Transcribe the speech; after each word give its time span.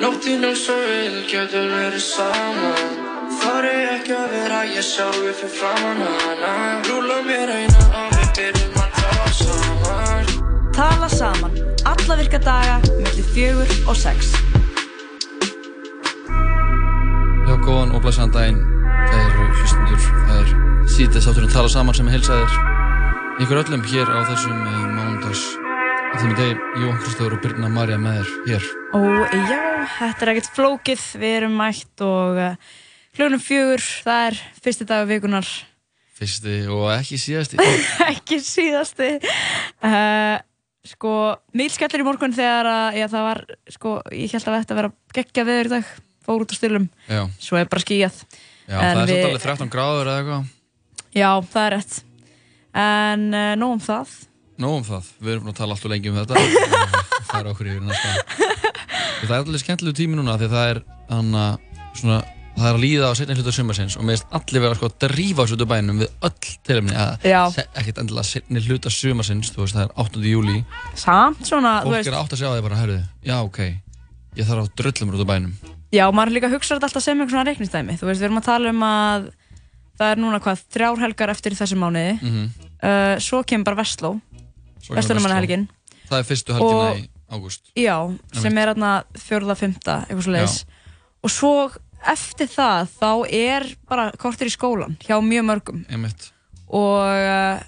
Nóttin 0.00 0.44
eins 0.48 0.62
og 0.72 0.80
við 0.80 1.16
getum 1.28 1.66
verið 1.74 2.00
saman 2.00 2.94
Þar 3.40 3.66
er 3.68 3.88
ekki 3.98 4.14
að 4.16 4.30
vera 4.32 4.60
ég 4.72 4.86
sjálfur 4.86 5.34
fyrir 5.36 5.52
framann 5.58 6.00
hana 6.22 6.52
Rúla 6.88 7.18
mér 7.26 7.52
eina 7.52 7.84
og 8.00 8.14
við 8.16 8.30
byrjum 8.38 8.80
að 8.80 8.96
tala 8.96 9.32
saman 9.42 10.32
Tala 10.80 11.08
saman, 11.12 11.58
alla 11.84 12.16
virka 12.16 12.38
daga, 12.40 12.78
mellir 12.96 13.26
fjögur 13.34 13.72
og 13.90 13.96
sex. 13.98 14.30
Já, 17.44 17.54
góðan 17.66 17.92
og 17.92 18.00
blæsaðan 18.00 18.32
daginn. 18.32 18.60
Það 19.10 19.24
eru 19.26 19.48
hlustundur, 19.58 20.06
það 20.06 20.38
er 20.38 20.54
síðan 20.94 21.26
þátturinn 21.26 21.52
tala 21.58 21.74
saman 21.74 21.98
sem 22.00 22.08
heilsaðir 22.14 22.56
ykkur 23.44 23.64
öllum 23.64 23.84
hér 23.92 24.08
á 24.08 24.20
þessum 24.30 24.56
uh, 24.64 25.69
í 26.10 26.34
degi, 26.36 26.54
Jón 26.82 26.98
Kristóður 27.00 27.36
og 27.36 27.42
Birna 27.44 27.68
Marja 27.70 27.96
með 28.00 28.20
þér 28.20 28.30
hér. 28.50 28.64
Ó, 28.92 29.00
já, 29.30 29.60
þetta 29.96 30.24
er 30.24 30.30
ekkert 30.32 30.50
flókið, 30.56 31.02
við 31.22 31.34
erum 31.38 31.54
mætt 31.58 32.02
og 32.04 32.40
uh, 32.40 32.70
hljónum 33.16 33.42
fjögur, 33.42 33.84
það 34.04 34.26
er 34.28 34.38
fyrsti 34.64 34.86
dag 34.90 35.04
af 35.04 35.10
vikunar, 35.10 35.50
Fyrsti 36.20 36.54
og 36.68 36.90
ekki 36.92 37.16
síðasti. 37.16 37.56
ekki 38.12 38.36
síðasti. 38.44 39.06
Uh, 39.80 40.36
sko, 40.84 41.12
mýl 41.56 41.70
skellir 41.72 42.02
í 42.02 42.06
morgun 42.10 42.34
þegar 42.36 42.68
að, 42.68 42.98
já, 43.00 43.06
það 43.14 43.24
var, 43.30 43.40
sko, 43.72 43.92
ég 44.12 44.34
held 44.36 44.50
að 44.50 44.58
þetta 44.58 44.78
vera 44.82 44.92
geggja 45.16 45.44
veður 45.48 45.70
í 45.70 45.74
dag, 45.78 45.92
fór 46.26 46.44
út 46.44 46.52
á 46.52 46.56
stylum, 46.58 46.88
Já, 47.08 47.22
svo 47.40 47.56
er 47.60 47.70
bara 47.72 47.84
skíjað. 47.86 48.18
já 48.68 48.76
En 48.76 48.82
það 48.82 49.00
er 49.00 49.06
svolítið 49.06 49.28
alveg 49.30 49.46
13 49.46 49.72
gráður 49.72 50.10
eða 50.12 50.18
eitthvað. 50.20 50.50
Já, 51.16 51.30
það 51.54 51.62
er 51.64 51.76
rétt. 51.78 51.96
En 52.84 53.24
uh, 53.32 53.54
nóg 53.62 53.78
um 53.78 53.82
það. 53.88 54.18
Nó 54.60 54.74
um 54.76 54.84
það, 54.84 55.06
við 55.24 55.32
erum 55.34 55.46
búin 55.46 55.54
að 55.54 55.60
tala 55.62 55.76
alltaf 55.76 55.90
lengi 55.92 56.10
um 56.12 56.18
þetta. 56.20 56.34
það 57.30 57.38
er 57.40 57.48
okkur 57.54 57.70
yfir 57.70 57.86
næsta. 57.86 58.10
Það 59.20 59.32
er 59.32 59.40
allir 59.40 59.62
skemmtilegu 59.62 59.96
tími 59.96 60.18
núna 60.18 60.34
því 60.40 60.48
það 60.52 60.68
er, 60.74 60.80
hana, 61.10 61.44
svona, 61.96 62.18
það 62.56 62.66
er 62.68 62.76
að 62.76 62.82
líða 62.84 63.08
á 63.08 63.12
setni 63.16 63.36
hluta 63.38 63.52
sumarsins 63.56 63.96
og 64.00 64.04
meðist 64.08 64.26
allir 64.36 64.64
vera 64.64 64.76
sko 64.78 64.88
að 64.90 64.96
drífa 65.06 65.44
þessu 65.46 65.56
út 65.58 65.64
af 65.64 65.70
bænum 65.70 66.00
við 66.02 66.10
öll 66.28 66.50
se- 67.54 67.66
ekkert 67.80 68.00
endilega 68.02 68.26
setni 68.28 68.62
hluta 68.66 68.92
sumarsins, 68.92 69.52
þú 69.54 69.64
veist 69.64 69.76
það 69.78 69.84
er 69.86 69.92
8. 70.04 70.24
júli 70.32 70.56
Samt 70.98 71.44
svona, 71.48 71.74
fólk 71.84 71.94
veist, 71.96 72.08
er 72.12 72.18
átt 72.20 72.34
að 72.36 72.40
segja 72.42 72.52
á 72.52 72.56
því 72.56 72.64
bara, 72.68 72.80
herðu, 72.80 72.98
já 73.30 73.36
ok 73.44 73.60
ég 74.40 74.48
þarf 74.48 74.64
að 74.66 74.72
drullum 74.80 75.14
út 75.14 75.24
af 75.24 75.30
bænum 75.32 75.54
já, 75.90 76.04
maður 76.14 76.36
líka 76.36 76.50
hugsa 76.52 76.76
þetta 76.76 76.86
alltaf 76.90 77.02
sem 77.06 77.18
eitthvað 77.18 77.32
svona 77.34 77.48
reiknistæmi. 77.48 77.96
Þú 77.98 78.04
veist, 78.10 78.22
um 84.88 85.30
að 85.30 85.68
það 86.10 86.18
er 86.18 86.26
fyrstu 86.26 86.56
helgina 86.56 86.90
í 86.98 87.08
ágúst 87.30 87.70
Já, 87.78 87.96
sem 88.34 88.58
er 88.58 88.72
aðna 88.72 88.92
fjórða, 89.18 89.54
fymta, 89.58 90.00
eitthvað 90.08 90.24
svo 90.26 90.34
leiðis. 90.34 90.58
Og 91.20 91.30
svo 91.34 91.52
eftir 92.10 92.48
það, 92.50 92.88
þá 92.96 93.10
er 93.36 93.66
bara 93.90 94.08
kortir 94.18 94.48
í 94.50 94.54
skólan 94.54 94.96
hjá 95.04 95.18
mjög 95.22 95.46
mörgum. 95.50 95.84
einmitt, 95.90 96.30
Og, 96.70 97.02
uh, 97.02 97.60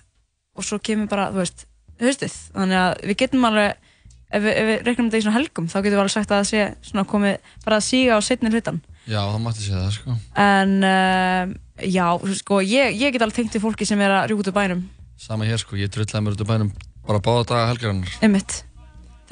og 0.57 0.65
svo 0.67 0.79
kemur 0.79 1.09
bara, 1.11 1.31
þú 1.35 1.43
veist, 1.43 1.67
haustið. 2.01 2.37
Þannig 2.55 2.79
að 2.81 2.93
við 3.11 3.19
getum 3.23 3.47
alveg, 3.49 3.91
ef 4.31 4.43
við, 4.45 4.53
ef 4.53 4.69
við 4.71 4.87
reiknum 4.87 5.11
þetta 5.11 5.19
í 5.21 5.25
svona 5.27 5.37
helgum, 5.39 5.67
þá 5.69 5.77
getum 5.79 5.97
við 5.97 6.03
alveg 6.05 6.15
sagt 6.15 6.31
að 6.33 6.41
það 6.41 6.49
sé 6.53 6.63
svona 6.89 7.07
komið 7.11 7.51
bara 7.67 7.79
að 7.79 7.87
síga 7.89 8.17
á 8.17 8.21
setni 8.23 8.53
hlutan. 8.55 8.81
já 9.07 9.19
það 9.19 9.41
mætti 9.43 9.65
segja 9.67 9.83
það 9.83 9.95
sko 9.97 10.17
En 10.39 10.75
uh, 10.87 11.55
já, 11.83 12.07
sko, 12.39 12.61
ég, 12.63 12.95
ég 12.95 13.13
get 13.13 13.23
alveg 13.23 13.35
tengt 13.41 13.57
við 13.59 13.65
fólki 13.67 13.87
sem 13.87 14.01
er 14.01 14.15
að 14.15 14.37
úr 14.37 14.53
bænum. 14.55 14.89
sama 15.19 15.45
hér 15.45 15.59
sko, 15.59 15.77
ég 15.77 15.91
drullaði 15.91 16.23
mér 16.25 16.39
út 16.39 16.41
af 16.47 16.47
bænum 16.47 16.73
bara 17.09 17.21
báða 17.25 17.45
daga 17.51 17.69
helgarinnar. 17.73 18.17
Einmitt. 18.23 18.63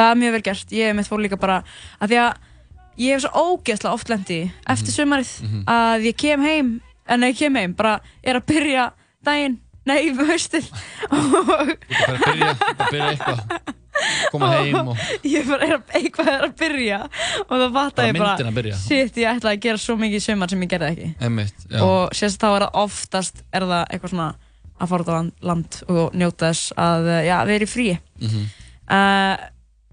Það 0.01 0.11
er 0.15 0.21
mjög 0.23 0.33
vel 0.37 0.43
gert. 0.51 0.71
Ég 0.75 0.91
einmitt 0.93 1.09
fór 1.11 1.21
líka 1.23 1.39
bara 1.41 1.63
að 2.01 2.13
því 2.15 2.21
að 2.25 2.47
ég 3.01 3.15
hef 3.17 3.25
svo 3.25 3.45
ógeðslega 3.57 3.97
oft 3.97 4.11
lendi 4.13 4.39
eftir 4.69 4.93
sumarið 4.97 5.33
að 5.71 6.07
ég 6.11 6.17
kem 6.21 6.43
heim, 6.45 6.71
en 7.09 7.27
ég 7.29 7.37
kem 7.39 7.55
heim, 7.57 7.75
bara 7.79 7.99
er 8.23 8.37
að 8.41 8.47
byrja 8.51 8.87
daginn, 9.25 9.59
nei, 9.89 10.11
haustið 10.31 10.67
og 11.11 11.47
bara 11.49 11.67
að 11.67 12.25
byrja, 12.27 12.55
bara 12.61 12.91
byrja 12.91 13.13
eitthvað. 13.15 13.77
Koma 14.33 14.49
heim 14.55 14.91
og 14.93 15.01
ég 15.29 15.49
bara 15.49 15.67
er 15.67 15.73
að, 15.77 15.83
eitthvað 15.99 16.29
er 16.33 16.45
að 16.47 16.53
byrja 16.61 16.99
og 17.03 17.51
þá 17.51 17.65
fatta 17.75 17.97
Bara 17.97 18.07
ég 18.07 18.21
bara, 18.21 18.37
að 18.39 18.71
shit, 18.81 19.19
ég 19.21 19.33
ætlaði 19.35 19.57
að 19.59 19.65
gera 19.67 19.81
svo 19.83 19.97
mikið 20.01 20.17
í 20.21 20.23
sumar 20.25 20.53
sem 20.53 20.63
ég 20.65 20.71
gerði 20.71 20.91
ekki. 20.95 21.09
einmitt, 21.27 21.67
Og 21.83 22.15
sérst 22.17 22.41
þá 22.41 22.47
er 22.55 22.65
það 22.67 22.79
oftast, 22.85 23.43
er 23.53 23.67
það 23.67 23.83
eitthvað 23.91 24.15
svona 24.15 24.29
að 24.81 24.93
fara 24.93 25.05
út 25.05 25.13
á 25.13 25.19
land, 25.51 25.81
og 25.93 26.17
njóta 26.17 26.51
þess 26.51 26.73
að, 26.81 27.09
eh, 27.15 27.23
já, 27.29 27.37
erum 27.45 27.69
í 27.69 27.71
fríi. 27.71 27.99
mhm 28.21 28.49
Uh, 28.91 29.37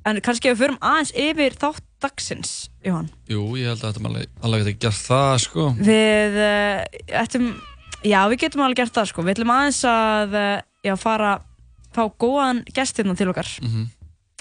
en 0.07 0.17
kannski 0.25 0.49
ef 0.49 0.55
við 0.55 0.63
förum 0.63 0.77
aðeins 0.81 1.11
yfir 1.13 1.53
þátt 1.61 1.83
dagsins, 2.01 2.53
Jóhann. 2.81 3.11
jú, 3.29 3.43
ég 3.59 3.69
held 3.69 3.83
að 3.83 3.91
þetta 3.91 4.09
alveg, 4.09 4.31
alveg 4.41 4.63
geti 4.63 4.79
gert 4.87 5.01
það 5.05 5.33
sko 5.43 5.65
Við 5.77 6.37
uh, 6.41 6.79
ættum, 7.21 7.45
já 8.01 8.17
við 8.31 8.39
getum 8.41 8.63
alveg 8.65 8.79
gert 8.81 8.95
það 8.95 9.09
sko. 9.11 9.25
Við 9.27 9.35
ætlum 9.35 9.53
aðeins 9.53 9.81
að 9.91 10.33
já, 10.87 10.95
fara, 10.97 11.35
fá 11.93 12.01
góðan 12.09 12.63
gestirna 12.73 13.13
til 13.19 13.29
okkar 13.29 13.51
mhm, 13.61 13.85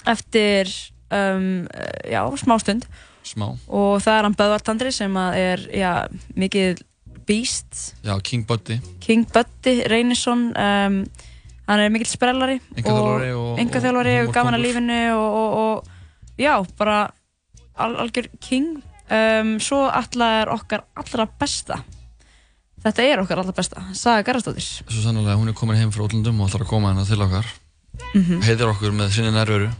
eftir 0.08 0.72
um, 1.12 1.66
já, 2.08 2.22
smá 2.40 2.56
stund 2.62 2.88
smá, 3.26 3.50
og 3.66 3.98
það 4.04 4.12
er 4.14 4.28
hann 4.30 4.38
Böðvart 4.38 4.72
Andri 4.72 4.94
sem 4.94 5.20
að 5.20 5.40
er 5.42 5.66
já, 5.74 5.92
mikið 6.38 6.84
beast, 7.26 7.94
já, 8.04 8.14
King 8.22 8.46
Buddy. 8.46 8.80
King 9.00 9.26
Buddy 9.32 9.82
Reynisson 9.90 10.52
um, 10.56 10.98
hann 11.66 11.80
er 11.82 11.90
mikill 11.90 12.06
sprellari 12.10 12.60
Einkaþjálfari 12.76 13.32
og- 13.34 13.58
engaþjálfari 13.62 14.14
og 14.22 14.28
og, 14.28 14.34
gaman 14.34 14.54
að 14.58 14.64
lífinu 14.66 14.98
og, 15.16 15.36
og, 15.40 15.58
og 15.60 16.38
já, 16.38 16.54
bara 16.78 17.10
al, 17.76 17.96
algjör 17.96 18.28
king. 18.40 18.76
Um, 19.10 19.56
svo 19.62 19.84
alltaf 19.86 20.40
er 20.42 20.48
okkar 20.50 20.82
allra 20.98 21.26
besta. 21.38 21.76
Þetta 22.82 23.02
er 23.06 23.20
okkar 23.22 23.38
allra 23.42 23.52
besta 23.54 23.82
Saga 23.94 24.22
Garðarsdóttir. 24.26 24.66
Svo 24.86 25.02
sannlega 25.02 25.36
hún 25.38 25.48
er 25.50 25.54
komin 25.58 25.76
heim 25.78 25.90
frá 25.94 26.04
útlundum 26.06 26.40
og 26.40 26.48
ætlar 26.50 26.64
að 26.66 26.70
koma 26.70 26.90
hérna 26.92 27.06
til 27.06 27.22
okkar. 27.22 27.46
Mhm. 28.14 28.42
heiðir 28.44 28.68
okkur 28.74 28.92
með 28.92 29.10
sinni 29.14 29.30
nærveru. 29.32 29.70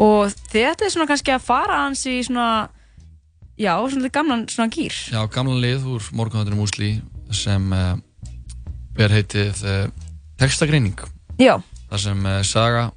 Og 0.00 0.30
þetta 0.52 0.86
er 0.86 0.90
svona 0.92 1.06
kannski 1.08 1.32
að 1.34 1.42
fara 1.44 1.76
hans 1.84 2.06
í 2.08 2.18
svona 2.24 2.68
já, 3.58 3.72
svona 3.90 4.10
gamlan 4.12 4.46
svona 4.52 4.72
gýr 4.72 4.94
já, 5.12 5.20
gamla 5.32 5.56
lið 5.62 5.86
úr 5.96 6.10
morgunhættinu 6.16 6.60
músli 6.60 6.90
sem 7.34 7.72
uh, 7.72 7.96
ber 8.96 9.12
heitið 9.12 9.62
uh, 9.66 9.86
textagreining. 10.40 11.00
Já, 11.40 11.58
þar 11.90 12.02
sem 12.02 12.28
uh, 12.28 12.40
Saga 12.46 12.90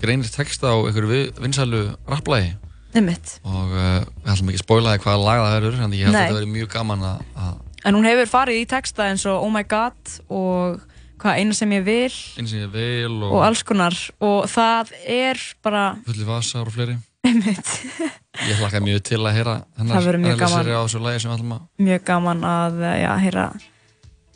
greinir 0.00 0.30
texta 0.32 0.74
á 0.74 0.76
einhverju 0.76 1.34
vinsælu 1.40 1.84
rapplægi 2.10 2.54
einmitt. 2.94 3.38
Og 3.42 3.70
við 3.72 4.30
ætlum 4.30 4.50
ekki 4.52 4.60
að 4.60 4.64
spoila 4.64 4.94
því 4.94 5.04
hvaða 5.04 5.22
lag 5.24 5.40
það 5.42 5.54
verður 5.56 5.78
þannig 5.80 6.00
ég 6.00 6.08
held 6.08 6.14
Nei. 6.14 6.18
að 6.18 6.26
þetta 6.26 6.38
verður 6.38 6.52
mjög 6.54 6.68
gaman 6.74 7.06
að, 7.08 7.54
en 7.84 7.98
hún 7.98 8.08
hefur 8.08 8.30
farið 8.30 8.60
í 8.60 8.66
texta 8.70 9.08
eins 9.10 9.24
og 9.30 9.40
Oh 9.42 9.50
My 9.52 9.64
God 9.68 10.12
og 10.28 10.84
hvað 11.24 11.40
eina 11.40 11.56
sem 11.56 11.72
ég 11.74 11.84
vil 11.86 12.12
og 12.12 12.54
ég 12.54 12.70
vil 12.74 13.16
og, 13.16 13.30
og 13.32 13.42
alls 13.48 13.64
konar. 13.66 13.98
Og 14.24 14.46
það 14.50 14.94
er 15.02 15.42
bara 15.64 15.84
fulli 16.06 16.28
vasar 16.28 16.68
og 16.68 16.76
fleiri 16.76 16.98
ég 17.24 18.58
hlakka 18.60 18.80
mjög 18.84 19.00
til 19.08 19.20
að 19.22 19.36
heyra 19.38 19.54
hennar 19.78 20.08
gaman. 20.38 20.68
á 20.68 20.82
þessu 20.84 21.00
lagi 21.02 21.22
sem 21.22 21.30
við 21.30 21.38
ætlum 21.38 21.54
að 21.56 21.86
mjög 21.88 22.04
gaman 22.10 22.44
að 22.48 22.82
eh, 22.84 22.96
já, 23.00 23.10
heyra, 23.24 23.44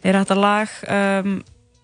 heyra 0.04 0.22
þetta 0.24 0.38
lag 0.38 0.76
um, 0.96 1.34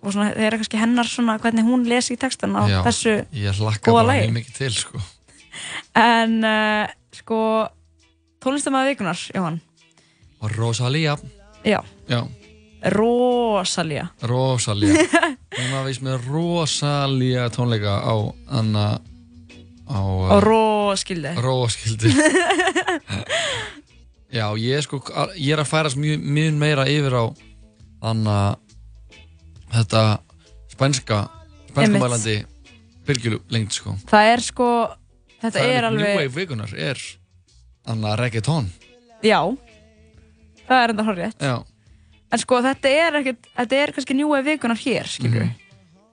og 0.04 0.14
svona, 0.14 0.30
heyra 0.36 0.60
kannski 0.60 0.80
hennar 0.80 1.10
svona 1.10 1.36
hvernig 1.42 1.66
hún 1.66 1.84
lesi 1.88 2.16
í 2.16 2.20
textan 2.20 2.56
á 2.56 2.62
Já. 2.68 2.80
þessu 2.86 3.14
ég 3.36 3.60
hlakka 3.60 3.92
Góða 3.92 4.06
lagi. 4.10 4.44
til 4.56 4.72
sko. 4.76 5.00
en 5.98 6.38
uh, 6.44 6.86
sko 7.14 7.40
tónlistamæði 8.44 8.94
vikunar, 8.94 9.20
Jóhann 9.34 9.60
og 10.44 10.56
Rosalía 10.56 11.16
já, 11.64 11.80
já, 12.08 12.20
rosalía 12.92 14.10
Rosalía 14.22 15.06
hún 15.56 15.70
var 15.72 15.86
vist 15.88 16.04
með 16.04 16.28
Rosalía 16.28 17.48
tónleika 17.52 18.00
á 18.04 18.14
Anna 18.52 19.00
á 19.88 19.98
og 20.00 20.42
róskildi 20.44 21.32
Róskildi 21.44 22.12
já, 24.38 24.46
ég 24.58 24.78
er 24.78 24.82
sko 24.86 25.00
ég 25.36 25.52
er 25.54 25.62
að 25.62 25.68
færast 25.70 25.98
mjög, 26.00 26.22
mjög 26.24 26.56
meira 26.60 26.86
yfir 26.90 27.14
á 27.14 27.24
Anna 28.04 28.38
þetta 29.74 30.02
spænska 30.74 31.18
spænska 31.70 31.82
Einmitt. 31.84 32.02
mælandi 32.02 32.36
byrgjölu 33.06 33.38
lengt 33.52 33.72
sko. 33.76 33.94
Það 34.08 34.24
er 34.32 34.40
sko 34.44 34.68
þetta 35.42 35.58
það 35.58 35.70
er 35.74 35.82
New 35.82 35.90
alveg 35.90 36.16
Wave 36.18 36.34
vikunar 36.38 36.74
er 36.78 36.98
Anna 37.86 38.14
reggaeton? 38.16 38.70
Já, 39.24 39.40
það 40.68 40.82
er 40.84 40.94
enda 40.94 41.04
horrið 41.08 41.32
en 42.34 42.40
sko 42.42 42.58
þetta 42.64 42.88
er 42.90 43.18
ekkert 43.20 43.48
þetta 43.56 43.76
er 43.82 43.92
kannski 43.96 44.16
njúi 44.18 44.40
vikunar 44.46 44.80
hér, 44.80 45.06
skilur 45.08 45.44
Mhm. 45.44 45.60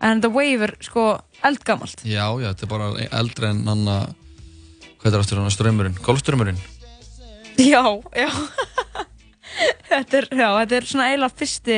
En 0.01 0.21
the 0.24 0.30
wave 0.33 0.65
er 0.68 0.74
sko 0.81 1.06
eldgamalt 1.45 2.01
já, 2.06 2.25
já, 2.42 2.50
þetta 2.53 2.65
er 2.68 2.71
bara 2.71 2.89
eldri 3.21 3.50
en 3.51 3.63
Anna 3.69 3.98
hvað 5.01 5.13
er 5.15 5.19
aftur 5.24 5.42
hann 5.42 5.53
strömmurinn, 5.53 5.98
golfströmmurinn 6.06 6.59
Já, 7.62 7.83
já 8.15 8.30
Þetta 9.92 10.18
er, 10.21 10.27
já, 10.31 10.48
þetta 10.62 10.75
er 10.77 10.86
svona 10.88 11.07
eiginlega 11.12 11.38
fyrsti 11.42 11.77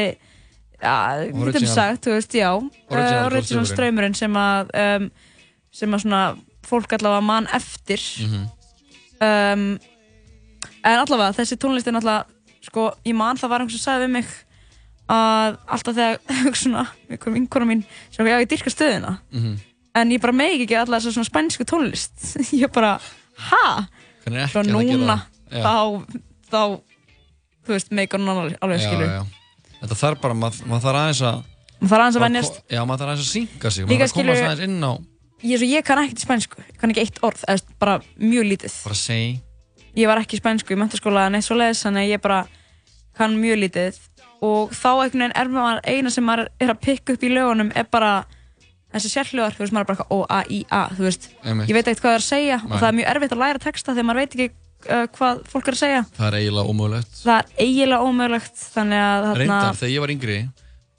Já, 0.83 0.93
við 1.23 1.39
Original. 1.47 1.71
sagt, 1.73 2.03
þú 2.05 2.13
veist, 2.17 2.35
já 2.37 2.49
Original 2.53 3.25
uh, 3.25 3.33
golfstraumurinn. 3.33 3.71
ströymurinn 3.71 4.17
sem 4.19 4.35
að 4.39 4.71
um, 4.83 5.07
sem 5.73 5.95
að 5.97 6.03
svona 6.03 6.21
fólk 6.67 6.93
allavega 6.97 7.23
mann 7.25 7.47
eftir 7.57 8.03
Mhm. 8.23 8.45
um, 9.23 9.65
En 10.83 10.99
allavega, 10.99 11.31
þessi 11.37 11.55
tónlist 11.59 11.87
er 11.87 11.95
náttúrulega, 11.95 12.25
sko, 12.67 12.89
ég 13.07 13.15
man 13.15 13.37
það 13.39 13.49
var 13.53 13.63
einhvers 13.63 13.79
sem 13.79 13.85
sagði 13.87 14.05
við 14.05 14.11
mig 14.17 14.31
að 15.13 15.57
alltaf 15.75 15.98
þegar, 15.98 16.56
svona, 16.63 16.83
einhver 17.12 17.36
vinkona 17.36 17.68
mín, 17.69 17.83
sem 18.13 18.27
ég 18.30 18.36
dyrka 18.56 18.74
stöðina. 18.74 19.15
Mhm. 19.33 19.54
En 19.94 20.10
ég 20.10 20.21
bara 20.24 20.33
megi 20.33 20.63
ekki 20.65 20.74
þessa 20.98 21.12
svona 21.13 21.30
spænsku 21.30 21.65
tónlist. 21.69 22.13
ég 22.63 22.71
bara, 22.74 22.95
ha? 23.51 23.63
Að 24.25 24.33
gera 24.33 24.63
núna, 24.65 25.19
þá, 25.51 25.74
þá, 26.50 26.62
þú 27.68 27.74
veist, 27.75 27.92
meikar 27.94 28.21
hún 28.24 28.31
alveg, 28.33 28.56
alveg 28.63 28.80
Já, 28.81 28.88
skilur. 28.88 29.12
já. 29.12 29.24
Þetta 29.83 29.98
þarf 30.00 30.21
bara, 30.24 30.38
maður 30.39 30.69
mað 30.71 30.86
þarf 30.88 31.01
aðeins 31.04 31.24
að 31.30 31.42
Það 31.83 31.92
þarf 31.92 32.04
aðeins 32.04 32.15
að 32.18 32.24
venjast. 32.24 32.60
Já, 32.71 32.80
maður 32.88 33.01
þarf 33.04 33.12
aðeins 33.12 33.24
að 33.27 33.31
synga 33.33 33.71
sig 33.75 33.83
maður 33.83 34.00
þarf 34.00 34.07
að 34.07 34.13
komast 34.15 34.38
skilur- 34.39 34.48
aðeins 34.48 34.63
inn 34.69 34.86
á 34.88 34.92
Ég, 35.44 35.57
svo, 35.60 35.68
ég 35.68 35.83
kann 35.83 36.00
ekkert 36.06 36.21
spænsku, 36.24 36.62
ég 36.63 36.77
kann 36.80 36.94
ekki 36.94 37.01
eitt 37.04 37.18
orð, 37.27 37.42
eða 37.51 37.74
bara 37.83 37.98
mjög 38.15 38.45
lítið. 38.48 38.75
bara 38.86 38.95
Ég 40.00 40.07
var 40.07 40.21
ekki 40.24 40.39
spænsku 40.39 40.71
í 40.71 40.77
mentaskóla 40.80 41.25
en 41.27 41.36
eitt 41.36 41.44
svo 41.44 41.57
leiðis, 41.60 41.81
þannig 41.83 42.06
að 42.07 42.13
ég 42.13 42.21
bara 42.24 42.38
kann 43.19 43.36
mjög 43.42 43.60
lítið. 43.65 44.00
Og 44.43 44.73
þá 44.75 44.87
einhvern 44.91 45.23
veginn 45.23 45.35
er 45.39 45.51
maður 45.53 45.81
eina 45.87 46.11
sem 46.11 46.25
maður 46.27 46.49
er 46.59 46.73
að 46.73 46.81
pikka 46.83 47.13
upp 47.15 47.23
í 47.23 47.29
lögunum 47.31 47.69
er 47.79 47.85
bara 47.93 48.13
þessi 48.93 49.09
sérhljóðar, 49.13 49.55
þú 49.55 49.63
veist, 49.63 49.73
maður 49.73 49.85
er 49.85 49.89
bara 49.89 49.97
eitthvað 49.97 50.11
O, 50.13 50.25
A, 50.29 50.39
I, 50.53 50.59
A, 50.69 50.81
þú 50.97 51.05
veist. 51.07 51.29
Einmitt. 51.43 51.69
Ég 51.71 51.77
veit 51.77 51.87
ekkert 51.87 52.03
hvað 52.03 52.11
það 52.11 52.17
er 52.17 52.23
að 52.23 52.27
segja 52.27 52.57
Nei. 52.61 52.67
og 52.69 52.75
það 52.83 52.89
er 52.91 52.97
mjög 52.99 53.07
erfitt 53.13 53.33
að 53.37 53.41
læra 53.43 53.61
texta 53.63 53.93
þegar 53.95 54.07
maður 54.09 54.19
veit 54.21 54.35
ekki 54.35 54.47
uh, 54.51 55.05
hvað 55.17 55.39
fólk 55.53 55.69
er 55.71 55.77
að 55.77 55.79
segja. 55.83 56.01
Það 56.17 56.27
er 56.27 56.37
eiginlega 56.41 56.73
ómögulegt 56.73 57.15
Það 57.23 57.39
er 57.39 57.63
eiginlega 57.65 58.09
ómögulegt, 58.09 58.65
þannig 58.75 59.01
að 59.05 59.23
þarna... 59.29 59.39
Reyndar, 59.43 59.79
þegar 59.79 59.93
ég 59.95 60.03
var 60.05 60.13
yngri 60.17 60.37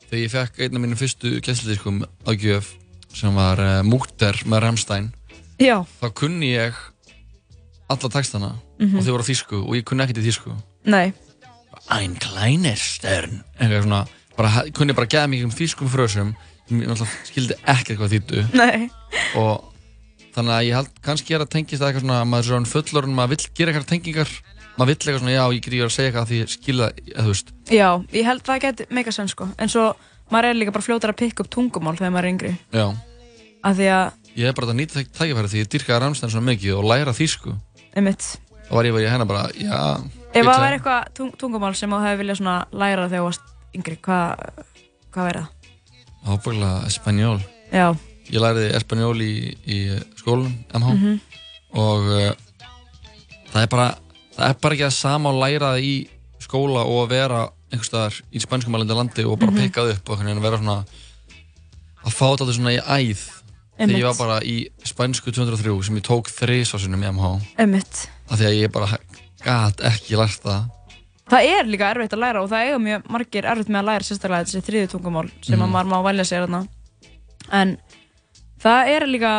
þegar 0.09 0.23
ég 0.25 0.33
fekk 0.35 0.59
einn 0.67 0.79
af 0.81 0.83
mínum 0.87 1.01
fyrstu 1.05 1.35
gæstlidiskum 1.45 2.03
á 2.03 2.31
gjöf 2.35 2.73
sem 3.15 3.37
var 3.39 3.63
uh, 3.63 3.77
Múkter 3.87 4.41
með 4.51 4.65
Rammstein 4.67 5.13
Já, 5.63 5.77
þá 6.03 6.07
kunni 6.19 6.51
ég 6.57 6.75
alla 7.93 8.11
textana 8.11 8.55
Mhm. 8.75 8.99
og 8.99 9.05
þau 9.07 9.13
voru 9.15 9.23
á 9.23 9.29
þýsku 9.31 9.59
og 9.69 9.75
ég 9.79 9.85
kunni 9.87 10.03
ekkert 10.03 10.19
í 10.19 10.25
þýsku 10.27 10.51
nei, 10.91 11.13
Ein 11.93 12.17
kleiner 12.17 12.81
Stern 12.81 13.43
eitthvað 13.59 13.85
svona, 13.85 14.01
bara, 14.39 14.65
kunni 14.77 14.97
bara 14.97 15.11
geða 15.11 15.29
mikið 15.33 15.51
um 15.51 15.55
þýskum 15.59 15.93
frösum 15.93 16.33
sem 16.65 16.81
ég 16.81 16.89
náttúrulega 16.89 17.29
skildi 17.29 17.59
ekkert 17.61 18.01
hvað 18.01 18.15
þýttu 18.15 18.45
nei, 18.57 18.89
og 19.37 19.71
þannig 20.35 20.55
að 20.57 20.67
ég 20.67 20.79
held 20.79 20.99
kannski 21.05 21.37
er 21.37 21.45
að 21.45 21.53
tengist 21.55 21.83
að 21.83 21.91
eitthvað 21.91 22.05
svona 22.07 22.19
að 22.23 22.31
maður 22.31 22.45
er 22.45 22.51
svona 22.51 22.71
fullorinn, 22.73 23.15
maður 23.15 23.35
vill 23.35 23.47
gera 23.55 23.73
eitthvað 23.73 23.91
tengingar. 23.93 24.33
Maður 24.75 24.91
vill 24.91 24.97
eitthvað 24.97 25.21
svona, 25.23 25.35
já, 25.35 25.45
ég 25.55 25.67
gríður 25.69 25.91
að 25.91 25.95
segja 25.95 26.11
eitthvað 26.11 26.31
því 26.31 26.41
ég 26.41 26.51
skilða, 26.51 26.89
eða 27.05 27.27
þú 27.27 27.35
veist. 27.35 27.53
Já, 27.71 27.89
ég 28.17 28.27
held 28.27 28.43
það 28.49 28.65
geti 28.65 28.87
mega 28.99 29.15
senn 29.15 29.31
sko, 29.31 29.47
en 29.55 29.71
svo 29.71 29.85
maður 30.35 30.49
er 30.49 30.59
líka 30.59 30.75
bara 30.75 30.87
fljótar 30.89 31.13
að 31.15 31.21
pikka 31.21 31.45
upp 31.45 31.53
tungumál 31.55 31.95
þegar 31.95 32.15
maður 32.17 32.27
er 32.27 32.33
yngri, 32.33 32.53
já, 32.75 32.87
af 33.63 33.79
því 33.79 33.89
að, 33.95 34.19
ég 34.35 34.51
er 34.51 34.57
bara 34.59 34.73
að 34.73 34.79
nýta 34.81 34.99
þetta 34.99 35.19
tækifæri 35.21 35.53
því 35.53 35.63
ég 35.63 35.71
dyrkaði 35.77 36.03
Rammstein 36.03 36.35
svona 36.35 36.49
mikið 36.49 36.81
og 36.81 36.89
læra 36.91 37.15
þýsku. 37.15 37.55
Einmitt, 37.95 38.27
þá 38.67 38.75
var 38.75 38.89
ég 38.91 38.97
bara 38.97 39.07
í 39.07 39.11
hennar 39.15 39.31
bara, 39.31 39.47
já 39.55 39.79
ef 40.35 40.47
það 40.49 40.63
væri 40.65 40.79
eitthvað 40.79 41.11
tung 41.15 41.33
tungumál 41.41 41.75
sem 41.79 41.91
þú 41.91 42.01
hefði 42.05 42.21
viljað 42.23 42.41
læra 42.73 43.09
þegar 43.09 43.21
þú 43.21 43.27
varst 43.29 43.53
yngri, 43.75 43.97
hvað, 44.05 44.45
hvað 45.15 45.29
væri 45.29 45.43
það? 45.45 45.51
ábygglega 46.25 46.87
espanjól 46.89 47.41
Já, 47.75 47.87
ég 48.31 48.41
læriði 48.41 48.71
espanjól 48.79 49.19
í, 49.21 49.33
í 49.67 49.79
skólanum, 50.17 50.55
MH 50.75 50.95
Mhm. 50.95 51.21
og 51.75 52.09
uh, 52.09 52.33
það 53.53 53.63
er 53.63 53.69
bara 53.69 53.89
það 54.37 54.49
er 54.49 54.59
bara 54.63 54.75
ekki 54.75 54.87
að 54.89 54.97
sama 54.99 55.31
að 55.31 55.41
læra 55.43 55.73
það 55.75 55.85
í 55.85 55.95
skóla 56.45 56.85
og 56.87 57.05
að 57.05 57.09
vera 57.15 57.41
einhvers 57.73 57.89
staðar 57.91 58.19
í 58.33 58.41
spanskumælandi 58.43 58.95
landi 58.99 59.25
og 59.27 59.39
bara 59.39 59.51
Mhm. 59.51 59.61
pikkað 59.61 59.93
upp 59.97 60.11
og 60.11 60.19
vera 60.43 60.59
svona 60.59 60.85
að 62.05 62.13
fá 62.13 62.27
þetta 62.37 62.53
svona 62.55 62.75
í 62.75 62.81
æð 62.81 63.23
þegar 63.79 63.99
ég 63.99 64.05
var 64.07 64.19
bara 64.19 64.41
í 64.47 64.57
spænsku 64.85 65.33
203 65.33 65.83
sem 65.85 65.97
ég 65.99 66.03
tók 66.07 66.29
þrísásunum 66.31 67.03
í 67.03 67.09
MH 67.11 67.41
einmitt. 67.59 68.09
af 68.31 68.39
því 68.39 68.45
að 68.47 68.61
ég 68.63 68.73
bara 68.73 68.99
gat 69.45 69.81
ekki 69.91 70.17
lært 70.21 70.43
það 70.45 70.71
Það 71.33 71.47
er 71.57 71.69
líka 71.73 71.89
erfitt 71.95 72.13
að 72.13 72.21
læra 72.21 72.41
og 72.45 72.51
það 72.53 72.67
eiga 72.67 72.79
mjög 72.85 73.07
margir 73.15 73.47
erfitt 73.49 73.71
með 73.73 73.79
að 73.81 73.87
læra 73.89 74.05
sérstaklega 74.05 74.45
þessi 74.45 74.61
þriðu 74.67 74.89
tungumál 74.93 75.29
sem 75.47 75.63
að 75.65 75.71
maður 75.73 75.89
má 75.89 75.97
velja 76.05 76.27
sér 76.29 76.43
þarna. 76.45 76.59
En 77.57 77.71
það 78.61 78.91
er 78.93 79.07
líka 79.09 79.31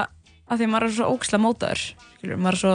að 0.49 0.57
því 0.61 0.65
að 0.65 0.71
maður 0.73 0.87
er 0.87 0.95
svo 0.95 1.09
ógislega 1.13 1.43
mótaður, 1.43 1.83
maður 2.25 2.55
er 2.57 2.61
svo, 2.63 2.73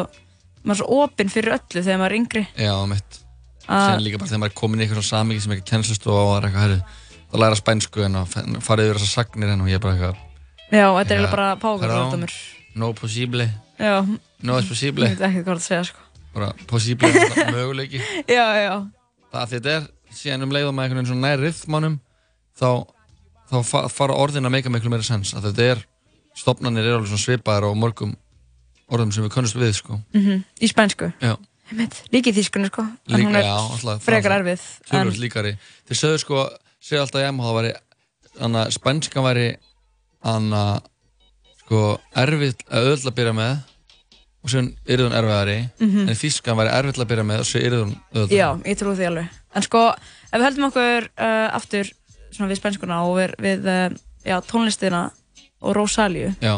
er 0.71 0.79
svo 0.79 0.87
opinn 1.03 1.33
fyrir 1.35 1.57
öllu 1.57 1.83
þegar 1.83 1.99
maður 2.05 2.15
er 2.15 2.19
yngri. 2.21 2.45
já, 2.55 2.75
mitt 2.91 3.19
Sen 3.71 4.03
líka 4.03 4.19
bara 4.23 4.31
þegar 4.31 4.43
maður 4.45 4.53
er 4.55 4.59
komin 4.63 4.81
í 4.81 4.85
eitthvað 4.87 5.03
svona 5.03 5.11
samíki 5.25 5.43
sem 5.45 5.53
ekki 5.57 5.67
kennslustofa 5.71 6.23
og 6.27 6.33
er 6.39 6.47
eitthvað 6.49 6.65
herri 6.65 6.79
að 7.31 7.43
læra 7.45 7.59
spænsku 7.61 8.03
en 8.07 8.17
fara 8.67 8.87
yfir 8.87 8.99
þessar 8.99 9.13
sagnir 9.25 9.53
en 9.53 9.67
ég 9.71 9.79
er 9.79 9.83
bara 9.85 9.95
eitthvað 9.95 10.17
Já, 10.71 10.87
þetta 11.01 11.19
er 11.19 11.27
bara 11.35 11.49
páfagráðdómur. 11.63 12.35
no 12.79 12.93
possible, 12.95 13.47
Já, 13.79 13.99
no 14.43 14.59
es 14.59 14.71
possible 14.71 15.07
ég 15.11 15.19
veit 15.19 15.27
ekki 15.31 15.45
hvað 15.47 15.59
það 15.61 15.67
segja, 15.67 15.85
sko. 15.91 16.07
Bara 16.35 16.53
er 17.11 17.19
þetta 17.35 17.53
möguleiki. 17.55 18.01
Já, 18.39 18.47
já, 18.61 18.75
það 19.33 19.43
að 19.43 19.53
þetta 19.55 19.75
er 19.77 19.87
síðan 20.15 20.47
um 20.47 20.55
leiðum 20.55 20.75
með 20.79 20.85
einhvern 20.89 21.05
veginn 21.05 21.11
nær 21.25 21.43
rithmánum 21.45 21.97
þá, 22.59 22.69
þá 23.51 23.57
fa- 23.67 23.87
fara 23.93 24.17
orðin 24.19 24.47
að 24.49 24.55
meika 24.57 24.73
miklu 24.73 24.91
meira 24.93 25.07
sens. 25.07 25.35
Að 25.35 25.51
þetta 25.51 25.69
er 25.75 25.85
stopnarnir 26.41 26.87
eru 26.87 26.99
alveg 27.01 27.13
svipaðar 27.25 27.67
á 27.67 27.71
mörgum 27.79 28.15
orðum 28.91 29.13
sem 29.15 29.23
við 29.27 29.33
kunnumst 29.37 29.59
við 29.59 29.75
sko. 29.79 30.01
Mhm, 30.17 30.43
í 30.63 30.71
spænsku. 30.71 31.11
í 32.27 32.33
þýskunni, 32.35 32.67
sko. 32.73 32.83
En 32.83 33.15
Líka- 33.15 33.29
hún 33.29 33.37
er 33.39 33.45
já, 33.47 33.55
alltaf- 33.55 34.03
frekar 34.03 34.33
erfið. 34.41 34.63
En, 34.91 35.13
þeir 35.87 35.99
sögðu 36.01 36.19
sko, 36.25 36.47
segja 36.83 37.03
alltaf 37.05 37.23
MH 37.31 37.45
það 37.47 37.59
væri, 37.61 37.73
þannig 38.41 38.61
að 38.65 38.73
spænskan 38.75 39.27
væri 39.29 39.45
þannig 40.27 40.57
að 40.59 40.81
sko 41.61 41.83
erfið 42.25 42.65
að 42.67 42.89
öðvöld 42.91 43.07
að 43.13 43.17
byrja 43.21 43.35
með 43.39 43.53
og 44.43 44.49
svo 44.51 44.63
er 44.89 44.99
hún 45.05 45.13
erfiðari 45.17 45.59
Mhm. 45.81 46.09
en 46.09 46.17
þýskan 46.17 46.57
væri 46.57 46.71
erfið 46.79 47.01
að 47.05 47.09
byrja 47.11 47.25
með 47.29 47.39
og 47.43 47.47
svo 47.51 47.61
er 47.61 47.77
hún 47.79 47.95
öðvöld 48.15 48.37
Já, 48.39 48.49
ég 48.65 48.79
trú 48.81 48.95
því 48.97 49.07
alveg. 49.11 49.29
En 49.55 49.63
sko, 49.63 49.83
ef 50.33 50.37
við 50.41 50.47
höldum 50.49 50.69
okkur 50.71 51.09
uh, 51.19 51.49
aftur 51.57 51.91
svona 52.33 52.51
við 52.53 52.61
spænskuna 52.61 53.01
og 53.05 53.17
við, 53.19 53.35
við 53.43 53.67
uh, 53.67 53.97
já, 54.25 54.37
tónlistina 54.47 55.11
og 55.61 55.75
Rosalíu, 55.77 56.31
já, 56.41 56.55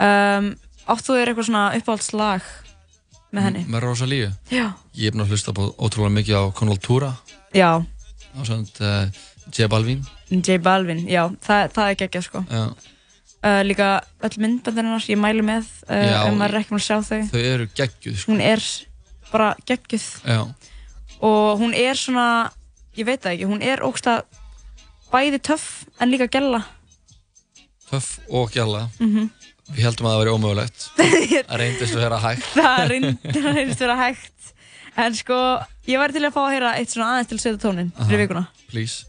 um, 0.00 0.54
áttu 0.88 1.12
þér 1.16 1.28
eitthvað 1.32 1.48
svona 1.48 1.64
uppáhaldslag 1.76 2.42
með 3.34 3.42
henni? 3.48 3.64
með 3.68 3.80
Rosalíu 3.84 4.30
Já. 4.50 4.72
ég 4.94 5.08
er 5.08 5.12
búinn 5.12 5.24
að 5.26 5.32
hlusta 5.34 5.52
på 5.56 5.66
ótrúlega 5.76 6.14
mikið 6.14 6.36
á 6.40 6.42
Convoltura 6.56 7.12
Já, 7.54 7.70
á 7.82 8.40
svona 8.44 8.64
uh, 8.80 9.10
J 9.52 9.68
Balvin 9.68 10.04
J 10.30 10.58
Balvin, 10.62 11.04
já, 11.08 11.28
það, 11.44 11.68
það 11.74 11.90
er 11.90 11.96
geggjað 12.00 12.24
sko. 12.28 12.44
já, 12.48 12.64
Uh, 13.44 13.60
líka 13.68 13.86
öll 14.24 14.38
myndböndarinnar, 14.40 15.02
ég 15.12 15.18
mælu 15.20 15.42
með 15.44 15.66
uh, 15.84 15.96
ef 16.30 16.30
maður 16.38 16.54
er 16.54 16.60
ekki 16.62 16.72
með 16.72 16.80
að 16.80 16.86
sjá 16.86 16.96
þau. 17.04 17.18
þau 17.28 17.40
eru 17.44 17.66
geggjuð 17.76 18.14
sko. 18.22 18.30
Hún 18.32 18.40
er 18.40 18.62
bara 19.28 19.48
geggjuð 19.68 20.06
já, 20.24 20.38
og 21.28 21.60
hún 21.60 21.74
er 21.76 21.98
svona, 22.00 22.24
ég 22.96 23.04
veit 23.04 23.20
það 23.20 23.34
ekki, 23.34 23.48
hún 23.50 23.60
er 23.68 23.82
ógsta 23.84 24.14
bæði 25.12 25.42
töff 25.44 25.66
en 26.00 26.08
líka 26.14 26.30
gælla. 26.32 26.62
töff 27.90 28.14
og 28.32 28.50
gjalla 28.56 28.86
Mm 29.00 29.28
við 29.74 29.80
heldum 29.86 30.06
að 30.08 30.12
það 30.12 30.18
væri 30.20 30.32
ómögulegt 30.36 30.82
það 30.96 31.54
reyndist 31.60 31.94
að 31.96 32.02
vera 32.04 32.18
hægt 32.20 32.48
það 32.58 32.82
reynd- 32.90 33.22
það 33.32 33.46
reynist 33.56 33.80
vera 33.80 33.94
hægt 33.96 34.50
en 35.00 35.14
sko, 35.16 35.38
ég 35.88 36.00
væri 36.02 36.12
til 36.16 36.24
að 36.28 36.34
fá 36.34 36.40
að 36.42 36.52
heyra 36.52 36.72
eitt 36.80 36.92
svona 36.92 37.06
aðeins 37.14 37.30
til 37.30 37.38
að 37.38 37.42
setja 37.46 37.60
tónin 37.62 37.88
fyrir 38.02 38.24
vikuna 38.26 38.42
please 38.72 39.06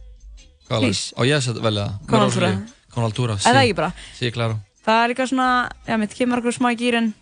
Hvað? 0.66 0.80
Please. 0.82 1.12
á 1.14 1.22
ég 1.28 1.36
að 1.52 1.60
velja 1.62 1.84
það 1.92 2.08
Con 2.10 2.24
Altura. 2.26 2.52
Con 2.96 3.06
Altura 3.08 3.38
eða 3.44 3.66
ekki 3.66 3.78
bara, 3.78 3.92
sí, 4.16 4.32
claro 4.32 4.58
það 4.86 5.04
er 5.04 5.14
líka 5.14 5.30
svona 5.30 5.50
já, 5.88 5.98
mitt 6.02 6.18
kemur 6.18 6.42
okkur 6.42 6.58
smá 6.58 6.72
í 6.74 6.80
gýrin 6.80 7.14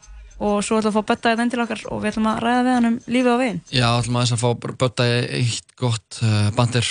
og 0.44 0.64
svo 0.66 0.80
ætlum 0.80 0.90
við 0.90 0.92
að 0.92 0.96
fá 0.98 1.10
betta 1.12 1.34
þetta 1.34 1.46
inn 1.46 1.54
til 1.54 1.64
okkar 1.64 1.84
og 1.90 2.02
við 2.04 2.14
ætlum 2.14 2.30
að 2.32 2.40
ræða 2.44 2.64
við 2.64 2.78
hann 2.78 2.90
um 2.90 2.98
lífið 3.16 3.34
á 3.34 3.38
veginn 3.42 3.62
já, 3.70 3.88
ætlum 3.90 4.20
aðeins 4.20 4.36
að 4.36 4.44
fá 4.44 4.50
bara 4.66 4.80
bötta 4.84 5.10
í 5.10 5.20
eitt 5.42 5.76
gott 5.80 6.22
uh, 6.22 6.50
bandir 6.58 6.90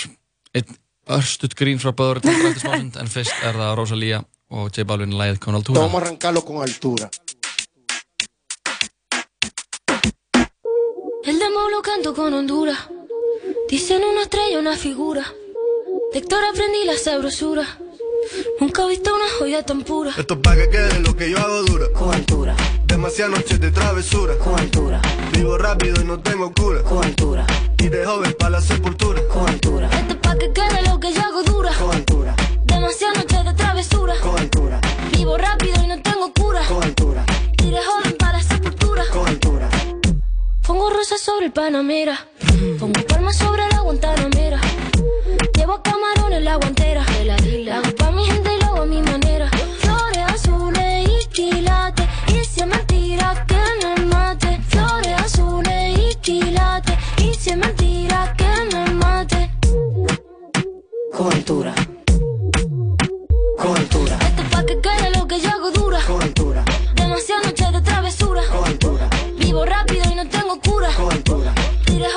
einn 0.53 0.79
örstutt 1.13 1.57
grín 1.59 1.81
frá 1.83 1.91
böður 1.91 2.23
eftir 2.23 2.63
smásund 2.63 3.01
en 3.01 3.11
fyrst 3.11 3.43
er 3.43 3.59
það 3.59 3.75
Rosalía 3.79 4.23
og 4.53 4.69
J 4.71 4.85
Balvin 4.87 5.17
lægið 5.19 5.41
Con 5.43 5.57
Altura 5.57 5.81
Vamos 5.81 6.01
a 6.01 6.05
arrancarlo 6.05 6.41
con 6.45 6.61
altura. 6.61 7.09
El 11.25 11.39
demo 11.39 11.69
lo 11.71 11.81
canto 11.81 12.13
con 12.13 12.33
Honduras. 12.33 12.77
Dicen 13.69 14.03
una 14.03 14.23
estrella, 14.23 14.59
una 14.59 14.75
figura. 14.75 15.23
De 16.11 16.19
Héctor 16.19 16.43
aprendí 16.43 16.83
la 16.85 16.97
sabrosura. 16.97 17.65
Nunca 18.59 18.83
he 18.83 18.89
visto 18.89 19.13
una 19.13 19.25
joya 19.39 19.63
tan 19.65 19.81
pura. 19.83 20.11
Esto 20.17 20.33
es 20.35 20.39
pa' 20.41 20.55
que 20.55 20.69
quede 20.69 20.99
lo 20.99 21.15
que 21.15 21.29
yo 21.29 21.37
hago 21.39 21.63
dura. 21.63 21.85
Con 21.93 22.13
altura, 22.13 22.55
Demasiadas 22.85 23.37
noches 23.37 23.59
de 23.59 23.71
travesura. 23.71 24.37
con 24.37 24.59
altura, 24.59 25.01
Vivo 25.33 25.57
rápido 25.57 26.01
y 26.01 26.05
no 26.05 26.19
tengo 26.19 26.53
cura. 26.53 26.81
con 26.83 27.03
altura, 27.03 27.45
Y 27.79 27.89
de 27.89 28.05
joven 28.05 28.35
pa' 28.39 28.49
la 28.49 28.61
sepultura. 28.61 29.21
con 29.27 29.47
altura, 29.49 29.89
Esto 29.91 30.13
es 30.13 30.19
pa' 30.19 30.37
que 30.37 30.51
quede 30.53 30.81
lo 30.87 30.99
que 30.99 31.13
yo 31.13 31.21
hago 31.21 31.43
dura. 31.43 31.71
con 31.77 31.91
altura, 31.95 32.35
Demasiadas 32.65 33.17
noches 33.17 33.45
de 33.45 33.53
travesura. 33.53 34.13
con 34.21 34.37
altura, 34.39 34.79
Vivo 35.11 35.37
rápido 35.37 35.83
y 35.83 35.87
no 35.87 36.01
tengo 36.01 36.31
cura. 36.33 36.61
con 36.67 36.83
altura, 36.83 37.25
Y 37.63 37.69
de 37.71 37.79
joven 37.83 38.15
para 38.17 38.37
la 38.37 38.43
sepultura. 38.43 39.03
con 39.11 39.27
altura. 39.27 39.69
Pongo 40.65 40.89
rosas 40.89 41.19
sobre 41.21 41.47
el 41.47 41.51
Panamera. 41.51 42.27
Pongo 42.79 43.01
palmas 43.07 43.35
sobre 43.37 43.67
la 43.69 43.79
Guantanamera. 43.81 44.61
Ajo, 45.73 45.81
camarones, 45.81 46.43
la 46.43 46.55
guantera. 46.57 47.03
De 47.03 47.25
la 47.25 47.35
isla. 47.37 47.77
Hago 47.77 47.95
pa' 47.95 48.11
mi 48.11 48.23
gente 48.25 48.49
y 48.55 48.59
lo 48.61 48.65
hago 48.67 48.81
a 48.81 48.85
mi 48.85 49.01
manera. 49.01 49.49
Flores 49.79 50.23
azules 50.27 51.09
y 51.09 51.25
quilates. 51.29 52.05
Y 52.27 52.45
si 52.45 52.61
es 52.61 52.67
mentira 52.67 53.45
que 53.47 53.57
me 53.81 54.05
mate. 54.05 54.59
Flores 54.67 55.13
azules 55.19 55.97
y 55.97 56.15
quilates. 56.15 56.95
Y 57.17 57.33
si 57.33 57.49
es 57.49 57.57
mentira 57.57 58.35
que 58.37 58.75
me 58.75 58.93
mate. 58.93 59.49
Cobertura. 61.11 61.73
Cobertura. 63.57 64.17
Esto 64.27 64.41
es 64.43 64.49
pa' 64.49 64.65
que 64.65 64.79
quede 64.79 65.09
lo 65.17 65.27
que 65.27 65.39
yo 65.39 65.49
hago 65.49 65.71
dura. 65.71 65.99
Cobertura. 66.05 66.63
Demasiadas 66.93 67.45
noches 67.47 67.71
de 67.71 67.81
travesura. 67.81 68.41
Cobertura. 68.51 69.09
Vivo 69.39 69.65
rápido 69.65 70.03
y 70.11 70.15
no 70.15 70.27
tengo 70.27 70.59
cura. 70.59 70.89
Cobertura. 70.95 71.51
Tires 71.85 72.13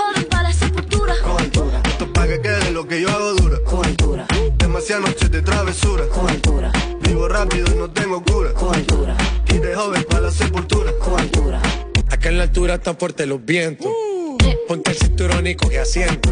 Rápido 7.28 7.74
no 7.74 7.90
tengo 7.90 8.22
cura. 8.22 8.52
Cobertura. 8.52 9.16
Y 9.48 9.58
de 9.58 9.74
joven 9.74 10.04
para 10.04 10.22
la 10.22 10.30
sepultura. 10.30 10.92
Acá 12.08 12.28
en 12.28 12.38
la 12.38 12.44
altura 12.44 12.74
están 12.74 12.96
fuertes 12.96 13.26
los 13.26 13.44
vientos. 13.44 13.86
Uh. 13.86 14.38
Ponte 14.68 14.92
el 14.92 14.96
cinturón 14.96 15.46
y 15.46 15.54
coge 15.54 15.80
asiento. 15.80 16.30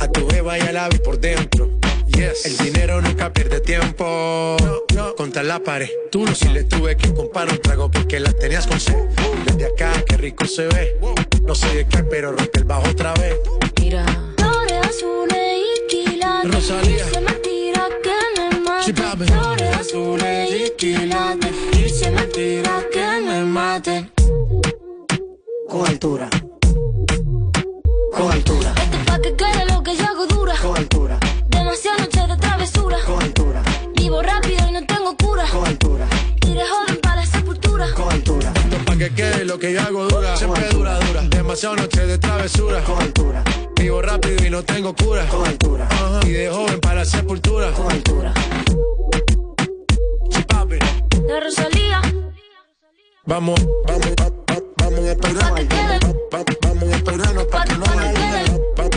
A 0.00 0.08
tu 0.08 0.26
beba 0.26 0.58
y 0.58 0.62
al 0.62 0.76
ave 0.76 0.98
por 0.98 1.18
dentro. 1.18 1.70
Yes. 2.08 2.44
El 2.44 2.56
dinero 2.58 3.00
nunca 3.00 3.32
pierde 3.32 3.60
tiempo. 3.60 4.56
No, 4.62 4.82
no. 4.94 5.14
Contra 5.14 5.42
la 5.42 5.60
pared. 5.60 5.88
Tú 6.10 6.24
no 6.24 6.34
si 6.34 6.48
le 6.48 6.64
tuve 6.64 6.96
que 6.96 7.14
comprar 7.14 7.48
un 7.48 7.58
trago 7.58 7.90
porque 7.90 8.18
la 8.18 8.32
tenías 8.32 8.66
con 8.66 8.80
sed. 8.80 8.96
Desde 9.46 9.66
acá, 9.66 9.92
qué 10.08 10.16
rico 10.16 10.44
se 10.44 10.66
ve. 10.66 10.98
No 11.44 11.54
sé 11.54 11.74
de 11.74 11.86
qué, 11.86 12.02
pero 12.02 12.32
rompe 12.32 12.58
el 12.58 12.64
bajo 12.64 12.88
otra 12.88 13.14
vez. 13.14 13.36
Mira. 13.80 14.04
Flores 14.36 14.88
azules 14.88 15.60
y 15.60 15.86
quilates. 15.88 16.52
Rosalía. 16.52 17.04
Se 17.04 17.20
me 17.20 17.40
que 17.40 17.72
me 18.36 18.49
Papi. 18.92 19.24
Flores 19.24 19.76
azules 19.76 20.50
y 20.50 20.70
quilates. 20.76 21.52
Dice 21.72 22.10
mentira 22.10 22.84
que 22.92 23.20
me 23.24 23.44
mate. 23.44 24.10
Con 25.68 25.86
altura. 25.86 26.28
Con 28.12 28.32
altura. 28.32 28.74
Esto 28.76 28.96
es 28.96 29.04
pa' 29.06 29.20
que 29.20 29.36
quede 29.36 29.66
lo 29.66 29.82
que 29.84 29.96
yo 29.96 30.04
hago 30.04 30.26
dura. 30.26 30.54
Con 30.60 30.76
altura. 30.76 31.20
Demasiadas 31.48 32.00
noches 32.00 32.28
de 32.28 32.36
travesura. 32.36 32.98
Con 33.06 33.22
altura. 33.22 33.62
Vivo 33.94 34.22
rápido 34.22 34.68
y 34.68 34.72
no 34.72 34.84
tengo 34.84 35.16
cura. 35.16 35.44
Con 35.52 35.66
altura. 35.66 36.06
Iré 36.48 36.62
joven 36.66 36.96
para 37.00 37.16
la 37.16 37.26
sepultura. 37.26 37.86
Con 37.94 38.12
altura. 38.12 38.52
Pa' 38.86 38.96
que 38.96 39.10
quede 39.10 39.44
lo 39.44 39.56
que 39.58 39.72
yo 39.72 39.82
hago 39.82 40.08
dura. 40.08 40.36
Siempre 40.36 40.68
dura, 40.70 40.98
dura. 40.98 41.22
Demasiado 41.28 41.76
noche 41.76 42.06
de 42.06 42.18
travesura. 42.18 42.82
Con 42.82 43.00
altura. 43.00 43.44
Vivo 43.76 44.02
rápido 44.02 44.44
y 44.44 44.50
no 44.50 44.64
tengo 44.64 44.94
cura. 44.96 45.26
Con 45.28 45.46
altura. 45.46 45.88
Y 46.26 46.30
de 46.30 46.50
joven 46.50 46.80
para 46.80 46.96
la 46.96 47.04
sepultura. 47.04 47.70
Con 47.72 47.88
altura. 47.88 48.09
Vamos, 53.30 53.60
vamos, 53.86 54.10
va- 54.20 54.32
va- 54.50 54.62
vamos 54.78 55.04
a 55.06 55.12
esperar. 55.12 55.50
Pa' 55.50 55.54
que 55.54 55.68
quede. 55.68 55.98
Va- 56.32 56.44
Vamos 56.62 56.88
a 56.92 56.96
esperarnos 56.96 57.46
pa' 57.52 57.64
que 57.64 57.74
no. 57.78 57.84
Va- 57.86 57.94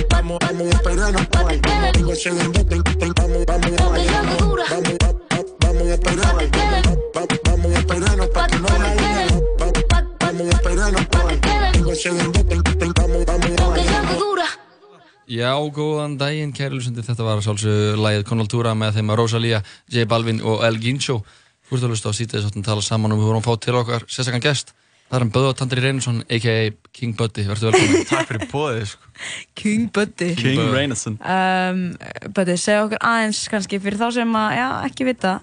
Vamos, 0.09 0.37
vamos 0.41 0.67
a 0.73 0.75
esperarnos 0.77 1.25
Pa' 1.27 1.47
que 1.47 1.57
ven, 1.61 1.69
Vamos, 1.69 3.45
vamos, 3.45 3.45
vamos, 3.45 4.97
va- 5.03 5.13
va- 5.31 5.45
vamos 5.61 5.87
a 5.87 5.93
esperar. 5.93 6.33
Pa' 6.33 6.37
que 6.39 6.49
quede. 6.49 6.79
Va- 7.15 7.27
Vamos 7.45 7.75
a 7.75 7.79
esperarnos 7.79 8.27
pa' 8.27 8.39
Pa' 8.39 8.47
que 8.47 8.57
no 8.57 8.67
Pa- 9.59 10.03
Vamos 10.19 10.47
a 10.47 10.57
esperarnos 10.57 11.05
Pa' 11.13 11.27
que 11.27 11.37
ven, 11.37 12.93
Vamos, 12.97 13.25
vamos, 13.25 14.17
dura. 14.17 14.47
Já, 15.27 15.53
góðan 15.77 16.17
daginn, 16.17 16.51
kæri 16.53 16.75
lusandi, 16.75 17.01
þetta 17.05 17.23
var 17.23 17.39
sjálfsög 17.41 17.95
lagið 18.01 18.23
Konaltúra 18.27 18.73
með 18.75 18.97
þeim 18.97 19.09
að 19.13 19.17
Rosalía, 19.21 19.63
J 19.89 20.05
Balvin 20.05 20.41
og 20.41 20.63
El 20.65 20.79
Gincho. 20.81 21.21
Þú 21.73 21.79
ert 21.79 21.85
að 21.87 21.93
lusta 21.95 22.11
á 22.13 22.13
sítið 22.13 22.35
þess 22.37 22.53
að 22.53 22.65
tala 22.67 22.81
saman 22.85 23.13
og 23.15 23.17
við 23.17 23.29
vorum 23.31 23.39
að 23.41 23.47
fá 23.47 23.61
til 23.65 23.73
okkar 23.79 24.03
sérstakann 24.05 24.43
gest. 24.43 24.67
Það 25.07 25.15
er 25.17 25.23
hann 25.23 25.31
Böða 25.33 25.53
Tandri 25.57 25.81
Reynarsson, 25.81 26.19
a.k.a. 26.29 26.59
King 26.93 27.15
Buddy, 27.17 27.45
verður 27.49 27.71
velkominn. 27.73 28.05
Takk 28.11 28.29
fyrir 28.29 28.45
bóðið, 28.51 28.83
sko. 28.91 29.09
King 29.57 29.87
Buddy 29.93 30.27
King 30.37 30.61
Reynarsson. 30.69 31.17
um, 31.17 31.81
Buddy, 32.29 32.59
segja 32.61 32.85
okkur 32.85 33.01
aðeins 33.09 33.41
kannski 33.49 33.81
fyrir 33.81 33.97
þá 34.03 34.05
sem 34.19 34.37
að, 34.37 34.53
já, 34.59 34.67
ekki 34.91 35.09
vita 35.09 35.33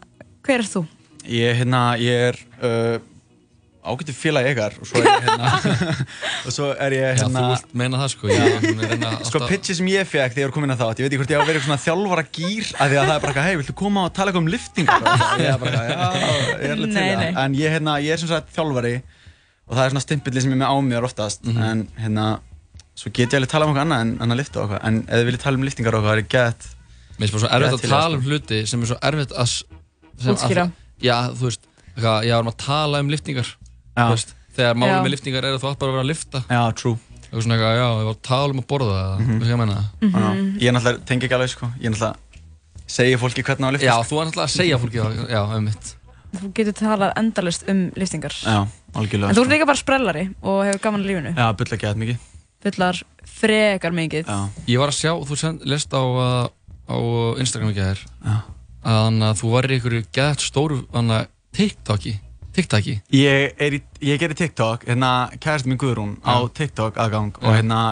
hver 0.46 0.62
er 0.62 0.70
þú? 0.70 0.84
Ég, 1.26 1.58
hérna, 1.64 1.82
ég 1.98 2.28
er 2.30 2.40
uh, 2.62 3.02
ágættu 3.80 4.12
félagi 4.12 4.50
ykkar 4.52 4.74
og 4.76 4.86
svo 4.90 5.00
er 5.00 5.06
ég, 5.08 5.22
hérna, 5.24 5.50
og 6.46 6.52
svo 6.52 6.66
er 6.74 6.94
ég, 6.96 7.04
Já, 7.06 7.14
hérna, 7.22 7.40
þú 7.40 7.52
vilt 7.54 7.70
meina 7.80 8.00
það 8.02 8.10
sko, 8.12 8.28
reyna 8.90 9.12
sko, 9.30 9.40
pitchið 9.48 9.78
sem 9.80 9.88
ég 9.88 10.08
fekk 10.10 10.34
þegar 10.34 10.42
ég 10.42 10.50
var 10.50 10.54
komin 10.56 10.74
að 10.74 10.82
þátt, 10.82 11.00
ég 11.00 11.06
veit 11.06 11.14
ekki 11.14 11.20
hvort 11.22 11.32
ég 11.32 11.38
á 11.38 11.40
að 11.40 11.48
vera 11.48 11.60
eitthvað 11.60 11.70
svona 11.70 11.84
þjálfara 11.86 12.24
gýr, 12.36 12.68
af 12.76 12.90
því 12.92 12.98
að 13.00 13.08
það 13.08 13.14
er 13.14 13.22
bara 13.24 13.30
eitthvað, 13.32 13.48
hei, 13.48 13.56
viltu 13.62 13.76
koma 13.80 14.04
og 14.04 14.12
tala 14.18 14.28
eitthvað 14.34 14.44
um 14.44 14.50
liftingar? 14.52 15.00
Og 15.00 15.40
ég 15.40 15.48
er 15.54 15.62
bara 15.64 15.80
já, 15.88 15.96
ég 16.20 16.66
er 16.68 16.74
alveg 16.76 16.92
til 16.92 17.06
það. 17.06 17.40
En 17.44 17.56
ég, 17.60 17.74
hérna, 17.78 17.96
ég 18.04 18.12
er 18.16 18.20
sem 18.20 18.30
sagt 18.34 18.52
þjálfari 18.58 18.92
og 19.00 19.76
það 19.78 19.82
er 19.86 19.94
svona 19.94 20.04
stimpilli 20.04 20.44
sem 20.44 20.52
ég 20.52 20.58
er 20.58 20.62
með 20.64 20.70
á 20.70 20.76
mér 20.90 21.08
oftast, 21.08 21.48
en, 21.50 21.86
hérna, 22.02 22.26
svo 23.00 23.12
get 23.16 23.32
ég 23.32 23.40
alveg 23.40 23.52
tala 23.54 23.64
um 23.68 23.72
eitthvað 23.72 23.86
annað 23.88 24.04
en, 24.04 24.12
en 24.26 24.34
að 24.36 24.40
lifta 24.42 24.60
og 24.60 24.66
eitthvað, 24.68 24.84
en 24.90 25.00
ef 25.06 25.14
þið 25.20 25.28
viljið 25.30 25.44
tala 25.46 25.60
um 25.60 25.66
er 27.56 27.64
Já, 27.64 27.72
að 27.76 27.80
til 27.80 27.88
í 27.88 27.92
tala 27.94 28.04
það, 28.04 28.16
um 28.18 28.26
hluti 28.28 28.60
sem 28.70 28.82
er 28.84 28.90
svo 28.90 28.98
erfitt 29.10 29.32
að 29.36 29.48
s- 29.48 29.64
sem 30.20 30.34
Útskýra. 30.34 30.64
að- 30.66 31.04
Já, 31.06 31.16
þú 31.38 31.46
veist, 31.48 31.62
eitthvað, 31.94 32.18
ég 32.26 32.34
varum 32.36 32.50
að 32.52 32.58
tala 32.66 33.00
um 33.04 33.10
liftingar 33.14 33.46
Já. 33.50 33.56
Veist, 33.96 34.34
Þegar 34.50 34.74
málið 34.74 35.02
með 35.04 35.10
liftingar 35.14 35.44
er 35.46 35.54
að 35.54 35.60
þú 35.62 35.68
átt 35.70 35.78
bara 35.78 35.90
að 35.90 35.94
vera 35.94 36.02
að 36.04 36.10
lifta 36.10 36.40
já, 36.50 36.60
true. 36.74 36.96
Eitthvað 37.20 37.42
svona 37.44 37.54
eitthvað, 37.54 37.76
já, 37.78 37.86
ég 38.00 38.06
var 38.08 38.14
að 38.16 38.22
tala 38.26 38.50
um 38.54 38.60
að 38.60 38.66
borða 38.66 38.96
eða, 39.00 39.18
Mhm. 39.20 39.30
hvað 39.30 39.44
skal 39.46 39.54
ég 39.54 39.60
menna 39.60 39.76
það? 39.76 39.86
Mm 40.00 40.58
Ég 40.60 40.66
er 40.68 40.72
náttúrulega, 40.74 41.04
tengi 41.06 41.24
ekki 41.28 41.36
alveg, 41.38 41.48
sko, 41.50 41.66
ég 41.80 41.86
er 41.86 41.90
náttúrulega, 41.90 42.16
segja 42.90 43.18
fólki 43.22 43.42
hvernig 43.46 43.64
á 43.64 43.68
að 43.70 43.72
lifta, 43.76 43.86
Já, 43.86 43.96
þú 44.10 44.14
er 44.20 44.26
náttúrulega 44.26 44.48
að 44.50 44.56
segja 44.58 44.78
fólki 44.82 44.98
það, 45.00 45.30
já, 45.30 45.40
um 45.56 45.64
mitt 45.64 45.94
Þú 46.30 46.52
getur 46.54 46.74
talað 46.78 47.12
endalist 47.16 47.64
um 47.70 47.80
liftingar 47.96 48.34
Já, 48.42 48.58
algjörlega, 48.94 49.28
En 49.30 49.34
þú 49.34 49.40
ert 49.40 49.46
sko. 49.46 49.54
líka 49.54 49.66
bara 49.66 49.78
sprellari 49.82 50.24
og 50.42 50.64
hefur 50.66 50.80
gaman 50.82 51.00
að 51.02 51.06
lífinu 51.06 51.34
Já, 51.36 51.46
bylla 51.54 51.76
ekki 51.78 51.86
að 51.90 51.96
mikið. 52.02 52.18
Fullar 52.62 53.02
frekar 53.24 53.92
mikið 53.92 54.24
Já. 54.26 54.38
Ég 54.66 54.78
var 54.78 54.88
að 54.88 54.98
sjá, 54.98 55.12
þú 55.26 55.36
send, 55.38 55.60
lest 55.66 55.90
á, 55.94 56.02
uh, 56.02 56.48
á 56.90 56.96
Instagram 57.38 57.70
ekki 57.70 57.86
þér 57.86 58.00
Já. 58.26 58.36
að 58.84 58.98
þannig 59.06 59.26
að 59.30 59.38
þú 59.40 59.50
var 59.54 59.62
í 59.70 59.74
einhverju 59.78 60.04
gett 60.12 60.38
stóru 60.40 60.86
TikToki 61.52 62.18
TikToki 62.56 62.96
Ég, 63.16 63.56
í, 63.60 63.82
ég 64.10 64.22
gerir 64.22 64.38
TikTok, 64.38 64.86
hérna 64.88 65.30
kærist 65.40 65.68
mín 65.70 65.80
Guðrún 65.80 66.16
á 66.26 66.40
TikTok 66.48 66.98
aðgang 67.00 67.36
og 67.42 67.52
hérna 67.54 67.82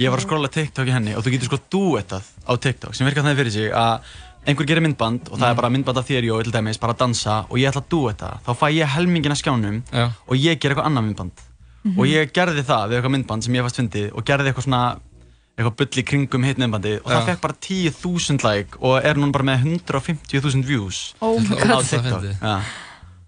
ég 0.00 0.12
var 0.12 0.20
að 0.20 0.26
skrolla 0.28 0.52
TikTok 0.52 0.88
í 0.88 0.94
henni 0.94 1.16
og 1.16 1.24
þú 1.24 1.34
getur 1.34 1.50
sko 1.50 1.60
duettað 1.72 2.30
á 2.44 2.52
TikTok 2.56 2.96
sem 2.96 3.08
virkar 3.08 3.24
þannig 3.24 3.40
fyrir 3.40 3.54
sig 3.54 3.72
að 3.72 4.14
einhver 4.46 4.68
gerir 4.68 4.84
myndband 4.84 5.30
og 5.32 5.40
það 5.40 5.50
er 5.50 5.58
bara 5.58 5.70
myndband 5.74 5.98
af 6.00 6.06
þér 6.06 6.28
og 6.36 6.44
til 6.46 6.54
dæmis 6.54 6.78
bara 6.82 6.94
að 6.94 7.02
dansa 7.02 7.36
og 7.48 7.58
ég 7.58 7.70
ætla 7.70 7.82
að 7.82 7.90
duetta 7.90 8.30
þá 8.46 8.52
fæ 8.60 8.66
ég 8.76 8.94
helmingin 8.94 9.34
að 9.34 9.40
skjánum 9.42 9.80
Já. 9.90 10.06
og 10.12 10.36
ég 10.38 10.60
ger 10.60 10.72
eitthvað 10.72 10.88
annað 10.90 11.06
myndband. 11.08 11.44
Og 11.86 12.08
ég 12.10 12.32
gerði 12.34 12.64
það 12.66 12.88
við 12.90 12.96
eitthvað 12.98 13.14
myndband 13.14 13.46
sem 13.46 13.56
ég 13.56 13.66
fannst 13.66 13.80
fyndið 13.80 14.08
og 14.12 14.24
gerði 14.26 14.50
eitthvað 14.50 14.66
svona 14.66 14.80
eitthvað 15.56 15.76
bull 15.80 16.00
í 16.02 16.04
kringum 16.10 16.46
hitt 16.46 16.58
myndbandi 16.60 16.94
og 17.00 17.06
það 17.10 17.28
fekk 17.30 17.42
bara 17.44 17.56
10.000 17.66 18.46
like 18.46 18.80
og 18.82 19.06
er 19.06 19.18
núna 19.18 19.34
bara 19.34 19.46
með 19.50 19.68
150.000 19.78 20.66
views 20.68 20.98
Oh 21.24 21.38
á 21.40 21.80
TikTok. 21.80 22.26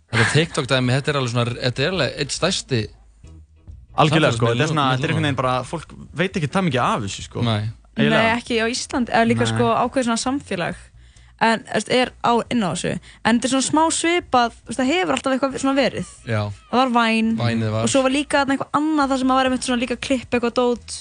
Þetta 0.09 0.29
TikTok 0.33 0.69
dæmi, 0.71 0.95
þetta 0.97 1.11
er 1.13 1.19
alveg 1.21 1.33
svona, 1.35 1.57
þetta 1.67 1.83
er 1.85 1.93
alveg 1.97 2.15
eitt 2.23 2.33
stærsti 2.33 2.79
Algjörlega 3.99 4.37
sko, 4.37 4.47
þetta 4.53 4.63
er 4.65 4.71
svona, 4.71 4.85
þetta 4.95 5.05
er 5.09 5.13
einhvern 5.13 5.27
veginn 5.29 5.39
bara, 5.41 5.55
fólk 5.67 5.91
veit 6.21 6.37
ekki 6.39 6.49
það 6.55 6.67
mikið 6.69 6.83
af 6.85 7.01
þessu 7.05 7.25
sko. 7.27 7.43
Nei, 7.43 7.57
Nei, 7.99 8.05
Eiginlega. 8.05 8.37
ekki 8.39 8.59
á 8.63 8.67
Ísland 8.71 9.11
eða 9.11 9.27
líka 9.27 9.43
Nei. 9.43 9.51
sko 9.51 9.71
ákveð 9.75 10.07
svona 10.07 10.21
samfélag. 10.23 10.77
En 11.43 11.65
veist, 11.71 11.91
er 11.95 12.13
á 12.23 12.33
inn 12.51 12.63
á 12.63 12.71
þessu. 12.75 12.93
En 13.27 13.39
þetta 13.39 13.49
er 13.49 13.53
svona 13.55 13.67
smá 13.67 13.83
svipað 13.95 14.55
það 14.71 14.89
hefur 14.93 15.15
alltaf 15.17 15.35
eitthvað 15.35 15.59
svona 15.63 15.77
verið. 15.79 16.13
Já, 16.31 16.41
það 16.71 16.79
var 16.79 16.93
væn 16.95 17.33
vænið 17.39 17.71
var. 17.75 17.83
Og 17.83 17.91
svo 17.93 18.03
var 18.07 18.15
líka 18.15 18.41
þarna 18.45 18.55
eitthvað 18.57 18.79
annað 18.81 19.11
þar 19.13 19.19
sem 19.25 19.33
að 19.35 19.39
vera 19.43 19.53
með 19.55 19.67
svona 19.67 19.83
líka 19.83 19.97
klipp 20.09 20.31
eitthvað 20.39 20.55
dót. 20.61 20.97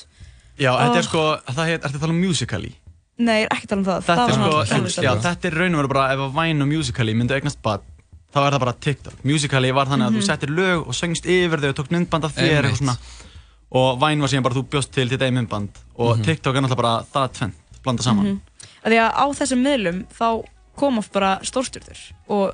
Já, 0.58 0.72
þetta 0.74 0.90
Oh. 0.90 0.98
er 0.98 1.08
sko, 1.08 1.24
það 1.54 1.66
heit, 1.70 1.82
ertu 1.86 1.98
að 1.98 2.02
tala 2.02 2.14
um 2.18 2.22
Musical.ly? 2.22 2.74
nei, 3.18 3.42
ég 3.42 3.46
er 3.46 3.56
ekki 3.58 3.66
að 3.66 3.70
tala 3.70 3.82
um 3.82 3.86
það. 3.86 4.02
Þetta 4.06 4.18
það 4.18 4.30
er 4.86 4.90
sko, 4.90 5.02
já, 5.06 5.14
þetta 5.22 5.46
er 5.52 5.54
raun 5.58 5.74
og 5.76 5.80
veru 5.82 5.94
bara 5.94 6.14
ef 6.14 6.20
að 6.26 6.34
Vine 6.38 6.62
og 6.62 6.68
Musical.ly 6.74 7.14
myndu 7.18 7.34
eignast 7.38 7.62
bad 7.62 7.82
þá 8.34 8.40
er 8.46 8.52
það 8.56 8.60
bara 8.66 8.76
TikTok. 8.88 9.14
Musical.ly 9.24 9.72
var 9.76 9.88
þannig 9.92 10.08
að 10.10 10.18
þú 10.20 10.26
settir 10.28 10.50
lög 10.54 10.88
og 10.88 10.94
söngst 10.98 11.26
yfir 11.26 11.64
þau 11.64 11.70
og 11.72 11.78
tók 11.80 11.92
myndband 11.96 12.28
af 12.28 12.36
þér 12.38 12.68
eitthvað 12.68 12.82
svona. 12.82 12.98
Og 13.78 13.98
Vine 14.00 14.22
var 14.24 14.32
síðan 14.32 14.46
bara 14.48 14.56
þú 14.56 14.64
bjóst 14.72 14.92
til 14.96 15.08
þitt 15.12 15.22
eigin 15.26 15.40
myndband. 15.42 15.82
Og 16.00 16.22
TikTok 16.24 16.56
er 16.56 16.64
náttúrulega 16.64 16.82
bara 16.84 16.94
það 17.14 17.34
tvent, 17.40 17.82
blanda 17.84 18.04
saman. 18.06 18.40
að 18.84 18.94
því 18.94 19.00
að 19.04 19.12
á 19.20 19.26
þessum 19.42 19.64
miðlum 19.66 20.02
þá 20.16 20.28
kom 20.78 20.98
oft 21.02 21.12
bara 21.12 21.32
stórstjórnur 21.44 22.02
og 22.30 22.54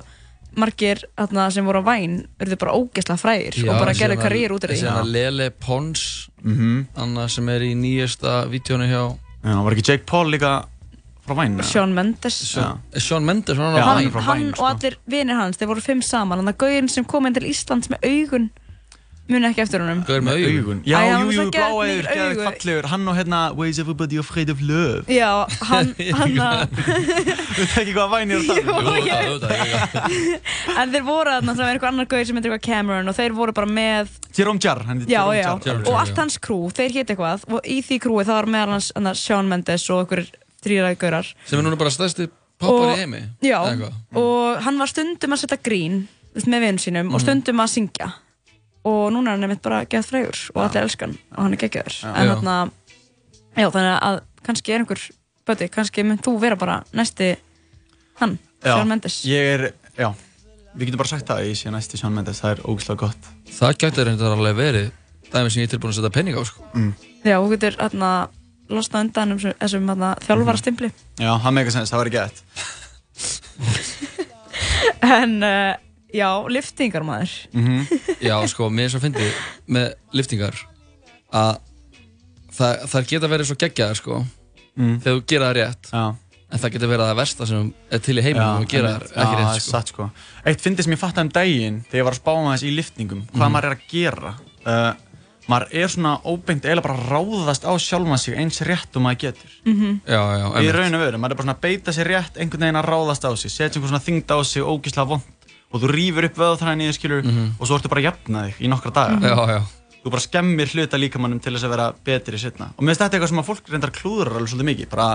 margir 0.56 1.00
þarna, 1.18 1.48
sem 1.52 1.66
voru 1.66 1.82
á 1.82 1.88
væn 1.90 2.12
urðu 2.40 2.56
bara 2.62 2.74
ógeðslega 2.78 3.18
frægir 3.20 3.56
og 3.68 3.78
bara 3.82 3.94
gerðu 3.98 4.16
karriér 4.22 4.54
út 4.54 4.64
af 4.64 4.70
því. 4.70 4.76
Þessi 4.78 4.90
hana 4.90 5.02
Lele 5.10 5.50
Pons 5.50 6.28
Mhm. 6.44 6.86
Anna 7.00 7.28
sem 7.28 7.48
er 7.48 7.60
í 7.64 7.74
nýjasta 7.74 8.44
vídjónu 8.52 8.84
hjá 8.90 9.18
Já, 9.44 9.62
var 9.64 9.72
ekki 9.72 9.84
Jake 9.88 10.04
Paul 10.06 10.30
líka 10.30 10.66
frá 11.26 11.34
Vine? 11.40 11.60
eða? 11.62 11.68
Shawn 11.70 11.94
Mendes. 11.96 12.40
Sean 13.00 13.24
Mendes, 13.24 13.56
hann 13.56 13.78
hann 13.78 13.96
er 13.96 14.02
Vine 14.02 14.12
frá 14.16 14.26
hann 14.28 14.38
Vine, 14.44 14.50
og 14.52 14.60
sko. 14.60 14.72
allir 14.74 14.98
vinir 15.08 15.40
hans, 15.40 15.56
þeir 15.60 15.72
voru 15.72 15.80
fimm 15.84 16.02
saman 16.04 16.42
þannig 16.42 16.56
að 16.58 16.62
gauðin 16.66 16.90
sem 16.98 17.04
kom 17.08 17.26
inn 17.30 17.34
til 17.38 17.48
Íslands 17.48 17.88
með 17.92 18.04
augun 18.10 18.50
muni 19.24 19.46
ekki 19.48 19.62
eftir 19.64 19.80
honum 19.80 20.02
Gauður 20.04 20.20
með 20.26 20.42
augun 20.44 20.80
Já, 20.84 20.98
Æ, 21.00 21.04
hann 21.08 21.22
jú, 21.24 21.30
jú, 21.32 21.44
geðveikt 21.54 22.10
augu. 22.12 22.42
fallegur, 22.44 22.88
hann 22.92 23.08
og 23.08 23.14
hérna 23.16 23.38
Why 23.56 23.70
is 23.72 23.78
everybody 23.80 24.18
afraid 24.20 24.50
of 24.52 24.60
love? 24.60 25.06
já, 25.08 25.30
hann, 25.64 25.94
hann 26.18 26.34
að 26.44 26.74
Þú 26.76 27.64
veit 27.64 27.78
ekki 27.86 27.94
hvað 27.96 28.12
Vine 28.12 28.36
er 28.36 28.44
að 28.44 29.46
tala 29.46 30.10
en 30.84 30.92
þeir 30.92 31.06
voru 31.08 31.32
þarna 31.38 31.54
sem 31.56 31.64
er 31.64 31.72
eitthvað 31.78 31.88
annar 31.94 32.10
gauð 32.12 32.26
sem 32.28 32.36
heitir 32.42 32.52
eitthvað 32.52 32.66
Cameron 32.68 33.08
og 33.08 33.16
þeir 33.16 33.36
voru 33.40 33.56
bara 33.56 33.70
með 33.80 34.12
Jerome 34.36 34.60
Jarr, 34.60 34.84
hann 34.90 35.00
og 35.88 35.96
allt 36.04 36.20
hans 36.20 36.36
krú, 36.44 36.60
þeir 36.76 36.92
hétt 36.98 37.14
eitthvað 37.14 37.48
og 37.48 37.64
í 37.64 37.80
því 37.86 38.00
krúi 38.04 38.24
það 38.28 38.42
var 38.42 38.50
meðal 38.58 38.76
hans 38.76 39.24
Shawn 39.24 39.48
Mendes 39.48 39.88
og 39.88 40.04
einhverjir 40.04 40.34
þrýræði 40.64 40.98
gaurar 41.04 41.30
Sem 41.46 41.58
er 41.60 41.64
núna 41.66 41.78
bara 41.80 41.92
stærsti 41.94 42.26
poppar 42.60 42.94
í 42.94 43.00
heimi 43.02 43.22
já, 43.44 43.58
eitthvað. 43.68 43.96
og 44.20 44.60
hann 44.66 44.78
var 44.82 44.90
stundum 44.92 45.34
að 45.36 45.42
setja 45.44 45.58
grín 45.66 46.04
með 46.34 46.64
vinnum 46.66 46.82
sínum 46.82 47.12
og 47.14 47.22
stundum 47.22 47.60
að 47.62 47.72
syngja. 47.76 48.08
Og 48.84 49.06
núna 49.14 49.32
er 49.32 49.38
hann 49.38 49.44
nefnt 49.48 49.62
bara 49.64 49.84
gett 49.88 50.04
frægur 50.08 50.40
og 50.54 50.60
allir 50.66 50.82
elskan 50.84 51.14
og 51.36 51.38
hann 51.44 51.54
er 51.56 51.60
geggjaður. 51.62 51.98
En 52.10 52.26
Já. 52.26 52.32
þarna, 52.34 52.56
já 53.56 53.68
þannig 53.70 53.94
að 54.08 54.18
kannski 54.44 54.74
er 54.74 54.82
einhver 54.82 55.04
böti, 55.48 55.68
kannski 55.72 56.04
mynd 56.04 56.22
þú 56.26 56.34
vera 56.42 56.56
bara 56.60 56.80
næsti 56.92 57.30
hann, 58.20 58.34
Já, 58.64 58.74
Shawn 58.74 58.88
Mendes. 58.90 59.20
Ég 59.28 59.48
er, 59.54 59.64
já, 59.98 60.10
við 60.74 60.88
getum 60.90 61.00
bara 61.04 61.10
sagt 61.14 61.26
það 61.28 61.40
að 61.42 61.48
ég 61.50 61.58
sé 61.62 61.72
næsti 61.72 62.00
Shawn 62.00 62.14
Mendes, 62.18 62.40
það 62.44 62.54
er 62.56 62.62
ógæslega 62.68 63.00
gott. 63.06 63.30
Það 63.58 63.74
gæti 63.84 64.06
reyndar 64.08 64.36
alveg 64.36 64.56
verið 64.60 64.90
dæmi 65.34 65.50
sem 65.50 65.62
ég 65.64 65.68
er 65.68 65.72
tilbúin 65.74 65.92
að 65.94 65.98
setja 66.00 66.12
penning 66.14 66.36
á 66.38 66.42
sko. 66.46 66.64
Já, 67.24 67.36
þú 67.40 67.48
getur 67.54 67.76
hérna 67.80 68.10
losna 68.68 69.00
undan 69.04 69.32
um 69.32 69.38
þessum- 69.38 69.88
þjálfarastimpli. 70.26 70.90
Já, 71.20 71.32
það 71.42 71.52
meika 71.58 71.70
sens, 71.74 71.90
það 71.92 71.98
var 71.98 72.06
ekki 72.06 72.20
gett. 72.22 72.38
En 75.04 75.42
uh, 75.42 75.74
já, 76.14 76.28
liftingar 76.48 77.04
maður. 77.06 77.32
Já, 78.22 78.36
sko, 78.50 78.68
mér 78.72 78.86
er 78.88 78.92
svo 78.94 79.00
að 79.00 79.06
fyndi 79.08 79.26
með 79.74 79.90
liftingar 80.16 80.56
að 81.34 81.58
það, 82.54 82.84
það 82.92 83.08
geta 83.10 83.30
verið 83.34 83.50
svo 83.50 83.56
geggjaðar 83.64 84.00
sko 84.00 84.24
Mm. 84.74 84.96
þegar 85.04 85.14
þú 85.14 85.20
gera 85.30 85.46
það 85.46 85.52
rétt 85.54 85.88
Já. 85.94 86.00
en 86.50 86.58
það 86.58 86.72
geta 86.74 86.86
verið 86.90 87.06
það 87.06 87.18
versta 87.20 87.46
sem 87.46 87.66
er 87.94 88.00
til 88.02 88.14
í 88.18 88.22
heiminum 88.26 88.56
og 88.64 88.64
gera 88.72 88.88
það 88.96 89.04
ekki 89.04 89.14
Já, 89.14 89.22
það 89.28 89.34
rétt 89.38 89.52
er 89.54 89.60
sko. 89.62 89.70
satt 89.70 89.92
sko. 89.92 90.06
Eitt 90.50 90.64
fyndið 90.64 90.82
sem 90.88 90.94
ég 90.96 90.98
fattaði 90.98 91.22
um 91.22 91.30
daginn 91.36 91.76
þegar 91.84 92.00
ég 92.00 92.06
var 92.08 92.16
að 92.16 92.18
spá 92.18 92.32
með 92.34 92.48
þess 92.56 92.64
í 92.66 92.72
liftningum, 92.74 93.20
hvað 93.28 93.44
Mhm. 93.44 93.52
maður 93.54 93.68
er 93.68 93.76
að 93.76 93.84
gera. 93.92 94.32
Uh, 94.66 94.90
maður 95.50 95.66
er 95.76 95.90
svona 95.92 96.14
óbeint 96.24 96.64
eiginlega 96.64 96.86
bara 96.86 96.96
að 96.96 97.08
ráðast 97.12 97.66
á 97.68 97.72
sjálfan 97.76 98.18
sig 98.22 98.36
eins 98.40 98.60
rétt 98.64 98.96
og 98.96 99.02
maður 99.04 99.20
getur. 99.26 99.50
Já, 100.08 100.22
já, 100.40 100.46
Í 100.64 100.72
raun 100.72 100.94
og 100.96 101.02
veru, 101.04 101.18
maður 101.20 101.34
er 101.34 101.36
bara 101.36 101.46
svona 101.46 101.56
að 101.58 101.64
beita 101.66 101.92
sér 101.92 102.08
rétt 102.08 102.38
einhvern 102.40 102.64
veginn 102.64 102.80
að 102.80 102.88
ráðast 102.88 103.24
á 103.28 103.30
sig, 103.36 103.50
setja 103.52 103.76
einhvern 103.78 103.92
svona 103.92 104.06
þyngd 104.06 104.30
á 104.32 104.38
sig 104.44 104.62
ógíslega 104.64 105.08
vond 105.12 105.22
og 105.74 105.80
þú 105.82 105.88
rýfur 105.90 106.24
upp 106.28 106.36
vöðvþræðin 106.38 106.82
í 106.84 106.88
þig 106.88 106.96
skilur 106.98 107.24
og 107.58 107.66
svo 107.66 107.76
ertu 107.76 107.88
bara 107.90 108.00
að 108.00 108.08
jafna 108.08 108.44
þig 108.48 108.60
í 108.64 108.68
nokkra 108.70 108.92
daga. 108.94 109.16
Mhm. 109.16 109.24
Já, 109.26 109.38
já. 109.58 109.62
Þú 110.04 110.10
bara 110.12 110.20
skemmir 110.20 110.68
hluta 110.68 110.96
líkamannum 111.00 111.40
til 111.42 111.52
þess 111.56 111.64
að 111.64 111.70
vera 111.74 111.86
betri 112.04 112.38
setna. 112.38 112.66
Og 112.76 112.84
mér 112.84 112.92
finnst 112.94 113.00
þetta 113.02 113.16
eitthvað 113.16 113.28
sem 113.32 113.40
að 113.40 113.48
fólk 113.48 113.70
reyndar 113.72 113.90
klúðurar 113.90 114.36
alveg 114.36 114.50
svolítið 114.52 114.68
mikið, 114.70 114.88
bara 114.90 115.06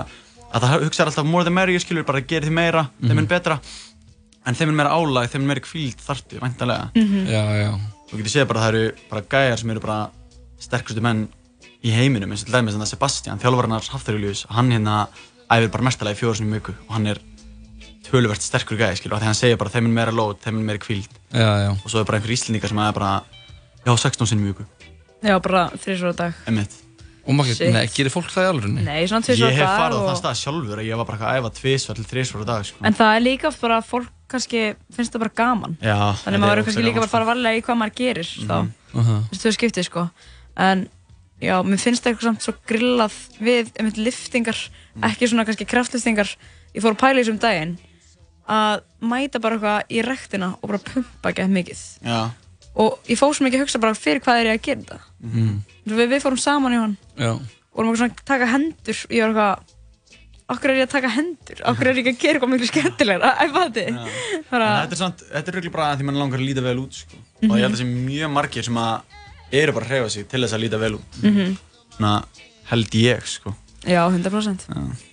að 0.52 0.60
það 0.66 0.82
hugsa 0.84 1.04
alltaf 1.06 1.24
more 1.26 1.44
the 1.44 1.50
merrier 1.54 1.78
skilur, 1.80 2.04
bara 2.04 2.20
gerir 2.20 2.48
því 2.50 2.52
meira, 2.52 2.90
þeim 3.00 3.18
er 3.22 3.26
betra 3.30 3.60
en 4.46 4.54
þeim 4.54 4.68
er 4.68 4.76
meira 4.80 4.90
álag, 4.90 5.30
þeim 5.30 5.42
er 5.42 5.46
meira 5.46 5.60
kvíld 5.62 6.00
þartu, 6.02 6.40
væntanlega. 6.42 6.90
Já, 7.30 7.44
já. 7.62 7.70
Þú 8.10 8.18
getur 8.18 8.32
séð 8.34 8.48
bara 8.50 8.60
að 8.60 8.64
það 8.66 8.74
eru 8.74 8.92
bara 9.10 9.22
gæjar 9.30 9.58
sem 9.62 9.70
eru 9.70 9.80
bara 9.80 10.10
sterkustu 10.60 11.02
menn 11.04 11.26
í 11.84 11.92
heiminum 11.94 12.30
eins 12.32 12.44
og 12.44 12.50
til 12.50 12.56
dæmis 12.58 12.76
en 12.76 12.82
það 12.84 12.92
Sebastian, 12.94 13.40
þjálfarnar 13.40 13.88
Hafþurjuljus, 13.94 14.46
hann 14.52 14.70
hérna 14.74 15.06
æfir 15.50 15.70
bara 15.72 15.86
mestalega 15.88 16.20
í 16.20 16.44
í 16.44 16.52
viku 16.54 16.74
og 16.86 16.92
hann 16.96 17.06
er 17.10 17.20
töluvert 18.10 18.42
sterkur 18.42 18.78
gæði, 18.80 18.98
skilur, 19.00 19.16
af 19.16 19.22
því 19.22 19.28
hann 19.30 19.38
segir 19.38 19.58
bara 19.60 19.70
þeim 19.70 19.86
er 19.90 19.96
meira 20.00 20.12
lót, 20.14 20.40
þeim 20.44 20.60
er 20.60 20.66
meira 20.72 20.82
kvíld 20.82 21.08
Já, 21.32 21.50
já. 21.66 21.70
og 21.72 21.88
svo 21.90 22.00
er 22.02 22.06
bara 22.08 22.18
einhver 22.20 22.34
íslendingar 22.34 22.72
sem 22.72 22.78
er 22.82 22.92
bara 22.96 23.10
já, 23.86 23.92
16 23.96 24.26
sinni 24.30 24.48
í 24.48 24.52
viku, 24.52 24.66
Já, 25.22 25.36
bara 25.40 25.68
þrísvara 25.76 26.16
dag. 26.16 26.38
emitt 26.50 26.78
Og 27.28 27.34
maður, 27.36 27.58
nei, 27.70 27.84
gerir 27.92 28.10
fólk 28.10 28.30
það 28.32 28.46
í 28.46 28.48
alveg? 28.48 28.70
Nei, 28.80 29.02
svona 29.06 29.20
Ég 29.20 29.26
tvisvara 29.28 29.52
hef 29.52 29.60
dag. 29.60 29.74
farið 29.78 29.96
á 29.96 30.00
og- 30.00 30.06
þann 30.08 30.18
stað 30.22 30.38
sjálfur 30.40 30.78
að 30.80 30.86
ég 30.88 30.96
var 30.96 31.06
bara 31.06 31.18
að 31.20 31.36
æfa 31.36 31.50
tvisvar 31.60 31.94
til 31.98 32.04
þrisvar 32.08 32.40
á 32.42 32.46
dag, 32.48 32.64
sko. 32.64 32.78
En 32.88 32.94
það 32.96 33.16
er 33.16 33.20
líka 33.20 33.46
oft 33.50 33.60
bara 33.60 33.76
að 33.78 33.84
fólk 33.90 34.08
kannski 34.26 34.62
finnst 34.96 35.12
það 35.12 35.20
bara 35.20 35.34
gaman. 35.36 35.76
Já, 35.84 35.98
Þannig 36.24 36.38
að 36.38 36.40
maður 36.40 36.50
verður 36.56 36.64
kannski 36.70 36.82
líka 36.88 36.94
bara 36.96 37.06
að 37.06 37.12
fara 37.12 37.28
varlega 37.28 37.60
í 37.60 37.62
hvað 37.62 37.78
maður 37.82 37.94
gerir 38.00 38.30
þá. 38.48 38.56
Uh 38.96 39.12
Þessu 39.30 39.42
tvö 39.44 39.52
skiptið 39.58 39.84
sko. 39.90 40.10
En 40.60 40.86
já, 41.40 41.54
mér 41.64 41.80
finnst 41.80 42.04
það 42.04 42.12
eitthvað 42.12 42.28
samt 42.28 42.44
svo 42.46 42.54
grillað 42.68 43.16
við 43.40 43.70
einmitt 43.80 44.00
liftingar, 44.00 44.58
ekki 45.08 45.30
svona 45.30 45.46
kannski 45.48 45.68
kraftliftingar. 45.68 46.34
Ég 46.74 46.84
fór 46.84 46.94
að 46.94 47.00
pæla 47.00 47.16
í 47.18 47.24
þessum 47.24 47.40
daginn 47.42 47.78
að 48.50 48.84
mæta 49.00 49.40
bara 49.42 49.56
eitthvað 49.56 49.94
í 49.94 50.04
rektina 50.04 50.52
og 50.58 50.72
bara 50.72 50.84
pumpa 50.84 51.32
gett 51.36 51.52
mikið. 51.52 51.82
Já, 52.04 52.20
Og 52.80 53.00
ég 53.10 53.18
fór 53.18 53.34
svo 53.34 53.44
mikið 53.44 53.58
að 53.58 53.64
hugsa 53.64 53.80
bara 53.82 53.98
fyrir 53.98 54.22
hvað 54.22 54.40
er 54.40 54.48
ég 54.52 54.60
að 54.60 54.62
gera 54.62 54.80
þetta. 54.80 54.98
Mhm. 55.26 55.54
Svo 55.88 55.96
Við, 55.98 56.08
við 56.12 56.22
fórum 56.22 56.38
saman 56.38 56.72
í 56.72 56.78
hann 56.78 56.96
Já. 57.18 57.32
og 57.34 57.74
vorum 57.74 57.90
eitthvað 57.90 57.98
svona 57.98 58.14
að 58.14 58.28
taka 58.30 58.46
hendur 58.46 58.98
og 59.04 59.10
ég 59.16 59.22
var 59.26 59.30
eitthvað 59.30 59.76
Okkur 60.50 60.70
er 60.72 60.80
ég 60.80 60.88
að 60.88 60.94
taka 60.96 61.10
hendur? 61.14 61.60
Okkur 61.70 61.86
er 61.86 61.94
ég 61.94 62.00
ekki 62.00 62.10
að 62.10 62.22
gera 62.22 62.38
eitthvað 62.38 62.50
miklu 62.50 62.66
skemmtilegra? 62.66 63.28
Æ, 63.42 63.44
fætti? 63.54 63.84
Þetta 64.50 64.96
er 64.96 65.12
þetta 65.20 65.52
er 65.52 65.54
röglega 65.56 65.74
bara 65.76 65.90
að 65.92 66.00
því 66.00 66.06
mann 66.08 66.18
langar 66.18 66.40
að 66.40 66.46
líta 66.48 66.64
vel 66.64 66.80
út 66.82 66.96
sko. 66.98 67.20
og 67.20 67.54
ég 67.54 67.62
held 67.62 67.68
að 67.68 67.76
það 67.76 67.82
sé 67.82 67.86
mjög 67.90 68.32
margir 68.34 68.66
sem 68.66 68.80
að 68.82 69.19
eru 69.52 69.72
bara 69.72 69.86
að 69.86 69.90
hreyfa 69.94 70.10
sig 70.10 70.28
til 70.28 70.40
þess 70.44 70.54
að 70.56 70.62
líta 70.64 70.78
vel 70.80 70.94
út 70.98 71.22
Mhm. 71.22 71.56
svona 71.96 72.24
held 72.70 72.90
ég 72.94 73.26
sko 73.26 73.54
Já, 73.80 74.04
100%. 74.12 74.66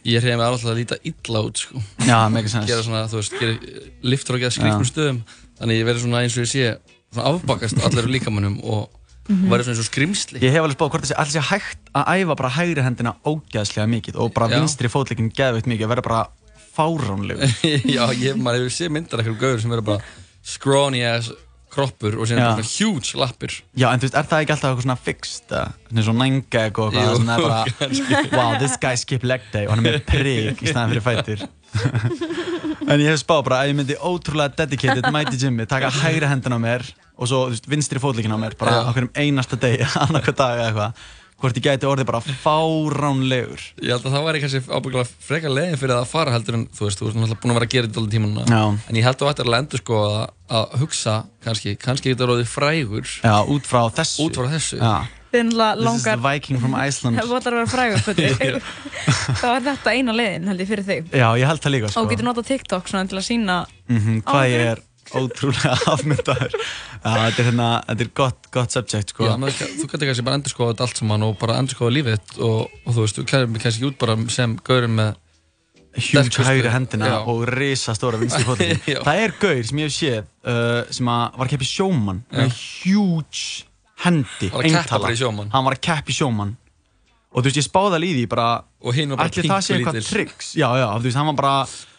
Ég 0.03 0.19
reyði 0.19 0.35
mig 0.35 0.43
alltaf 0.43 0.67
að 0.73 0.75
líta 0.75 0.97
illa 1.07 1.39
út 1.47 1.55
sko. 1.55 1.79
Já, 2.03 2.27
mega 2.29 2.49
sens 2.51 2.67
Gera 2.67 2.83
svona, 2.83 3.05
þú 3.07 3.21
veist, 3.21 3.37
gera 3.39 3.57
liftur 4.03 4.35
og 4.35 4.41
gera 4.41 4.51
skrýtnum 4.51 4.83
stöðum 4.89 5.21
Þannig 5.57 5.79
ég 5.79 5.85
verði 5.87 6.01
svona 6.03 6.19
eins 6.25 6.35
og 6.35 6.43
ég 6.43 6.51
sé 6.51 6.77
svona 7.13 7.31
afbakast 7.31 7.79
allir 7.79 8.03
úr 8.03 8.11
líkamannum 8.19 8.59
og 8.65 8.89
Mhm. 9.29 9.47
verði 9.49 9.63
svona 9.63 9.75
eins 9.77 9.79
og 9.79 9.89
skrimsli 9.91 10.39
Ég 10.43 10.51
hef 10.51 10.63
alveg 10.63 10.75
spáð 10.77 10.91
hvort 10.91 11.03
það 11.05 11.11
sé 11.13 11.17
alls 11.17 11.33
sé 11.33 11.41
hægt 11.41 11.79
að 11.95 12.07
æfa 12.11 12.35
bara 12.35 12.49
hægri 12.49 12.83
hendina 12.83 13.15
ógæðslega 13.25 13.87
mikið 13.87 14.15
og 14.19 14.33
bara 14.33 14.49
Já. 14.49 14.59
vinstri 14.59 14.87
fótleikin 14.91 15.31
geðveitt 15.31 15.65
mikið 15.65 15.83
að 15.87 15.93
vera 15.95 16.01
bara 16.01 16.27
fáránlegur 16.75 17.47
Já, 17.95 18.03
ég, 18.19 18.35
maður 18.35 18.67
hefur 18.67 18.75
séð 18.75 18.91
myndar 18.91 19.19
eitthvað 19.23 19.39
gauður 19.41 19.61
sem 19.63 19.71
verður 19.71 19.85
bara 19.85 20.03
scrawny 20.43 21.01
ass 21.07 21.31
kroppur 21.77 22.17
og 22.17 22.29
síðan 22.29 22.57
svona 22.57 22.67
huge 22.71 23.19
lappir. 23.21 23.57
Já, 23.77 23.87
en 23.91 24.01
þú 24.01 24.09
veist, 24.09 24.17
er 24.17 24.29
það 24.31 24.43
ekki 24.43 24.55
alltaf 24.55 24.71
eitthvað 24.71 24.87
svona 24.87 24.99
fixt 25.05 25.53
eða? 25.53 25.67
Svona 25.87 26.07
svona 26.09 26.25
nangeg 26.25 26.81
og 26.81 26.97
eitthvað 26.97 27.31
er 27.37 27.45
bara. 27.45 28.27
Wow, 28.33 28.57
this 28.61 28.77
guy 28.81 28.97
skip 28.99 29.27
leg 29.27 29.45
day 29.53 29.69
og 29.69 29.75
hann 29.75 29.85
er 29.85 29.97
með 29.97 30.03
prik 30.09 30.65
í 30.65 30.71
staðan 30.71 30.95
fyrir 30.95 31.07
fætur. 31.07 31.47
En 32.87 33.01
ég 33.03 33.09
hef 33.11 33.19
spáð 33.19 33.41
bara 33.49 33.57
að 33.63 33.73
ég 33.73 33.75
myndi 33.75 33.95
ótrúlega 33.99 34.61
dedicated 34.61 35.09
mæti 35.11 35.35
gymmi, 35.41 35.65
taka 35.67 35.89
hægri 35.91 36.29
hendina 36.29 36.55
á 36.55 36.61
mér 36.63 36.85
og 37.17 37.27
svo, 37.27 37.41
þú 37.49 37.55
veist, 37.55 37.67
vinstri 37.67 37.99
fótleikin 37.99 38.31
á 38.31 38.39
mér 38.39 38.55
bara 38.59 38.77
á 38.87 38.91
hverjum 38.95 39.09
einasta 39.11 39.59
degi, 39.59 39.83
annarkvæð 40.05 40.37
dag 40.39 40.61
eða 40.61 40.67
eitthvað 40.69 41.01
hvort 41.37 41.57
ég 41.59 41.65
gæti 41.67 41.85
orðið 41.89 42.07
bara 42.09 42.21
fáránlegur. 42.43 43.61
Ég 43.83 43.91
held 43.93 44.05
að 44.07 44.15
það 44.15 44.25
væri 44.27 44.41
kannski 44.43 44.61
ábygglega 44.67 45.09
frekar 45.27 45.53
leiðin 45.53 45.77
fyrir 45.81 45.93
það 45.93 46.01
að 46.03 46.11
fara 46.13 46.33
heldur 46.35 46.57
en 46.57 46.63
þú 46.73 46.87
veist, 46.87 47.01
þú 47.01 47.09
ert 47.11 47.17
náttúrulega 47.19 47.41
búin 47.43 47.53
að 47.53 47.59
vera 47.59 47.67
að 47.67 47.73
gera 47.75 47.87
þetta 47.89 48.01
alveg 48.01 48.15
tíma 48.15 48.31
núna. 48.31 48.47
Já. 48.47 48.63
En 48.89 48.97
ég 48.99 49.05
held 49.07 49.17
að 49.17 49.21
þú 49.25 49.29
ættir 49.33 49.51
að 49.51 49.57
endur 49.59 49.83
sko 49.83 49.99
að, 50.07 50.17
að 50.57 50.75
hugsa 50.81 51.15
kannski, 51.45 51.75
kannski 51.83 52.13
getur 52.15 52.33
orðið 52.33 52.49
frægur. 52.55 53.13
Já, 53.21 53.35
út 53.53 53.69
frá 53.69 53.81
þessu. 53.99 54.25
Út 54.27 54.41
frá 54.41 54.49
þessu. 54.55 54.81
Já, 54.81 54.95
Þið 55.27 55.41
náttúrulega 55.43 55.75
this 55.75 55.95
is 55.99 56.03
the 56.03 56.09
langar, 56.15 56.21
viking 56.23 56.59
from 56.63 56.75
Iceland. 56.79 57.19
Þú 57.19 57.35
ætlar 57.37 57.53
að 57.53 57.59
vera 57.59 57.71
frægur 57.73 57.99
fyrir 58.07 58.59
þá 59.41 59.47
er 59.51 59.65
þetta 59.67 59.93
eina 59.97 60.15
leiðin 60.15 60.47
held 60.49 60.63
ég 60.63 60.69
fyrir 60.71 60.87
þig. 60.87 61.09
Já, 61.11 61.27
ég 61.37 61.49
held 61.51 61.61
það 61.65 61.73
líka 61.75 61.89
Og 61.89 61.93
sko. 61.93 62.03
þú 62.07 62.11
getur 62.13 62.27
notað 62.29 62.47
TikTok 62.53 62.87
svona 62.89 63.09
til 63.11 63.19
að 63.19 63.25
sína 63.27 63.57
Mhm, 63.87 64.21
ég 64.47 64.63
er 64.71 64.79
ótrúlega 65.15 65.75
afmyndaður. 65.93 66.55
Já, 66.57 67.11
þetta 67.11 67.41
er 67.43 67.47
hérna, 67.51 67.67
þetta 67.87 68.05
er 68.07 68.11
gott, 68.19 68.49
gott 68.53 68.75
subject 68.75 69.13
sko. 69.13 69.27
Já, 69.29 69.35
menn, 69.39 69.53
þú 69.55 69.87
getur 69.91 70.09
kannski 70.09 70.25
bara 70.27 70.39
endur 70.39 70.53
skoða 70.53 70.73
þetta 70.73 70.87
allt 70.87 71.01
saman 71.03 71.25
og 71.29 71.37
bara 71.41 71.59
endur 71.61 71.77
skoða 71.77 71.95
lífið 71.97 72.17
þitt 72.17 72.41
og, 72.49 72.75
og 72.83 72.91
þú 72.97 73.05
veist, 73.05 73.19
þú 73.21 73.25
klæðir 73.31 73.49
mig 73.53 73.63
kannski 73.63 73.87
út 73.91 73.97
bara 74.03 74.17
sem 74.35 74.57
gaurinn 74.67 74.97
með 74.99 75.13
huge 75.97 76.11
sterkustu- 76.11 76.45
hægri 76.45 76.69
hendina 76.75 77.07
Já. 77.09 77.17
og 77.31 77.47
risa 77.49 77.95
stóra 77.97 78.19
vinstri 78.21 78.43
Já. 78.93 78.99
Það 79.07 79.21
er 79.23 79.33
gaur 79.41 79.63
sem 79.65 79.79
ég 79.81 79.87
hef 79.89 79.95
séð 79.97 80.19
uh, 80.45 80.83
sem 80.93 81.09
að 81.09 81.39
var 81.39 81.47
að 81.47 81.53
keppa 81.55 81.65
í 81.65 81.71
sjómann 81.71 82.19
með 82.35 82.59
huge 82.61 83.45
hendi 84.03 84.51
eintala. 84.53 85.09
Hann 85.55 85.65
var 85.65 85.73
að 85.73 85.81
keppa 85.87 86.13
í 86.13 86.17
sjómann. 86.19 86.51
Og 87.33 87.41
þú 87.43 87.49
veist, 87.49 87.57
ég 87.59 87.65
spáði 87.65 87.97
alveg 87.97 88.11
í 88.11 88.17
því 88.19 88.27
bara 88.31 88.45
ætli 89.25 89.43
það 89.49 89.63
sé 89.65 89.73
eitthvað 89.77 89.97
tricks? 90.05 90.51
Já, 90.57 90.67
já, 90.79 90.85
þú 90.99 91.07
veist, 91.09 91.17
hann 91.19 91.27
var 91.31 91.37
bara, 91.37 91.55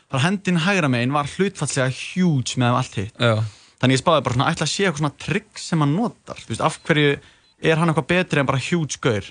bara 0.09 0.25
hendin 0.25 0.61
hægra 0.65 0.89
megin 0.93 1.13
var 1.15 1.29
hlutfallslega 1.37 1.93
huge 1.93 2.59
með 2.61 2.79
allt 2.81 2.95
hitt 3.03 3.19
Já, 3.21 3.35
Þannig 3.79 3.95
ég 3.95 4.01
spáði 4.03 4.23
bara 4.27 4.35
svona, 4.35 4.47
ætla 4.51 4.67
að 4.67 4.71
sé 4.73 4.87
eitthvað 4.89 5.03
svona 5.05 5.19
tricks 5.23 5.67
sem 5.71 5.83
hann 5.85 5.93
notar, 5.95 6.39
þú 6.43 6.51
veist, 6.51 6.63
af 6.67 6.79
hverju 6.89 7.11
er 7.63 7.79
hann 7.79 7.93
eitthvað 7.93 8.09
betri 8.11 8.41
en 8.43 8.49
bara 8.49 8.59
huge 8.65 8.99
gaur? 9.05 9.29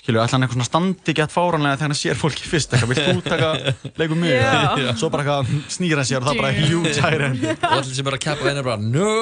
Skilju, 0.00 0.18
ætla 0.24 0.34
hann 0.34 0.42
eitthvað 0.46 0.58
svona 0.58 0.66
standi 0.70 1.14
gett 1.14 1.32
fáranlega 1.32 1.78
þegar 1.78 1.92
hann 1.92 2.00
sér 2.00 2.18
fólki 2.18 2.48
fyrst 2.50 2.74
eitthvað, 2.74 2.90
vilt 2.90 3.06
þú 3.06 3.22
taka 3.28 3.52
leikum 4.00 4.18
mig? 4.24 4.34
Já. 4.34 4.90
Svo 4.98 5.10
bara 5.14 5.22
eitthvað 5.22 5.70
snýr 5.76 6.00
hann 6.02 6.08
sér 6.10 6.18
og 6.18 6.26
það 6.26 6.34
er 6.34 6.42
bara 6.42 6.56
huge 6.58 6.96
hendi. 7.04 7.52
og 7.54 7.76
allir 7.78 7.94
sem 8.00 8.10
er 8.10 8.16
að 8.18 8.24
keppa 8.26 8.50
einu 8.50 8.64
er 8.64 8.68
bara 8.68 8.82
NO 8.82 9.12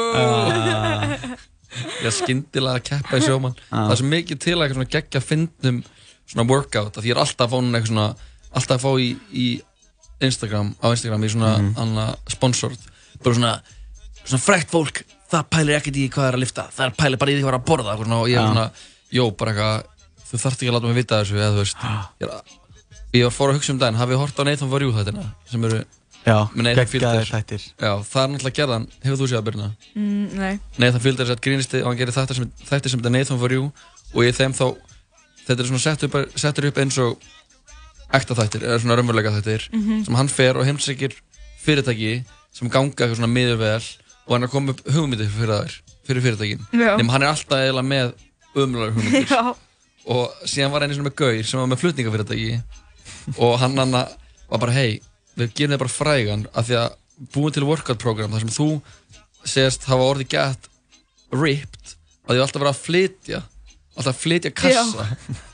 Ég 1.73 2.09
er 2.09 2.13
skyndilega 2.17 2.81
að 2.81 2.87
keppa 2.89 3.21
í 3.21 3.27
sjómann 3.27 3.55
Það 3.71 3.93
er 3.95 4.01
svo 4.01 4.09
mikið 4.13 4.41
til 4.45 4.55
að 4.57 4.65
eitthvað 4.65 4.79
svona 4.81 4.93
geggja 4.97 5.23
fyndnum 5.25 5.79
svona 6.33 6.49
workout 6.49 6.99
að 7.01 7.09
ég 7.09 7.15
er 7.17 7.21
alltaf 7.23 7.47
að 7.47 7.53
fá 7.53 7.61
núna 7.61 7.79
eitthvað 7.79 7.93
svona 7.93 8.09
alltaf 8.53 8.77
að 8.77 8.85
fá 8.85 8.91
í, 9.01 9.09
í 9.33 9.47
Instagram 10.29 10.75
á 10.79 10.87
Instagram 10.93 11.27
í 11.27 11.33
svona 11.33 11.53
mm. 11.61 12.03
sponsored. 12.35 12.91
Bara 13.23 13.39
svona, 13.39 13.53
svona 14.25 14.43
frekt 14.43 14.73
fólk 14.73 15.03
það 15.33 15.49
pælir 15.53 15.79
ekkert 15.79 16.01
í 16.01 16.09
hvað 16.13 16.29
er 16.29 16.39
að 16.39 16.45
lifta 16.45 16.67
það 16.75 16.97
pælir 16.99 17.21
bara 17.21 17.33
í 17.33 17.37
því 17.39 17.45
hvað 17.45 17.53
er 17.55 17.59
að 17.59 17.69
borða 17.71 17.97
svona, 18.01 18.19
og 18.21 18.31
ég 18.31 18.39
er 18.41 18.51
svona, 18.51 18.67
jó, 19.13 19.25
bara 19.39 19.55
eitthvað 19.55 20.29
þú 20.29 20.43
þarft 20.45 20.63
ekki 20.63 20.71
að 20.71 20.77
láta 20.77 20.91
mig 20.91 20.99
vita 21.01 21.23
þessu 21.23 21.41
eða 21.41 21.55
þú 21.55 21.63
veist. 21.63 21.83
Ég, 21.83 22.29
er, 22.29 22.37
að- 22.37 22.61
ég 23.13 23.27
var 23.27 23.35
fór 23.37 23.53
að 23.53 23.59
hugsa 23.59 23.75
um 23.75 23.81
daginn, 23.81 24.01
hafið 24.01 24.23
hort 24.23 24.41
á 24.41 24.43
Nathan 24.49 24.71
For 24.73 24.85
You 24.85 24.95
þættina 24.97 25.27
sem 25.51 25.69
eru 25.69 25.83
Já, 26.23 26.37
geggjaðir 26.55 27.27
þættir. 27.27 27.65
Já, 27.83 27.93
það 28.07 28.23
er 28.23 28.29
náttúrulega 28.31 28.57
gerðan, 28.61 28.85
hefur 29.03 29.19
þú 29.19 29.27
séð 29.27 29.39
að 29.41 29.47
byrna? 29.49 29.65
mm, 29.97 30.27
Nei, 30.39 30.61
Nathan 30.79 31.03
Fielder 31.03 31.27
er 31.27 31.31
sett 31.33 31.43
grínisti 31.43 31.81
og 31.83 31.89
hann 31.91 31.99
gerir 31.99 32.15
þættir 32.15 32.39
sem, 32.39 32.53
þættir 32.69 32.93
sem 32.93 33.03
þetta 33.03 33.13
Nathan 33.17 33.41
For 33.41 33.55
You 33.57 33.65
og 34.15 34.21
í 34.23 34.31
þeim 34.37 34.55
þá, 34.55 34.67
þetta 35.49 35.59
er 35.59 35.71
svona 35.73 35.83
sett 35.83 36.07
upp, 36.07 36.15
settur 36.39 36.69
upp 36.71 36.79
eins 36.79 36.99
og 37.03 37.27
ekta 38.13 38.37
þættir, 38.39 38.65
eða 38.69 38.79
svona 38.83 38.97
raunveruleika 38.99 39.33
þættir 39.39 39.67
sem 40.07 40.15
hann 40.19 40.29
fer 40.33 40.59
og 40.61 40.67
heimsækir 40.69 41.15
fyrirtæki 41.63 42.13
sem 42.53 42.69
ganga 42.73 42.93
eitthvað 42.93 43.17
svona 43.21 43.31
miður 43.33 43.59
vel 43.63 43.83
og 44.27 44.35
hann 44.35 44.43
er 44.45 44.49
að 44.49 44.53
koma 44.53 44.73
upp 44.75 44.83
hugmyndir 44.95 45.31
fyrir 45.33 45.53
þær, 45.63 45.77
fyrir 46.07 46.23
fyrirtækin. 46.27 46.67
Nema 46.99 47.13
hann 47.17 47.23
er 47.27 47.31
alltaf 47.33 47.59
eiginlega 47.59 47.89
með 47.89 48.13
umlega 48.63 48.93
hugmyndir. 48.97 49.31
Já, 49.31 49.55
og 50.13 50.43
síðan 50.51 50.73
var 50.75 50.85
einu 50.85 50.95
svona 50.97 51.09
með 51.09 51.17
Gaur 51.23 51.47
sem 51.47 51.61
var 51.63 51.71
með 51.73 51.81
flutningafyrirtæki 51.83 52.61
og 53.39 53.55
hann 53.63 53.79
hann 53.79 53.93
var 53.97 54.61
bara 54.63 54.75
hei, 54.77 55.01
við 55.39 55.55
gerum 55.57 55.75
þig 55.77 55.83
bara 55.85 55.95
frægan 55.97 56.45
af 56.53 56.67
því 56.69 56.79
að 56.83 56.99
búin 57.35 57.55
til 57.55 57.65
workout 57.69 58.01
program 58.03 58.33
þar 58.35 58.45
sem 58.45 58.53
þú 58.53 58.69
segist 59.47 59.87
hafa 59.91 60.11
orðið 60.13 60.33
gett 60.35 60.69
ripped 61.33 61.95
að 62.27 62.37
því 62.37 62.43
alltaf 62.45 62.61
verið 62.63 62.73
að 62.75 62.83
flytja 62.83 63.41
alltaf 63.97 64.13
að 64.13 64.21
flytja 64.23 64.53
kassa 64.55 65.07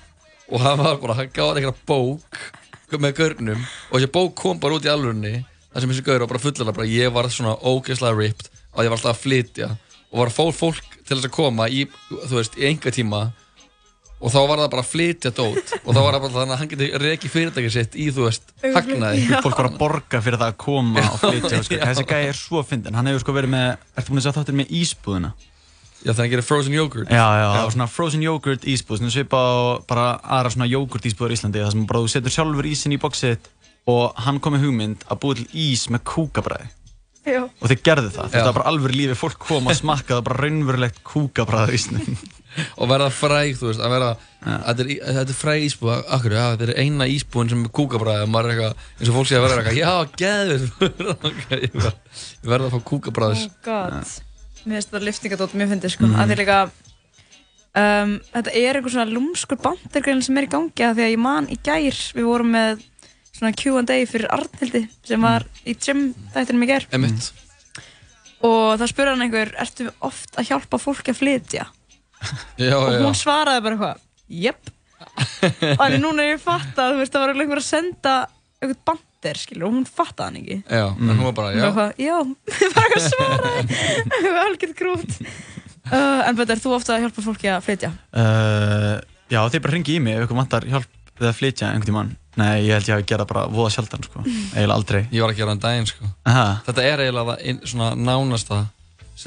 og 0.48 0.62
hann 0.64 0.80
var 0.80 1.00
bara, 1.02 1.18
hann 1.18 1.32
gáði 1.34 1.62
eitthvað 1.62 1.82
bók 1.88 2.98
með 2.98 3.18
görnum 3.18 3.61
og 3.61 3.98
þessi 3.98 4.12
bók 4.14 4.37
kom 4.38 4.61
bara 4.62 4.78
út 4.78 4.87
í 4.87 4.92
alvörunni 4.92 5.34
þar 5.72 5.84
sem 5.84 5.90
þessi 5.92 6.06
gaur 6.06 6.22
var 6.24 6.30
bara 6.32 6.44
fullan 6.46 6.72
bara 6.76 6.88
ég 6.88 7.12
var 7.12 7.28
svona 7.32 7.58
ógeðslega 7.61 8.16
ripped 8.16 8.48
og 8.78 8.84
ég 8.87 8.92
var 8.92 8.98
alltaf 8.98 9.16
að 9.16 9.22
flytja. 9.26 9.68
Og 10.08 10.22
var 10.22 10.30
að 10.30 10.38
fá 10.38 10.44
fólk 10.56 10.96
til 11.02 11.16
þess 11.16 11.28
að 11.28 11.34
koma 11.34 11.68
í, 11.68 11.84
þú 12.08 12.38
veist, 12.38 12.56
í 12.56 12.66
enga 12.70 12.92
tíma 12.94 13.28
og 14.18 14.32
þá 14.34 14.38
var 14.50 14.61
það 14.62 14.70
bara 14.72 14.82
að 14.82 14.90
flytja 14.92 15.32
dót. 15.34 15.74
Og 15.82 15.90
þá 15.94 15.98
var 15.98 16.14
það 16.16 16.22
bara 16.24 16.34
þannig 16.37 16.54
að 16.54 16.61
hann 16.62 16.70
geti 16.72 16.88
reikið 17.02 17.34
fyrirtækið 17.34 17.74
sitt 17.74 17.98
í, 17.98 18.08
þú 18.14 18.24
veist, 18.26 18.54
hagnaði. 18.64 19.26
Fólk 19.44 19.61
var 19.61 19.68
að 19.68 19.76
borga 19.82 20.22
fyrir 20.24 20.40
það 20.40 20.54
að 20.54 20.58
koma 20.64 21.04
og 21.04 21.20
flytja 21.22 21.61
sko. 21.66 21.78
Þessi 21.84 22.06
gæði 22.08 22.30
er 22.32 22.40
svo 22.40 22.64
fyndin. 22.66 22.98
Hann 22.98 23.11
hefur 23.11 23.22
sko 23.22 23.37
verið 23.37 23.54
með 23.54 23.68
Ertu 23.94 24.14
búin 24.14 24.22
að 24.22 24.26
sjá 24.26 24.37
þáttir 24.40 24.58
með 24.58 24.74
ísbúðina? 24.80 25.32
Já, 26.04 26.12
þannig 26.14 26.24
að 26.28 26.32
gera 26.37 26.46
frozen 26.46 26.76
yogurt. 26.78 27.11
Já, 27.11 27.26
já, 27.40 27.46
það 27.56 27.64
var 27.66 27.74
svona 27.74 27.88
frozen 27.90 28.22
yogurt 28.22 28.66
ísbúð 28.70 29.00
Svona 29.00 29.11
svipa 29.16 29.38
á 29.42 29.54
bara 29.90 30.06
aðra 30.22 30.52
svona 30.54 30.68
yogurt 30.70 31.08
ísbúður 31.11 31.34
í 31.34 31.38
Íslandi 31.40 31.62
Það 31.64 31.72
sem 31.74 31.87
bara 31.90 32.02
þú 32.04 32.11
setur 32.14 32.34
sjálfur 32.38 32.68
ísinn 32.70 32.94
í 32.94 33.00
bóksið 33.02 33.48
Og 33.90 34.04
hann 34.26 34.38
kom 34.44 34.54
með 34.54 34.66
hugmynd 34.68 35.06
að 35.11 35.20
búa 35.24 35.38
til 35.40 35.48
ís 35.58 35.88
með 35.90 36.04
kúkabræði 36.12 36.68
Já. 37.28 37.42
Og 37.44 37.66
þeir 37.68 37.80
gerðu 37.84 38.11
það, 38.14 38.24
Já. 38.24 38.32
þetta 38.32 38.46
var 38.46 38.56
bara 38.56 38.70
alveg 38.70 38.94
lífi 38.94 39.16
Fólk 39.18 39.34
kom 39.42 39.66
að 39.68 39.76
smakka 39.82 40.14
það 40.16 40.22
bara 40.30 40.38
raunverulegt 40.46 41.00
kúkabræði 41.04 41.74
í 41.74 41.80
ísnum. 41.82 42.14
Og 42.80 42.88
verða 42.88 43.08
fræg, 43.12 43.50
þú 43.58 43.66
veist, 43.68 43.82
að 43.84 43.92
vera 43.92 44.06
þetta 44.40 44.84
er, 44.87 44.88
þetta 45.18 45.34
er 45.34 45.37
fræg 45.37 45.66
ísbúð, 45.66 45.92
akkur, 46.16 46.32
já, 46.38 46.44
þetta 46.54 46.64
er 46.70 46.72
eina 46.87 47.06
ísbúðin 47.12 47.52
sem 47.52 47.66
er 47.66 47.74
kúkabræði 47.76 48.24
og 48.24 48.32
maður 48.32 48.48
er 48.48 48.54
eitthvað, 48.54 48.87
eins 48.96 49.11
og 49.12 49.18
fólk 49.18 49.28
sé 49.28 49.37
að 49.37 49.44
vera 49.44 49.58
eitthvað, 49.61 49.82
já, 49.82 49.92
geður. 50.22 50.64
Okay, 51.28 51.61
ég 51.66 51.76
ver- 51.76 52.00
ég 52.16 52.48
verða 52.54 52.70
að 52.70 52.74
fá 52.78 52.80
kúkabræðis 52.94 53.44
Oh 53.44 53.61
god. 53.68 54.14
Mér 54.64 54.79
finnst 54.79 54.92
þetta 54.92 55.07
liftingadótt 55.07 55.57
mjög 55.59 55.73
fyndið 55.75 55.94
sko. 55.94 56.07
Mm. 56.09 56.18
Að 56.18 56.31
því 56.31 56.38
líka, 56.40 56.59
um, 57.83 58.14
þetta 58.35 58.55
er 58.61 58.79
einhver 58.79 58.94
svona 58.94 59.12
lúmskur 59.12 59.61
bandirgrein 59.64 60.23
sem 60.25 60.40
er 60.40 60.49
í 60.49 60.53
gangi 60.53 60.87
að 60.87 60.97
því 60.99 61.07
að 61.07 61.12
ég 61.14 61.23
man 61.25 61.51
í 61.51 61.59
gær, 61.68 62.01
við 62.16 62.29
vorum 62.29 62.55
með 62.57 62.87
svona 63.38 63.53
Q&A 63.55 63.99
fyrir 64.11 64.31
Arnhildi 64.35 64.85
sem 65.07 65.23
var 65.23 65.47
í 65.62 65.77
gym 65.79 66.09
þættinum 66.35 66.64
í 66.66 66.71
gær 66.73 66.88
Emitt, 66.97 67.31
og 68.42 68.79
það 68.81 68.90
spurði 68.92 69.14
hann 69.14 69.27
einhver, 69.29 69.53
ertu 69.62 69.90
oft 70.05 70.38
að 70.38 70.51
hjálpa 70.51 70.81
fólki 70.83 71.14
að 71.14 71.21
flytja? 71.21 71.68
já, 72.59 72.75
og 72.75 72.90
já 72.97 73.05
hún 73.05 73.18
svaraði 73.18 73.64
bara 73.66 73.79
eitthvað, 73.79 74.05
jöpp 74.47 74.75
Þannig 75.38 76.01
núna 76.05 76.25
er 76.25 76.35
ég 76.35 76.42
fatt 76.42 76.79
að 76.81 76.97
þú 76.97 77.03
veist, 77.03 77.14
það 77.14 77.23
var 77.23 77.42
einhver 77.44 77.61
að 77.61 77.68
senda 77.68 78.14
einhvern 78.59 78.83
bandir, 79.18 79.38
skilur, 79.40 79.66
og 79.68 79.72
hún 79.74 79.87
fattaði 79.87 80.26
hann 80.28 80.37
ekki. 80.42 80.57
Já, 80.70 80.87
en 80.94 81.09
hún 81.18 81.24
var 81.28 81.33
bara, 81.35 81.52
Hún 81.52 81.62
já, 81.62 81.70
bara 81.74 81.92
já, 81.98 82.18
bara 82.74 82.87
eitthvað 82.87 83.07
svaraði 83.09 83.78
eitthvað 84.04 84.38
algjörð 84.44 84.74
grút. 84.78 85.18
Uh, 85.88 86.20
En 86.28 86.37
betur, 86.37 86.61
þú 86.61 86.74
ofta 86.76 86.94
að 86.96 87.04
hjálpa 87.07 87.22
fólki 87.24 87.48
að 87.48 87.62
flytja. 87.64 87.90
Uh, 88.12 88.98
Já, 89.28 89.42
þeir 89.52 89.61
bara 89.64 89.72
hringi 89.74 89.94
í 89.96 90.00
mig 90.00 90.16
ef 90.16 90.24
ykkur 90.26 90.38
vantar 90.38 90.64
hjálp 90.68 90.88
við 91.18 91.26
að 91.28 91.37
flytja 91.37 91.68
einhvern 91.68 91.88
tímann. 91.88 92.11
Nei, 92.38 92.62
ég 92.68 92.76
held 92.78 92.87
ég 92.88 92.94
hafi 92.94 93.07
gerað 93.11 93.28
bara 93.33 93.42
voða 93.50 93.72
sjaldan 93.74 94.04
sko. 94.07 94.22
Eiginlega 94.24 94.76
aldrei. 94.78 95.00
Ég 95.12 95.20
var 95.24 95.33
að 95.35 95.40
gera 95.40 95.50
hann 95.52 95.61
daginn, 95.64 95.88
sko. 95.90 96.09
Aha. 96.31 96.44
þetta 96.68 96.85
er 96.87 97.02
eiginlega 97.02 97.33
það 97.35 97.42
ein- 97.50 97.61
svona 97.66 97.88
nánasta 97.98 98.61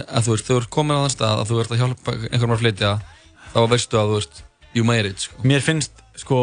að 0.07 0.23
þú 0.25 0.31
veist, 0.35 0.47
þú 0.47 0.57
ert 0.61 0.69
komin 0.71 0.95
á 0.97 1.01
þann 1.03 1.13
stað 1.17 1.41
að 1.41 1.49
þú 1.51 1.59
ert 1.61 1.73
að 1.75 1.81
hjálpa 1.81 2.13
einhverjum 2.31 2.55
að 2.55 2.61
flytja 2.63 2.91
þá 3.51 3.59
veistu 3.73 3.99
að 3.99 4.07
þú 4.13 4.15
veist, 4.21 4.41
you 4.73 4.83
made 4.87 5.09
it, 5.11 5.19
sko. 5.27 5.41
Mér 5.43 5.65
finnst 5.65 5.91
sko 6.23 6.39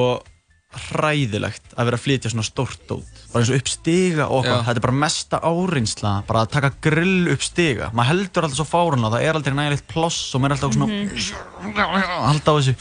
hræðilegt 0.68 1.72
að 1.74 1.88
vera 1.88 1.96
að 1.96 2.02
flytja 2.04 2.31
svona 2.33 2.44
stórt 2.44 2.83
dót. 2.90 3.20
Bara 3.33 3.40
eins 3.40 3.50
og 3.52 3.57
upp 3.57 3.70
stiga 3.72 4.26
og 4.28 4.42
eitthvað. 4.42 4.64
Þetta 4.66 4.81
er 4.81 4.85
bara 4.85 4.98
mesta 5.00 5.40
áreinsla 5.40 6.12
bara 6.28 6.42
að 6.44 6.50
taka 6.52 6.70
grill 6.85 7.33
upp 7.33 7.44
stiga 7.44 7.88
maður 7.96 8.11
heldur 8.12 8.48
alltaf 8.48 8.61
svo 8.61 8.66
fárunlega 8.68 9.14
það 9.16 9.24
er 9.28 9.38
aldrei 9.38 9.57
nægilegt 9.57 9.87
ploss 9.88 10.35
og 10.37 10.42
maður 10.44 10.52
er 10.52 10.59
alltaf 10.59 10.76
svona 10.76 10.88
að 11.88 12.28
halda 12.28 12.52
á 12.52 12.57
þessu. 12.59 12.76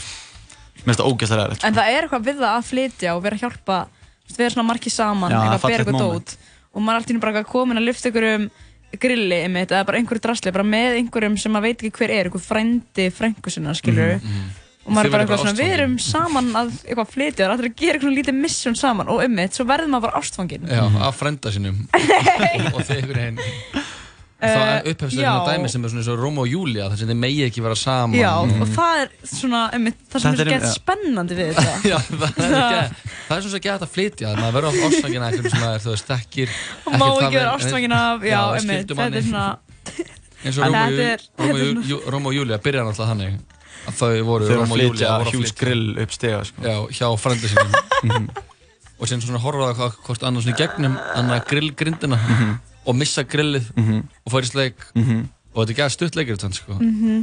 Mér 0.78 0.84
finnst 0.84 1.02
það 1.02 1.10
ógeðslega 1.13 1.45
ræðilegt 1.45 1.67
En 1.67 1.80
það 1.80 1.93
er 1.93 2.02
eitthvað 2.04 2.28
við 2.28 2.43
það 2.43 2.54
að 2.58 2.69
flytja 2.73 3.15
og 3.15 3.23
vera 3.23 3.39
að 3.39 3.45
hjálpa 3.45 3.80
þú 3.88 4.28
veist, 4.28 4.39
vera 4.43 4.54
svona 4.58 4.67
margir 4.67 4.93
saman, 4.93 5.32
Já, 5.32 5.39
eitthvað 5.39 5.58
að 5.58 5.71
bera 5.71 5.84
eitthvað 5.86 6.04
dót. 6.04 6.38
Og 6.76 6.84
maður 6.84 7.00
er 7.00 7.06
alltaf 7.06 7.23
bara 7.23 7.43
komin 7.47 7.80
að 7.80 7.88
lyfta 7.88 8.12
ykkur 8.12 8.28
um 8.36 8.50
grilli 8.97 9.41
einmitt, 9.43 9.71
eða 9.71 9.88
bara 9.88 10.00
einhverju 10.00 10.23
drasli, 10.23 10.52
bara 10.56 10.67
með 10.67 11.02
einhverjum 11.02 11.36
sem 11.39 11.52
maður 11.52 11.67
veit 11.67 11.84
ekki 11.84 12.00
hver 12.00 12.13
er, 12.15 12.30
einhver 12.30 12.43
frændi 12.43 13.10
og 14.88 14.93
maður 14.95 15.10
er 15.10 15.12
bara 15.17 15.26
eitthvað 15.28 15.41
svona, 15.43 15.58
við 15.60 15.73
erum 15.78 15.97
saman 16.00 16.47
að 16.62 16.71
eitthvað 16.88 17.12
flytja, 17.13 17.38
það 17.41 17.45
er 17.47 17.54
alltaf 17.58 17.67
að 17.69 17.78
gera 17.84 18.00
eitthvað 18.00 18.17
lítið 18.17 18.39
mission 18.47 18.76
saman 18.80 19.12
og 19.12 19.21
einmitt, 19.26 19.54
svo 19.60 19.65
verður 19.67 19.91
maður 19.91 20.08
bara 20.08 20.21
ástfangin. 20.23 20.67
Já, 20.71 20.84
af 21.10 21.19
frenda 21.19 21.52
sínum. 21.52 21.84
Og, 21.91 22.73
og 22.76 22.82
þið 22.88 22.95
einhvern 23.02 23.21
veginn. 23.21 23.41
Það 24.38 24.67
Eh, 24.78 24.91
upphefst 24.91 25.17
já. 25.17 25.32
svona 25.34 25.50
dæmi 25.58 25.69
sem 25.73 25.82
er 25.82 25.89
svona 25.89 26.02
eins 26.04 26.10
og 26.13 26.19
Róma 26.21 26.43
og 26.43 26.50
Júlia 26.52 26.84
þar 26.91 27.00
sem 27.00 27.08
þið 27.10 27.15
megi 27.23 27.39
ekki 27.47 27.62
vera 27.65 27.73
saman. 27.82 28.13
Já, 28.19 28.34
og 28.38 28.67
það 28.76 29.00
er 29.02 29.08
svona, 29.32 29.62
einmitt, 29.73 29.97
það 30.13 30.21
sem 30.21 30.36
er 30.36 30.41
er- 30.43 30.52
gett 30.54 30.67
spennandi 30.76 31.38
við 31.39 31.50
þetta. 31.58 31.73
Já, 31.89 31.97
það 32.06 32.28
er 32.28 32.54
ekki 32.60 33.08
það 33.26 33.34
er 33.34 33.41
svona 33.41 33.54
svo 33.56 33.62
gett 33.65 33.86
að 33.88 33.91
flytja 33.95 34.36
maður 34.38 34.54
verður 34.60 34.69
á 34.69 34.73
ástfangin 34.91 35.26
að 35.26 35.28
einhverjum 35.32 35.50
sem 35.56 35.63
maður 35.65 35.82
þú 35.88 35.95
veist, 35.95 36.12
þekkir 36.13 36.54
og 36.54 36.93
má 37.02 37.08
ekki 37.08 37.17
það 37.17 37.34
vera 37.34 37.41
vel, 37.41 37.56
ástfangin 37.58 37.97
af, 37.97 38.28
já, 38.30 38.38
einmitt, 38.60 38.78
skildum 38.78 39.02
þetta 39.02 39.17
er 39.17 39.28
svona 39.32 39.47
eins 40.45 40.58
og 40.62 40.63
En 40.67 40.78
og 40.78 41.58
er- 41.58 41.86
Jú- 41.89 42.04
Róma 42.06 42.30
og 42.30 42.30
og 42.30 42.38
Júlia 42.38 42.62
byrjar 42.62 42.86
alltaf 42.93 43.10
þannig 43.10 43.39
þau 43.95 44.23
voru 44.28 44.47
þau 44.47 44.56
Róma 44.58 44.67
og 44.67 44.73
flytja 44.76 44.88
Júlia 44.89 45.12
voru 45.17 45.30
að 45.30 45.34
hjús 45.36 45.52
flytja. 45.52 45.60
Grill 45.62 46.02
upp 46.04 46.12
stiga 46.15 46.43
sko. 46.43 46.62
já, 46.65 46.76
hjá 46.97 47.08
frænda 47.21 47.47
sínum. 47.52 48.30
Og 49.00 49.06
sem 49.06 49.21
svona 49.21 49.38
horfa 49.43 49.67
það 49.67 49.76
hvað- 49.78 49.97
hvort 50.08 50.23
annars 50.26 50.47
í 50.50 50.54
gegnum 50.58 50.95
annað 51.15 51.43
grillgrindina 51.52 52.17
og 52.88 52.95
missa 52.97 53.21
grillið 53.23 53.67
og 53.78 54.32
fara 54.34 54.41
í 54.47 54.50
sleik. 54.50 54.80
Og 55.54 55.60
þetta 55.67 55.73
er 55.73 55.78
gæð 55.84 55.91
stutt 55.93 56.15
leikir 56.17 56.38
þetta 56.38 56.54
sko. 56.58 56.73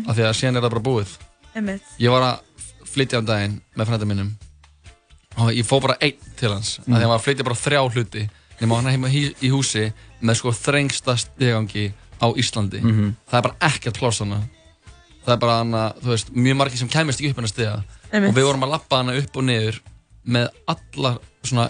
Af 0.06 0.14
því 0.14 0.22
að 0.28 0.36
síðan 0.38 0.56
er 0.60 0.62
það 0.62 0.70
bara 0.76 0.84
búið. 0.86 1.16
Einmitt, 1.54 1.82
ég 1.98 2.10
var 2.14 2.22
að 2.28 2.62
flytja 2.94 3.18
um 3.18 3.26
daginn 3.26 3.56
með 3.74 3.90
frænda 3.90 4.06
mínum. 4.06 4.30
Og 5.42 5.50
ég 5.50 5.66
fó 5.66 5.80
bara 5.82 5.96
einn 6.00 6.14
til 6.38 6.52
hans. 6.54 6.76
Af 6.78 6.86
því 6.86 6.94
að 6.94 7.00
hann 7.02 7.10
var 7.10 7.18
að 7.18 7.26
flytja 7.26 7.46
bara 7.50 7.58
þrjá 7.58 7.82
hluti. 7.90 8.24
Nema 8.60 8.76
hann 8.78 8.90
heima 8.94 9.10
í, 9.10 9.24
í 9.42 9.50
húsi 9.50 9.88
með 10.22 10.38
sko 10.38 10.52
þrengsta 10.54 11.16
stegangi 11.18 11.88
á 12.22 12.26
Íslandi. 12.38 12.78
Það 13.26 13.38
er 13.40 13.46
bara 13.48 13.58
ekkert 13.66 13.98
pláss 13.98 14.22
hana 14.22 14.44
það 15.24 15.34
er 15.34 15.40
bara 15.44 15.56
hana, 15.60 15.82
þú 16.02 16.12
veist, 16.12 16.32
mjög 16.36 16.58
margir 16.60 16.80
sem 16.80 16.90
kæmist 16.92 17.20
ekki 17.20 17.32
upp 17.32 17.40
hennar 17.40 17.52
stega 17.52 17.74
Einmitt. 18.10 18.30
og 18.30 18.36
við 18.38 18.48
vorum 18.48 18.66
að 18.66 18.74
lappa 18.74 19.00
hana 19.00 19.16
upp 19.20 19.40
og 19.40 19.46
niður 19.48 19.80
með 20.36 20.48
allar 20.74 21.18
svona, 21.44 21.66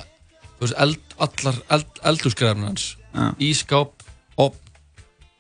þú 0.59 0.67
veist, 0.67 0.77
eld, 0.87 1.17
allar 1.27 1.61
eld, 1.77 2.01
eldhúsgræfnir 2.13 2.71
hans. 2.71 2.89
Já. 3.15 3.29
ískáp, 3.47 4.05
opn 4.43 4.59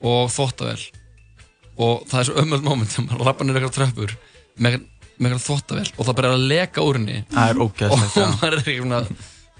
og 0.05 0.29
þvottavél. 0.31 0.83
Og 1.75 2.05
það 2.07 2.21
er 2.21 2.29
svo 2.29 2.43
ömmöld 2.43 2.67
moment 2.67 2.91
þegar 2.93 3.09
maður 3.11 3.29
lappa 3.29 3.47
niður 3.47 3.65
eitthvað 3.65 3.79
tröppur 3.81 4.17
með, 4.63 4.81
með 5.19 5.33
eitthvað 5.33 5.47
þvottavél 5.49 5.87
og 5.91 6.07
það 6.07 6.19
byrjar 6.21 6.37
að 6.37 6.49
leka 6.53 6.85
úr 6.87 7.01
henni. 7.01 7.23
Það 7.35 7.55
er 7.55 7.63
og 7.65 8.05
maður 8.15 8.53
er 8.53 8.61
ekki 8.63 8.77
svona 8.79 9.01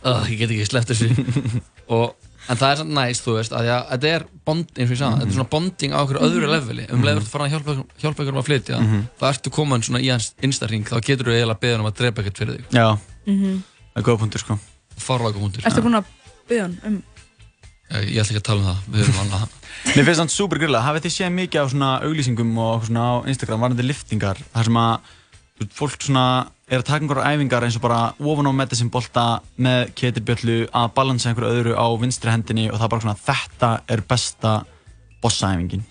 ég 0.05 0.39
get 0.39 0.53
ekki 0.53 0.67
sleppt 0.69 0.93
þessu. 0.93 1.09
Og, 1.95 2.13
en 2.49 2.61
það 2.61 2.67
er 2.71 2.81
samt 2.81 2.95
næst, 2.99 3.25
þú 3.25 3.37
veist, 3.39 3.55
að, 3.57 3.71
að 3.75 3.87
þetta 3.95 4.11
er 4.19 4.27
bond, 4.45 4.67
eins 4.75 4.91
og 4.91 4.95
ég 4.95 5.01
sagði, 5.01 5.21
þetta 5.23 5.31
er 5.33 5.39
svona 5.39 5.51
bonding 5.55 5.97
á 5.97 5.99
okkur 6.03 6.21
öðru 6.27 6.51
leveli, 6.51 6.85
um 6.93 7.07
leiður 7.07 7.25
þú 7.25 7.33
fara 7.33 7.47
að 7.49 7.55
hjálpa, 7.55 7.77
hjálpa 8.03 8.25
ykkur 8.25 8.35
um 8.35 8.43
að 8.43 8.49
flytja, 8.51 8.83
þá 9.21 9.25
ertu 9.31 9.55
komin 9.55 9.87
svona 9.87 10.03
í 10.05 10.11
hans 10.13 10.31
instaring, 10.45 10.85
þá 10.89 10.97
getur 11.01 11.31
þú 11.31 11.39
eiginlega 11.39 11.63
beðið 11.65 11.81
um 11.85 11.91
að 11.91 11.97
drepa 12.03 12.25
ekkert 12.25 12.43
fyrir 12.43 12.61
þig, 12.61 12.69
já, 12.77 12.87
það 13.25 14.03
er 14.03 14.07
góða 14.11 14.23
punktur 14.25 14.45
sko. 14.45 14.59
Farlega 14.95 15.41
hundur 15.43 15.65
ertu 15.67 15.83
búin 15.83 15.99
að 15.99 16.13
hann 16.61 16.79
um 16.87 17.03
ég, 17.91 18.15
ég 18.15 18.21
ætla 18.23 18.35
ekki 18.35 18.41
að 18.41 18.47
tala 18.49 18.61
um 18.61 18.69
það, 18.69 18.81
við 18.93 19.05
erum 19.05 19.21
annað. 19.25 19.59
Mér 19.95 20.07
finnst 20.07 20.21
það 20.23 20.33
super 20.33 20.61
grilla, 20.63 20.85
hafið 20.85 21.07
þið 21.07 21.15
séð 21.15 21.35
mikið 21.35 21.61
af 21.61 21.73
svona 21.73 21.91
auglýsingum 22.07 22.55
og 22.65 22.87
svona 22.89 23.05
á 23.05 23.15
Instagram 23.33 23.65
varandi 23.67 23.87
liftingar 23.87 24.41
þar 24.55 24.69
sem 24.71 24.79
að 24.81 25.13
fólk 25.75 26.03
svona 26.03 26.27
er 26.67 26.81
að 26.81 26.87
taka 26.89 27.03
einhverjar 27.05 27.35
æfingar 27.37 27.65
eins 27.67 27.77
og 27.79 27.85
bara 27.85 27.99
ofan 28.19 28.49
á 28.51 28.53
medicine 28.57 28.91
bolta 28.93 29.25
með 29.61 29.93
ketirbjöllu 29.99 30.57
að 30.75 30.87
balansa 30.97 31.31
einhverju 31.31 31.59
öðru 31.59 31.75
á 31.79 31.87
vinstri 32.01 32.33
hendinni 32.33 32.71
og 32.71 32.79
það 32.79 32.87
er 32.87 32.93
bara 32.95 33.05
svona 33.05 33.21
þetta 33.27 33.71
er 33.95 34.03
besta 34.09 34.55
bossaæfingin. 35.25 35.85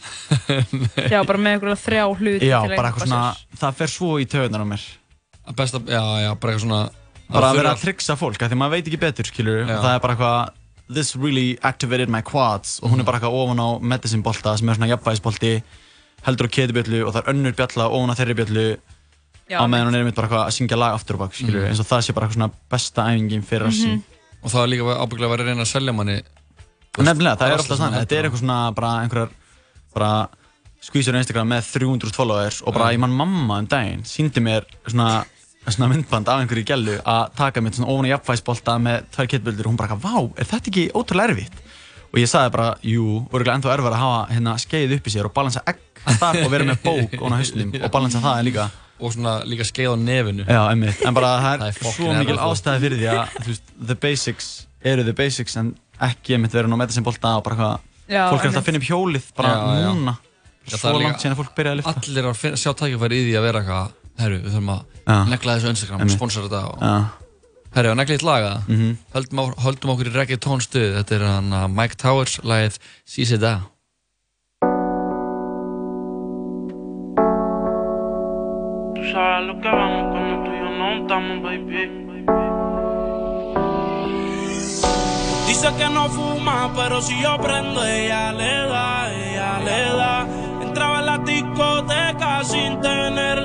já, 1.13 1.21
bara 1.25 1.39
með 1.39 1.55
einhverja 1.55 1.77
þrjá 1.81 2.03
hluti 2.09 2.49
Já, 2.49 2.59
bara 2.59 2.73
að 2.73 2.89
eitthvað 2.89 3.07
svona, 3.07 3.21
það 3.61 3.79
fer 3.79 3.93
svo 3.93 4.11
í 4.21 4.27
töðunar 4.29 4.65
á 4.65 4.67
mér. 4.73 4.83
Að 5.43 5.55
besta, 5.61 5.81
já, 5.87 6.03
já, 6.25 6.29
bara 6.33 6.53
eitthvað 6.53 6.65
svona 6.67 6.81
Bara 7.33 7.49
að 7.49 7.61
vera 7.61 7.71
að 7.73 7.85
tryggsa 7.85 8.17
fólk, 8.19 8.43
af 8.43 8.51
því 8.51 8.57
maður 8.59 8.75
veit 8.75 8.89
ekki 8.91 8.99
betur, 9.01 9.29
skilur, 9.31 9.63
og 9.63 9.71
það 9.79 9.95
er 9.95 10.03
bara 10.03 10.17
eitthvað 10.17 10.59
This 10.93 11.15
really 11.15 11.57
activated 11.63 12.09
my 12.11 12.19
quads. 12.21 12.75
Og 12.83 12.91
hún 12.91 12.99
er 12.99 13.05
bara 13.07 13.17
eitthvað 13.17 13.37
ofan 13.39 13.61
á 13.63 13.69
medicine 13.79 14.21
bolta 14.21 14.51
sem 14.59 14.67
er 14.67 14.75
svona 14.75 14.89
jafnvægisbolti 14.91 15.53
heldur 16.27 16.49
á 16.51 16.55
ketibjöllu 16.55 16.99
og 17.07 17.13
það 17.15 17.21
er 17.21 17.31
önnur 17.31 17.55
bjalla 17.55 17.87
ofan 17.87 18.11
á 18.11 18.15
þeirri 18.19 18.35
bjöllu 18.41 18.65
á 19.59 19.63
meðan 19.65 19.89
hún 19.89 19.97
er 19.97 20.03
einmitt 20.03 20.17
bara 20.17 20.27
eitthvað 20.29 20.45
að 20.47 20.55
syngja 20.57 20.79
lag 20.79 20.97
aftur 20.97 21.17
og 21.17 21.23
bak 21.25 21.35
skilur, 21.37 21.65
eins 21.69 21.81
og 21.83 21.89
það 21.89 22.05
sé 22.05 22.15
bara 22.15 22.27
eitthvað 22.27 22.39
svona 22.39 22.53
besta 22.73 23.07
æfingin 23.11 23.45
fyrir 23.47 23.67
rassin 23.67 23.99
og 24.43 24.51
það 24.51 24.59
var 24.59 24.71
líka 24.71 24.95
ábygglega 25.03 25.27
að 25.27 25.33
vera 25.33 25.43
að 25.43 25.51
reyna 25.51 25.65
að 25.65 25.71
selja 25.73 25.95
manni 25.97 26.21
Nefnilega, 26.93 27.39
það 27.39 27.51
er 27.51 27.57
alltaf 27.57 27.79
þannig, 27.79 28.01
þetta 28.03 28.15
er 28.15 28.25
eitthvað 28.27 28.41
svona 28.43 28.57
bara 28.77 28.89
einhverjar 29.01 29.31
bara 29.95 30.09
skvísur 30.83 31.15
á 31.15 31.21
Instagram 31.21 31.53
með 31.53 31.69
300 31.79 32.13
followers 32.13 32.59
og 32.61 32.75
bara 32.75 32.91
ég 32.93 33.01
mann 33.01 33.15
mamma 33.17 33.61
um 33.63 33.69
daginn 33.69 34.03
síndi 34.05 34.43
mér 34.43 34.67
svona, 34.85 35.23
svona 35.65 35.89
myndband 35.93 36.29
af 36.29 36.43
einhverju 36.43 36.67
gælu 36.69 36.97
að 37.01 37.23
taka 37.39 37.63
mér 37.63 37.77
svona 37.77 37.89
ofan 37.93 38.09
í 38.09 38.11
jafnvægisbolta 38.11 38.77
með 38.83 39.07
tvær 39.15 39.31
ketböldur 39.31 39.69
og 39.69 39.73
hún 39.73 39.79
bara 39.79 39.97
vá, 39.97 40.13
er 40.37 40.49
þetta 40.49 40.69
ekki 40.73 40.85
ótrúlega 40.93 41.33
erfitt? 41.33 41.63
Og 42.13 42.19
ég 42.21 42.29
sagði 42.29 42.53
bara, 42.53 42.67
jú, 42.85 43.23
voru 43.31 43.49
ennþá 43.49 43.73
erfara 43.73 43.97
að 43.97 44.03
hafa 44.03 44.35
hérna 44.35 44.53
skeið 44.61 44.97
upp 44.99 45.07
í 45.09 45.13
sér 45.15 45.29
og 45.29 45.33
balansa 45.33 45.63
egg 45.65 45.79
þar 46.19 46.43
og 46.43 46.51
vera 46.53 46.67
með 46.67 46.83
bók 46.83 47.15
á 47.17 47.25
hausnum 47.39 47.73
og 47.83 47.93
balansa 47.95 48.21
það 48.21 48.43
líka 48.51 48.67
og 49.03 49.13
svona 49.15 49.33
líka 49.49 49.65
skeið 49.67 49.93
á 49.93 49.95
nefinu. 49.99 50.45
Já, 50.47 50.61
einmitt, 50.71 51.01
en 51.05 51.13
bara 51.17 51.31
það 51.43 51.63
Það 51.63 51.69
er 51.69 51.95
svo 51.97 52.13
mikil 52.19 52.37
ástæði 52.47 52.83
fyrir 52.85 52.99
því 53.01 53.07
að 53.13 53.33
þú 53.39 53.47
veist, 53.51 53.73
the 53.91 53.95
basics 54.07 54.47
eru 54.83 55.03
the 55.07 55.13
basics 55.17 55.57
en 55.59 55.73
ekki 56.03 56.35
einmitt 56.37 56.53
verið 56.55 56.71
nú 56.71 56.77
að 56.77 56.81
metta 56.83 56.93
sem 56.97 57.03
bolta 57.07 57.35
og 57.39 57.43
bara 57.45 57.55
hvað 57.59 57.89
fólk 58.03 58.43
er 58.43 58.49
alltaf 58.49 58.61
að 58.61 58.67
finna 58.67 58.79
upp 58.83 58.87
hjólið 58.89 59.27
bara 59.37 59.51
Já, 59.53 59.81
já. 59.83 59.89
núna. 59.95 60.15
Já, 60.63 60.75
það 60.75 60.79
svo 60.79 60.89
er 60.89 60.95
líka- 60.99 61.07
langt 61.09 61.21
síðan 61.23 61.33
að 61.35 61.39
fólk 61.43 61.53
byrjaði 61.57 61.73
að 61.73 61.79
lifta 61.81 61.93
Allir 62.03 62.27
að 62.31 62.39
finna, 62.43 62.57
sjá 62.63 62.71
tækifæri 62.81 63.19
í 63.19 63.25
því 63.27 63.35
að 63.39 63.45
vera 63.47 63.61
eitthvað 63.63 63.91
Herru, 64.23 64.37
við 64.43 64.51
þurfum 64.53 64.71
að 64.73 65.29
negla 65.33 65.55
þessu 65.57 65.69
Instagram 65.73 66.01
og 66.05 66.11
sponsora 66.13 66.47
þetta 66.47 66.61
og... 66.69 66.83
Já, 66.83 66.95
Herru, 67.73 67.89
að 67.93 67.97
negla 67.97 68.13
eitt 68.17 68.25
laga 68.27 68.51
Mhm. 68.67 68.89
höldum, 69.15 69.39
á, 69.41 69.45
höldum 69.65 69.93
okkur 69.95 70.09
í 70.11 70.13
reggaeton 70.13 70.61
stuð 70.61 70.89
Þetta 70.99 71.15
er 71.17 71.23
hann 71.25 71.53
uh, 71.53 71.63
Mike 71.67 71.95
Towers 71.97 72.35
lagið 72.45 72.77
Sisi 73.03 73.39
Da 73.41 73.55
Sabes 79.11 79.47
lo 79.47 79.59
que 79.59 79.67
vamos 79.67 80.11
cuando 80.11 80.43
tú 80.43 80.55
y 80.55 80.77
no 80.79 80.91
estamos, 81.01 81.43
baby. 81.43 82.03
Dice 85.47 85.67
que 85.77 85.89
no 85.89 86.07
fuma, 86.09 86.71
pero 86.75 87.01
si 87.01 87.21
yo 87.21 87.37
prendo, 87.37 87.83
ella 87.85 88.31
le 88.31 88.67
da, 88.69 89.13
ella 89.13 89.59
le 89.59 89.97
da. 89.97 90.27
Entraba 90.61 90.99
en 90.99 91.05
la 91.05 91.17
discoteca 91.17 92.43
sin 92.45 92.79
tener 92.79 93.43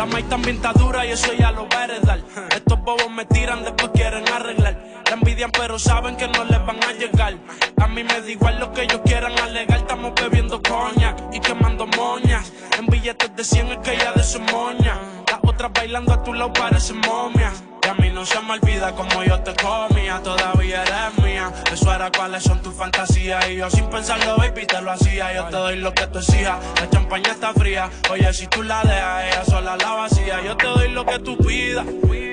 La 0.00 0.06
maíz 0.06 0.26
también 0.30 0.56
está 0.56 0.72
dura 0.72 1.04
y 1.04 1.10
eso 1.10 1.30
ya 1.34 1.52
lo 1.52 1.68
va 1.68 1.82
a. 1.84 2.56
Estos 2.56 2.80
bobos 2.80 3.10
me 3.10 3.26
tiran, 3.26 3.62
después 3.62 3.90
quieren 3.92 4.26
arreglar. 4.28 5.02
La 5.04 5.12
envidian 5.12 5.50
pero 5.50 5.78
saben 5.78 6.16
que 6.16 6.26
no 6.26 6.42
les 6.42 6.64
van 6.64 6.82
a 6.82 6.92
llegar. 6.92 7.34
A 7.76 7.86
mí 7.86 8.02
me 8.02 8.18
da 8.18 8.30
igual 8.30 8.58
lo 8.58 8.72
que 8.72 8.84
ellos 8.84 9.02
quieran 9.04 9.38
alegar. 9.38 9.76
Estamos 9.76 10.14
bebiendo 10.14 10.62
coña 10.62 11.14
y 11.34 11.40
quemando 11.40 11.86
moñas. 11.86 12.50
En 12.78 12.86
billetes 12.86 13.36
de 13.36 13.44
100 13.44 13.72
es 13.72 13.78
que 13.80 13.92
ella 13.92 14.12
de 14.12 14.24
su 14.24 14.40
moña. 14.40 14.98
Las 15.30 15.40
otras 15.42 15.70
bailando 15.74 16.14
a 16.14 16.22
tu 16.22 16.32
lado 16.32 16.50
parecen 16.54 16.98
momias. 17.00 17.62
A 17.90 17.94
mí 17.94 18.08
no 18.10 18.24
se 18.24 18.40
me 18.42 18.52
olvida 18.52 18.92
como 18.92 19.24
yo 19.24 19.40
te 19.40 19.52
comía, 19.56 20.22
todavía 20.22 20.82
eres 20.82 21.24
mía. 21.24 21.52
Eso 21.72 21.92
era 21.92 22.08
cuáles 22.12 22.44
son 22.44 22.62
tus 22.62 22.72
fantasías. 22.72 23.50
Y 23.50 23.56
yo 23.56 23.68
sin 23.68 23.86
pensarlo, 23.90 24.36
baby, 24.36 24.64
te 24.64 24.80
lo 24.80 24.92
hacía. 24.92 25.34
Yo 25.34 25.46
te 25.46 25.56
doy 25.56 25.76
lo 25.78 25.92
que 25.92 26.06
tú 26.06 26.20
exijas. 26.20 26.58
La 26.80 26.88
champaña 26.88 27.32
está 27.32 27.52
fría. 27.52 27.90
Oye, 28.08 28.32
si 28.32 28.46
tú 28.46 28.62
la 28.62 28.82
dejas, 28.84 29.24
ella 29.24 29.44
sola 29.44 29.76
la 29.76 29.90
vacía. 29.90 30.40
Yo 30.40 30.56
te 30.56 30.66
doy 30.68 30.88
lo 30.90 31.04
que 31.04 31.18
tú 31.18 31.36
pidas. 31.38 31.84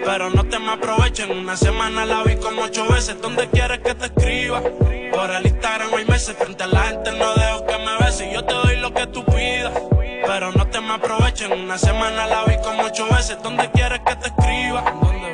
Pero 0.06 0.30
no 0.30 0.44
te 0.44 0.60
me 0.60 0.74
aprovechen. 0.74 1.32
Una 1.32 1.58
semana 1.58 2.06
la 2.06 2.22
vi 2.22 2.36
como 2.36 2.62
ocho 2.62 2.88
veces. 2.88 3.20
¿Dónde 3.20 3.50
quieres 3.50 3.80
que 3.80 3.96
te 3.96 4.06
escriba? 4.06 4.62
Por 4.62 5.32
el 5.32 5.48
Instagram 5.48 5.92
hay 5.92 6.06
meses. 6.06 6.36
Frente 6.38 6.66
a 6.66 6.68
la 6.68 6.84
gente 6.84 7.14
no 7.14 7.34
dejo 7.34 7.66
que 7.66 7.78
me 7.80 8.06
beses. 8.06 8.32
Yo 8.32 8.46
te 8.46 8.54
doy 8.54 8.76
lo 8.76 8.94
que 8.94 9.08
tú 9.08 9.26
pidas. 9.26 9.74
Pero 10.24 10.52
no 10.52 10.68
te 10.68 10.80
me 10.82 10.94
aprovechen. 10.94 11.52
Una 11.52 11.80
semana 11.80 12.28
la 12.28 12.44
vi 12.44 12.58
como 12.64 12.84
ocho 12.84 13.08
veces. 13.10 13.42
¿Dónde 13.42 13.72
quieres 13.72 14.02
que 14.06 14.16
te 14.18 14.28
escriba? 14.28 14.84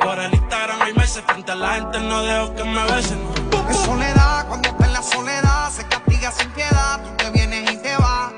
Por 0.04 0.18
el 0.18 0.34
Instagram 0.34 0.82
hay 0.82 0.92
meses. 0.92 1.22
Frente 1.26 1.52
a 1.52 1.54
la 1.54 1.74
gente 1.76 1.98
no 1.98 2.22
dejo 2.22 2.54
que 2.54 2.64
me 2.64 2.84
besen. 2.92 3.18
Es 3.70 3.76
soledad, 3.78 4.46
cuando 4.48 4.68
está 4.68 4.84
en 4.84 4.92
la 4.92 5.02
soledad, 5.02 5.70
se 5.70 5.88
castiga 5.88 6.30
sin 6.30 6.50
piedad, 6.50 7.02
tú 7.02 7.10
te 7.16 7.30
vienes 7.30 7.72
y 7.72 7.76
te 7.78 7.96
vas. 7.96 8.32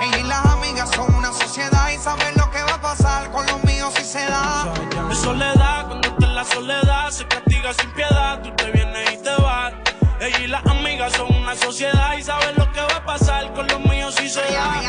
Ella 0.00 0.18
y 0.18 0.22
las 0.24 0.44
amigas 0.46 0.90
son 0.90 1.14
una 1.14 1.32
sociedad 1.32 1.90
y 1.90 1.98
saben 1.98 2.34
lo 2.36 2.50
que 2.50 2.60
va 2.64 2.74
a 2.74 2.80
pasar 2.80 3.30
con 3.30 3.46
los 3.46 3.62
míos 3.62 3.94
si 3.96 4.04
se 4.04 4.26
da. 4.26 4.72
Es 5.12 5.18
soledad, 5.18 5.86
cuando 5.86 6.08
está 6.08 6.26
en 6.26 6.34
la 6.34 6.44
soledad, 6.44 7.10
se 7.10 7.28
castiga 7.28 7.72
sin 7.72 7.90
piedad, 7.92 8.42
tú 8.42 8.50
te 8.56 8.72
vienes 8.72 9.12
y 9.12 9.16
te 9.18 9.34
vas. 9.36 9.74
Ella 10.20 10.38
y 10.40 10.46
las 10.48 10.66
amigas 10.66 11.12
son 11.12 11.32
una 11.36 11.54
sociedad 11.54 12.16
y 12.18 12.22
saben 12.24 12.56
lo 12.56 12.70
que 12.72 12.80
va 12.80 12.96
a 12.96 13.04
pasar 13.04 13.52
con 13.54 13.68
los 13.68 13.80
míos 13.84 14.16
si 14.16 14.28
se 14.28 14.40
da. 14.40 14.82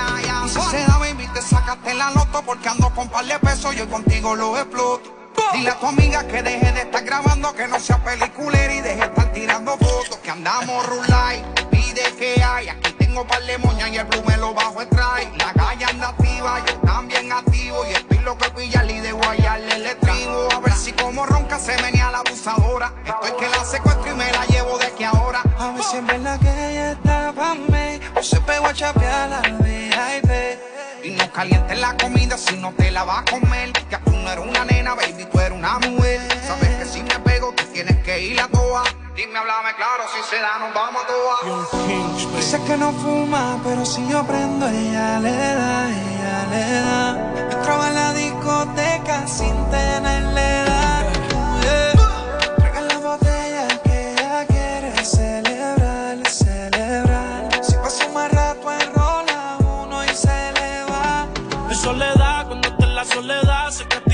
Y 0.45 0.49
si 0.49 0.61
se 0.61 0.83
da, 0.83 0.97
baby, 0.97 1.27
te 1.31 1.41
sacaste 1.43 1.93
la 1.93 2.09
loto 2.09 2.41
porque 2.43 2.69
ando 2.69 2.89
con 2.89 3.07
par 3.09 3.25
de 3.25 3.37
pesos, 3.37 3.75
yo 3.75 3.87
contigo 3.87 4.35
lo 4.35 4.57
exploto. 4.57 5.22
Dile 5.53 5.69
a 5.69 5.79
tu 5.79 5.85
amiga 5.85 6.25
que 6.27 6.41
deje 6.41 6.71
de 6.71 6.81
estar 6.81 7.03
grabando, 7.03 7.53
que 7.53 7.67
no 7.67 7.79
sea 7.79 8.03
peliculera 8.03 8.73
y 8.73 8.81
deje 8.81 8.95
de 8.95 9.05
estar 9.05 9.31
tirando 9.33 9.77
fotos, 9.77 10.17
que 10.23 10.31
andamos 10.31 10.83
rulay, 10.87 11.45
pide 11.69 12.01
que 12.17 12.43
hay, 12.43 12.69
aquí 12.69 12.91
tengo 12.93 13.25
par 13.27 13.43
de 13.43 13.59
moñas 13.59 13.91
y 13.91 13.97
el 13.97 14.05
blue 14.05 14.23
me 14.25 14.35
lo 14.37 14.53
bajo 14.55 14.81
el. 14.81 14.89
La 15.37 15.53
calle 15.53 15.85
anda 15.85 16.09
activa, 16.09 16.59
yo 16.65 16.75
también 16.79 17.31
activo 17.31 17.85
y 17.87 17.93
estoy 17.93 18.17
loco 18.19 18.43
de 18.45 18.51
pillarle 18.51 18.93
y 18.93 18.99
de 19.01 19.11
guayarle 19.11 19.75
el 19.75 19.85
estribo. 19.85 20.49
A 20.55 20.59
ver 20.59 20.73
si 20.73 20.91
como 20.93 21.25
ronca 21.25 21.59
se 21.59 21.79
venía 21.81 22.09
la 22.09 22.19
abusadora, 22.19 22.91
estoy 23.05 23.31
que 23.39 23.49
la 23.49 23.63
secuestro 23.63 24.11
y 24.11 24.15
me 24.15 24.31
la 24.31 24.45
llevo 24.45 24.79
de 24.79 24.87
aquí 24.87 25.03
ahora. 25.03 25.43
A 25.59 25.71
ver 25.71 25.83
si 25.83 25.97
en 25.97 26.07
verdad 26.07 26.39
que 26.39 26.49
ella 26.49 26.91
está 26.93 27.31
pa' 27.31 27.53
mí 27.53 27.99
O 28.15 28.23
se 28.23 28.41
pegó 28.41 28.65
a 28.67 28.73
chapear 28.73 29.29
la 29.29 29.41
VIP 29.41 30.72
Y 31.03 31.09
no 31.11 31.29
calientes 31.33 31.77
la 31.79 31.97
comida 31.97 32.37
si 32.37 32.55
no 32.55 32.71
te 32.71 32.89
la 32.89 33.03
vas 33.03 33.23
a 33.23 33.25
comer. 33.25 33.73
Que 33.73 33.97
tú 33.97 34.11
no 34.11 34.31
eres 34.31 34.45
una 34.45 34.63
nena, 34.63 34.95
baby, 34.95 35.25
tú 35.29 35.37
eres 35.39 35.57
una 35.57 35.77
mujer. 35.79 36.21
Sabes 36.47 36.69
que 36.77 36.85
si 36.85 37.03
me 37.03 37.19
pego, 37.19 37.53
tú 37.53 37.63
tienes 37.73 37.97
que 38.03 38.21
ir 38.21 38.39
a 38.39 38.47
toa. 38.47 38.83
Dime, 39.13 39.37
háblame 39.37 39.75
claro, 39.75 40.05
si 40.15 40.23
se 40.29 40.41
da, 40.41 40.59
nos 40.59 40.73
vamos 40.73 41.03
a 41.03 41.07
toa. 41.07 42.37
Dice 42.37 42.59
que 42.65 42.77
no 42.77 42.93
fuma, 42.93 43.59
pero 43.63 43.85
si 43.85 44.07
yo 44.07 44.25
prendo 44.25 44.67
ella 44.67 45.19
le 45.19 45.31
da, 45.31 45.89
ella 45.89 46.47
le 46.49 46.71
da 46.81 47.33
Entraba 47.51 47.87
en 47.89 47.95
la 47.95 48.13
discoteca 48.13 49.27
sin 49.27 49.55
tenerle 49.69 50.61
edad 50.63 50.92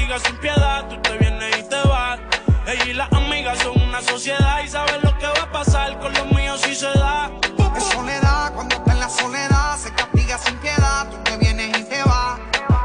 castiga 0.09 0.19
sin 0.19 0.37
piedad, 0.37 0.87
tú 0.89 0.95
te 1.01 1.17
vienes 1.17 1.57
y 1.59 1.63
te 1.69 1.87
vas. 1.87 2.19
Ella 2.65 2.85
y 2.85 2.93
las 2.93 3.11
amigas 3.13 3.57
son 3.59 3.79
una 3.81 4.01
sociedad 4.01 4.59
y 4.63 4.67
saben 4.67 5.01
lo 5.03 5.17
que 5.17 5.27
va 5.27 5.43
a 5.43 5.51
pasar 5.51 5.99
con 5.99 6.13
los 6.13 6.31
míos 6.31 6.61
si 6.61 6.75
se 6.75 6.87
da. 6.87 7.31
Es 7.77 7.83
soledad, 7.83 8.53
cuando 8.53 8.75
está 8.75 8.91
en 8.91 8.99
la 8.99 9.09
soledad, 9.09 9.77
se 9.77 9.93
castiga 9.93 10.37
sin 10.37 10.55
piedad, 10.57 11.07
tú 11.09 11.17
te 11.23 11.37
vienes 11.37 11.77
y 11.77 11.83
te 11.83 12.03
vas. 12.03 12.39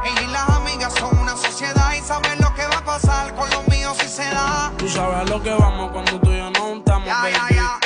Ella 0.05 0.21
y 0.23 0.27
las 0.33 0.49
amigas 0.51 0.93
son 0.95 1.19
una 1.19 1.37
sociedad 1.37 1.95
y 1.95 2.01
saben 2.01 2.41
lo 2.41 2.55
que 2.55 2.67
va 2.67 2.79
a 2.79 2.85
pasar 2.85 3.35
con 3.35 3.49
los 3.51 3.67
míos 3.69 3.97
si 3.99 4.09
se 4.09 4.25
da. 4.31 4.73
Tú 4.77 4.89
sabes 4.89 5.17
a 5.17 5.25
lo 5.25 5.43
que 5.43 5.51
vamos 5.51 5.93
cuando 5.93 6.21
tú 6.21 6.31
y 6.31 6.37
yo 6.39 6.51
no 6.51 6.77
estamos, 6.77 7.07
Ya, 7.09 7.31
ya, 7.31 7.43
baby. 7.43 7.55
ya. 7.55 7.79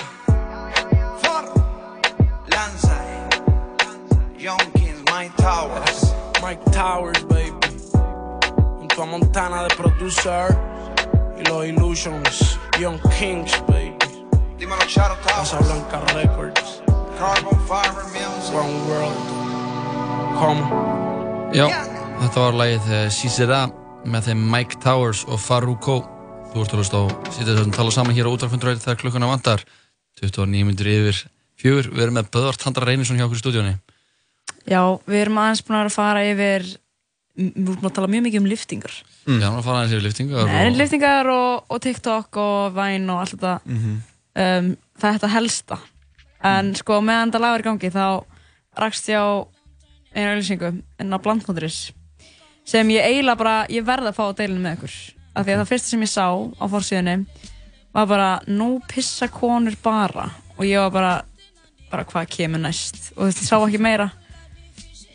For 1.22 1.44
Lanza 2.48 2.98
Young 4.36 4.72
Kings, 4.74 5.02
Mike 5.12 5.32
Towers 5.36 6.14
Mike 6.42 6.70
Towers, 6.70 7.17
baby. 9.38 9.48
Junto 9.48 9.56
a 9.56 9.60
Montana 9.60 9.62
de 9.62 9.76
producer 9.76 10.58
y 11.38 11.48
los 11.48 11.66
Illusions, 11.66 12.58
Young 12.80 12.98
Kings, 13.18 13.52
baby. 13.68 13.94
Dímelo, 14.58 14.82
Shadow 14.88 15.16
Towers. 15.16 15.50
Casa 15.50 15.58
Blanca 15.58 16.00
Records, 16.14 16.82
Carbon 17.18 17.58
Fiber 17.66 18.04
Music. 18.12 18.54
One 18.54 18.74
World. 18.88 19.16
Come. 20.38 20.62
Já, 21.54 21.68
þetta 22.20 22.40
var 22.40 22.54
lagið 22.54 22.90
uh, 22.90 23.10
Sisera 23.10 23.68
með 24.04 24.28
þeim 24.28 24.50
Mike 24.50 24.80
Towers 24.82 25.24
og 25.26 25.40
Faruko 25.40 26.04
Þú 26.48 26.62
ert 26.62 26.72
að 26.72 26.78
hlusta 26.80 26.96
á 26.96 27.04
þessum 27.38 27.72
tala 27.72 27.90
saman 27.90 28.14
hér 28.16 28.28
á 28.28 28.32
útvarfunduræði 28.32 28.80
þegar 28.80 29.00
klukkuna 29.00 29.28
vantar 29.28 29.64
29 30.20 30.64
minnur 30.64 30.88
yfir 30.88 31.30
fjögur 31.56 31.90
Við 31.92 32.02
erum 32.02 32.14
með 32.16 32.30
Böðvart 32.32 32.64
Handra 32.64 32.84
Reynisson 32.88 33.16
hjá 33.16 33.26
okkur 33.26 33.36
í 33.36 33.42
stúdíóni 33.42 33.74
Já, 34.68 35.00
við 35.08 35.20
erum 35.20 35.40
aðeins 35.40 35.64
búin 35.64 35.80
að 35.80 35.92
fara 35.92 36.24
yfir 36.28 36.68
við 37.38 37.72
erum 37.72 37.86
að 37.86 37.94
tala 37.96 38.10
mjög 38.10 38.24
mikið 38.26 38.40
um 38.42 38.48
liftingar 38.50 38.94
mm. 38.98 39.36
Já, 39.38 39.44
hann 39.46 39.54
var 39.54 39.60
að 39.60 39.66
fara 39.68 39.82
aðeins 39.82 39.94
yfir 39.94 40.06
liftingar 40.06 40.48
Nei, 40.50 40.64
og... 40.64 40.78
liftingar 40.80 41.30
og, 41.32 41.52
og 41.68 41.82
TikTok 41.84 42.40
og 42.42 42.74
Vine 42.76 43.14
og 43.14 43.22
allt 43.22 43.36
þetta. 43.36 43.54
Mhm. 43.68 44.00
um, 44.44 44.72
það 44.98 45.08
er 45.08 45.18
þetta 45.18 45.30
helsta. 45.34 45.78
En 46.48 46.72
sko 46.78 46.98
meðan 47.04 47.30
þetta 47.30 47.42
lag 47.44 47.54
er 47.54 47.64
í 47.64 47.68
gangi 47.68 47.92
þá 47.94 48.06
rakst 48.78 49.10
ég 49.10 49.22
á 49.22 49.30
einu 50.14 50.32
auðlýsingu 50.32 50.72
inn 51.02 51.14
á 51.14 51.18
blandmóturis 51.22 51.78
sem 52.68 52.90
ég 52.92 53.06
eiginlega 53.06 53.40
bara, 53.40 53.54
ég 53.72 53.86
verði 53.86 54.10
að 54.10 54.18
fá 54.18 54.24
að 54.26 54.36
deilinu 54.42 54.64
með 54.64 54.76
ykkur. 54.78 54.96
Af 55.32 55.46
því 55.46 55.54
að 55.54 55.60
það 55.62 55.70
fyrsta 55.70 55.92
sem 55.92 56.04
ég 56.04 56.10
sá 56.12 56.26
á 56.28 56.64
fórsíðunni 56.68 57.16
var 57.94 58.08
bara 58.10 58.30
nú 58.50 58.68
pissa 58.90 59.28
konur 59.32 59.76
bara. 59.82 60.26
Og 60.58 60.66
ég 60.66 60.82
var 60.82 60.92
bara, 60.92 61.12
bara 61.92 62.06
hvað 62.08 62.28
kemur 62.34 62.60
næst? 62.62 63.12
Og 63.14 63.22
þú 63.22 63.28
veist, 63.30 63.44
ég 63.44 63.48
sá 63.48 63.56
ekki 63.58 63.80
meira. 63.82 64.10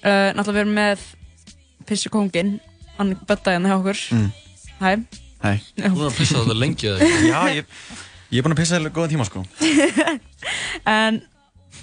Uh, 0.03 0.31
náttúrulega 0.35 0.55
við 0.55 0.63
erum 0.63 0.79
með 0.79 1.05
pissukóngin, 1.89 2.55
hann 2.97 3.13
böttaði 3.27 3.59
hann 3.59 3.69
hjá 3.69 3.77
okkur. 3.79 4.01
Mm. 4.15 4.31
Hæ. 4.79 5.21
Hei. 5.43 5.57
Já. 5.75 5.89
Þú 5.89 5.91
erum 5.91 6.07
að 6.07 6.17
pissa 6.21 6.39
þetta 6.39 6.57
lengi 6.59 6.89
eða 6.89 7.07
ekki? 7.07 7.29
Já, 7.29 7.39
ég, 7.57 7.77
ég 8.31 8.39
er 8.39 8.45
búinn 8.45 8.55
að 8.55 8.61
pissa 8.63 8.79
það 8.79 8.93
góðan 8.95 9.13
tíma 9.15 9.27
sko. 9.27 9.45
En 10.93 11.21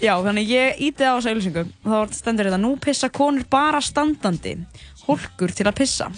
já, 0.00 0.14
þannig 0.24 0.48
ég 0.50 0.80
íti 0.88 1.04
á 1.04 1.16
þessa 1.16 1.32
auðlýsingu 1.32 1.64
og 1.64 1.90
þá 1.92 2.16
stendur 2.16 2.48
þetta 2.48 2.60
nú 2.60 2.72
pissa 2.80 3.10
konur 3.12 3.46
bara 3.50 3.80
standandi 3.84 4.56
hólkur 5.06 5.52
til 5.56 5.66
að 5.68 5.78
pissa 5.80 6.08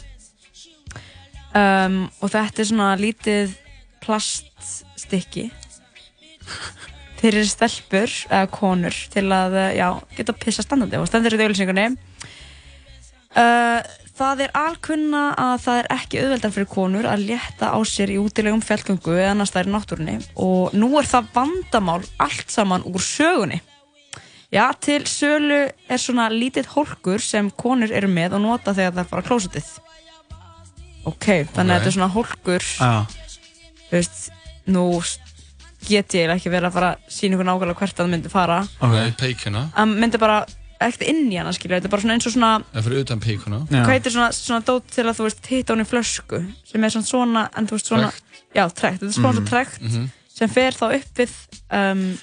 um, 1.55 1.99
og 2.21 2.33
þetta 2.33 2.62
er 2.62 2.68
svona 2.68 2.92
lítið 3.01 3.57
plaststykki 4.03 5.49
fyrir 7.23 7.47
stelpur 7.47 8.11
eða 8.29 8.47
konur 8.51 8.97
til 9.12 9.29
að 9.35 9.59
já, 9.79 9.88
geta 10.16 10.35
pissa 10.35 10.64
standandi 10.66 10.99
og 10.99 11.07
stendur 11.11 11.35
þetta 11.35 11.47
í 11.47 11.51
auðlýsingunni 11.51 11.88
uh, 13.37 13.81
Það 14.12 14.42
er 14.45 14.51
alkunna 14.55 15.21
að 15.40 15.55
það 15.64 15.79
er 15.81 15.87
ekki 15.95 16.18
auðveldar 16.21 16.53
fyrir 16.53 16.68
konur 16.68 17.07
að 17.09 17.23
létta 17.31 17.71
á 17.73 17.79
sér 17.88 18.11
í 18.12 18.18
útilegum 18.21 18.61
fjallgöngu 18.62 19.14
eða 19.16 19.31
annars 19.33 19.51
það 19.55 19.62
er 19.62 19.71
náttúrunni 19.73 20.16
og 20.37 20.75
nú 20.77 20.90
er 21.01 21.09
það 21.09 21.31
vandamál 21.35 22.03
allt 22.21 22.53
saman 22.53 22.85
úr 22.87 23.01
sögunni. 23.03 23.62
Já, 24.53 24.66
til 24.85 25.01
sölu 25.09 25.62
er 25.88 25.99
svona 25.99 26.29
lítið 26.29 26.68
hólkur 26.75 27.25
sem 27.25 27.49
konur 27.57 27.88
eru 27.90 28.11
með 28.12 28.37
og 28.37 28.45
nota 28.45 28.75
þegar 28.77 28.99
það 29.01 29.11
fara 29.14 29.27
klósetið. 29.31 29.71
Ok, 31.09 31.27
þannig 31.57 31.57
að 31.57 31.73
Ok. 31.73 31.81
þetta 31.81 31.88
er 31.88 31.97
svona 31.97 32.12
hólkur, 32.12 32.66
þú 33.88 33.97
veist, 33.97 34.25
nú 34.68 34.85
get 35.88 36.14
ég 36.14 36.31
ekki 36.37 36.53
verið 36.53 36.68
að 36.68 36.77
fara 36.77 36.90
að 36.92 37.09
sína 37.11 37.35
ykkur 37.40 37.49
nákvæmlega 37.49 37.81
hvert 37.81 37.97
að 37.97 38.05
það 38.05 38.12
myndi 38.12 38.31
fara. 38.31 38.61
Ok. 38.79 38.99
Peikuna. 39.18 39.64
Það 39.75 39.97
myndi 40.05 40.21
bara 40.21 40.42
ekkert 40.88 41.09
inn 41.09 41.31
í 41.33 41.37
hana, 41.38 41.53
skilja, 41.53 41.79
þetta 41.81 41.88
er 41.88 41.92
bara 41.95 42.03
svona 42.03 42.14
eins 42.16 42.27
og 42.27 42.33
svona 42.35 42.51
Eða 42.75 42.83
fyrir 42.87 43.05
utan 43.05 43.21
peikuna. 43.21 43.59
hvað 43.71 43.92
heitir 43.95 44.12
svona, 44.14 44.31
svona 44.33 44.64
dót 44.66 44.87
til 44.90 45.05
að 45.07 45.16
þú 45.18 45.27
veist 45.29 45.47
hitta 45.53 45.75
hún 45.75 45.85
í 45.85 45.88
flösku 45.88 46.42
sem 46.64 46.85
er 46.85 46.90
svona 46.90 47.07
svona 47.12 47.45
en 47.57 47.66
þú 47.66 47.79
veist 47.79 47.87
svona 47.92 48.12
já, 48.55 48.64
trekt, 48.73 49.01
þetta 49.01 49.09
er 49.09 49.16
svona 49.16 49.33
Mhm. 49.33 49.37
svona 49.38 49.51
trekt 49.51 49.81
Mhm. 49.83 50.09
sem 50.35 50.49
fer 50.49 50.73
þá 50.73 50.85
upp 50.97 51.14
við 51.14 51.33
um, 51.71 52.18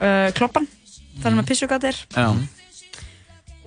uh, 0.00 0.30
kloppan 0.32 0.66
þar 1.22 1.32
með 1.38 1.46
pissugat 1.46 1.84
er 1.84 1.96
Já. 2.16 2.28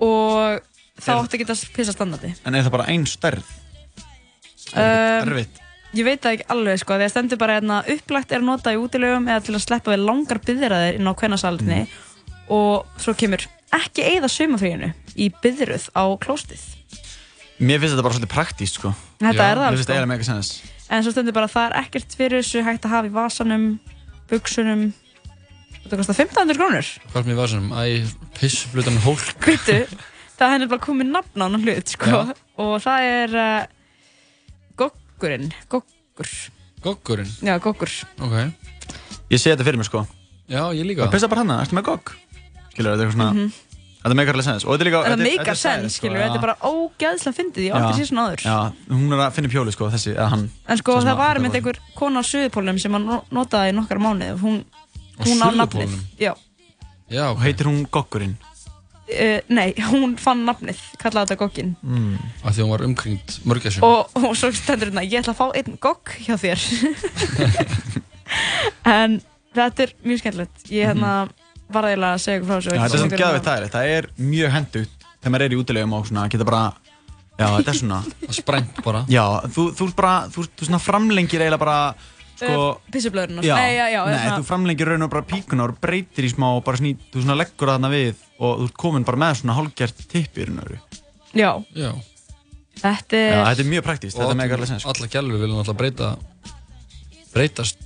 og 0.00 0.60
þá 1.00 1.10
Er- 1.10 1.18
áttu 1.24 1.36
að 1.36 1.42
geta 1.42 1.56
pissa 1.74 1.92
standandi 1.94 2.34
En 2.44 2.54
er 2.54 2.62
það 2.62 2.70
bara 2.70 2.86
ein 2.88 3.04
stærð? 3.06 3.42
um, 4.74 5.28
Erfitt. 5.28 5.60
ég 5.94 6.04
veit 6.04 6.20
það 6.22 6.32
ekki 6.38 6.46
alveg 6.50 6.78
sko 6.80 6.94
því 6.98 7.04
að 7.06 7.10
stendur 7.14 7.38
bara 7.38 7.60
hérna 7.60 7.82
upplagt 7.94 8.32
er 8.32 8.40
að 8.40 8.44
nota 8.48 8.72
í 8.74 8.78
útilegum 8.80 9.28
eða 9.28 9.44
til 9.44 9.54
að 9.54 9.62
sleppa 9.66 9.92
við 9.94 10.04
langar 10.08 10.38
byðraðir 10.42 10.98
inn 10.98 11.06
á 11.06 11.14
kvennasalinni 11.14 11.86
og 12.50 12.86
svo 12.98 13.14
kemur 13.14 13.44
ekki 13.78 14.06
eigða 14.06 14.30
sumafríinu 14.32 14.90
í 15.14 15.30
byðruð 15.42 15.90
á 15.94 16.04
klóstið 16.22 16.62
Mér 17.62 17.78
finnst 17.78 17.94
þetta 17.94 18.02
bara 18.02 18.16
svolítið 18.16 18.32
praktíst 18.32 18.78
sko. 18.80 18.90
Þetta 19.22 19.44
er 19.46 19.60
það, 19.62 19.76
sko. 19.78 20.70
En 20.90 21.04
svo 21.04 21.12
stendur 21.14 21.36
bara 21.36 21.46
að 21.46 21.52
það 21.54 21.66
er 21.68 21.76
ekkert 21.84 22.16
fyrir 22.18 22.42
þessu 22.42 22.64
hægt 22.66 22.88
að 22.88 22.94
hafa 22.96 23.08
í 23.08 23.12
vasanum, 23.14 23.66
buksunum 24.30 24.82
Þetta 25.84 26.00
kostar 26.00 26.18
1500 26.18 26.58
krónur 26.58 26.90
Hvað 27.12 27.20
er 27.20 27.28
mér 27.28 27.38
var 27.38 27.52
sem? 27.52 27.70
Æ, 27.70 27.84
piss, 28.40 28.64
flutan 28.72 28.98
hólk. 29.04 29.22
Hvitu, 29.44 29.78
það 30.34 30.54
henni 30.56 30.68
bara 30.72 30.84
komið 30.84 31.10
nafn 31.12 31.44
á 31.44 31.46
hann 31.46 31.62
hlut 31.62 31.94
sko. 31.94 32.10
Já. 32.10 32.34
Og 32.64 32.74
það 32.82 33.08
er 33.12 33.38
uh, 33.38 33.54
Goggurinn 34.80 35.50
Goggur 35.70 36.34
Goggurinn? 36.84 37.32
Já, 37.44 37.54
Goggur 37.62 37.94
Ok. 38.24 38.36
Ég 39.30 39.40
sé 39.40 39.54
þetta 39.54 39.66
fyrir 39.66 39.80
mér 39.80 39.88
sko. 39.88 40.04
Já, 40.50 40.62
ég 40.76 40.84
líka. 40.84 41.06
Það 41.06 41.14
pissa 41.16 41.30
bara 41.32 41.44
hana, 41.44 41.62
ertu 41.64 41.76
með 41.78 41.86
gogg? 41.88 42.10
Skilur, 42.74 42.90
þetta 42.92 43.00
er 43.00 43.06
eitthvað 43.06 43.16
svona... 43.16 43.30
Mhm. 43.38 43.54
Þetta 44.04 44.16
meikar 44.18 44.36
alveg 44.36 44.44
sens. 44.44 44.64
Og 44.68 44.74
þetta 44.74 44.84
er 44.84 44.88
líka... 44.90 44.98
Þetta 45.06 45.16
er- 45.16 45.28
meikar 45.30 45.56
sens, 45.56 45.94
sko, 45.94 46.02
skilur, 46.02 46.18
já. 46.20 46.24
þetta 46.26 46.36
er 46.36 46.42
bara 46.44 46.56
ógæðslega 46.68 47.36
fyndið, 47.38 47.62
ég 47.64 47.76
aldrei 47.78 47.94
séð 47.96 48.08
svona 48.10 48.24
áður 48.28 48.42
Já, 48.44 48.56
hún 48.92 49.14
er 49.16 49.20
að 49.24 49.30
finna 49.38 49.48
upp 49.48 49.54
hjóli 49.56 49.72
sko, 49.72 49.88
þessi, 49.94 50.10
eða 50.12 50.26
hann. 50.34 50.42
En 50.68 50.80
sko, 50.82 50.96
það 51.00 51.12
að- 51.14 51.20
var 51.22 51.40
með 51.40 51.56
einhver 51.56 51.78
kona 51.96 52.20
á 52.20 52.24
Suðupólunum 52.28 52.80
sem 52.82 52.98
no- 53.00 53.22
notaði 53.32 53.70
í 53.72 53.76
nokkar 53.78 54.02
mánuði 54.04 54.34
og 54.34 54.42
hún, 54.44 54.58
hún 55.24 55.40
á 55.40 55.48
nafnið? 55.56 55.94
Já, 56.20 56.34
Já, 57.08 57.22
Og 57.30 57.40
heitir 57.46 57.64
hún 57.70 57.86
Goggurinn? 57.92 58.36
uh, 59.08 59.40
nei, 59.48 59.72
hún 59.88 60.14
fann 60.20 60.44
nafnið, 60.48 60.78
kallaði 61.00 61.30
þetta 61.32 61.40
Gogginn 61.40 61.72
Mm. 61.84 62.18
Af 62.44 62.52
því 62.56 62.60
hún 62.64 62.70
var 62.76 62.84
umkringt 62.84 63.38
mörgæsjum. 63.48 63.82
og, 63.88 64.12
og 64.20 64.36
svo 64.36 64.52
stendur 64.52 64.88
hérna, 64.92 65.04
ég 65.08 65.20
ætla 65.24 65.32
að 65.32 65.40
fá 65.40 65.48
einn 65.56 65.78
gogg 65.80 66.12
hjá 66.24 66.36
þér 66.36 66.60
en 68.84 69.20
þetta 69.54 69.86
er 69.86 69.92
mjög 70.04 70.20
skemmtilegt 70.22 70.68
ég 70.72 70.88
hérna 70.92 71.12
var 71.72 71.84
eiginlega 71.88 72.14
að 72.14 72.22
segja 72.24 72.38
ykkur 72.38 72.48
frá 72.48 72.56
þessu 72.58 72.70
Já, 72.74 72.80
þetta 72.84 72.94
er 72.98 73.02
samt 73.04 73.16
geðveitt 73.18 73.44
það 73.48 73.60
er. 73.64 73.68
Það 73.74 73.92
er 73.96 74.08
mjög 74.32 74.50
hendugt 74.54 75.06
þegar 75.20 75.32
maður 75.34 75.44
er 75.46 75.54
í 75.54 75.60
útilegum 75.62 75.94
og 75.98 76.08
svona, 76.10 76.26
geta 76.28 76.44
bara... 76.48 76.64
Já, 77.34 77.46
þetta 77.56 77.70
er 77.72 77.78
svona... 77.80 78.00
Það 78.28 78.34
sprengt 78.38 78.82
bara. 78.84 79.04
Já, 79.10 79.24
þú, 79.54 79.62
þú 79.74 79.86
ert 79.88 79.96
bara, 79.98 80.14
þú, 80.30 80.44
þú 80.54 80.68
svona 80.68 80.78
framlengir 80.84 81.42
eiginlega 81.42 81.62
bara, 81.64 81.78
sko... 82.38 82.58
pissublöðurinn 82.94 83.42
Já, 83.42 83.54
nei, 83.58 83.72
já, 83.74 83.86
já, 83.90 84.00
nei, 84.06 84.18
svona, 84.20 84.36
þú 84.42 84.46
framlengir 84.50 84.90
raun 84.92 85.06
og 85.06 85.10
bara 85.16 85.26
píkuna 85.32 85.66
og 85.66 85.78
breytir 85.82 86.28
í 86.28 86.30
smá 86.30 86.46
og 86.52 86.60
bara 86.66 86.78
sný, 86.78 86.92
þú 87.10 87.24
svona 87.24 87.38
leggur 87.40 87.70
það 87.72 87.78
þarna 87.80 87.90
við 87.94 88.22
og 88.38 88.60
þú 88.60 88.68
ert 88.68 88.76
komin 88.84 89.06
bara 89.08 89.20
með 89.24 89.40
svona 89.40 89.56
hálfgert 89.58 90.04
tippi 90.12 90.44
í 90.44 90.46
raun 90.50 90.60
og 90.62 90.68
veru. 90.68 90.78
já, 91.34 91.50
Já. 91.74 91.90
þetta 92.84 93.18
Já, 93.24 93.34
er 93.40 93.48
þetta 93.50 93.64
er 93.66 93.70
mjög 93.72 93.84
praktískt, 93.88 94.20
þetta 94.20 94.30
er 94.36 94.40
mega 94.44 94.54
alveg 94.60 94.70
sens. 94.70 94.86
Alla 94.92 95.10
gælur 95.10 95.40
vilja 95.42 95.58
náttúrulega 95.58 95.80
breyta, 95.82 96.12
breytast 97.34 97.82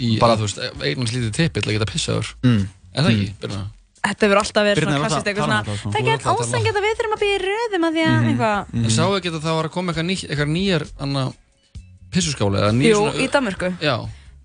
í, 0.00 0.16
Bara- 0.18 0.36
þú 0.40 0.46
veist, 0.48 0.60
eignast 0.82 1.14
lítið 1.14 1.32
tippi 1.36 1.62
til 1.62 1.70
að 1.70 1.78
geta 1.78 1.90
pissaður. 1.92 2.34
Mm. 2.46 2.66
Er 2.90 3.06
það 3.06 3.12
ekki, 3.14 3.28
Birna? 3.42 3.62
þetta 4.00 4.24
hefur 4.26 4.38
alltaf 4.40 4.64
verið 4.64 4.86
svona 4.86 5.00
klassist 5.00 5.26
eitthvað 5.28 5.44
svona 5.44 5.58
um 5.60 5.66
það, 5.66 5.74
sko. 5.80 5.90
það 5.90 5.98
er 6.00 6.04
ekki 6.14 6.28
ásengjað 6.30 6.76
að 6.78 6.84
við 6.86 6.94
þurfum 6.98 7.14
að 7.14 7.22
býja 7.22 7.34
í 7.34 7.36
röðum 7.44 7.84
að 7.86 7.92
því 7.96 8.02
að 8.06 8.12
eitthvað 8.30 8.58
En 8.80 8.90
sáu 8.94 9.10
ekki 9.16 9.30
að 9.30 9.44
það 9.44 9.54
var 9.58 9.66
að 9.68 9.74
koma 9.74 9.88
eitthvað, 9.92 10.08
ný, 10.08 10.14
eitthvað 10.26 10.50
nýjar, 10.54 10.82
anna, 11.06 11.22
pissuskáli 12.14 12.58
jú, 12.86 12.94
svona... 12.96 13.14
í 13.20 13.22
Danmörku. 13.34 13.68
Já, 13.84 13.96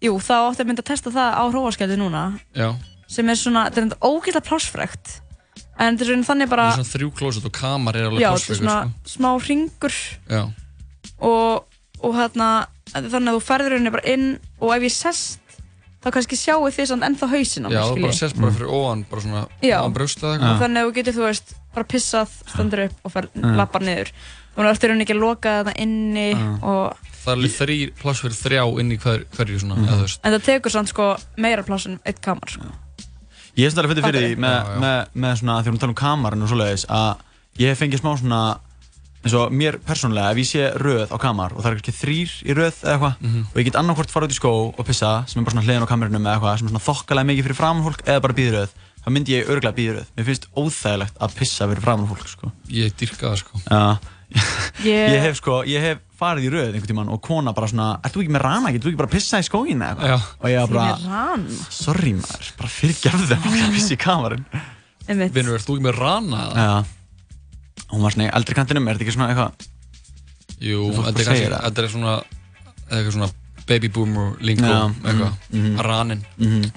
jú, 0.04 0.12
þá 0.20 0.38
átti 0.38 0.62
að 0.66 0.70
mynda 0.72 0.84
að 0.84 0.90
testa 0.92 1.10
það 1.16 1.30
á 1.40 1.44
hróaskjaldi 1.54 1.98
núna 2.02 2.24
já. 2.52 2.70
sem 3.08 3.26
er 3.32 3.38
svona, 3.40 3.62
þetta 3.70 3.80
er 3.80 3.86
enda 3.88 4.00
ógeðslega 4.04 4.48
plássfrekt 4.50 5.06
en 5.80 5.96
þetta 5.96 6.04
er 6.04 6.10
svona 6.12 6.30
þannig 6.30 6.48
bara 6.52 6.66
Það 6.68 6.76
er 6.76 6.80
svona 6.82 6.96
þrjú 6.96 7.10
klósett 7.16 7.48
og 7.48 7.56
kamar 7.56 7.94
er 7.96 8.04
alveg 8.10 8.20
já, 8.26 8.28
þetta 8.28 8.36
er 8.36 8.38
plássfrekur, 8.44 8.60
svona 9.16 9.40
þá 16.06 16.10
kannski 16.14 16.38
sjáu 16.38 16.70
þið 16.70 16.88
samt 16.92 17.06
ennþá 17.08 17.28
hausinn 17.34 17.66
á 17.66 17.70
Já, 17.74 17.82
mér, 17.82 17.86
þú 17.90 17.96
bara 18.06 18.14
skilji. 18.14 18.20
sést 18.22 18.38
bara 18.40 18.54
fyrir 18.56 18.70
óan, 18.78 19.06
bara 19.10 19.22
svona 19.26 19.44
Já. 19.66 19.78
óan 19.82 19.96
brjósta 19.98 20.22
eða 20.22 20.30
og 20.30 20.36
eitthvað. 20.46 20.60
þannig 20.62 20.82
að 20.82 20.86
þú 20.90 20.96
getur 21.00 21.16
þú 21.18 21.24
veist 21.26 21.56
bara 21.76 21.88
pissað, 21.96 22.36
standur 22.54 22.84
upp 22.86 23.10
og 23.10 23.12
fer, 23.16 23.28
Já. 23.34 23.50
lappar 23.58 23.82
niður 23.82 24.12
þannig 24.56 24.70
að 24.70 24.70
þú 24.70 24.76
ertur 24.76 24.96
ekki 25.02 25.16
að 25.18 25.24
loka 25.26 25.56
þetta 25.64 25.76
inni 25.84 26.28
og 26.62 27.12
Það 27.26 27.32
er 27.34 27.38
alveg 27.40 27.54
þrý 27.58 27.76
pláss 27.98 28.20
fyrir 28.22 28.36
þrjá 28.38 28.64
inn 28.84 28.92
í 28.94 28.98
hver, 29.02 29.24
hverju 29.34 29.60
svona, 29.64 29.76
eða 29.82 29.96
þú 29.98 30.04
veist. 30.06 30.20
en 30.22 30.34
það 30.36 30.44
tekur 30.46 30.72
samt 30.76 30.92
sko 30.94 31.08
meira 31.42 31.64
pláss 31.66 31.88
en 31.90 31.96
eitt 32.06 32.20
kamar 32.22 32.52
sko. 32.54 32.68
Ég 33.58 33.66
hef 33.66 33.74
svona 33.74 33.88
alveg 33.88 33.96
fyrir 33.96 34.06
Fattar 34.06 34.22
því 34.22 34.36
með, 34.44 34.54
Já, 34.54 34.70
já. 34.76 34.80
með, 34.84 35.00
með 35.26 35.34
svona, 35.42 35.56
þegar 35.64 35.74
við 35.74 35.80
tala 35.82 35.90
um 35.96 35.98
kamarinn 36.04 36.46
og 36.46 36.52
svoleiðis, 36.52 36.86
að 36.86 37.64
ég 37.64 37.72
hef 37.74 37.82
fengið 37.82 38.02
smá 38.04 38.12
svona, 38.22 38.42
eins 39.26 39.34
og 39.34 39.52
mér 39.52 39.80
persónulega, 39.82 40.32
ef 40.32 40.38
ég 40.38 40.48
sé 40.48 40.64
röð 40.78 41.10
á 41.10 41.18
kamar 41.18 41.52
og 41.56 41.64
það 41.64 41.72
er 41.72 41.78
kannski 41.80 41.96
þrýr 41.98 42.32
í 42.46 42.54
röð 42.56 42.78
eða 42.86 42.94
eitthvað 42.96 43.16
Mhm. 43.26 43.46
og 43.52 43.56
ég 43.60 43.66
get 43.66 43.76
annarkvort 43.82 44.12
fara 44.14 44.26
út 44.28 44.32
í 44.36 44.40
skó 44.40 44.52
og 44.78 44.86
pissa 44.86 45.24
sem 45.28 45.42
er 45.42 45.46
bara 45.46 45.56
svona 45.56 45.66
hliðin 45.66 45.86
á 45.86 45.90
kamerunum 45.90 46.22
eða 46.26 46.36
eitthvað 46.38 46.58
sem 46.60 46.68
er 46.68 46.72
svona 46.72 46.88
þokkalega 46.90 47.30
mikið 47.32 47.44
fyrir 47.48 47.60
framan 47.60 47.84
fólk 47.84 48.02
eða 48.06 48.22
bara 48.22 48.34
býðröð, 48.38 48.70
þá 49.02 49.08
myndi 49.12 49.34
ég 49.36 49.48
örglega 49.50 49.76
býðröð. 49.80 50.06
Mér 50.18 50.26
finnst 50.30 50.46
óþægilegt 50.56 51.18
að 51.20 51.36
pissa 51.36 51.68
fyrir 51.68 51.82
framan 51.82 52.08
fólk, 52.08 52.28
sko. 52.28 52.52
Ég 52.70 52.94
dyrka 52.98 53.34
það, 53.34 53.38
sko. 53.42 53.60
Já. 53.70 53.98
Ég- 54.84 55.10
Ég 55.16 55.22
hef 55.22 55.36
sko, 55.38 55.64
ég 55.66 55.80
hef 55.82 55.98
farið 56.20 56.46
í 56.48 56.50
röð 56.52 56.74
einhvern 56.74 56.90
tímann 56.90 57.10
og 57.14 57.22
kona 57.22 57.54
bara 57.54 57.68
svona, 57.68 58.00
ert 58.04 58.14
þú 58.14 58.22
ekki 58.24 58.34
með 58.34 58.42
rana, 58.42 58.72
getur 58.74 58.90
þú 58.90 58.92
ekki 58.94 58.98
bara 58.98 59.10
að 59.10 59.16
pissa 59.18 59.38
í 59.40 59.46
skógin 59.46 59.82
eða 59.82 59.96
eitthvað? 59.96 60.22
Og 60.42 60.50
ég 60.50 60.60
Hún 67.96 68.04
var 68.04 68.12
svona 68.16 68.28
í 68.28 68.34
eldri 68.36 68.58
kantinum, 68.58 68.88
er 68.92 68.98
þetta 69.00 69.06
ekki 69.08 69.16
svona 69.16 69.30
eitthvað? 69.32 69.66
Jú, 70.66 70.84
þetta 70.92 71.16
er 71.24 71.28
kannski, 71.30 71.48
það. 71.48 71.64
þetta 71.70 71.84
er 71.86 71.90
svona, 71.96 72.14
eitthvað 72.92 73.16
svona 73.16 73.32
baby 73.70 73.90
boomer 73.96 74.36
lingo, 74.46 74.68
Já, 74.68 74.82
eitthvað, 74.92 75.34
mhm, 75.50 75.64
mhm. 75.64 75.82
ranin. 75.88 76.22
Mhm. 76.38 76.70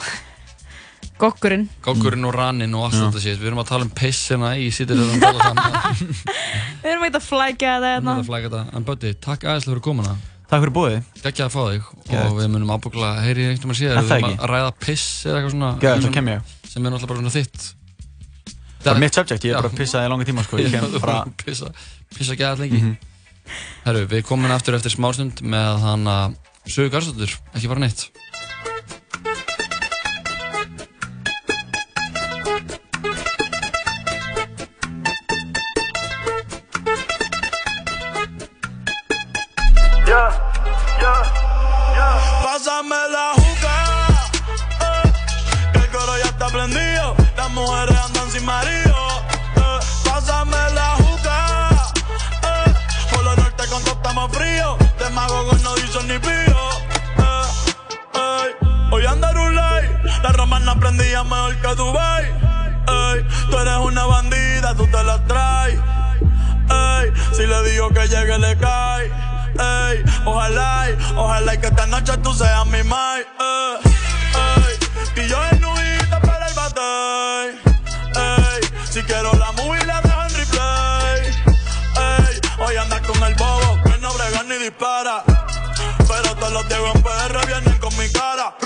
Goggurinn. 1.19 1.65
Goggurinn 1.83 2.25
og 2.29 2.35
ranin 2.37 2.75
og 2.79 2.85
allt 2.87 2.95
Já. 2.95 3.01
þetta 3.09 3.23
sétt. 3.25 3.41
Við 3.43 3.49
erum 3.51 3.59
að 3.65 3.71
tala 3.73 3.87
um 3.89 3.91
pissina 3.91 4.53
í 4.55 4.69
sittir 4.71 4.95
þetta 5.01 5.17
að 5.17 5.25
tala 5.25 5.49
saman. 5.49 6.13
Við 6.85 6.91
erum 6.93 7.07
eitthvað 7.09 7.19
að 7.19 7.27
flækja 7.27 7.73
þetta 7.75 7.89
Við 7.89 7.95
hérna. 7.97 8.13
erum 8.13 8.23
að 8.23 8.29
flæka 8.31 8.51
þetta. 8.53 8.77
En 8.79 8.87
Bötti, 8.87 9.11
takk 9.27 9.47
aðeinslega 9.49 9.73
fyrir 9.75 9.83
komuna. 9.89 10.13
Takk 10.49 10.63
fyrir 10.63 10.75
bóðið. 10.79 11.01
Gekkið 11.25 11.45
að 11.45 11.51
fá 11.57 11.59
þig 11.73 11.89
og 12.23 12.39
við 12.39 12.47
munum 12.55 12.71
ábúkla 12.77 13.11
heyri 13.25 13.49
einhvern 13.51 13.75
veginn 13.75 13.81
síðar. 13.83 13.99
Er 13.99 14.07
Við 14.07 14.13
það 14.13 14.21
erum 14.23 14.31
ekki? 14.31 14.39
að 14.47 14.53
ræða 14.55 14.71
piss 14.87 15.09
eða 15.27 15.41
eitthvað 15.41 15.55
svona. 15.57 15.73
Sem- 15.83 16.07
þá 16.07 16.15
kem 16.15 16.31
ég. 16.33 16.55
Sem 16.69 16.87
er 16.87 16.95
náttúrulega 16.95 17.11
bara 17.11 17.21
svona 17.25 17.35
þitt. 17.35 17.67
Það 18.83 18.93
er 18.93 19.01
mitt 19.03 19.19
subject, 19.19 19.45
ég 19.45 19.55
er 19.55 19.61
bara 19.61 19.73
að 19.73 19.81
pissa 19.81 20.03
í 20.05 20.11
langa 20.11 20.27
tíma 20.29 20.45
sko. 20.47 20.59
Ég 20.63 20.75
er 20.79 20.99
bara 21.03 21.23
að 21.25 21.33
pissa, 21.43 21.73
pissa 22.15 22.35
ekki 22.35 22.47
aðall 22.47 22.67
lengi. 22.67 22.83
Mm 22.83 22.93
-hmm. 22.93 23.17
Herru, 23.85 24.07
við 24.13 24.25
komum 24.29 24.53
aftur 24.55 24.77
eftir 24.79 24.95
smá 24.95 25.11
stund 25.13 25.43
með 25.43 25.83
þann 25.85 26.07
að 26.15 26.37
sögu 26.69 26.93
garðsóttur, 26.95 27.39
ekki 27.55 27.69
bara 27.69 27.81
neitt. 27.81 28.11
Yeah, 40.09 40.33
yeah, 41.03 41.23
yeah. 41.97 43.18
Fríos. 55.19 55.29
De 55.29 55.35
magogos 55.35 55.63
no 55.63 55.75
dicen 55.75 56.09
ni 56.09 56.19
pío. 56.19 56.71
eh. 58.15 58.57
Hoy 58.91 59.07
anda 59.07 59.33
Rulay. 59.33 59.89
Las 60.23 60.37
romanas 60.37 60.77
prendían 60.77 61.29
mejor 61.29 61.57
que 61.57 61.75
Dubai. 61.75 62.25
Tú 63.51 63.59
eres 63.59 63.77
una 63.83 64.05
bandida, 64.07 64.75
tú 64.75 64.87
te 64.87 65.03
la 65.03 65.23
traes. 65.25 65.79
Si 67.33 67.47
le 67.47 67.71
digo 67.71 67.91
que 67.91 68.09
llegue, 68.09 68.39
le 68.39 68.57
cae. 68.59 69.11
Ojalá, 70.25 70.87
ojalá 71.17 71.57
que 71.61 71.67
esta 71.67 71.87
noche 71.87 72.17
tú 72.19 72.33
seas 72.35 72.67
mi 72.67 72.83
mai. 72.83 73.23
Ey, 73.41 75.25
y 75.25 75.29
yo 75.29 75.39
en 75.51 75.61
para 76.21 76.49
el 76.49 76.55
batey. 76.55 77.61
Ey, 78.17 78.61
si 78.91 79.03
quiero 79.03 79.33
la 79.35 79.53
movie 79.53 79.88
dispara. 84.69 85.23
Pero 86.07 86.35
todos 86.37 86.53
los 86.53 86.65
en 86.71 87.03
PR 87.03 87.47
vienen 87.47 87.79
con 87.79 87.97
mi 87.97 88.09
cara. 88.11 88.57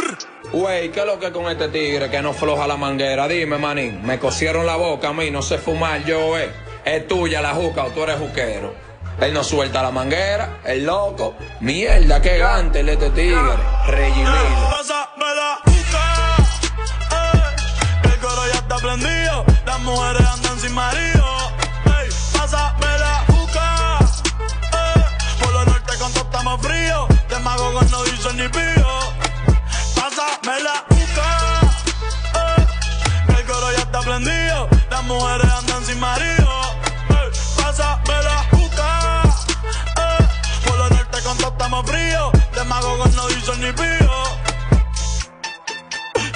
Wey, 0.52 0.90
¿qué 0.90 1.00
es 1.00 1.06
lo 1.06 1.18
que 1.18 1.32
con 1.32 1.50
este 1.50 1.68
tigre 1.68 2.10
que 2.10 2.20
no 2.20 2.32
floja 2.32 2.66
la 2.66 2.76
manguera? 2.76 3.26
Dime, 3.26 3.58
manín, 3.58 4.04
me 4.04 4.18
cosieron 4.18 4.66
la 4.66 4.76
boca 4.76 5.08
a 5.08 5.12
mí, 5.12 5.30
no 5.30 5.42
sé 5.42 5.58
fumar 5.58 6.04
yo, 6.04 6.38
eh. 6.38 6.52
Es 6.84 7.06
tuya 7.06 7.40
la 7.40 7.54
juca 7.54 7.84
o 7.84 7.90
tú 7.90 8.02
eres 8.02 8.18
juquero. 8.18 8.74
Él 9.20 9.32
no 9.32 9.44
suelta 9.44 9.82
la 9.82 9.90
manguera, 9.90 10.58
el 10.64 10.84
loco. 10.84 11.36
Mierda, 11.60 12.20
qué 12.20 12.38
gante 12.38 12.80
el 12.80 12.88
este 12.88 13.10
tigre. 13.10 13.52
Regimil. 13.86 14.26
Pásame 14.70 15.34
la 15.36 15.58
juca. 15.64 16.36
Ey, 17.12 18.10
el 18.12 18.18
coro 18.18 18.42
ya 18.52 18.58
está 18.58 18.76
prendido. 18.76 19.44
Las 19.64 19.80
mujeres 19.80 20.26
andan 20.26 20.58
sin 20.58 20.74
marido. 20.74 21.24
Ey, 21.86 22.08
pásame 22.36 22.98
la 22.98 23.14
juca. 23.20 23.21
Todo 26.12 26.24
estamos 26.24 26.60
fríos. 26.62 27.08
De 27.28 27.38
magogos 27.40 27.90
no 27.90 28.02
dicen 28.04 28.36
ni 28.36 28.48
pío. 28.48 28.88
Pásame 29.94 30.60
la 30.62 30.84
juca. 30.88 31.60
Ey, 32.34 33.36
el 33.36 33.44
coro 33.46 33.72
ya 33.72 33.78
está 33.78 34.00
prendido. 34.00 34.68
Las 34.90 35.04
mujeres 35.04 35.50
andan 35.52 35.84
sin 35.84 36.00
marido. 36.00 36.50
Ey, 37.10 37.30
pásame 37.56 38.22
la 38.22 38.44
juca. 38.50 39.22
Ey, 39.96 40.26
por 40.66 40.76
lo 40.78 40.88
norte 40.90 41.22
con 41.22 41.36
todo 41.38 41.52
estamos 41.52 41.86
fríos. 41.90 42.32
De 42.54 42.64
magogos 42.64 43.14
no 43.14 43.26
dicen 43.28 43.60
ni 43.60 43.72
pío. 43.72 44.12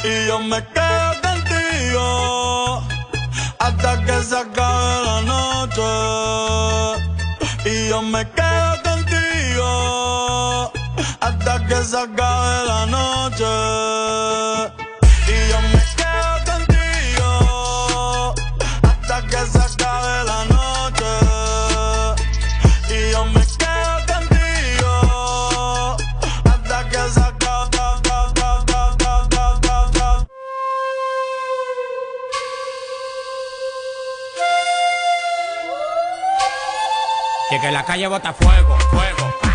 Y 0.05 0.27
yo 0.29 0.39
me 0.39 0.65
quedo 0.69 1.21
contigo 1.23 2.83
hasta 3.59 4.05
que 4.05 4.23
se 4.23 4.37
acabe 4.39 5.05
la 5.05 5.21
noche. 5.23 5.83
Y 7.65 7.89
yo 7.89 8.03
me 8.03 8.29
quedo 8.31 8.66
que 11.69 11.85
se 11.85 11.97
acabe 11.97 12.67
la 12.67 12.87
noche. 12.87 13.45
Y 15.29 15.49
yo 15.51 15.61
me 15.73 15.83
quedo 15.97 16.35
contigo 16.51 17.31
hasta 18.83 19.23
que 19.23 19.41
se 19.47 19.59
acabe 19.59 20.25
la 20.25 20.45
noche. 20.57 21.11
Y 22.89 23.11
yo 23.13 23.25
me 23.27 23.41
quedo 23.61 23.97
contigo 24.13 24.93
hasta 26.45 26.79
que 26.89 27.03
se 27.13 27.21
acabe. 27.21 27.47
Y 37.49 37.61
que 37.61 37.71
la 37.71 37.85
calle 37.85 38.07
bota 38.09 38.33
fuego, 38.33 38.77
fuego, 38.91 39.46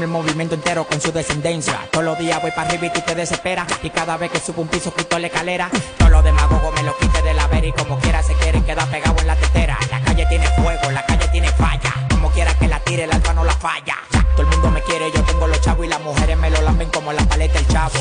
mi 0.00 0.06
movimiento 0.06 0.54
entero 0.54 0.84
con 0.84 0.98
su 0.98 1.12
descendencia. 1.12 1.78
Todos 1.90 2.04
los 2.04 2.18
días 2.18 2.40
voy 2.40 2.50
para 2.52 2.68
arriba 2.68 2.86
y 2.86 2.90
tú 2.90 3.02
te 3.02 3.14
desesperas. 3.14 3.66
Y 3.82 3.90
cada 3.90 4.16
vez 4.16 4.30
que 4.30 4.40
subo 4.40 4.62
un 4.62 4.68
piso 4.68 4.94
quito 4.94 5.18
la 5.18 5.26
escalera. 5.26 5.68
Todos 5.98 6.10
los 6.10 6.24
demagogos 6.24 6.74
me 6.74 6.82
lo 6.82 6.96
quite 6.96 7.20
de 7.20 7.34
la 7.34 7.46
vera 7.48 7.66
y 7.66 7.72
como 7.72 7.98
quiera 7.98 8.22
se 8.22 8.32
quieren 8.34 8.64
quedar 8.64 8.88
pegados 8.88 9.20
en 9.20 9.26
la 9.26 9.36
tetera. 9.36 9.78
La 9.90 10.00
calle 10.00 10.24
tiene 10.26 10.46
fuego, 10.46 10.90
la 10.90 11.04
calle 11.04 11.28
tiene 11.28 11.48
falla. 11.48 11.92
Como 12.08 12.30
quiera 12.30 12.54
que 12.54 12.66
la 12.66 12.80
tire, 12.80 13.04
el 13.04 13.12
alfa 13.12 13.34
no 13.34 13.44
la 13.44 13.52
falla. 13.52 13.96
Todo 14.32 14.42
el 14.42 14.48
mundo 14.48 14.70
me 14.70 14.82
quiere, 14.82 15.12
yo 15.12 15.22
tengo 15.22 15.46
los 15.46 15.60
chavos 15.60 15.84
y 15.84 15.88
las 15.88 16.00
mujeres 16.00 16.38
me 16.38 16.48
lo 16.48 16.62
lamben 16.62 16.88
como 16.88 17.12
la 17.12 17.22
paleta 17.24 17.58
el 17.58 17.66
chavo. 17.66 17.98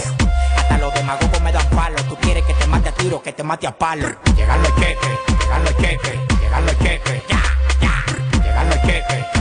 Hasta 0.55 0.77
los 0.77 0.93
demagogos 0.93 1.41
me 1.41 1.51
dan 1.51 1.67
palo. 1.71 2.01
Tú 2.07 2.15
quieres 2.15 2.45
que 2.45 2.53
te 2.53 2.65
mate 2.67 2.89
a 2.89 2.91
tiro, 2.93 3.21
que 3.21 3.33
te 3.33 3.43
mate 3.43 3.67
a 3.67 3.77
palo. 3.77 4.07
Llegan 4.37 4.61
los 4.63 4.73
cheques, 4.75 5.09
llegan 5.41 5.63
los 5.65 5.75
cheques, 5.75 6.15
llegan 6.39 6.65
los 6.65 6.79
cheques. 6.79 7.23
Ya, 7.27 7.41
ya. 7.81 8.41
Llegan 8.41 8.69
los 8.69 8.81
cheques, 8.83 9.38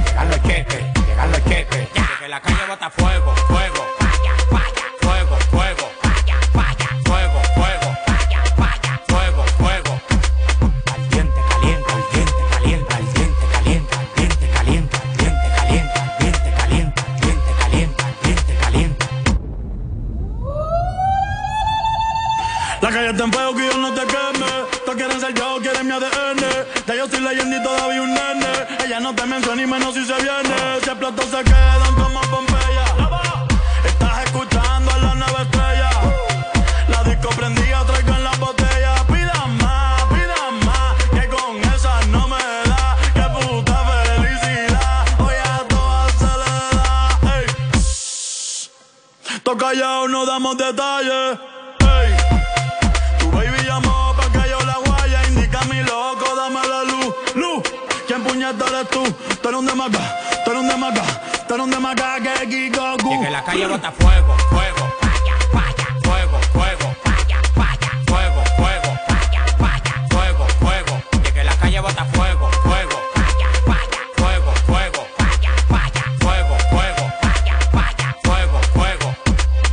bota 63.79 63.93
fuego, 63.93 64.37
fuego. 64.51 64.93
Vaya, 65.03 65.35
vaya, 65.53 65.87
fuego, 66.03 66.39
fuego. 66.53 66.95
Vaya, 67.05 67.41
vaya, 67.55 67.91
fuego, 68.07 68.43
fuego. 68.57 68.91
Vaya, 69.09 69.45
vaya, 69.59 70.07
fuego, 70.11 70.47
fuego. 70.59 71.03
Y 71.13 71.33
que 71.33 71.45
la 71.45 71.55
calle 71.57 71.81
bota 71.81 72.05
fuego, 72.07 72.51
fuego. 72.65 73.01
Vaya, 73.15 73.49
vaya, 73.67 74.01
fuego, 74.17 74.53
fuego. 74.67 75.07
Vaya, 75.19 75.53
vaya, 75.69 76.05
fuego, 76.19 76.57
fuego. 76.71 77.05
Vaya, 77.23 77.59
vaya, 77.73 78.17
fuego, 78.25 78.61
fuego. 78.75 79.17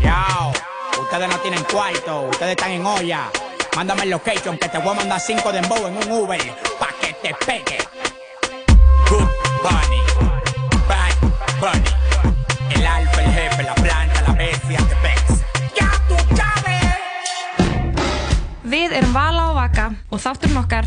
Yo, 0.01 1.01
ustedes 1.01 1.29
no 1.29 1.37
tienen 1.39 1.63
cuarto, 1.63 2.21
ustedes 2.29 2.51
están 2.51 2.71
en 2.71 2.85
olla. 2.85 3.31
Mándame 3.75 4.03
el 4.03 4.11
location 4.11 4.57
que 4.57 4.69
te 4.69 4.77
voy 4.77 4.91
a 4.91 4.93
mandar 4.93 5.19
cinco 5.19 5.51
de 5.51 5.59
embow 5.59 5.87
en 5.87 5.97
un 5.97 6.11
Uber 6.11 6.41
pa' 6.79 6.93
que 7.01 7.13
te 7.13 7.33
pegue. 7.45 7.79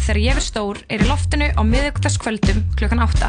Þegar 0.09 0.21
ég 0.25 0.39
er 0.39 0.41
stór 0.41 0.79
er 0.89 1.03
í 1.05 1.07
loftinu 1.09 1.51
á 1.53 1.61
miðugtaskvöldum 1.69 2.63
klukkan 2.79 3.03
8. 3.05 3.29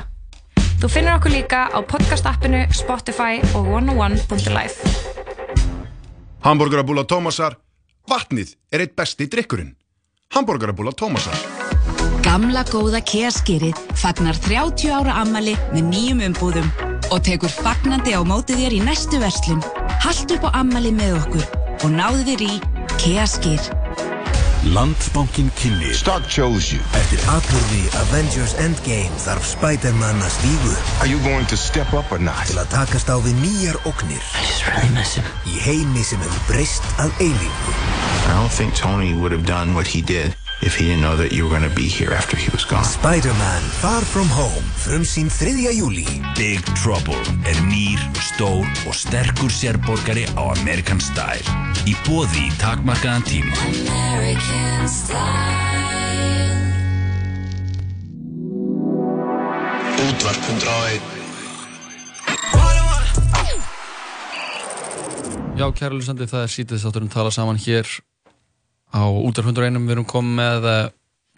Þú 0.80 0.88
finnir 0.88 1.17
okkur 1.17 1.34
líka 1.34 1.65
á 1.75 1.80
podcast-appinu, 1.84 2.61
Spotify 2.71 3.41
og 3.51 3.67
101.life. 3.67 4.93
Hamburgerabúla 6.45 7.03
Tómasar, 7.03 7.57
Vatnið 8.07 8.53
er 8.71 8.86
eitt 8.86 8.95
besti 8.95 9.27
drikkurinn. 9.27 9.73
Hamburgerabúla 10.32 10.95
Tómasar. 10.95 11.36
Gamla 12.23 12.63
góða 12.71 13.03
Kia-skýrið 13.03 13.75
fagnar 13.99 14.39
30 14.47 14.95
ára 14.95 15.17
ammali 15.19 15.57
með 15.73 15.84
nýjum 15.91 16.23
umbúðum 16.30 16.71
og 17.09 17.19
tekur 17.27 17.51
fagnandi 17.51 18.15
á 18.15 18.23
móti 18.23 18.55
þér 18.55 18.77
í 18.80 18.82
næstu 18.88 19.19
verslun. 19.19 19.59
Haltu 19.99 20.39
upp 20.39 20.47
á 20.47 20.63
ammali 20.63 20.95
með 20.95 21.19
okkur 21.25 21.45
og 21.84 21.91
náðu 21.91 22.23
þér 22.32 22.47
í 22.47 22.55
Kia-skýr. 23.03 23.78
Landsbankin 24.64 25.51
kynni 25.55 25.93
Stark 25.93 26.28
chose 26.28 26.74
you. 26.76 26.84
Eftir 26.99 27.22
atbyrði 27.32 27.86
Avengers 28.01 28.57
Endgame 28.60 29.22
þarf 29.24 29.45
Spider-Man 29.47 30.20
að 30.20 30.34
stígu. 30.36 30.74
Are 30.99 31.07
you 31.07 31.22
going 31.24 31.47
to 31.47 31.55
step 31.55 31.93
up 31.95 32.12
or 32.12 32.20
not? 32.20 32.43
Til 32.51 32.60
að 32.60 32.68
takast 32.74 33.07
á 33.07 33.16
við 33.24 33.39
nýjar 33.39 33.80
ógnir. 33.88 34.20
I 34.20 34.43
just 34.43 34.68
really 34.68 34.91
miss 34.97 35.16
him. 35.16 35.24
Í 35.47 35.55
heimi 35.64 36.03
sem 36.03 36.20
hefur 36.20 36.43
breyst 36.51 36.84
að 36.99 37.16
eilífu. 37.24 37.78
I 38.28 38.36
don't 38.36 38.51
think 38.51 38.76
Tony 38.76 39.16
would 39.16 39.32
have 39.32 39.47
done 39.47 39.72
what 39.80 39.88
he 39.88 40.03
did 40.03 40.36
if 40.62 40.76
he 40.76 40.88
didn't 40.88 41.01
know 41.01 41.16
that 41.16 41.32
you 41.32 41.43
were 41.43 41.49
going 41.49 41.68
to 41.68 41.76
be 41.76 41.88
here 41.88 42.12
after 42.12 42.36
he 42.36 42.49
was 42.51 42.66
gone. 42.66 42.84
Spider-Man 42.84 43.62
Far 43.82 44.01
From 44.01 44.28
Home 44.28 44.64
Frumsýn 44.76 45.30
3. 45.30 45.72
júli 45.80 46.05
Big 46.36 46.62
Trouble 46.76 47.20
er 47.47 47.57
nýr, 47.70 47.99
stór 48.20 48.66
og 48.88 48.95
sterkur 48.95 49.51
sérborgari 49.51 50.26
á 50.36 50.43
American 50.60 50.99
Style. 50.99 51.43
Í 51.88 51.95
bóði 52.07 52.49
í 52.49 52.51
takmarkaðan 52.60 53.24
tíma. 53.24 53.55
American 53.55 54.88
style. 54.88 55.68
Útvarp 60.10 60.41
101 60.49 61.20
Já, 65.60 65.68
kæra 65.76 65.91
lusandi, 65.91 66.24
það 66.24 66.45
er 66.45 66.51
sítið 66.53 66.80
þátturinn 66.86 67.12
tala 67.12 67.32
saman 67.36 67.60
hér 67.60 67.84
á 68.93 69.01
útarfundur 69.07 69.67
einum. 69.67 69.87
Við 69.89 69.97
erum 69.97 70.07
komið 70.09 70.39
með 70.39 70.69
uh, 70.69 70.79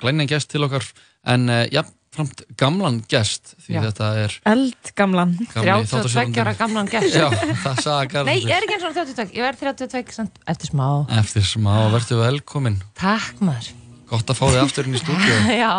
glænan 0.02 0.30
gest 0.30 0.52
til 0.52 0.64
okkar, 0.68 0.86
en 1.32 1.50
uh, 1.52 1.66
já, 1.72 1.84
framt 2.12 2.44
gamlan 2.60 3.00
gest, 3.10 3.54
því 3.64 3.78
Já. 3.78 3.82
þetta 3.86 4.08
er... 4.20 4.34
Eldgamlan. 4.52 5.32
Gamli 5.54 5.88
32 5.88 6.42
ára 6.44 6.54
gamlan 6.60 6.90
gest. 6.92 7.16
Já, 7.16 7.30
það 7.64 8.10
Garður. 8.12 8.28
Nei, 8.28 8.42
ég 8.44 8.52
er 8.56 8.66
ekki 8.66 8.76
eins 8.76 8.88
og 8.90 8.98
32, 8.98 9.36
ég 9.38 9.46
verð 9.48 9.64
32 9.64 10.18
samt 10.18 10.42
eftir 10.52 10.74
smá. 10.74 10.88
Eftir 11.22 11.46
smá, 11.48 11.74
verður 11.94 12.24
velkomin. 12.26 12.82
Takk 13.00 13.40
maður. 13.46 13.72
Gott 14.12 14.34
að 14.34 14.42
fá 14.42 14.46
þig 14.50 14.62
aftur 14.66 14.90
inn 14.90 15.00
í 15.00 15.04
stúdíu. 15.06 15.40
Já, 15.64 15.72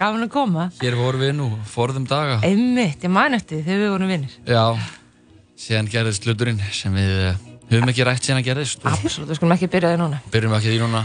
gaman 0.00 0.26
að 0.26 0.32
koma. 0.34 0.68
Hér 0.82 0.98
vorum 0.98 1.22
við 1.22 1.34
nú, 1.38 1.50
forðum 1.70 2.08
daga. 2.10 2.40
Einmitt, 2.46 3.06
ég 3.06 3.14
man 3.14 3.38
eftir 3.38 3.62
þegar 3.62 3.84
við 3.84 3.92
vorum 3.94 4.14
vinnir. 4.16 4.38
Já, 4.42 4.64
síðan 5.54 5.92
gerðist 5.92 6.26
hluturinn 6.26 6.58
sem 6.74 6.98
við 6.98 7.28
uh, 7.28 7.45
höfum 7.70 7.88
ekki 7.92 8.04
rætt 8.06 8.22
síðan 8.22 8.40
að 8.42 8.48
gerðist. 8.50 8.84
og 8.84 8.92
Absolutt, 8.92 9.30
við 9.30 9.36
skulum 9.40 9.52
ekki 9.56 9.68
byrja 9.72 9.90
því 9.94 9.98
núna. 10.02 10.20
Byrjum 10.32 10.52
ekki 10.58 10.70
því 10.74 10.80
núna. 10.84 11.04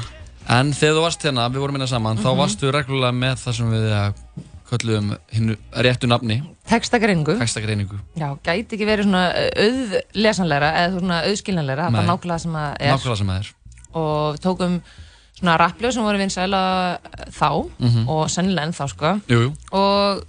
En 0.50 0.72
þegar 0.74 0.96
þú 0.98 1.02
varst 1.06 1.22
hérna, 1.24 1.50
við 1.50 1.60
vorum 1.64 1.76
hérna 1.78 1.88
saman, 1.88 2.18
þá 2.18 2.30
Mhm. 2.32 2.38
varstu 2.38 2.72
reglulega 2.72 3.14
með 3.14 3.36
það 3.44 3.54
sem 3.58 3.72
við 3.72 3.86
uh, 3.92 4.14
kölluðum 4.72 5.18
hinnu 5.32 5.56
réttu 5.74 6.08
nafni. 6.08 6.42
Textagreiningu. 6.68 7.38
Textagreiningu. 7.40 8.00
Já, 8.16 8.30
gæti 8.44 8.76
ekki 8.78 8.86
verið 8.88 9.04
svona 9.06 9.24
auðlesanlegra 9.58 10.70
eða 10.82 11.00
svona 11.00 11.22
auðskiljanlegra, 11.28 11.86
það 11.88 11.92
Nei. 11.92 12.00
er 12.02 12.08
bara 12.08 12.18
nákvæmlega 12.18 12.40
sem 12.44 12.52
það 12.58 12.76
er. 12.80 12.94
Nákvæmlega 12.96 13.18
sem 13.22 13.32
það 13.32 13.40
er. 13.40 13.54
Og 13.94 14.36
við 14.36 14.42
tókum 14.46 14.76
svona 15.42 15.56
rapplög 15.60 15.94
sem 15.94 16.04
voru 16.04 16.18
vinsæla 16.22 16.62
þá 17.32 17.50
Mhm. 17.80 18.08
og 18.10 18.30
sennilega 18.30 18.68
ennþá 18.70 18.88
sko. 18.90 19.14
Jú, 19.28 19.40
jú, 19.42 19.54
Og 19.72 20.24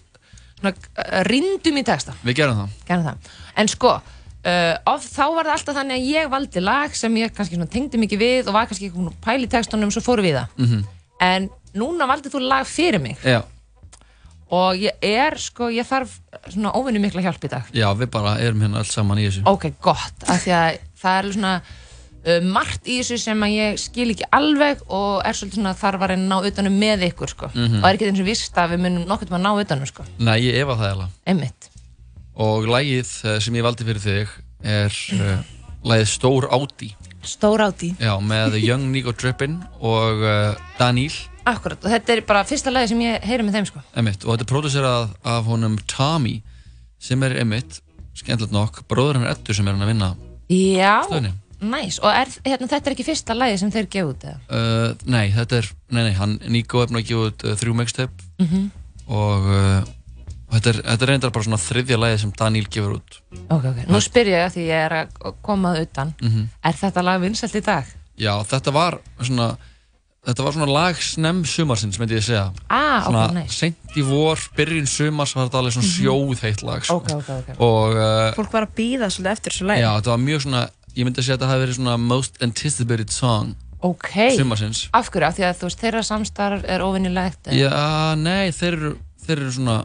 svona 0.60 0.74
uh, 0.74 1.22
rindum 1.24 1.76
í 1.78 1.84
texta. 1.84 2.14
við 2.24 2.34
gerum 2.36 2.56
það. 2.56 2.68
Gerðum 2.88 3.04
það. 3.04 3.16
En 3.56 3.68
sko, 3.68 4.00
uh, 4.46 4.92
of, 4.92 5.06
þá 5.06 5.24
var 5.36 5.48
það 5.48 5.54
alltaf 5.56 5.78
þannig 5.80 6.00
að 6.00 6.10
ég 6.12 6.32
valdi 6.32 6.64
lag 6.64 6.98
sem 6.98 7.16
ég 7.20 7.34
kannski 7.36 7.60
tengdi 7.70 8.00
mikið 8.02 8.24
við 8.24 8.50
og 8.50 8.58
var 8.58 8.68
kannski 8.70 8.88
ekki 8.88 8.98
búin 8.98 9.12
að 9.12 9.22
pæla 9.24 9.48
í 9.48 9.52
textunum 9.52 9.94
svo 9.94 10.04
fóru 10.04 10.26
við 10.26 10.40
það. 10.40 10.58
Mm 10.58 10.84
En 11.22 11.44
núna 11.78 12.08
valdið 12.10 12.32
þú 12.34 12.40
lag 12.50 12.66
fyrir 12.66 12.98
mig 12.98 13.20
Já, 13.22 13.44
og 14.52 14.76
ég 14.76 14.98
er, 15.06 15.36
sko, 15.40 15.70
ég 15.72 15.86
þarf 15.88 16.18
svona 16.52 16.74
óvinni 16.76 17.00
mikla 17.00 17.22
hjálp 17.24 17.46
í 17.46 17.50
dag. 17.52 17.70
já, 17.72 17.88
við 17.96 18.10
bara 18.12 18.36
erum 18.42 18.60
hérna 18.60 18.82
alls 18.82 18.92
saman 18.92 19.20
í 19.20 19.28
þessu. 19.28 19.44
Ok, 19.48 19.70
gott, 19.80 20.26
af 20.28 20.44
því 20.44 20.52
að 20.58 20.78
það 21.00 21.18
er 21.18 21.30
svona 21.32 21.52
uh, 21.62 22.40
margt 22.52 22.86
í 22.86 22.98
þessu 23.00 23.18
sem 23.22 23.44
ég 23.48 23.80
skil 23.80 24.10
ekki 24.12 24.28
alveg 24.28 24.84
og 24.88 25.24
er 25.24 25.38
svolítið 25.38 25.60
svona 25.60 25.74
þarf 25.80 26.04
að 26.04 26.12
reyna 26.12 26.26
að 26.26 26.32
ná 26.34 26.50
utanum 26.52 26.78
með 26.84 27.06
ykkur, 27.08 27.32
sko. 27.32 27.52
Mhm. 27.54 27.80
Og 27.80 27.88
er 27.88 27.96
ekki 27.96 28.10
eins 28.10 28.24
og 28.24 28.28
vist 28.28 28.60
að 28.60 28.74
við 28.74 28.84
munum 28.84 29.08
nokkuð 29.08 29.30
til 29.32 29.38
að 29.38 29.44
ná 29.46 29.52
utanum, 29.64 29.88
sko. 29.88 30.08
Nei, 30.18 30.38
ég 30.50 30.60
efa 30.60 30.76
það. 30.82 31.06
Og 32.40 32.64
lagið 32.70 33.10
eh, 33.28 33.38
sem 33.44 33.54
ég 33.58 33.64
valdi 33.66 33.84
fyrir 33.84 34.00
þig 34.00 34.30
er 34.62 34.94
uh, 35.18 35.42
lagið 35.84 36.08
Stór 36.08 36.46
Áti. 36.54 36.92
Stór 37.22 37.60
áti. 37.62 37.92
Já, 38.02 38.16
með 38.18 38.56
Young 38.62 38.88
Nico 38.90 39.12
Drippin 39.14 39.60
og 39.78 40.22
uh, 40.26 40.56
Daníl, 40.78 41.12
Akkurat, 41.46 41.78
og 41.82 41.90
þetta 41.90 42.12
er 42.14 42.20
bara 42.26 42.44
fyrsta 42.46 42.70
lagi 42.70 42.92
sem 42.92 43.00
ég 43.02 43.24
heyri 43.26 43.42
með 43.42 43.56
þeim, 43.58 43.64
sko. 43.66 43.80
emitt. 43.98 44.22
Og 44.26 44.36
þetta 44.36 44.44
er 44.44 44.50
pródúserað 44.52 45.08
af 45.26 45.46
honum 45.50 45.74
Tommy, 45.90 46.36
sem 47.02 47.22
er 47.26 47.34
emitt, 47.42 47.80
skemmtilegt 48.14 48.54
nokk, 48.54 48.82
bróður 48.90 49.18
hann 49.18 49.26
Eddu 49.30 49.54
sem 49.54 49.66
er 49.66 49.74
hann 49.74 49.82
að 49.86 49.90
vinna. 49.90 50.10
Já, 50.50 51.00
næs. 51.62 51.98
Og 52.02 52.10
er, 52.14 52.30
hérna, 52.46 52.68
þetta 52.70 52.90
er 52.90 52.94
ekki 52.96 53.06
fyrsta 53.08 53.34
lagi 53.38 53.58
sem 53.58 53.70
þeir 53.74 53.88
gefa 53.90 54.12
út, 54.12 54.26
eða? 54.30 54.38
Uh, 54.50 55.06
nei, 55.10 55.24
þetta 55.34 55.58
er, 55.62 55.70
nei, 55.94 56.02
nei, 56.08 56.14
hann, 56.18 56.36
Nico 56.54 56.82
er 56.84 56.90
búinn 56.90 57.02
að 57.02 57.08
gefa 57.10 57.30
út 57.32 57.46
þrjú 57.62 57.74
mixtape 57.82 58.30
Mhm. 58.42 58.62
og 59.18 59.50
uh, 59.50 59.82
og 60.52 60.58
þetta 60.58 60.68
er, 60.68 60.78
þetta 60.84 61.02
er 61.06 61.08
reyndar 61.08 61.30
bara 61.32 61.44
svona 61.48 61.56
þriðja 61.56 61.96
lagið 61.98 62.18
sem 62.20 62.32
Daníl 62.36 62.66
gefur 62.68 62.98
út. 62.98 63.18
Ok, 63.48 63.64
ok. 63.72 63.78
Nú 63.88 64.00
spyr 64.04 64.26
ég 64.28 64.44
að 64.46 64.52
því 64.58 64.64
ég 64.68 64.84
er 64.86 64.92
að 64.92 65.34
koma 65.42 65.72
að 65.72 65.86
utan. 65.86 66.14
Mhm. 66.20 66.48
Er 66.62 66.72
þetta 66.82 67.02
lag 67.02 67.20
vinsælt 67.22 67.56
í 67.56 67.62
dag? 67.64 67.84
Já, 68.20 68.34
þetta 68.44 68.72
var 68.72 68.98
svona, 69.22 69.56
þetta 70.26 70.44
var 70.44 70.52
svona 70.52 70.68
lag 70.72 70.94
snemm 71.00 71.42
sumarsins, 71.48 71.96
myndi 71.98 72.18
ég 72.20 72.22
segja. 72.22 72.52
Ah, 72.68 73.00
svona 73.08 73.32
nice. 73.32 73.56
seint 73.56 73.96
í 73.96 74.02
vor, 74.04 74.36
byrjun 74.54 74.86
sumars 74.86 75.32
var 75.34 75.48
þetta 75.48 75.58
alveg 75.62 75.72
svona 75.72 75.88
Mhm. 75.88 75.96
sjóðheitt 75.96 76.62
lag, 76.62 76.84
sko. 76.84 76.96
Ok, 76.96 77.10
ok, 77.12 77.28
ok. 77.30 77.60
Og, 77.60 77.96
uh, 77.96 78.32
Fólk 78.36 78.52
var 78.52 78.66
að 78.66 78.74
býða 78.76 79.08
svolítið 79.10 79.32
eftir 79.32 79.52
þessu 79.52 79.66
lagi. 79.66 79.80
já, 79.80 79.90
þetta 80.00 80.12
var 80.12 80.18
mjög 80.18 80.40
svona, 80.42 80.68
ég 80.94 81.04
myndi 81.06 81.18
að 81.18 81.24
segja 81.24 81.36
að 81.36 81.40
þetta 81.40 81.48
hafi 81.48 81.64
verið 81.66 81.76
svona 81.80 81.96
most 81.98 82.42
anticipated 82.42 83.10
song 83.10 83.56
Ok. 83.82 84.36
sumarsins. 84.38 84.88
Af 84.94 85.10
hverju? 85.10 85.26
Af 85.26 85.36
því 85.36 85.42
að 85.48 85.56
þú 85.58 85.64
veist, 85.66 85.80
þeirra 85.80 86.02
samstarf 86.04 86.64
er 86.68 86.80
óvinnilegt. 86.80 87.42
Já, 87.50 88.14
nei, 88.16 88.50
þeir 88.52 88.72
eru, 88.76 88.98
þeir 89.26 89.38
eru 89.38 89.50
svona 89.50 89.84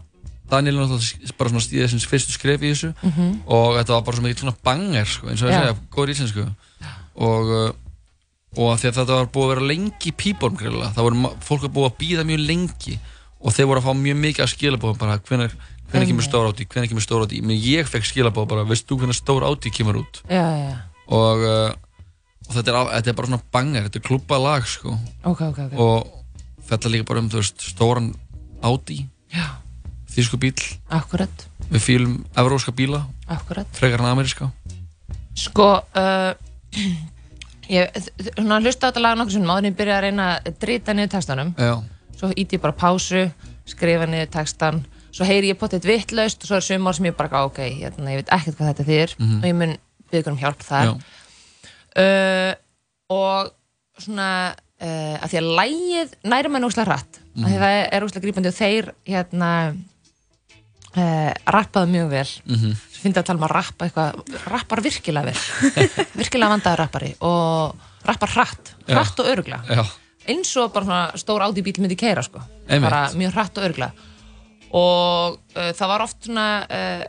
Daniel 0.50 0.78
er 0.78 0.86
náttúrulega 0.86 1.36
bara 1.38 1.52
svona 1.52 1.64
stíðið 1.66 1.90
sem 1.92 2.04
fyrstu 2.08 2.36
skref 2.36 2.64
í 2.64 2.72
þessu. 2.72 2.94
Mhm. 3.04 3.42
og 3.48 3.76
þetta 3.78 3.94
var 3.96 4.06
bara 4.08 4.18
svona 4.18 4.30
mikið 4.30 4.44
svona 4.46 4.58
banger 4.64 5.06
sko, 5.06 5.28
eins 5.28 5.44
og 5.44 5.50
ég 5.50 5.54
Já. 5.54 5.60
segja, 5.60 5.78
góður 5.92 6.14
íslensku. 6.14 6.46
Og, 7.18 7.52
uh, 7.52 7.72
og 8.58 8.68
að 8.74 8.84
þetta 8.88 9.06
var 9.06 9.32
búið 9.34 9.48
að 9.48 9.54
vera 9.54 9.70
lengi 9.72 10.12
í 10.12 10.16
píbórn 10.16 10.58
greiðlega, 10.58 10.94
það 10.96 11.08
voru 11.08 11.32
fólk 11.44 11.64
að 11.68 11.74
búið 11.76 11.90
að 11.90 11.98
býða 12.02 12.28
mjög 12.30 12.46
lengi. 12.48 13.00
Og 13.42 13.54
þeir 13.54 13.68
voru 13.70 13.82
að 13.82 13.88
fá 13.88 13.94
mjög 13.94 14.18
mikið 14.22 14.44
að 14.46 14.54
skilabóðum 14.54 14.98
bara 15.02 15.18
hvenær, 15.20 15.52
hvenær 15.92 16.08
kemur 16.08 16.26
stór 16.26 16.48
áti, 16.50 16.66
hvenær 16.66 16.90
kemur 16.90 17.06
stór 17.06 17.26
áti 17.28 17.42
menn 17.46 17.60
ég 17.62 17.88
fekk 17.88 18.08
skilabóð 18.08 18.48
bara, 18.50 18.64
veist 18.66 18.88
þú 18.88 19.02
hvenær 19.04 19.18
stór 19.18 19.46
áti 19.46 19.70
kemur 19.72 20.00
út? 20.02 20.22
Já, 20.30 20.48
já, 20.58 20.74
og, 21.08 21.44
uh, 21.44 21.72
og 22.48 22.56
þetta, 22.56 22.74
er, 22.74 22.90
þetta 22.98 23.12
er 23.12 23.20
bara 23.20 23.28
svona 23.28 23.44
banger, 23.54 23.86
þetta 23.88 24.00
er 24.02 24.08
klubba 24.08 24.40
lag 24.42 24.66
sko. 24.68 24.98
Ok, 25.24 25.42
ok, 25.52 25.60
ok. 25.68 25.78
og 25.78 26.66
þetta 26.68 26.92
líka 26.92 27.08
bara 27.08 27.22
um, 27.24 27.30
þú 27.30 27.44
veist, 27.44 27.62
stóran 27.62 28.10
Audi 28.66 29.06
Já. 29.34 29.46
Þýsku 30.18 30.40
bíl 30.42 30.56
Akkurat. 30.90 31.48
við 31.70 31.84
fýlum 31.86 32.18
evróska 32.36 32.74
bíla 32.76 33.04
Akkurat. 33.28 33.68
frekar 33.78 34.02
en 34.04 34.12
ameríska 34.12 34.52
Sko, 35.38 35.68
uh, 35.94 36.34
ég 37.70 37.92
svona 38.34 38.58
hlusta 38.64 38.88
á 38.88 38.90
þetta 38.90 39.04
lag 39.04 39.18
nokkuð 39.20 39.36
sem 39.38 39.50
en 39.54 39.68
ég 39.70 39.76
byrja 39.78 39.98
að 40.00 40.06
reyna 40.08 40.28
að 40.40 40.56
drita 40.64 40.96
niður 40.98 41.12
textanum. 41.14 41.52
Já. 41.60 41.76
Svo 42.18 42.30
íti 42.34 42.58
ég 42.58 42.64
bara 42.64 42.74
pásu, 42.74 43.28
skrifa 43.70 44.08
niður 44.10 44.32
textan, 44.34 44.80
svo 45.14 45.28
heyri 45.30 45.52
ég 45.52 45.60
potið 45.62 45.86
vittlaust 45.86 46.42
og 46.42 46.50
svo 46.50 46.58
er 46.58 46.66
sumar 46.66 46.98
sem 46.98 47.06
ég 47.12 47.18
bara, 47.20 47.44
ok, 47.46 47.60
hérna, 47.84 48.16
ég 48.16 48.24
veit 48.24 48.34
ekkert 48.34 48.58
hvað 48.58 48.72
þetta 48.74 48.88
þýr 48.90 49.14
Mhm. 49.20 49.38
og 49.38 49.46
ég 49.52 49.56
mun 49.62 49.76
byggja 50.12 50.32
um 50.32 50.38
hjálp 50.42 50.64
þar. 50.66 50.96
Uh, 51.98 52.54
og 53.14 53.52
svona, 54.02 54.56
uh, 54.82 55.16
að 55.22 55.30
því 55.32 55.40
að 55.42 55.52
lægið 55.60 56.18
næri 56.34 56.50
mann 56.54 56.66
úslega 56.66 56.86
hratt, 56.90 57.20
mm. 57.36 57.44
því 57.46 57.54
Mhm. 57.54 57.62
það 57.62 57.90
er 57.94 58.02
úslega 58.08 58.26
grípandi 58.26 58.48
og 58.48 58.58
þeir, 58.58 58.92
hérna, 59.06 59.52
uh, 60.96 61.32
rappaðu 61.58 61.92
mjög 61.92 62.10
vel. 62.16 62.28
Mhm. 62.48 62.76
svo 62.98 63.04
finnst 63.04 63.20
að 63.22 63.28
tala 63.30 63.38
um 63.42 63.48
að 63.48 63.56
rappa 63.56 63.86
eitthvað 63.88 64.42
rappar 64.52 64.82
virkilega 64.82 65.26
vel. 65.32 65.38
Virkilega 66.22 66.54
vandaður 66.56 66.82
rappari 66.84 67.12
og 67.22 67.76
rappar 68.08 68.30
hratt, 68.36 68.74
Já. 68.88 68.96
hratt 68.96 69.20
og 69.20 69.32
öruglega 69.34 69.64
Já. 69.68 69.84
eins 70.32 70.56
og 70.58 70.72
bara 70.74 70.86
svona 70.86 71.20
stór 71.20 71.44
áti 71.46 71.64
bíl 71.66 71.82
myndi 71.84 71.98
keira 72.00 72.24
sko, 72.24 72.42
bara 72.68 73.10
mjög 73.14 73.36
hratt 73.36 73.58
og 73.60 73.68
öruglega 73.68 73.92
og 74.78 75.38
uh, 75.56 75.72
það 75.76 75.88
var 75.94 76.04
oft 76.04 76.26
svona 76.26 76.48
uh, 76.68 77.04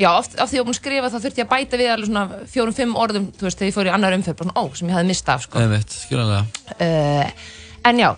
já, 0.00 0.10
oft, 0.16 0.34
oft 0.40 0.50
því 0.50 0.58
ég 0.58 0.62
var 0.62 0.68
búin 0.68 0.74
að 0.74 0.80
skrifa 0.80 1.10
þá 1.12 1.16
þurfti 1.20 1.40
ég 1.42 1.46
að 1.46 1.52
bæta 1.54 1.80
við 1.80 1.92
alveg 1.94 2.10
svona 2.10 2.42
fjórum, 2.50 2.76
fimm 2.76 2.96
orðum 2.98 3.30
þú 3.36 3.46
veist, 3.46 3.60
þegar 3.60 3.70
ég 3.70 3.76
fór 3.76 3.90
í 3.90 3.94
annar 3.94 4.16
umferð, 4.16 4.38
bara 4.40 4.50
svona, 4.50 4.60
ó, 4.60 4.64
sem 4.78 4.90
ég 4.90 4.96
hafði 4.96 5.10
mistað 5.10 5.34
af 5.36 5.46
sko. 5.46 5.60
Einmitt, 5.60 5.96
skiljanlega. 6.04 6.44
Uh, 6.76 7.48
en 7.90 8.02
já 8.02 8.10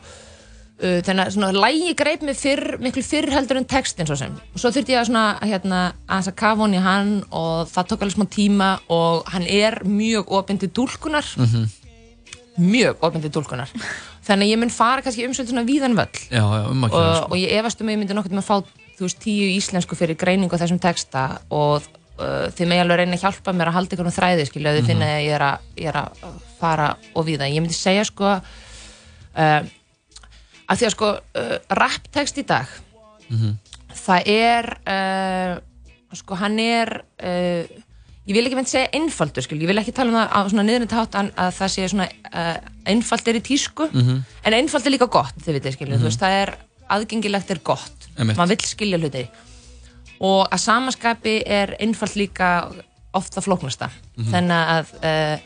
þannig 0.83 1.27
að 1.29 1.35
svona 1.37 1.53
lægi 1.55 1.93
greip 1.95 2.23
mig 2.27 2.37
fyrr, 2.37 2.77
miklu 2.83 3.03
fyrr 3.07 3.31
heldur 3.31 3.61
en 3.61 3.65
textin 3.71 4.07
svo 4.09 4.17
sem 4.19 4.33
og 4.35 4.59
svo 4.59 4.71
þurfti 4.75 4.95
ég 4.97 5.01
að 5.03 5.09
svona 5.11 5.39
hérna 5.47 5.83
að 6.11 6.31
kafa 6.35 6.63
hún 6.65 6.75
í 6.75 6.81
hann 6.83 7.13
og 7.31 7.69
það 7.71 7.89
tók 7.93 8.03
alveg 8.03 8.17
smá 8.17 8.27
tíma 8.35 8.71
og 8.91 9.31
hann 9.31 9.47
er 9.47 9.79
mjög 9.87 10.33
opinn 10.41 10.59
til 10.59 10.71
dúlkunar 10.75 11.25
Mhm. 11.39 11.69
mjög 12.59 12.97
opinn 13.01 13.23
til 13.23 13.31
dúlkunar 13.33 13.71
þannig 14.27 14.45
að 14.47 14.53
ég 14.53 14.59
mun 14.61 14.71
fara 14.75 15.03
kannski 15.03 15.25
um 15.27 15.33
svona 15.35 15.65
víðan 15.65 15.95
völl 15.97 16.19
Já, 16.31 16.43
já, 16.43 16.63
um 16.71 16.85
að 16.85 16.93
og, 16.99 17.17
sko. 17.17 17.27
og 17.33 17.37
ég 17.41 17.53
efast 17.59 17.81
um 17.81 17.89
að 17.89 17.95
ég 17.95 17.99
myndi 18.03 18.15
nokkuð 18.19 18.37
með 18.37 18.43
að 18.45 18.51
fá 18.51 18.57
þú 18.99 19.07
veist, 19.07 19.21
tíu 19.25 19.47
íslensku 19.57 19.97
fyrir 19.97 20.19
greiningu 20.21 20.53
á 20.55 20.61
þessum 20.61 20.79
texta 20.83 21.23
og 21.51 21.83
uh, 22.21 22.51
þið 22.53 22.69
megi 22.69 22.83
alveg 22.85 22.99
reyna 23.01 23.17
að 23.17 23.23
hjálpa 23.25 23.55
mér 23.57 23.71
að 23.73 23.77
halda 23.79 24.01
um 24.05 24.11
þræði 24.13 24.45
skilja, 24.51 24.71
ef 24.75 24.77
þið 24.77 24.83
Mhm. 24.83 24.91
finna 24.93 25.07
að 25.07 25.23
ég 25.25 25.33
er 25.39 25.45
að, 25.47 25.59
ég 25.81 25.89
er 25.89 25.97
að 26.03 26.37
fara 26.61 26.89
og 27.17 27.27
víða, 27.27 27.49
ég 27.49 27.63
myndi 27.65 27.75
segja 27.79 28.05
sko 28.05 28.29
uh, 28.37 29.63
að 30.69 30.79
því 30.81 30.87
að 30.89 30.95
sko 30.97 31.11
uh, 31.19 31.57
rapptext 31.83 32.39
í 32.39 32.47
dag 32.49 32.67
Mhm. 33.33 33.53
það 34.07 34.27
er 34.29 34.67
uh, 34.87 35.61
sko 36.13 36.35
hann 36.37 36.59
er 36.61 36.91
uh, 37.23 37.63
ég 38.27 38.35
vil 38.37 38.45
ekki 38.47 38.55
meint 38.59 38.69
segja 38.69 38.91
einfaldur 38.93 39.43
skil, 39.43 39.59
ég 39.63 39.67
vil 39.71 39.79
ekki 39.81 39.93
tala 39.97 40.11
um 40.13 40.17
það 40.19 40.35
á 40.37 40.41
svona 40.51 40.65
niðurinn 40.69 40.91
tátt 40.93 41.17
að, 41.19 41.31
að 41.37 41.55
það 41.57 41.71
sé 41.75 41.87
svona 41.89 42.09
uh, 42.33 42.59
einfald 42.87 43.29
er 43.33 43.39
í 43.41 43.43
tísku 43.47 43.89
Mhm. 43.93 44.21
en 44.45 44.53
einfald 44.59 44.87
er 44.87 44.95
líka 44.95 45.09
gott, 45.11 45.35
þið 45.41 45.57
vitið 45.59 45.73
skilju, 45.79 45.95
Mhm. 45.97 46.03
þú 46.03 46.09
veist, 46.11 46.21
það 46.21 46.37
er 46.43 46.55
aðgengilegt 46.93 47.51
er 47.51 47.61
gott, 47.65 48.09
maður 48.19 48.49
vill 48.53 48.69
skilja 48.69 48.99
hluti 49.01 49.25
og 50.21 50.49
að 50.53 50.61
samaskapi 50.61 51.43
er 51.47 51.77
einfald 51.81 52.15
líka 52.17 52.51
oft 53.15 53.33
það 53.35 53.45
flóknasta 53.49 53.89
þannig 54.31 54.69
að 54.77 54.93
uh, 55.03 55.39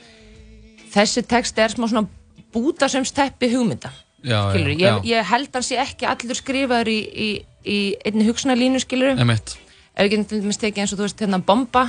þessi 0.93 1.23
text 1.27 1.59
er 1.59 1.69
smá 1.71 1.87
svona 1.89 2.09
bútasömsteppi 2.53 3.49
hugmynda 3.55 3.91
skilur, 4.27 4.73
já, 4.75 4.77
ég, 4.77 4.87
já. 4.87 4.95
ég 5.13 5.31
held 5.31 5.55
hann 5.57 5.67
sé 5.67 5.79
ekki 5.83 6.09
allur 6.11 6.39
skrifaður 6.39 6.91
í, 6.93 6.99
í, 7.01 7.29
í 7.63 7.79
einni 8.07 8.27
hugsunarlínu 8.29 8.83
skilur 8.83 9.15
ef 9.17 10.03
við 10.03 10.11
getum 10.13 10.27
til 10.29 10.43
dæmis 10.43 10.61
tekið 10.61 10.83
eins 10.83 10.93
og 10.93 11.01
þú 11.01 11.07
veist 11.07 11.23
hérna 11.25 11.39
bomba. 11.41 11.87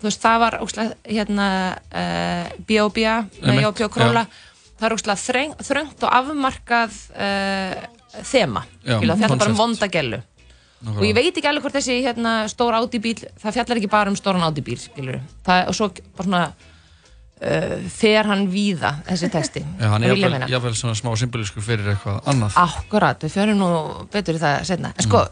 Þú 0.00 0.06
veist 0.08 0.22
það 0.22 0.38
var 0.40 0.54
óslega 0.64 0.94
hérna 1.04 1.48
uh, 1.76 2.46
B.O.B.A. 2.64 3.16
með 3.44 3.66
og 3.68 3.92
Króla 3.92 4.24
það 4.80 4.88
er 4.88 4.96
óslega 4.96 5.20
þreng, 5.20 5.56
þröngt 5.60 6.04
og 6.06 6.14
afmarkað 6.16 6.98
uh, 7.12 7.78
þema 8.24 8.64
skilur, 8.64 9.12
það 9.12 9.20
fjallar 9.20 9.20
bara 9.20 9.34
um 9.34 9.38
concept. 9.38 9.60
vonda 9.60 9.90
gellu. 9.92 10.20
Og 10.94 11.02
ég 11.04 11.12
veit 11.12 11.36
ekki 11.36 11.48
alveg 11.50 11.66
hvort 11.66 11.76
þessi 11.76 11.98
hérna, 12.00 12.32
stór 12.48 12.78
átíbíl, 12.78 13.18
það 13.42 13.58
fjallar 13.58 13.80
ekki 13.80 13.90
bara 13.92 14.08
um 14.08 14.16
stóran 14.16 14.46
átíbíl 14.46 14.78
skilur, 14.80 15.18
það, 15.44 15.66
og 15.68 15.76
svo 15.76 15.90
bara 16.16 16.28
svona 16.30 16.44
uh, 17.40 17.76
fer 17.92 18.28
hann 18.28 18.46
víða 18.52 18.94
þessi 19.08 19.30
texti 19.32 19.62
Já, 19.64 19.88
hann 19.94 20.04
er 20.04 20.46
jafnvel 20.50 20.74
svona 20.78 20.98
smá 20.98 21.12
symbolísku 21.18 21.64
fyrir 21.64 21.94
eitthvað 21.94 22.20
annað. 22.30 22.58
Akkurat, 22.60 23.24
við 23.24 23.36
förum 23.38 23.62
nú 23.62 23.70
betur 24.12 24.38
í 24.38 24.42
það 24.42 24.60
setna. 24.68 24.92
En 24.96 25.08
sko, 25.08 25.24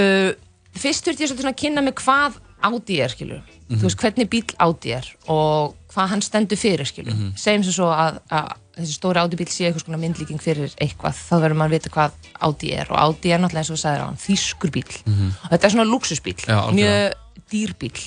uh, 0.00 0.32
fyrst 0.74 1.06
þurfti 1.06 1.24
ég 1.24 1.30
svolítið 1.30 1.46
svona 1.46 1.54
að 1.54 1.62
kynna 1.62 1.84
mig 1.84 1.96
hvað 2.02 2.40
Audi 2.64 3.00
er, 3.04 3.12
skilur. 3.12 3.42
Mhm. 3.68 3.80
Þú 3.80 3.88
veist, 3.88 4.00
hvernig 4.00 4.28
bíl 4.32 4.54
Audi 4.64 4.92
er 4.96 5.08
og 5.28 5.74
hvað 5.92 6.12
hann 6.14 6.22
stendur 6.24 6.56
fyrir, 6.56 6.88
skilur. 6.88 7.12
Mhm. 7.12 7.34
Segjum 7.36 7.64
sem 7.66 7.74
svo 7.76 7.90
að, 7.92 8.20
að 8.32 8.54
þessi 8.78 8.94
stóri 8.96 9.20
Audi 9.20 9.36
bíl 9.36 9.50
sé 9.52 9.66
eitthvað 9.68 9.84
svona 9.84 10.00
myndlíking 10.00 10.40
fyrir 10.40 10.72
eitthvað, 10.80 11.14
þá 11.14 11.34
verður 11.42 11.58
maður 11.60 11.74
að 11.74 11.76
vita 11.76 11.92
hvað 11.94 12.30
Audi 12.48 12.72
er 12.72 12.88
og 12.90 12.96
Audi 12.98 13.34
er 13.34 13.42
náttúrulega 13.42 13.64
eins 13.64 13.84
og 13.84 13.84
á 13.84 14.06
hann, 14.06 14.16
þýskur 14.16 14.72
bíl. 14.72 14.88
Mhm. 15.04 15.28
Og 15.44 15.50
þetta 15.52 15.64
er 15.64 15.74
svona 15.76 15.90
luxusbíl, 15.90 16.40
Já, 16.48 16.58
mjög 16.72 17.12
dýr 17.52 17.74
bíl. 17.78 18.00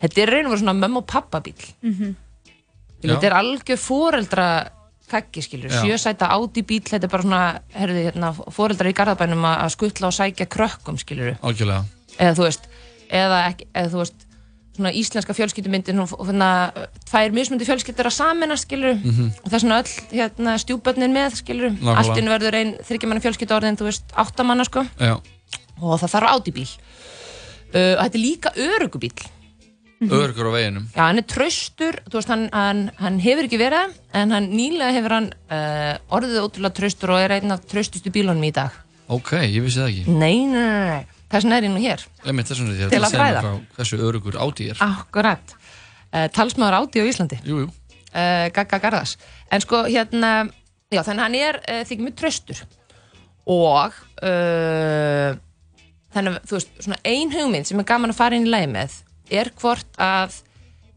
Þetta 0.00 0.22
er 0.22 0.32
raun 0.32 0.46
og 0.46 0.52
verið 0.52 0.64
svona 0.64 0.80
mömmu 0.80 0.96
og 1.02 1.06
pappa 1.06 1.40
bíl. 1.40 1.60
Mhm. 1.82 2.16
Þetta 3.02 3.26
er 3.30 3.36
algjör 3.38 3.78
foreldra 3.78 4.46
kaggi 5.08 5.40
skilur, 5.40 5.70
sjösæta 5.72 6.28
Audi 6.34 6.62
bíl 6.62 6.82
þetta 6.84 7.06
er 7.06 7.12
bara 7.12 7.22
svona, 7.24 7.42
herði, 7.72 8.02
hérna, 8.10 8.32
foreldra 8.52 8.90
í 8.90 8.96
garðabænum 8.98 9.46
að 9.48 9.70
skutla 9.72 10.10
og 10.10 10.16
sækja 10.16 10.44
krökkum 10.52 10.98
skilur, 11.00 11.38
Algjörlega. 11.40 11.84
eða 12.18 12.34
þú 12.36 12.44
veist 12.44 12.66
eða, 13.08 13.38
ekki, 13.52 13.68
eða 13.72 13.92
þú 13.94 14.02
veist 14.02 14.26
svona 14.78 14.92
íslenska 14.94 15.34
fjölskyldumyndin 15.34 16.02
og 16.04 16.12
hérna, 16.28 16.50
tvær 17.08 17.32
mismundi 17.34 17.64
fjölskyldur 17.66 18.06
að 18.10 18.14
samina 18.18 18.54
skilur 18.60 18.94
Mhm. 19.00 19.30
og 19.42 19.48
það 19.50 19.54
er 19.54 19.64
svona 19.64 19.80
öll 19.80 19.94
hérna, 20.12 20.58
stjúbötnin 20.60 21.16
með 21.16 21.34
skilur, 21.40 21.72
allt 21.96 22.18
inn 22.18 22.28
verður 22.28 22.54
ein 22.60 22.74
þryggjamanna 22.84 23.24
fjölskyldu 23.24 23.56
orðin, 23.56 23.76
þú 23.80 23.88
veist, 23.88 24.04
áttamanna 24.14 24.64
sko. 24.68 24.84
Já. 25.00 25.16
og 25.80 26.00
það 26.00 26.10
þarf 26.10 26.28
Audi 26.34 26.50
bíl. 26.52 26.68
Uh, 27.68 27.94
og 27.96 28.04
þetta 28.04 28.16
er 28.16 28.24
líka 28.24 28.50
örugubíl 28.56 29.12
Örgur 29.98 30.46
á 30.46 30.52
veginum. 30.54 30.84
Já, 30.94 31.00
hann 31.08 31.18
er 31.18 31.24
traustur, 31.26 31.96
þú 32.06 32.20
veist, 32.20 32.28
hann, 32.30 32.44
hann, 32.54 32.82
hann 33.00 33.16
hefur 33.22 33.48
ekki 33.48 33.58
verið, 33.58 33.96
en 34.14 34.30
hann 34.30 34.44
nýlega 34.52 34.92
hefur 34.94 35.14
hann 35.16 35.26
uh, 35.50 35.96
orðið 36.14 36.36
ótrúlega 36.44 36.76
traustur 36.76 37.12
og 37.16 37.22
er 37.24 37.34
einn 37.34 37.50
af 37.50 37.64
traustustu 37.66 38.12
bílunum 38.14 38.44
í 38.46 38.52
dag. 38.54 38.76
Ok, 39.10 39.32
ég 39.42 39.64
vissi 39.64 39.80
það 39.80 39.88
ekki. 39.90 40.04
Nei, 40.20 40.44
nei, 40.46 40.60
nei, 40.62 40.84
nei, 40.92 41.18
þess 41.32 41.48
vegna 41.48 41.58
er 41.58 41.66
ég 41.66 41.74
nú 41.74 41.82
hér. 41.82 42.04
Emitt, 42.30 42.50
þessum 42.52 42.68
er 42.70 42.76
því 42.78 42.90
Til 42.92 43.00
að 43.02 43.16
fræða. 43.16 43.42
frá 43.42 43.80
Hversu 43.80 43.98
örugur 44.06 44.38
áti 44.44 44.68
er. 44.70 44.84
Akkurat. 44.86 45.56
Uh, 46.12 46.28
talsmaður 46.36 46.78
áti 46.78 47.02
á 47.02 47.04
Íslandi. 47.10 47.40
Jú, 47.48 47.64
jú. 47.64 47.72
Uh, 48.12 48.46
Gagga 48.54 48.78
Garðas. 48.84 49.16
En 49.50 49.64
sko, 49.66 49.82
hérna, 49.90 50.32
já, 50.94 51.02
þannig 51.02 51.26
hann 51.26 51.38
er 51.40 51.60
þykir 51.90 52.06
mjög 52.06 52.16
traustur. 52.22 52.62
Og, 53.50 53.98
uh, 54.22 55.34
þannig 56.14 56.38
þú 56.46 56.58
veist, 56.60 56.72
svona 56.86 57.02
ein 57.02 57.34
hugmynd 57.34 57.66
sem 57.66 57.82
er 57.82 57.88
gaman 57.88 58.14
að 58.14 58.20
fara 58.22 58.38
inn 58.38 58.46
í 58.46 58.54
lagi 58.54 58.70
með 58.70 59.00
er 59.30 59.50
hvort 59.60 59.86
að 59.98 60.36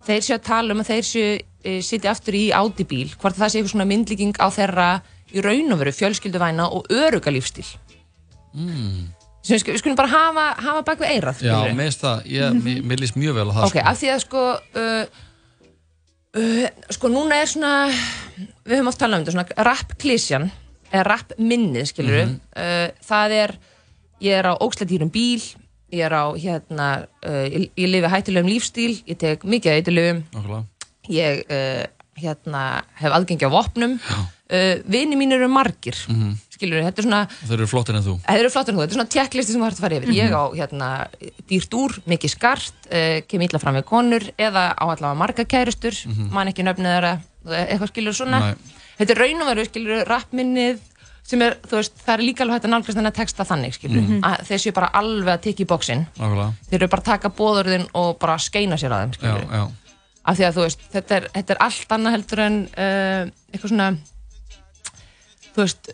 þeir 0.07 0.21
séu 0.25 0.35
að 0.37 0.43
tala 0.47 0.73
um 0.73 0.81
að 0.83 0.91
þeir 0.93 1.05
séu 1.07 1.31
uh, 1.39 1.81
sitja 1.85 2.11
aftur 2.11 2.33
í 2.37 2.51
Audi 2.57 2.83
bíl, 2.89 3.09
hvort 3.21 3.35
það 3.37 3.49
sé 3.53 3.59
eitthvað 3.59 3.73
svona 3.75 3.89
myndlíking 3.89 4.35
á 4.41 4.47
þeirra 4.49 4.89
í 5.31 5.41
raun 5.45 5.71
og 5.73 5.79
veru 5.79 5.91
fjölskylduvæna 5.95 6.65
og 6.75 6.87
öruga 6.91 7.31
lífstíl. 7.31 7.67
Mm. 8.53 9.09
Sem 9.41 9.57
við 9.57 9.79
skulum- 9.79 9.95
við 9.95 9.97
bara 9.97 10.11
hafa, 10.11 10.47
hafa 10.61 10.81
bak 10.85 10.99
við 10.99 11.13
eirað. 11.15 11.39
Já, 11.41 12.53
mér 12.53 12.99
líst 12.99 13.15
mjög 13.17 13.33
vel 13.39 13.47
á 13.49 13.53
það. 13.55 13.63
Ok, 13.69 13.77
af 13.81 13.97
því 14.01 14.09
að 14.13 14.19
sko 14.25 14.41
uh, 14.75 15.05
uh, 16.37 16.67
sko 16.93 17.09
núna 17.09 17.39
er 17.41 17.49
svona 17.49 17.71
við 18.65 18.75
höfum 18.77 18.91
oft 18.91 18.99
talað 19.01 19.19
um 19.21 19.25
þetta, 19.25 19.35
svona 19.37 19.65
rap 19.69 19.95
klísjan 20.01 20.49
eða 20.91 21.05
rap 21.07 21.33
minnið, 21.39 21.87
skilur 21.93 22.25
Mhm. 22.25 22.35
uh, 22.55 22.87
það 23.07 23.31
er, 23.39 23.55
ég 24.21 24.33
er 24.41 24.45
á 24.51 24.53
ókslættýrum 24.61 25.09
bíl, 25.11 25.41
ég 25.91 26.03
er 26.07 26.13
á 26.15 26.25
hérna, 26.35 26.89
uh, 27.25 27.45
ég, 27.51 27.69
ég 27.77 27.87
lifi 27.91 28.07
hættulegum 28.11 28.49
lífstíl 28.51 28.93
ég 29.07 29.17
tek 29.17 29.43
mikið 29.43 29.89
Nákvæmlega. 30.31 30.63
ég 31.09 31.43
uh, 31.49 31.83
hérna 32.21 32.83
hef 32.99 33.11
aðgengi 33.11 33.47
á 33.47 33.51
vopnum 33.51 33.97
uh, 33.99 34.75
vini 34.85 35.15
mín 35.17 35.31
eru 35.33 35.47
margir 35.49 35.95
Mhm. 36.07 36.35
skilur, 36.61 36.83
þetta 36.85 36.99
er 37.01 37.05
svona 37.07 37.21
Þeir 37.47 37.53
eru 37.57 37.67
flottir 37.67 37.95
en 37.97 38.03
þú. 38.05 38.13
Þeir 38.21 38.39
eru 38.43 38.49
flottir 38.53 38.69
en 38.73 38.77
þú, 38.77 38.81
þetta 38.83 38.91
er 38.93 38.97
svona 38.99 39.13
checklisti 39.15 39.51
sem 39.55 39.61
þú 39.61 39.65
hægt 39.65 39.79
að 39.79 39.85
fara 39.85 39.95
yfir. 39.97 40.07
Mhm. 40.11 40.19
Ég 40.19 40.31
á 40.37 40.43
hérna 40.59 40.89
dýrt 41.49 41.73
úr, 41.73 41.95
mikið 42.05 42.29
skart, 42.35 42.73
uh, 42.91 43.21
kem 43.27 43.41
illa 43.41 43.59
fram 43.59 43.75
við 43.79 43.83
konur 43.89 44.21
eða 44.37 44.75
á 44.77 44.83
allavega 44.85 45.17
marga 45.17 45.43
kærustur, 45.45 45.95
Mhm. 46.05 46.29
man 46.31 46.47
ekki 46.51 46.61
nöfnið 46.63 46.91
þeirra, 46.93 47.13
eitthvað 47.47 47.89
skilur 47.89 48.13
svona. 48.13 48.39
Nei. 48.39 48.53
Þetta 48.99 49.09
er 49.15 49.17
raun 49.17 49.41
og 49.41 49.47
veru, 49.49 49.65
skilur, 49.65 50.05
rappminnið 50.05 50.77
sem 51.23 51.41
er, 51.41 51.55
þú 51.67 51.77
veist, 51.79 51.93
það 52.05 52.13
er 52.13 52.23
líka 52.25 52.43
alveg 52.43 52.55
hægt 52.57 52.65
að 52.65 52.73
nálgast 52.73 52.97
þennan 52.97 53.13
texta 53.15 53.43
þannig, 53.47 53.73
skilur, 53.77 54.01
Mhm. 54.01 54.21
að 54.23 54.41
þeir 54.49 54.59
séu 54.65 54.73
bara 54.73 54.89
alveg 54.93 55.33
að 55.33 55.41
tikka 55.41 55.63
í 55.63 55.67
bóksinn. 55.67 56.05
Þeir 56.17 56.79
eru 56.81 56.87
bara 56.87 57.01
að 57.01 57.05
taka 57.05 57.29
bóðurðin 57.29 57.87
og 57.93 58.19
bara 58.19 58.37
skeina 58.37 58.75
sér 58.77 58.91
að 58.91 59.01
þeim, 59.03 59.11
Já, 59.11 59.17
skilur. 59.19 59.51
já. 59.51 59.71
Af 60.25 60.37
því 60.37 60.43
að 60.45 60.53
þú 60.53 60.61
veist, 60.65 60.79
þetta 60.93 61.15
er, 61.15 61.27
þetta 61.33 61.51
er 61.53 61.57
allt 61.61 61.87
annað 61.89 62.11
heldur 62.11 62.39
en 62.39 62.57
uh, 62.77 63.25
eitthvað 63.53 63.69
svona, 63.69 63.97
þú 65.55 65.63
veist, 65.63 65.89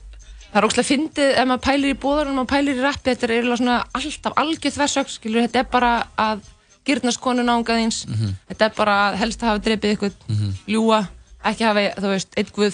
það 0.52 0.60
er 0.62 0.68
ógslag 0.68 0.88
fyndið 0.88 1.32
ef 1.38 1.48
maður 1.48 1.64
pælir 1.68 1.94
í 1.94 1.98
bóðurinn, 2.02 2.36
maður 2.38 2.52
pælir 2.54 2.78
í 2.80 2.84
rappi, 2.84 3.12
þetta 3.14 3.28
er 3.28 3.34
eiginlega 3.38 3.58
svona 3.62 3.78
alltaf 3.94 4.34
algjörð 4.44 4.78
þversögn, 4.78 5.14
skilur, 5.16 5.48
þetta 5.48 5.60
er 5.64 5.70
bara 5.72 5.92
að 6.18 6.42
gyrnast 6.88 7.20
konu 7.24 7.44
náungaðins, 7.44 8.06
Mhm. 8.08 8.34
þetta 8.50 8.66
er 8.66 8.74
bara 8.78 8.94
að 9.12 9.16
helst 9.22 9.42
að 9.42 9.48
hafa 9.52 9.64
drepið 9.66 9.96
ykkur, 9.98 10.12
Mhm. 10.30 10.54
ljúa, 10.68 11.08
ekki 11.46 11.64
hafa, 11.68 11.96
þú 12.02 12.08
veist, 12.14 12.30
þú 12.36 12.72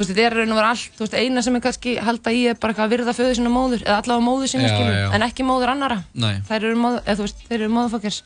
veist, 0.00 0.10
þetta 0.12 0.24
er 0.26 0.36
raun 0.36 0.52
og 0.52 0.58
vera 0.60 0.70
allt, 0.74 0.96
þú 0.96 1.04
veist, 1.04 1.14
eina 1.16 1.42
sem 1.44 1.56
er 1.56 1.62
kannski 1.64 1.96
halda 2.04 2.32
í 2.34 2.42
er 2.50 2.58
bara 2.60 2.74
eitthvað 2.74 2.86
að 2.86 2.94
virða 2.94 3.14
föðu 3.16 3.36
sinna 3.38 3.52
móður, 3.52 3.84
eða 3.86 3.98
allavega 4.02 4.26
móður 4.26 4.50
sinna, 4.52 4.68
Já, 4.68 4.74
skilur, 4.76 5.14
en 5.16 5.26
ekki 5.26 5.46
móður 5.48 5.72
annara. 5.72 5.98
Nei. 6.12 6.34
Þær 6.48 6.58
eru 6.58 6.80
móður, 6.82 7.02
eða 7.06 7.16
þú 7.16 7.26
veist, 7.26 7.44
þeir 7.48 7.58
eru 7.60 7.70
móðurfokkers, 7.76 8.18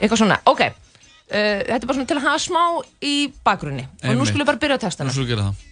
eitthvað 0.00 0.22
svona, 0.24 0.38
ok, 0.50 0.62
uh, 0.66 0.74
þetta 1.32 1.78
er 1.78 1.86
bara 1.86 1.98
svona 1.98 2.10
til 2.10 2.18
að 2.18 2.26
hafa 2.26 2.42
smá 2.46 2.62
í 2.98 3.14
bakgrunni, 3.46 3.86
og 3.86 4.08
nú 4.08 4.14
Einmitt. 4.16 4.32
skulum 4.32 4.42
við 4.42 4.50
bara 4.50 4.62
byrja 4.66 4.80
á 4.80 4.84
textana. 4.86 5.12
Nú 5.12 5.18
svo 5.20 5.28
gera 5.30 5.48
það. 5.50 5.68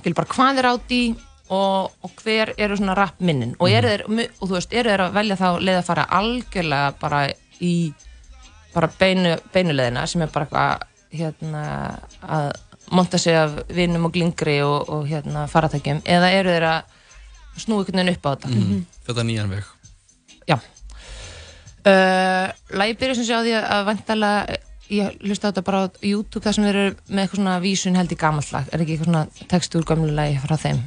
skil 0.00 0.14
bara 0.16 0.32
hvað 0.32 0.58
er 0.62 0.70
áti 0.72 1.02
og, 1.48 1.92
og 2.02 2.10
hver 2.22 2.54
eru 2.58 2.76
svona 2.76 2.96
rap 2.96 3.20
minnin 3.20 3.54
og, 3.58 3.68
eru 3.70 3.88
þeir, 3.92 4.02
og 4.40 4.48
þú 4.48 4.54
veist, 4.56 4.72
eru 4.72 4.92
þeir 4.92 5.04
að 5.06 5.14
velja 5.16 5.38
þá 5.40 5.46
leið 5.62 5.78
að 5.78 5.86
fara 5.86 6.08
algjörlega 6.18 6.88
bara 7.00 7.20
í 7.60 7.74
bara 8.74 8.90
beinu, 8.98 9.36
beinuleðina 9.54 10.04
að 12.86 12.92
monta 12.94 13.18
sig 13.18 13.34
af 13.36 13.50
vinnum 13.74 14.04
og 14.08 14.12
glingri 14.14 14.60
og, 14.62 14.88
og 14.88 15.06
hérna 15.10 15.46
faratækjum 15.50 16.02
eða 16.04 16.30
eru 16.38 16.50
þeir 16.54 16.66
að 16.70 16.82
snúi 17.56 17.78
einhvern 17.82 17.98
veginn 18.02 18.14
upp 18.14 18.26
á 18.26 18.30
þetta 18.36 18.48
Mhm. 18.54 18.84
Þetta 19.06 19.20
er 19.20 19.26
nýjan 19.30 19.50
veg. 19.50 19.64
Já 20.46 20.56
uh, 21.86 22.46
Lægi 22.78 22.96
byrja 23.00 23.14
sem 23.18 23.24
sé 23.28 23.34
á 23.34 23.40
því 23.42 23.54
að 23.60 23.84
vantalega 23.90 24.56
ég 24.90 25.16
hlusta 25.26 25.48
á 25.48 25.50
þetta 25.50 25.64
bara 25.66 25.80
á 25.82 25.86
YouTube 26.06 26.44
þar 26.44 26.54
sem 26.54 26.64
þeir 26.66 26.76
eru 26.82 26.96
með 27.10 27.22
eitthvað 27.24 27.40
svona 27.40 27.54
vísun 27.64 27.96
held 27.98 28.12
í 28.14 28.18
gamalt 28.20 28.52
lag 28.54 28.68
er 28.70 28.82
ekki 28.84 28.94
eitthvað 28.96 29.10
svona 29.10 29.48
text 29.50 29.74
úr 29.78 29.86
gömlu 29.88 30.12
lagi 30.14 30.38
frá 30.42 30.56
þeim 30.62 30.82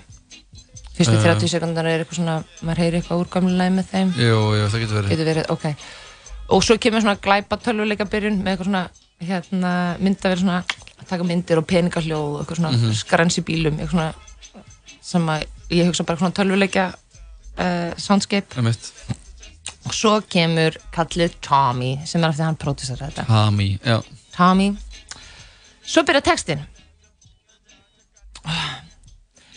Fyrstu 0.99 1.15
Eh. 1.15 1.23
30 1.23 1.47
sekundar 1.47 1.85
er 1.87 2.01
eitthvað 2.03 2.17
svona, 2.19 2.37
maður 2.61 2.81
heyri 2.83 2.97
eitthvað 2.99 3.21
úr 3.23 3.27
gamlu 3.31 3.53
læg 3.55 3.69
með 3.71 3.85
þeim. 3.87 4.09
Jú, 4.19 4.39
jú, 4.59 4.65
það 4.67 4.81
getur 4.83 4.97
verið. 4.97 5.11
Getur 5.13 5.27
verið, 5.29 5.45
ok. 5.53 5.65
Og 6.51 6.63
svo 6.65 6.75
kemur 6.77 6.99
svona 7.05 7.15
glæpa 7.23 7.55
tölvuleika 7.63 8.03
byrjun 8.11 8.41
með 8.43 8.51
eitthvað 8.51 8.67
svona, 8.67 8.81
hérna, 9.23 9.71
myndaverð 10.03 10.41
svona, 10.43 10.57
að 10.99 11.07
taka 11.13 11.23
myndir 11.27 11.57
og 11.61 11.67
peningahljóð 11.67 12.33
og 12.35 12.41
eitthvað 12.41 12.59
svona 12.61 12.71
Mhm. 12.77 12.93
skrans 12.99 13.37
í 13.39 13.43
bílum, 13.47 13.79
eitthvað 13.79 13.89
svona, 13.89 14.63
sem 15.01 15.25
að 15.27 15.45
ég 15.69 15.85
hugsa 15.87 16.03
bara 16.03 16.17
svona 16.19 16.35
tölvuleika 16.35 16.93
uh, 17.59 17.93
soundscape. 17.97 18.55
Einmitt. 18.57 18.91
Og 19.85 19.93
svo 19.95 20.21
kemur 20.29 20.75
kallið 20.93 21.33
Tommy, 21.41 21.99
sem 22.05 22.23
er 22.23 22.29
eftir 22.29 22.45
hann 22.45 22.57
pródusar 22.59 22.97
þetta. 22.99 23.25
Hami, 23.27 23.79
já. 23.83 24.01
Tommy. 24.35 24.77
Svo 25.85 26.03
byrja 26.03 26.21
textin. 26.21 26.65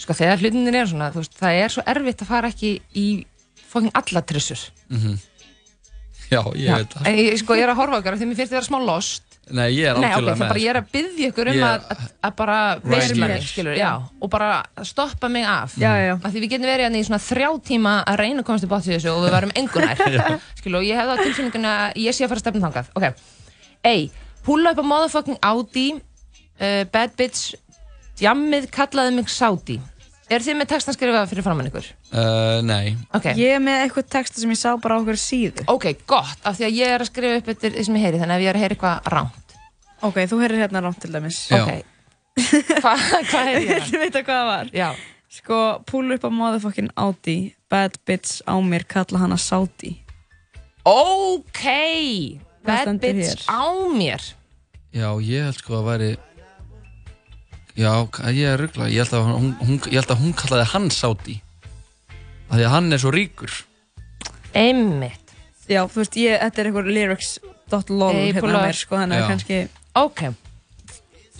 Sko 0.02 0.14
þegar 0.18 0.40
hlutinir 0.42 0.74
er 0.80 0.88
svona, 0.90 1.10
veist, 1.14 1.34
það 1.38 1.58
er 1.62 1.68
svo 1.74 1.82
erfitt 1.86 2.22
að 2.24 2.30
fara 2.32 2.48
ekki 2.50 2.72
í 2.98 3.06
fokkin 3.70 3.92
alla 3.94 4.22
trissur. 4.26 4.58
Mhm. 4.90 5.18
Já, 6.32 6.40
ég 6.56 6.72
veit 6.74 6.94
það. 6.96 7.06
Ég, 7.12 7.38
sko, 7.38 7.54
ég 7.54 7.62
er 7.66 7.68
að 7.74 7.76
horfa 7.82 7.98
okkar 8.00 8.16
því 8.16 8.26
mér 8.30 8.36
finnst 8.40 8.52
þið 8.52 8.56
vera 8.56 8.68
smá 8.70 8.78
lost. 8.86 9.22
Nei, 9.50 9.66
ég 9.74 9.88
er 9.90 9.98
Nei, 9.98 10.06
ok, 10.06 10.14
algjörlega 10.14 10.36
það 10.38 10.42
bara 10.46 10.54
með. 10.54 10.62
ég 10.62 10.70
er 10.70 10.78
að 10.78 10.90
byggja 10.94 11.28
ykkur 11.32 11.48
um 11.50 11.62
að, 11.66 11.86
að, 11.92 12.02
að 12.28 12.34
bara 12.38 12.58
here. 12.84 13.16
mig, 13.18 13.32
skilur, 13.42 13.74
já, 13.76 13.88
og 14.22 14.30
bara 14.30 14.50
stoppa 14.86 15.28
mig 15.28 15.44
af. 15.44 15.74
Já, 15.82 15.90
já. 15.98 16.12
Af 16.14 16.30
því 16.30 16.42
við 16.44 16.52
getum 16.54 16.68
verið 16.70 16.86
hérna 16.86 17.00
í 17.02 17.06
svona 17.08 17.20
þrjá 17.26 17.48
tíma 17.66 17.94
að 18.06 18.20
reyna 18.22 18.44
að 18.44 18.46
komast 18.48 18.64
til 18.64 18.70
bátt 18.70 18.86
í 18.86 18.92
þessu 18.94 19.10
og 19.12 19.26
við 19.26 19.34
varum 19.34 19.52
engunær. 19.58 20.04
Skilur, 20.60 20.78
og 20.78 20.86
ég 20.86 21.00
hefði 21.02 21.16
á 21.18 21.22
tilfinninguna 21.24 21.72
að 21.88 22.00
ég 22.04 22.16
sé 22.16 22.24
að 22.24 22.32
fara 22.32 22.40
að 22.40 22.44
stefna 22.46 22.64
þangað. 22.68 22.92
Ok, 22.96 23.08
A, 23.82 23.94
púla 24.46 24.72
upp 24.72 24.80
á 24.80 24.84
motherfucking 24.94 25.40
Audi, 25.50 25.88
uh, 25.98 26.82
bad 26.94 27.16
bitch, 27.18 27.56
jammið 28.22 28.70
kallaði 28.72 29.16
mig 29.18 29.28
Saudi. 29.28 29.80
Er 30.32 30.40
þið 30.44 30.56
með 30.58 30.68
textan 30.72 30.96
skrifað 30.96 31.28
fyrir 31.32 31.44
framann 31.44 31.68
ykkur? 31.68 31.86
Uh, 32.12 32.58
nei. 32.64 32.94
Ok. 33.12 33.26
Ég 33.36 33.56
er 33.58 33.62
með 33.62 33.82
eitthvað 33.84 34.06
texta 34.14 34.40
sem 34.40 34.52
ég 34.54 34.60
sá 34.60 34.70
bara 34.80 34.96
á 34.96 35.00
okkur 35.02 35.18
síðu. 35.20 35.66
Ok, 35.72 35.86
gott, 36.08 36.38
af 36.48 36.56
því 36.58 36.66
að 36.68 36.76
ég 36.78 36.92
er 36.94 37.04
að 37.04 37.10
skrifa 37.10 37.40
upp 37.42 37.50
eftir 37.52 37.74
því 37.76 37.84
sem 37.88 37.98
ég 37.98 38.06
heyri, 38.06 38.20
þannig 38.22 38.36
að 38.36 38.40
ef 38.40 38.46
ég 38.46 38.52
er 38.52 38.58
að 38.58 38.64
heyra 38.64 38.76
eitthvað 38.76 39.10
rámt. 39.16 39.56
Ok, 40.08 40.20
þú 40.30 40.38
heyrir 40.42 40.62
hérna 40.64 40.82
rámt 40.86 41.00
til 41.02 41.12
dæmis. 41.12 41.40
Já. 41.52 41.62
Ok. 41.62 41.88
Hva, 42.82 42.94
hvað 43.30 43.50
heyri 43.50 43.66
ég? 43.68 43.88
Þú 43.90 44.00
veit 44.02 44.16
að 44.16 44.24
hvað 44.28 44.38
það 44.40 44.50
var? 44.52 44.72
Já. 44.80 44.88
Sko, 45.32 45.58
púlu 45.88 46.16
upp 46.18 46.24
á 46.28 46.30
motherfucking 46.32 46.90
Audi, 47.00 47.36
bad 47.72 47.94
bitch 48.08 48.40
á 48.48 48.54
mér, 48.60 48.86
kalla 48.88 49.22
hana 49.26 49.38
Saudi. 49.40 49.94
Ok, 50.88 51.62
bad 52.66 52.90
bitch 53.00 53.36
hér. 53.36 53.44
á 53.48 53.64
mér. 53.92 54.22
Já, 54.92 55.08
ég 55.24 55.46
held 55.46 55.56
sko 55.60 55.78
að 55.78 55.86
væri 55.88 56.10
Já, 57.78 57.92
ég 58.28 58.44
er 58.52 58.60
ruggla 58.60 58.88
Ég 58.92 59.00
held 59.06 59.14
að 59.16 59.28
hún, 59.32 59.52
hún, 59.64 59.78
hún 60.20 60.34
kallaði 60.36 60.66
hann 60.74 60.90
Sáti 60.92 61.38
af 62.50 62.58
Því 62.58 62.66
að 62.66 62.72
hann 62.74 62.92
er 62.92 63.00
svo 63.00 63.12
ríkur 63.14 63.54
Einmitt. 64.52 65.32
Já, 65.70 65.86
þú 65.88 66.02
veist, 66.02 66.16
ég, 66.20 66.36
þetta 66.42 66.60
er 66.60 66.68
eitthvað 66.68 66.88
lyrics.lol 66.92 68.16
hérna 68.18 68.64
mér, 68.66 68.76
sko, 68.76 68.98
þannig 69.00 69.22
að 69.22 69.30
kannski... 69.30 69.60
Ok. 69.96 70.20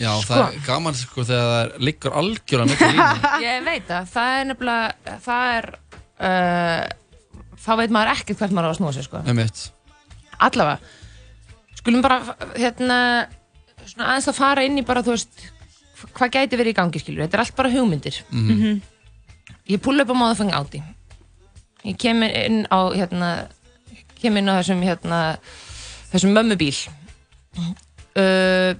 Já, 0.01 0.09
Sko. 0.23 0.31
það 0.31 0.41
er 0.47 0.55
gaman 0.65 0.97
sko 0.97 1.25
þegar 1.27 1.51
það 1.51 1.85
liggur 1.85 2.15
algjörlega 2.17 2.71
miklu 2.71 2.87
línu 2.95 3.29
Ég 3.45 3.67
veit 3.67 3.85
það, 3.91 4.07
það 4.15 4.37
er 4.39 4.47
nefnilega, 4.49 5.17
það 5.27 5.51
er, 5.59 5.67
uh, 6.17 7.51
þá 7.67 7.69
veit 7.83 7.93
maður 7.93 8.13
ekkert 8.15 8.41
hvert 8.41 8.55
maður 8.57 8.65
á 8.65 8.71
að 8.71 8.79
snúa 8.79 8.95
sig, 8.95 9.05
sko. 9.05 9.21
Einmitt. 9.29 9.61
Allavega, 10.49 10.95
skulum 11.77 12.01
bara, 12.07 12.19
hérna, 12.57 12.99
svona 13.85 14.09
aðeins 14.15 14.31
að 14.33 14.39
fara 14.41 14.65
inn 14.65 14.81
í 14.81 14.85
bara, 14.87 15.05
þú 15.05 15.13
veist, 15.13 15.45
hvað 16.11 16.33
gæti 16.37 16.59
verið 16.59 16.73
í 16.73 16.77
gangi, 16.79 17.01
skilur, 17.01 17.23
þetta 17.25 17.39
er 17.39 17.43
allt 17.45 17.55
bara 17.55 17.71
hugmyndir. 17.73 18.21
Mhm. 18.31 18.81
Ég 19.69 19.79
púla 19.79 20.03
upp 20.03 20.11
á 20.11 20.15
móðafang 20.19 20.51
áti. 20.51 20.83
Ég 21.83 21.97
kem 21.97 22.23
inn 22.23 22.65
á, 22.67 22.79
hérna, 22.95 23.47
kem 24.21 24.37
inn 24.37 24.49
á 24.51 24.59
þessum, 24.59 24.83
hérna, 24.83 25.37
þessum 26.11 26.33
mömmubíl. 26.35 26.75
Uh, 28.13 28.75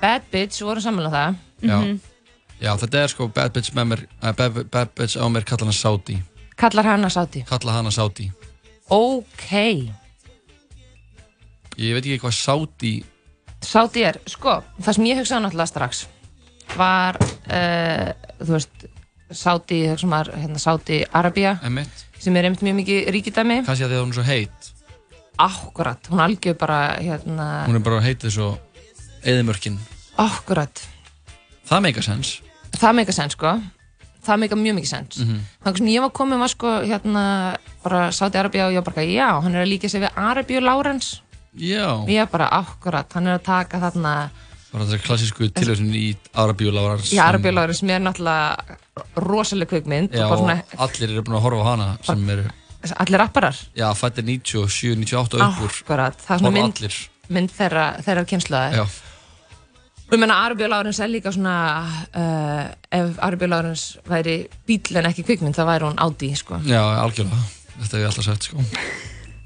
bad 0.00 0.22
bitch, 0.30 0.62
voru 0.62 0.80
saman 0.80 1.06
á 1.06 1.10
það. 1.10 1.36
Já. 1.62 1.78
Já, 2.62 2.76
þetta 2.78 3.00
er 3.02 3.10
sko 3.10 3.26
bad 3.34 3.54
bitch 3.54 3.72
með 3.74 3.88
mér 3.90 4.04
uh, 4.22 4.30
bad, 4.38 4.60
bad 4.70 4.92
bitch 4.94 5.18
á 5.18 5.26
mér 5.26 5.46
kalla 5.46 5.66
hana 5.66 5.74
Sáti 5.74 6.18
Kallar 6.58 6.86
hana 6.86 7.08
sáti. 7.10 7.42
Kalla 7.48 7.72
hana 7.78 7.90
Sáti 7.90 8.28
Ok. 8.92 9.48
Ég 11.80 11.96
veit 11.96 12.04
ekki 12.04 12.20
hvað 12.22 12.36
Sáti 12.38 12.92
Sáti 13.62 14.04
er, 14.06 14.20
sko, 14.30 14.60
það 14.78 14.98
sem 14.98 15.08
ég 15.10 15.18
hugsaði 15.22 15.46
náttúrulega 15.46 15.70
strax 15.72 16.04
var, 16.78 17.18
uh, 17.22 18.08
þú 18.42 18.56
veist, 18.56 18.88
Sáti, 19.32 19.78
það 19.88 20.00
sem 20.02 20.12
var, 20.12 20.28
hérna, 20.36 20.60
Sáti 20.60 20.98
Arabia, 21.12 21.54
Einmitt 21.64 22.04
sem 22.22 22.36
er 22.36 22.46
einmitt 22.46 22.62
mjög 22.62 22.76
mikið 22.82 23.06
ríkidæmi. 23.16 23.56
Kannski 23.66 23.86
að 23.86 23.94
því 23.94 23.96
að 23.96 24.02
hún 24.04 24.12
er 24.12 24.18
svo 24.18 24.26
heit 24.28 24.68
Akkurat, 25.42 26.10
hún 26.12 26.20
algjör 26.20 26.58
bara, 26.60 26.80
hérna, 27.00 27.46
Hún 27.66 27.80
er 27.80 27.84
bara 27.84 28.02
heitið 28.04 28.34
svo 28.36 28.50
eðimörkin 29.24 29.78
akkurat. 30.20 30.82
Það 31.68 31.80
meika 31.86 32.02
sens 32.04 32.34
Það 32.76 32.94
meika 32.98 33.12
sens, 33.12 33.34
sko. 33.36 33.52
Það 34.22 34.38
meika 34.38 34.56
mjög 34.56 34.76
mikið 34.78 34.88
sens. 34.88 35.18
Mhm. 35.18 35.40
Það 35.64 35.78
sem 35.78 35.88
ég 35.92 36.00
var 36.04 36.10
komið 36.14 36.38
var, 36.38 36.48
sko, 36.52 36.70
hérna, 36.86 37.24
bara 37.82 38.00
Sáti 38.12 38.38
Arabia 38.38 38.66
og 38.66 38.72
ég 38.72 38.80
var 38.84 38.92
bara, 38.92 39.04
já, 39.04 39.40
hann 39.42 39.54
er 39.54 39.64
að 39.64 39.72
líka 39.72 39.90
sig 39.90 40.00
við 40.00 40.14
Arabíu 40.14 40.60
Lárens. 40.60 41.20
Já 41.58 42.06
Ég 42.08 42.30
bara, 42.30 42.48
akkurat, 42.48 43.12
hann 43.12 43.26
er 43.26 43.38
að 43.38 43.44
taka 43.44 43.78
þarna, 43.80 44.30
Þetta 44.72 44.96
er 44.96 45.02
klassísku 45.04 45.48
tilhjóðsinn 45.52 45.92
í 45.92 46.06
Arabíulárar 46.40 47.02
í 47.12 47.18
Arabíu 47.20 47.52
Lárens, 47.52 47.82
sem 47.82 47.90
er 47.92 48.00
náttúrulega 48.00 48.78
rosaleg 49.20 49.68
kvikmynd. 49.68 50.14
Já, 50.16 50.24
og 50.26 50.32
og 50.32 50.42
svona, 50.42 50.56
allir 50.86 51.12
eru 51.12 51.24
búin 51.26 51.36
að 51.36 51.44
horfa 51.44 51.60
á 51.60 51.66
hana 51.68 51.88
sem 52.08 52.24
eru, 52.32 52.46
allir 53.04 53.20
rapparar. 53.20 53.60
já, 53.76 53.86
fættir 54.00 54.24
97, 54.24 54.96
98 55.04 55.36
og 55.36 55.44
upp 55.44 55.62
úr 55.66 55.76
Akkurat, 55.84 56.16
það 56.24 56.34
er 56.34 56.44
svona 56.44 56.54
mynd, 56.56 56.82
mynd 57.36 57.52
þeirra, 57.58 57.86
þeirra 58.08 58.24
kynslaði. 58.32 58.80
Já, 58.80 58.86
Og 60.12 60.16
ég 60.18 60.20
menna 60.20 60.34
Arabíu 60.44 60.66
Lárens 60.68 60.98
er 61.00 61.08
líka 61.08 61.30
svona, 61.32 61.54
uh, 62.12 62.66
ef 62.92 63.16
Arabíu 63.24 63.48
Lárens 63.48 63.96
væri 64.08 64.42
bíl 64.68 64.96
en 65.00 65.08
ekki 65.08 65.24
kvikmynd, 65.24 65.56
þá 65.56 65.64
væri 65.68 65.88
hún 65.88 66.00
Audi, 66.04 66.34
sko. 66.36 66.60
já, 66.68 66.80
algjörlega 67.00 67.44
Þetta 67.72 67.96
hef 67.96 68.02
ég 68.02 68.08
alltaf 68.10 68.24
sagt, 68.28 68.48
sko 68.50 68.64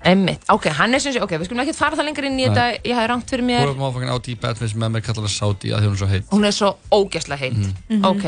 Einmitt, 0.07 0.45
ok, 0.53 0.69
hann 0.79 0.95
er 0.95 1.03
sem 1.03 1.15
sé, 1.17 1.21
ok, 1.25 1.33
við 1.41 1.49
skulum 1.49 1.63
ekki 1.65 1.73
fara 1.75 1.97
það 1.99 2.07
lengur 2.11 2.27
inn 2.29 2.37
í 2.39 2.45
Nei. 2.45 2.47
þetta, 2.47 2.67
ég 2.87 2.95
hafði 2.95 3.09
rangt 3.11 3.33
fyrir 3.33 3.47
mér, 3.49 3.65
Hún 3.67 3.73
er 3.75 3.81
máfangin 3.81 4.13
átt 4.15 4.29
í 4.31 4.37
Badfish 4.39 4.77
með 4.79 4.93
mér 4.95 5.03
kalla 5.07 5.25
hana 5.25 5.33
Sáti 5.33 5.73
að 5.75 5.83
því 5.83 5.89
hún 5.89 5.97
er 5.97 6.01
svo 6.03 6.09
heit 6.13 6.29
hún 6.31 6.47
er 6.47 6.55
svo 6.55 6.71
ógeðslega 6.95 7.41
heitt. 7.41 7.65
Mhm. 7.91 8.05
Ok, 8.07 8.27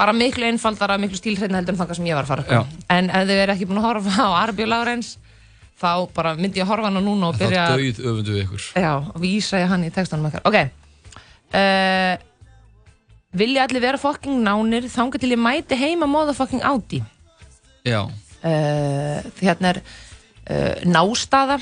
bara 0.00 0.14
miklu 0.16 0.48
einfaldara, 0.48 0.96
miklu 0.98 1.20
stílhreitna 1.20 1.60
heldur 1.60 1.76
en 1.76 1.80
þangað 1.84 2.00
sem 2.00 2.08
ég 2.10 2.18
var 2.18 2.26
að 2.26 2.32
fara. 2.32 2.46
Já. 2.50 2.64
En 2.96 3.10
ef 3.10 3.28
þið 3.28 3.38
verið 3.42 3.54
ekki 3.54 3.68
búin 3.70 3.78
að 3.78 3.86
horfa 3.90 4.26
á 4.26 4.30
Arabíu 4.42 4.66
Lárens, 4.66 5.12
þá 5.78 5.90
bara 6.14 6.34
myndi 6.34 6.58
ég 6.58 6.66
að 6.66 6.72
horfa 6.72 6.86
á 6.86 6.90
hana 6.90 7.04
núna 7.04 7.30
og 7.30 7.38
Það 7.38 7.46
byrja 7.46 7.62
er 7.68 7.78
döið 7.78 8.02
öfundu 8.10 8.40
ykkur 8.42 8.66
Já, 8.82 8.92
og 9.14 9.20
vísa 9.22 9.62
ég 9.62 9.70
hann 9.70 9.86
í 9.86 9.92
textanum 9.94 10.26
okkar. 10.32 10.42
Ok. 10.50 10.58
Uh, 11.54 12.16
vilja 13.38 13.68
allir 13.68 13.82
vera 13.82 13.98
fucking 14.02 14.42
nánir 14.42 14.90
þanga 14.90 15.20
til 15.22 15.30
ég 15.30 15.38
mæti 15.38 15.78
heima 15.78 16.06
móða 16.10 16.34
fucking 16.34 16.62
áti. 16.66 17.04
Já, 17.86 18.02
Uh, 18.44 19.22
hérna 19.40 19.70
er 19.72 19.78
uh, 20.50 20.74
nástaða. 20.88 21.58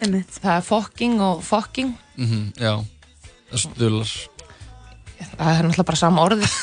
Einmitt. 0.00 0.32
Það 0.40 0.54
er 0.56 0.64
fucking 0.66 1.20
og 1.20 1.42
fucking. 1.44 1.90
mhm, 2.16 2.52
já 2.56 2.78
Það 3.50 3.60
stular 3.66 4.10
Það 5.36 5.48
er 5.50 5.66
náttúrulega 5.66 5.88
bara 5.90 5.98
sama 6.00 6.22
orðið. 6.24 6.50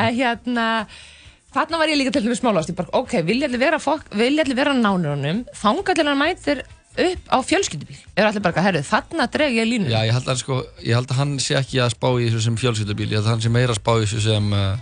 en 0.00 0.08
hérna, 0.16 0.64
þarna 1.54 1.78
var 1.78 1.90
ég 1.92 1.98
líka 2.00 2.10
til 2.14 2.24
dæmis 2.24 2.40
smálast. 2.42 2.70
Ég 2.72 2.78
bara, 2.78 2.90
ok, 2.98 3.12
vilja 3.26 3.46
allir 3.46 3.60
vera, 3.62 3.78
fuck, 3.82 4.08
vilja 4.18 4.42
allir 4.42 4.58
vera 4.58 4.72
nánir 4.74 5.12
honum 5.12 5.44
þanga 5.54 5.94
til 5.94 6.06
hann 6.08 6.18
mætir 6.18 6.64
upp 7.04 7.22
á 7.30 7.38
fjölskyldubíl. 7.46 8.00
Er 8.18 8.26
allir 8.26 8.42
bara, 8.42 8.64
herru, 8.66 8.82
þarna 8.86 9.28
dreg 9.30 9.54
ég 9.60 9.66
línu. 9.70 9.86
Já, 9.92 10.00
ég 10.06 10.14
held 10.18 10.28
að, 10.34 10.40
sko, 10.42 10.58
ég 10.82 10.98
held 10.98 11.10
að 11.14 11.20
hann 11.22 11.32
sé 11.42 11.54
ekki 11.60 11.78
að 11.84 11.94
spá 11.94 12.08
í 12.10 12.26
þessu 12.26 12.42
sem 12.48 12.58
fjölskyldubíl 12.64 13.06
Ég 13.12 13.16
held 13.20 13.28
að 13.28 13.32
hann 13.36 13.44
sé 13.46 13.50
meira 13.54 13.70
að 13.74 13.78
spá 13.80 13.92
í 13.94 14.02
þessu 14.02 14.20
sem 14.26 14.46
uh, 14.54 14.74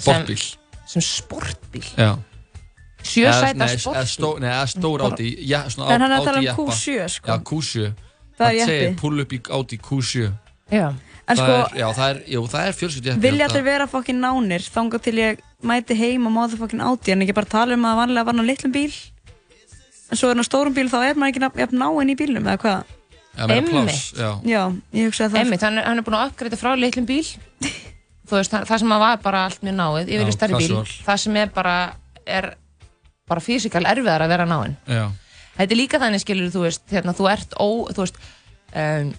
sportbíl 0.00 0.40
Sem 0.88 1.02
sportbíl. 1.04 1.84
Já 2.00 2.10
Sjö 3.02 3.26
Eða- 3.28 3.40
sæta 3.40 3.58
nei, 3.58 3.76
stór 4.66 5.00
áti 5.06 5.28
En 5.48 6.00
hann 6.00 6.12
er 6.12 6.18
að 6.18 6.24
tala 6.24 6.38
um 6.38 6.44
jeppa. 6.44 6.62
Q7, 6.62 7.08
sko. 7.08 7.26
Já, 7.30 7.38
Q7 7.38 7.92
Það 8.38 8.46
er 8.48 8.54
Það 8.54 8.66
segir 8.66 8.82
jeppi. 8.82 9.00
pull 9.00 9.20
upp 9.20 9.32
í 9.32 9.40
Audi 9.50 9.78
Q7 9.78 10.32
Já. 10.70 10.88
En 11.28 11.36
það 11.36 11.42
sko, 11.42 11.52
er, 11.52 11.78
Já, 11.78 11.86
það 11.92 12.10
er, 12.10 12.18
jú, 12.32 12.42
það 12.48 12.66
er 12.68 12.72
fjölskyldujeppi 12.78 13.20
vilja 13.20 13.38
ég 13.38 13.40
held 13.48 13.50
allir 13.56 13.64
vera 13.64 13.86
fokkin 13.86 14.20
nánir 14.20 14.62
þanga 14.74 15.00
til 15.02 15.14
ég 15.18 15.38
mæti 15.62 15.96
heim 15.96 16.26
og 16.26 16.32
motherfucking 16.32 16.80
Audi 16.82 17.12
en 17.12 17.22
ekki 17.22 17.34
bara 17.34 17.46
tala 17.46 17.74
um 17.74 17.84
að 17.84 17.96
vanlega 18.02 18.24
var 18.24 18.34
hann 18.34 18.44
á 18.44 18.50
litlum 18.50 18.72
bíl 18.72 18.92
en 20.10 20.16
svo 20.16 20.28
er 20.30 20.34
hann 20.34 20.44
á 20.44 20.48
stórum 20.48 20.74
bíl 20.74 20.88
þá 20.88 20.98
er 21.10 21.14
maður 21.14 21.34
ekki 21.34 21.42
ná- 21.44 21.78
náinn 21.78 22.10
í 22.10 22.16
bílnum 22.16 22.46
eða 22.48 22.58
hvað 22.58 22.84
pláss, 23.68 24.12
já. 24.18 24.30
Já, 24.42 24.62
ég 24.92 25.06
hugsaði 25.10 25.30
það 25.30 25.38
Einmitt, 25.44 25.60
hann, 25.62 25.78
er- 25.78 25.84
hann 25.86 25.98
er 25.98 26.02
búin 26.02 26.16
að 26.18 26.30
uppgreita 26.32 26.56
frá 26.58 26.72
litlum 26.78 27.06
bíl 27.06 27.22
þú 28.28 28.34
veist, 28.36 28.50
það, 28.50 28.64
það 28.66 28.78
sem 28.78 28.92
að 28.92 28.98
var 29.04 29.16
bara 29.22 29.44
allt 29.46 29.60
mjög 29.62 29.76
náið 29.78 30.08
Já, 30.08 30.20
í 30.26 30.32
stærri 30.32 30.58
bíl, 30.58 30.82
það 31.06 31.16
sem 31.22 31.36
er 31.36 31.46
bara 31.54 31.76
er 32.26 32.54
bara 33.28 33.44
fysikal 33.44 33.84
erfiðar 33.86 34.24
að 34.26 34.32
vera 34.34 34.46
náinn 34.48 34.76
Já, 34.88 35.06
þetta 35.58 35.74
er 35.74 35.80
líka 35.80 36.00
þannig 36.02 36.24
skilur 36.24 36.52
þú 36.54 36.66
veist, 36.66 36.84
hérna, 36.92 37.14
þú 37.16 37.30
ert 37.32 37.56
ó, 37.58 37.68
þú 37.92 38.04
veist 38.04 38.20
um, 38.74 39.10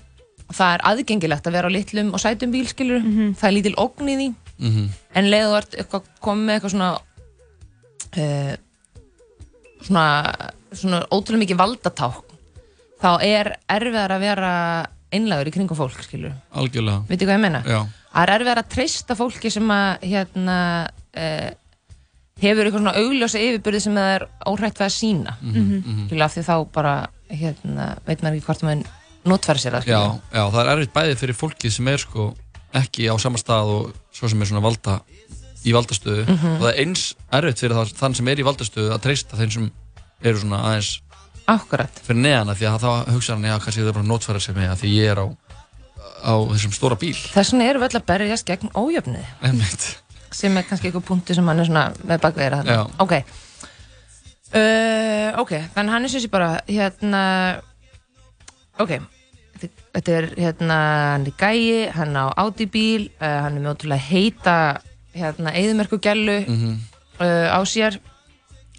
það 0.49 0.71
er 0.75 0.85
aðgengilegt 0.91 1.47
að 1.49 1.57
vera 1.59 1.69
á 1.69 1.75
litlum 1.75 2.13
og 2.17 2.21
sætum 2.23 2.53
bíl 2.53 2.65
skilur, 2.69 3.03
það 3.37 3.49
er 3.51 3.55
lítil 3.59 3.75
ógn 3.77 4.09
í 4.09 4.15
því. 4.17 4.29
Mhm. 4.59 4.87
en 5.15 5.29
leiðu 5.31 5.53
ert 5.55 5.75
eitthvað 5.79 6.07
komið 6.25 6.47
með 6.47 6.57
eitthvað 6.57 6.73
svona 6.73 6.89
uh, 8.19 8.55
svona, 9.85 10.05
svona 10.75 10.99
ótrúlega 11.13 11.43
mikið 11.45 11.59
valdaták 11.61 12.33
þá 12.99 13.11
er 13.23 13.53
erfiðar 13.71 14.15
að 14.17 14.25
vera 14.25 14.51
einlægur 15.15 15.49
í 15.49 15.53
kringum 15.55 15.77
fólk, 15.79 16.01
skilur 16.05 16.33
algjörlega. 16.51 17.05
Veitir 17.09 17.29
hvað 17.29 17.37
ég 17.37 17.43
meina? 17.45 17.61
Já, 17.63 17.79
það 18.11 18.25
er 18.25 18.33
erfiðar 18.35 18.61
að 18.61 18.71
treysta 18.75 19.15
fólki 19.17 19.51
sem 19.53 19.71
að 19.73 20.03
hérna 20.11 20.57
uh, 21.15 21.49
hefur 22.41 22.65
eitthvað 22.65 22.79
svona 22.83 22.95
augljósa 23.01 23.39
yfirbyrði 23.43 23.81
sem 23.83 23.95
það 23.99 24.13
er 24.15 24.25
óhrætt 24.47 24.79
við 24.79 24.85
að 24.87 24.95
sína 24.95 25.33
Mhm, 25.41 25.59
mhm. 25.79 26.05
Skilur, 26.07 26.23
af 26.25 26.35
því 26.35 26.43
þá 26.49 26.55
bara 26.73 26.93
hérna, 27.29 27.87
veit 28.07 28.21
maður 28.23 28.37
ekki 28.39 28.45
hvort 28.49 28.63
maður 28.63 28.85
notfæri 29.29 29.59
sér 29.63 29.75
það 29.77 29.89
já, 29.91 30.01
já, 30.33 30.43
það 30.53 30.61
er 30.63 30.71
erfitt 30.75 30.93
bæði 30.93 31.17
fyrir 31.19 31.35
fólkið 31.39 31.71
sem 31.75 31.87
er 31.87 31.97
sko 31.97 32.29
ekki 32.79 33.09
á 33.09 33.15
sama 33.19 33.37
stað 33.41 33.73
og 33.75 33.93
svo 34.15 34.29
sem 34.29 34.41
er 34.41 34.49
svona 34.49 34.63
valda 34.63 35.01
í 35.65 35.73
valdastöðu 35.75 36.23
Mhm. 36.29 36.55
og 36.55 36.61
það 36.63 36.71
er 36.71 36.79
eins 36.85 37.03
erfitt 37.31 37.59
fyrir 37.59 37.75
það, 37.75 37.93
þann 37.99 38.15
sem 38.15 38.27
er 38.27 38.39
í 38.39 38.47
valdastöðu 38.47 38.93
að 38.95 39.01
treysta 39.03 39.37
þeim 39.37 39.51
sem 39.51 39.71
eru 40.23 40.37
svona 40.39 40.63
aðeins 40.63 40.99
Akkurat 41.49 41.89
fyrir 42.05 42.21
neðana 42.21 42.53
því 42.53 42.65
að 42.69 42.83
þá 42.83 42.89
hugsa 43.09 43.33
hann, 43.33 43.43
já, 43.43 43.57
kannski 43.59 43.81
það 43.81 43.87
er 43.89 43.97
bara 43.97 44.39
sig 44.39 44.55
mig 44.55 44.69
að 44.69 44.81
því 44.83 44.89
ég 44.95 45.11
er 45.11 45.17
á, 45.17 45.27
á 46.21 46.33
þessum 46.53 46.73
stóra 46.77 46.95
bíl 46.99 47.15
þess 47.15 47.51
vegna 47.53 47.69
erum 47.69 47.81
við 47.81 47.89
öll 47.89 47.99
að 47.99 48.05
berjast 48.05 48.45
gegn 48.45 48.69
ójöfnið. 48.75 49.25
Sem 50.31 50.57
er 50.57 50.63
kannski 50.69 50.87
eitthvað 50.89 51.07
punkti 51.07 51.35
sem 51.35 51.47
hann 51.47 51.59
er 51.59 51.65
svona 51.69 51.85
með 52.07 52.21
bakveira 52.21 52.63
Já. 52.67 52.81
ok 52.99 53.13
uh, 54.53 55.39
ok, 55.41 55.53
þannig 55.75 55.93
hann 55.95 56.05
er 56.07 56.13
sem 56.13 56.23
sé 56.23 56.29
bara 56.31 56.51
hérna 56.67 57.23
ok 58.79 58.95
þetta- 59.59 60.13
er 60.15 60.29
hérna 60.37 60.77
hann 61.15 61.25
er 61.27 61.35
gæi, 61.39 61.89
hann 61.95 62.15
á 62.15 62.25
Audi 62.37 62.65
bíl 62.69 63.09
uh, 63.19 63.41
hann 63.45 63.57
er 63.57 63.61
með 63.65 63.73
ótrúlega 63.75 64.07
heita 64.09 64.57
hérna 65.15 65.53
eðumerku 65.57 65.99
gælu 65.99 66.39
Mhm. 66.47 66.77
uh, 67.19 67.47
á 67.51 67.59
sér 67.65 67.99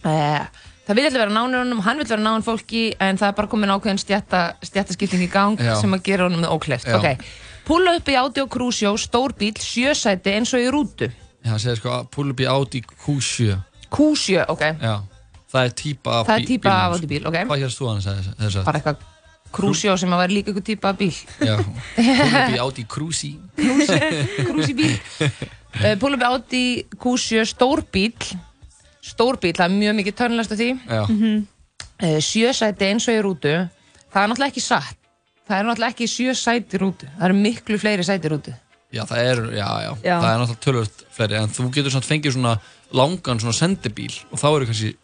það 0.00 0.96
vil 0.96 1.04
allir 1.06 1.18
vera 1.20 1.30
nánir 1.30 1.60
honum 1.60 1.80
hann 1.84 1.98
vil 2.00 2.06
vera 2.08 2.22
nánir 2.22 2.42
fólki 2.46 2.94
en 2.98 3.18
það 3.20 3.28
er 3.28 3.36
bara 3.36 3.48
komin 3.48 3.70
ákveðin 3.74 4.00
stjætta, 4.00 4.54
stjættaskipting 4.64 5.22
í 5.26 5.30
gang 5.30 5.58
Já. 5.60 5.74
sem 5.80 5.92
að 5.92 6.02
gera 6.02 6.24
honum 6.24 6.40
með 6.40 6.54
ókleft 6.56 6.86
Já. 6.88 6.96
ok, 6.96 7.20
púla 7.68 7.96
upp 7.98 8.08
í 8.08 8.16
Audi 8.16 8.40
og 8.40 8.48
Crucio 8.50 8.94
stór 8.96 9.34
bíl, 9.36 9.52
sjösæti 9.54 10.32
eins 10.34 10.54
og 10.54 10.60
í 10.64 10.70
rútu 10.72 11.10
Hann 11.46 11.60
segir 11.62 11.78
sko, 11.80 12.02
í 12.36 12.48
Audi 12.50 12.82
Q7 12.84 13.56
Q7, 13.90 14.44
ok. 14.52 14.66
Já, 14.80 14.96
það 15.50 15.64
er 15.68 15.72
típa 15.80 16.18
af 16.20 16.28
Það 16.28 16.36
er 16.36 16.50
típa 16.50 16.74
af 16.74 16.96
Audi 16.96 17.08
bíl, 17.10 17.22
ok. 17.26 17.38
Hvað 17.48 17.64
hérst 17.64 17.80
þú 17.80 17.88
hann 17.90 18.04
að 18.04 18.28
þess 18.42 18.60
að? 18.60 18.68
bara 18.68 18.82
eitthvað 18.82 19.08
Crucio 19.50 19.96
sem 19.98 20.12
að 20.14 20.20
vera 20.22 20.30
líka 20.36 20.52
eitthvað 20.52 20.66
típa 20.68 20.92
af 20.92 20.98
bíl. 21.00 21.14
Já, 21.42 21.56
í 22.54 22.60
Audi 22.62 22.84
Cruzy 22.86 23.32
Cruzy 23.56 24.76
bíl. 24.78 24.92
Púla 25.98 26.18
upp 26.18 26.22
í 26.22 26.28
Audi 26.28 26.62
Q7 26.94 27.48
stór 27.50 27.82
bíl 27.90 28.14
stór 29.00 29.40
bíl, 29.40 29.56
það 29.56 29.66
er 29.66 29.76
mjög 29.80 29.98
mikið 30.00 30.18
törnlast 30.20 30.54
af 30.54 30.60
því. 30.60 30.70
Já. 30.86 31.02
uh, 31.08 32.16
sjösæti 32.22 32.90
eins 32.92 33.08
og 33.08 33.16
í 33.16 33.22
rútu. 33.24 33.54
Það 34.12 34.22
er 34.22 34.30
náttúrulega 34.30 34.52
ekki 34.52 34.64
satt. 34.64 34.98
Það 35.48 35.56
er 35.56 35.66
náttúrulega 35.66 35.94
ekki 35.96 36.10
sjö 36.10 36.34
sæti 36.36 36.76
í 36.76 36.82
rútu. 36.82 37.08
Það 37.16 37.30
eru 37.30 37.38
miklu 37.40 37.78
fleiri 37.80 38.06
sæti 38.06 38.28
í 38.28 38.32
rútu 38.34 38.54
Já, 38.92 39.04
það 39.06 39.18
er, 39.22 39.40
já, 39.54 39.66
já, 39.84 39.90
Já. 40.02 40.16
það 40.20 40.30
er 40.32 40.40
náttúrulega 40.40 40.64
tölvöld 40.66 41.02
fleiri 41.14 41.36
en 41.38 41.52
þú 41.54 41.66
getur 41.76 41.92
svona 41.94 42.08
fengið 42.10 42.32
svona 42.34 42.54
langan 42.92 43.38
svona 43.42 43.54
sendibíl 43.54 44.14
og 44.32 44.38
þá 44.40 44.46
eru 44.56 44.66
kannski, 44.70 44.96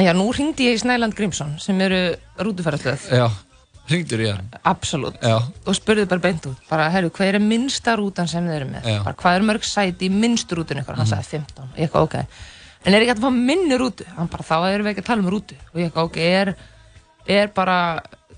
Já, 0.00 0.10
nú 0.16 0.24
ringdi 0.34 0.64
ég 0.66 0.74
í 0.74 0.80
Snæland 0.80 1.14
Grímsson 1.14 1.52
sem 1.62 1.78
eru 1.84 1.98
rútufærastöð 2.40 3.04
já, 3.14 3.28
ringdur 3.92 4.22
í 4.24 4.30
hann. 4.32 4.48
Absolutt. 4.66 5.20
Já, 5.22 5.36
og 5.38 5.76
spurði 5.76 6.08
bara 6.10 6.24
beint 6.24 6.48
út 6.50 6.56
bara, 6.70 6.88
herru, 6.90 7.12
hvað 7.14 7.34
er 7.34 7.38
minnsta 7.44 7.94
rútan 8.00 8.26
sem 8.26 8.42
þið 8.48 8.56
eru 8.56 8.70
með? 8.72 8.88
Bara, 9.04 9.14
hvað 9.20 9.36
er 9.38 9.46
mörg 9.52 9.68
sæti 9.68 10.08
í 10.08 10.10
minnstu 10.10 10.56
rútun 10.58 10.80
ykkur 10.82 10.96
hann 10.96 11.06
Mhm. 11.06 11.12
sagði 11.12 11.30
15, 11.36 11.68
ég 11.76 11.84
eitthvað 11.90 12.08
ok. 12.08 12.14
En 12.86 12.92
er 12.94 13.00
ekki 13.00 13.12
hægt 13.14 13.20
að 13.22 13.28
fá 13.28 13.32
minni 13.36 13.76
rútu? 13.78 14.04
Hann 14.16 14.26
bara, 14.28 14.42
þá 14.42 14.56
erum 14.74 14.86
við 14.86 14.92
ekki 14.96 15.04
að 15.04 15.06
tala 15.12 15.22
um 15.22 15.30
rútu. 15.30 15.54
Og 15.74 15.80
ég 15.80 15.86
eitthvað 15.92 16.04
ok, 16.10 16.16
er, 16.18 16.54
er 17.28 17.46
bara 17.54 17.78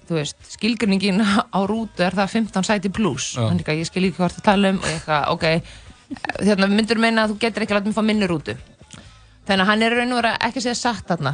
þú 0.08 0.14
veist, 0.20 0.36
skilgrinningin 0.56 1.20
á 1.22 1.60
rútu 1.66 2.04
er 2.06 2.14
það 2.14 2.30
15 2.36 2.66
sæti 2.68 2.92
pluss 2.94 3.34
hann 3.38 3.58
eitthvað, 3.58 3.80
ég 3.82 3.88
skil 3.90 4.04
ekki 4.08 4.20
hvort 4.22 4.38
að 4.40 4.46
tala 4.46 4.70
um 4.74 4.78
og 4.78 4.86
ég 4.86 5.00
eitthvað, 5.00 5.28
ok. 5.34 5.46
Hérna, 6.46 6.68
myndur 6.70 7.00
meina 7.02 7.24
að 7.26 7.32
þú 7.34 7.38
getur 7.42 7.64
ekki 7.66 7.74
að 7.74 7.80
láta 7.80 7.90
mig 7.90 7.96
fá 7.98 8.04
minni 8.06 8.26
rútu? 8.30 8.54
Þannig 9.46 9.62
að 9.64 9.70
hann 9.72 9.82
er 9.82 9.96
raun 9.98 10.12
og 10.14 10.20
vera 10.20 10.36
ekki 10.46 10.60
að 10.62 10.66
segja 10.68 10.78
satt 10.78 11.08
þarna. 11.10 11.32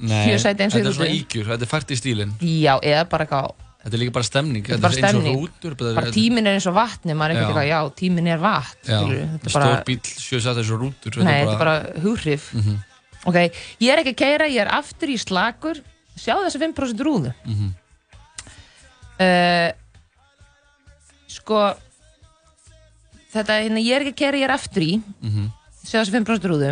Nei, 0.00 0.24
Sjö 0.26 0.38
sæti 0.42 0.64
eins 0.64 0.74
og 0.74 0.80
í 0.80 0.82
þetta 0.82 0.90
er 0.90 0.96
svona 0.96 1.10
rútu. 1.10 1.20
ígjur, 1.20 1.44
þetta 1.52 1.64
er 1.68 1.70
fært 1.70 1.92
í 1.94 1.98
stílinn. 2.00 2.32
Já, 2.40 2.74
eða 2.80 3.04
bara 3.12 3.26
eitthvað 3.28 3.52
Þetta 3.84 3.96
er 3.98 4.00
líka 4.00 4.12
bara 4.16 4.24
stemning, 4.24 4.64
Þetta 4.64 4.88
er 4.88 4.94
eins 5.04 5.16
og 5.18 5.26
rútur 5.44 5.74
bara 5.76 6.10
tíminn 6.14 6.46
er 6.48 6.54
eins 6.56 6.66
og 6.70 6.72
vatni, 6.78 7.12
maður 7.12 7.34
er 7.34 7.36
ekkert 7.36 7.50
eitthvað, 7.50 7.66
já, 7.68 7.80
tíminn 8.00 8.28
er 8.32 8.38
vatn 8.40 8.88
Já, 8.88 9.00
stór 9.52 9.82
bíl, 9.84 9.98
sjö 10.24 10.40
sætt 10.40 10.56
eins 10.62 10.70
og 10.72 10.80
rútur 10.80 11.18
nei, 11.20 11.34
þetta 11.44 11.52
er 11.52 11.60
bara 11.60 11.74
hughrif 12.00 12.46
Mhm. 12.56 12.78
ok, 13.28 13.36
ég 13.84 13.92
er 13.92 14.00
ekki 14.00 14.14
að 14.14 14.20
keira, 14.24 14.46
ég 14.48 14.62
er 14.64 14.70
aftur 14.72 15.12
í 15.12 15.18
slagur 15.20 15.82
sjáðu 16.16 16.48
þessi 16.48 16.62
5% 16.64 17.04
rúðu. 17.04 17.34
Mhm. 17.44 17.74
Uh, 19.20 19.70
sko 21.30 21.60
þetta, 23.34 23.60
hérna, 23.64 23.82
ég 23.82 23.96
er 23.96 24.04
ekki 24.04 24.14
að 24.14 24.20
keira, 24.22 24.38
ég 24.40 24.48
er 24.48 24.54
aftur 24.54 24.84
í. 24.86 24.92
Mhm. 25.22 25.48
sjáðu 25.84 26.04
þessi 26.06 26.14
5% 26.16 26.46
rúðu 26.48 26.68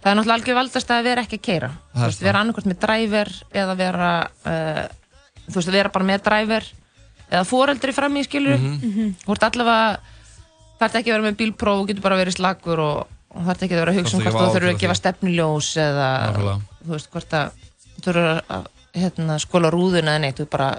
það 0.00 0.08
er 0.10 0.16
náttúrulega 0.16 0.36
algjör 0.40 0.56
valdast 0.58 0.90
að 0.90 1.04
vera 1.06 1.22
ekki 1.22 1.36
að 1.38 1.42
keira 1.44 1.68
Það 1.92 2.00
þú 2.00 2.06
veist, 2.08 2.22
vera 2.24 2.40
annarkvæmt 2.40 2.66
með 2.70 2.78
driver 2.82 3.28
eða 3.60 3.74
vera 3.78 4.08
uh, 4.48 4.86
þú 5.46 5.54
veist, 5.60 5.70
vera 5.70 5.92
bara 5.94 6.08
með 6.08 6.22
driver 6.26 6.66
eða 7.30 7.44
foreldri 7.46 7.92
fram 7.94 8.16
í 8.16 8.24
skilur 8.26 8.58
Mhm. 8.58 9.14
þú 9.22 9.32
ert 9.36 9.44
allavega 9.46 10.00
þarf 10.80 10.94
ekki 10.98 11.10
að 11.12 11.14
vera 11.20 11.28
með 11.30 11.36
bílpróf 11.44 11.80
og 11.82 11.86
getur 11.92 12.02
bara 12.02 12.16
verið 12.18 12.34
slagur 12.40 12.80
og, 12.82 13.06
og 13.36 13.44
þarf 13.46 13.62
ekki 13.62 13.74
að 13.76 13.80
vera 13.84 13.92
að 13.92 13.98
hugsa 14.00 14.16
um 14.16 14.22
hvort 14.24 14.34
að 14.34 14.40
þú 14.40 14.54
þurfur 14.56 14.72
að 14.74 14.80
gefa 14.82 14.98
stefnuljós 14.98 15.68
eða 15.76 16.08
Nákvæmlega. 16.26 16.60
þú 16.82 16.90
veist 16.96 17.10
hvort 17.14 17.32
að 17.38 17.52
þú 17.94 18.04
þurfur 18.08 18.28
að 18.50 18.66
hérna, 18.98 19.38
skóla 19.38 19.70
rúðuna 19.70 20.16
eða 20.16 20.22
neitt, 20.24 20.40
þú 20.40 20.48
bara 20.50 20.70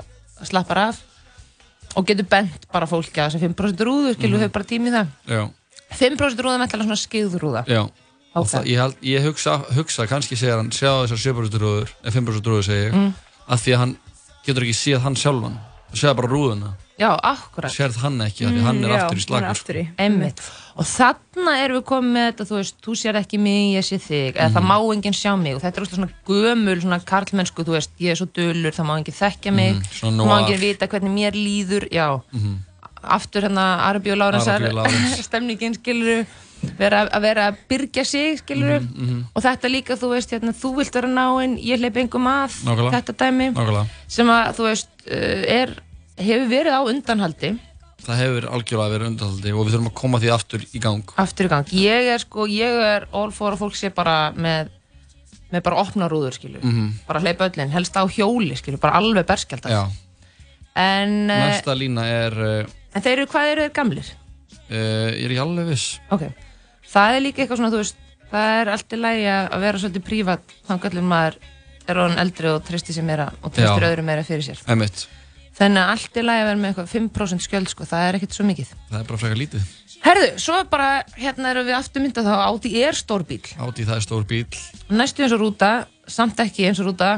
slappar 0.47 0.77
af 0.89 0.99
og 1.95 2.05
getur 2.07 2.27
bent 2.31 2.67
bara 2.71 2.87
fólki 2.87 3.19
að 3.19 3.33
þessi 3.35 3.49
5% 3.49 3.81
rúðu, 3.87 4.13
skilur 4.15 4.37
Mhm. 4.39 4.45
við 4.45 4.51
bara 4.51 4.65
tími 4.65 4.87
í 4.87 4.93
það. 4.95 5.07
Já, 5.27 5.49
5% 5.99 6.39
rúða 6.39 6.57
með 6.59 6.67
alltaf 6.69 6.85
svona 6.87 6.95
það, 8.47 8.65
ég, 8.71 8.77
held, 8.79 8.95
ég 9.03 9.25
hugsa, 9.27 9.57
hugsa, 9.75 10.07
kannski 10.07 10.37
segir 10.39 10.55
hann 10.55 10.69
sjá 10.71 11.03
þessar 11.03 11.19
7% 11.19 11.59
rúður, 11.59 11.89
eða 12.03 12.13
5% 12.15 12.47
rúður 12.47 12.63
segi 12.63 12.85
ég. 12.87 12.93
Mm. 12.95 13.13
að 13.51 13.59
því 13.59 13.73
að 13.73 13.77
hann 13.77 13.97
getur 14.45 14.63
ekki 14.63 14.77
séð 14.79 14.99
hann 15.01 15.15
sjálfan. 15.15 15.57
Séð 15.93 16.15
bara 16.15 16.27
rúðuna, 16.31 16.69
já, 17.01 17.09
akkurat 17.31 17.73
sérð 17.73 17.97
hann 18.03 18.19
ekki 18.27 18.45
af 18.45 18.51
því 18.53 18.61
hann 18.67 18.83
er 18.83 18.89
Mm, 18.91 18.95
já, 18.95 19.03
aftur 19.05 19.17
í 19.17 19.25
slagur 19.25 19.49
aftur 19.49 19.79
í. 19.81 19.83
Einmitt. 19.97 20.41
Og 20.77 20.85
þarna 20.87 21.53
erum 21.63 21.79
við 21.81 21.85
komið 21.91 22.11
með 22.15 22.27
þetta, 22.29 22.45
þú 22.51 22.55
veist, 22.61 22.75
þú 22.85 22.95
sér 23.01 23.15
ekki 23.19 23.39
mig, 23.41 23.63
ég 23.75 23.83
sé 23.89 23.97
þig, 23.99 24.35
eða 24.37 24.49
það 24.53 24.61
Mhm. 24.61 24.69
má 24.71 24.77
enginn 24.95 25.17
sjá 25.17 25.31
mig 25.41 25.55
og 25.55 25.61
þetta 25.61 25.81
er 25.81 25.85
svona 25.91 26.09
gömul, 26.29 26.77
svona 26.81 26.99
karlmennsku, 27.11 27.63
þú 27.65 27.75
veist, 27.75 27.91
ég 27.99 28.11
er 28.11 28.15
svo 28.21 28.27
dölur, 28.31 28.71
það 28.71 28.85
má 28.87 28.93
enginn 29.01 29.19
þekkja 29.19 29.51
mig, 29.53 29.75
svona 29.91 30.23
það 30.23 30.29
má 30.31 30.37
enginn 30.45 30.59
vita 30.61 30.87
hvernig 30.87 31.11
mér 31.11 31.33
líður, 31.35 31.89
já, 31.91 32.21
Mhm. 32.31 32.55
aftur 33.03 33.41
hérna 33.49 33.65
Arabi 33.89 34.11
og 34.11 34.17
Lárensar, 34.17 34.61
stemningin, 35.27 35.73
skilur 35.75 36.25
vera, 36.77 37.07
að 37.09 37.21
vera 37.21 37.47
að 37.51 37.57
byrgja 37.69 38.05
sig, 38.05 38.37
skilur 38.39 38.79
Mhm, 38.81 39.05
mhm. 39.05 39.23
og 39.35 39.41
þetta 39.43 39.67
líka, 39.69 39.97
þú 39.97 40.09
veist, 40.13 40.29
hérna, 40.31 40.53
þú 40.53 40.75
vilt 40.77 40.93
vera 40.93 41.07
náinn, 41.07 41.57
ég 41.57 41.79
hleyp 41.81 41.97
engum 41.97 42.27
að, 42.29 42.51
Nákvæmlega. 42.63 42.91
þetta 43.01 43.13
dæmi, 43.17 43.47
Nákvæmlega. 43.55 43.87
sem 44.07 44.27
að, 44.27 44.55
þú 44.55 44.63
veist, 44.69 44.87
uh, 45.09 45.43
er, 45.59 45.75
hefur 46.17 46.47
verið 46.51 46.73
á 46.75 46.81
undanhaldi, 46.89 47.53
það 48.01 48.19
hefur 48.23 48.47
algjörlega 48.57 48.93
verið 48.95 49.09
undanhaldi 49.11 49.51
og 49.53 49.65
við 49.67 49.73
þurfum 49.75 49.89
að 49.91 49.97
koma 50.01 50.19
því 50.23 50.29
aftur 50.35 50.63
í 50.73 50.79
gang. 50.81 51.11
Aftur 51.21 51.45
í 51.45 51.49
gang. 51.51 51.65
Ég 51.77 52.11
er 52.15 52.21
sko, 52.23 52.45
ég 52.49 52.79
er 52.85 53.07
all 53.13 53.31
for 53.35 53.53
að 53.53 53.61
fólk 53.65 53.75
sé 53.77 53.91
bara 53.93 54.31
með 54.35 54.69
með 55.51 55.63
bara 55.67 55.81
opna 55.83 56.07
rúður 56.07 56.31
skilju 56.37 56.61
Mhm. 56.63 56.91
bara 57.07 57.19
hleypa 57.19 57.49
öllin, 57.49 57.69
helst 57.73 57.93
á 57.99 58.07
hjóli 58.07 58.55
skilju 58.55 58.79
bara 58.79 58.95
alveg 59.01 59.25
berskjaldar 59.27 59.89
en, 60.75 61.29
uh, 61.29 61.35
næsta 61.51 61.73
lína 61.75 62.05
er 62.07 62.31
uh, 62.39 62.65
en 62.95 63.01
þeir 63.03 63.17
eru, 63.17 63.25
hvað 63.27 63.51
eru 63.51 63.65
þeir 63.65 63.73
gamlir? 63.75 64.11
uh, 64.71 65.09
ég 65.11 65.25
er 65.25 65.33
ekki 65.33 65.41
alveg 65.43 65.67
viss. 65.67 65.99
Ok, 66.09 66.23
það 66.87 67.15
er 67.17 67.25
líka 67.25 67.43
eitthvað 67.43 67.59
svona 67.59 67.71
þú 67.73 67.81
veist, 67.81 67.97
það 68.31 68.61
er 68.61 68.71
allt 68.77 68.95
í 68.95 69.01
lagi 69.01 69.25
að 69.35 69.59
vera 69.65 69.81
svolítið 69.83 70.05
prívat 70.07 70.55
þannig 70.69 70.87
að 70.87 71.03
maður 71.11 71.35
er 71.91 71.99
orðin 72.05 72.21
eldri 72.23 72.47
og 72.55 72.63
tristir 72.63 72.95
sér 72.95 73.03
meira 73.11 73.27
og 73.43 73.51
tristir 73.51 73.87
öðru 73.91 74.03
meira 74.07 74.23
fyrir 74.23 74.45
sér. 74.47 74.61
Einmitt. 74.71 75.03
Þannig 75.57 75.81
að 75.81 75.91
allt 75.93 76.17
í 76.17 76.23
lagi 76.25 76.41
að 76.41 76.49
vera 76.49 76.59
með 76.61 76.71
eitthvað 76.71 76.91
5% 76.95 77.45
skjöld 77.45 77.71
sko, 77.71 77.87
það 77.89 78.07
er 78.07 78.17
ekkert 78.17 78.37
svo 78.37 78.45
mikið. 78.47 78.73
Það 78.89 78.99
er 78.99 79.07
bara 79.09 79.21
frekar 79.21 79.41
lítið. 79.41 79.71
Herðu, 80.01 80.29
svo 80.41 80.55
bara, 80.71 80.87
hérna 81.19 81.51
erum 81.51 81.67
við 81.67 81.77
aftur 81.77 82.01
myndað 82.01 82.29
þá 82.31 82.35
átti 82.47 82.71
er 82.81 82.97
stór 82.97 83.21
bíl 83.29 83.43
Áti 83.61 83.83
það 83.85 83.99
er 83.99 84.05
stór 84.07 84.23
bíl 84.25 84.47
næstu 84.89 85.21
eins 85.21 85.35
og 85.35 85.43
rúta, 85.43 85.69
samt 86.09 86.41
ekki 86.41 86.65
eins 86.69 86.81
og 86.81 86.89
rúta. 86.89 87.11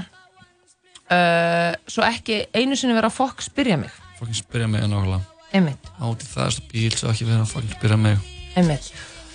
Uh, 1.07 1.71
svo 1.87 2.03
ekki 2.07 2.41
einu 2.55 2.75
sinni 2.79 2.95
vera 2.97 3.11
fokk 3.13 3.43
spyrja 3.45 3.77
mig. 3.79 3.93
Fokkin 4.19 4.35
spyrja 4.35 4.67
mig 4.71 4.83
nákvæmlega. 4.83 5.21
Einmitt, 5.53 5.89
Áti 6.01 6.27
það 6.27 6.45
er 6.49 6.57
stór 6.57 6.69
bíl 6.73 6.99
svo 6.99 7.13
ekki 7.13 7.29
vera 7.29 7.45
að 7.45 7.53
fokkin 7.53 7.75
spyrja 7.77 7.99
mig. 8.03 8.29
Einmitt. 8.59 8.91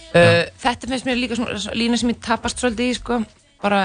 Uh, 0.08 0.44
þetta 0.60 0.90
finnst 0.90 1.08
mér 1.08 1.20
líka 1.20 1.38
svona 1.38 1.76
lína 1.76 1.98
sem 2.00 2.12
ég 2.12 2.20
tapast 2.24 2.60
svolítið 2.60 2.92
í 2.92 3.00
sko. 3.00 3.20
Bara, 3.62 3.82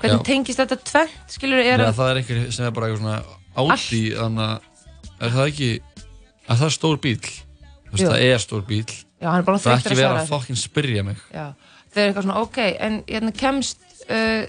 hvernig 0.00 0.20
Já. 0.20 0.26
tengist 0.30 0.60
þetta 0.60 0.80
tvent 0.88 1.36
skilur, 1.36 1.60
er 1.60 1.84
Nei, 1.84 1.94
það 1.96 2.10
er 2.10 2.20
einhver 2.22 2.42
sem 2.54 2.66
er 2.68 2.74
bara 2.76 2.88
eitthvað 2.88 3.04
svona 3.04 3.41
áti 3.56 4.02
þannig 4.16 4.44
að 4.48 5.26
er 5.26 5.34
það 5.36 5.46
ekki 5.52 5.70
að 6.48 6.56
það 6.62 6.66
er 6.68 6.76
stór 6.78 7.00
bíl 7.04 7.18
Þú 7.22 7.92
veist, 7.92 8.02
Jú. 8.06 8.08
það 8.08 8.22
er 8.30 8.38
stór 8.42 8.62
bíl 8.68 8.86
Já, 8.88 9.28
hann 9.28 9.38
er 9.42 9.46
bara 9.46 9.58
Það 9.60 9.72
er 9.72 9.76
þreyttur 9.76 9.92
ekki 9.92 9.92
að 9.92 10.02
vera 10.02 10.12
svara. 10.12 10.22
að 10.24 10.30
fokkin 10.32 10.56
spyrja 10.58 11.02
mig. 11.06 11.18
Já, 11.30 11.44
þeir 11.92 12.00
eru 12.02 12.08
eitthvað 12.08 12.24
svona, 12.26 12.40
ok, 12.42 12.58
en 12.86 12.94
hérna 13.06 13.32
kemst 13.38 13.84
uh, 14.08 14.42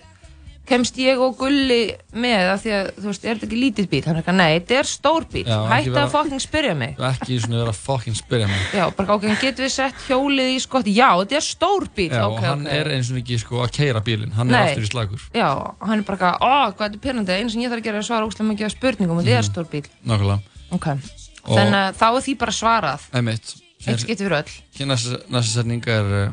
kemst 0.66 0.96
ég 0.98 1.20
og 1.20 1.36
Gulli 1.38 1.92
með 2.16 2.50
af 2.54 2.62
því 2.64 2.72
að, 2.78 2.90
þú 2.98 3.08
veist, 3.10 3.26
er 3.28 3.36
þetta 3.36 3.48
ekki 3.50 3.58
lítill 3.60 3.88
bíl? 3.92 4.00
Er 4.08 4.16
eitthvað, 4.22 4.38
nei, 4.40 4.60
þetta 4.60 4.76
er 4.80 4.88
stór 4.88 5.26
bíl, 5.34 5.44
Já, 5.44 5.58
ekki 5.60 5.74
hætti 5.74 5.92
vera- 5.92 6.04
að 6.08 6.14
fucking 6.14 6.40
spyrja 6.44 6.76
mig. 6.80 6.94
Er 7.00 7.10
ekki 7.10 7.40
svona 7.44 7.58
vera 7.60 7.74
að 7.74 7.80
fokkin 7.84 8.16
spyrja 8.16 8.48
mig. 8.48 8.62
Já, 8.74 8.84
bara 8.96 9.14
ok, 9.18 9.26
getur 9.42 9.66
við 9.66 9.74
sett 9.76 9.96
hjólið 10.08 10.52
í 10.54 10.60
skott? 10.64 10.86
Já, 10.88 11.10
þetta 11.20 11.36
er 11.36 11.46
stór 11.48 11.88
bíl, 11.96 12.10
Já, 12.14 12.24
ok, 12.28 12.38
og 12.38 12.44
hann 12.48 12.66
ok. 12.68 12.74
er 12.80 12.92
eins 12.96 13.12
og 13.12 13.18
ekki 13.20 13.40
sko 13.44 13.60
að 13.66 13.72
keira 13.76 14.02
bílinn. 14.02 14.32
Hann 14.34 14.50
er 14.50 14.56
Nei. 14.56 14.70
aftur 14.72 14.84
í 14.88 14.92
slagur. 14.94 15.20
Já, 15.36 15.50
og 15.52 15.88
hann 15.88 16.00
er 16.00 16.04
bara 16.08 16.18
eitthvað, 16.18 16.40
ó, 16.40 16.72
hvað 16.72 16.88
þetta 16.88 16.96
er 16.96 17.04
pyrrandi 17.08 17.32
einu 17.38 17.50
sem 17.50 17.62
ég 17.62 17.70
þarf 17.74 17.82
að 17.84 17.88
gera 17.90 17.98
er 17.98 18.04
að 18.04 18.08
svara 18.08 18.28
óslega 18.32 18.50
mikið 18.54 18.66
af 18.66 18.76
spurningum 18.78 19.18
og 19.18 19.24
þetta 19.24 19.38
er 19.38 19.44
Mhm. 19.44 19.52
stór 19.52 19.68
bíl 19.68 19.86
Nákvæmlega. 20.08 20.40
Ok, 20.72 20.88
Og- 20.88 21.58
þannig 21.60 21.80
að 21.84 21.96
þá 22.00 22.08
er 22.16 22.22
því 22.24 22.38
bara 22.38 22.52
svarað. 22.52 23.02
Einmitt. 23.14 23.56
Eitt 23.86 24.00
skipti 24.00 24.24
fyrir 24.24 24.40
öll. 24.40 24.52
Hér 24.80 24.88
næsta 24.88 25.18
næsta 25.30 25.52
setning 25.60 25.84
er 25.88 26.06
uh, 26.28 26.32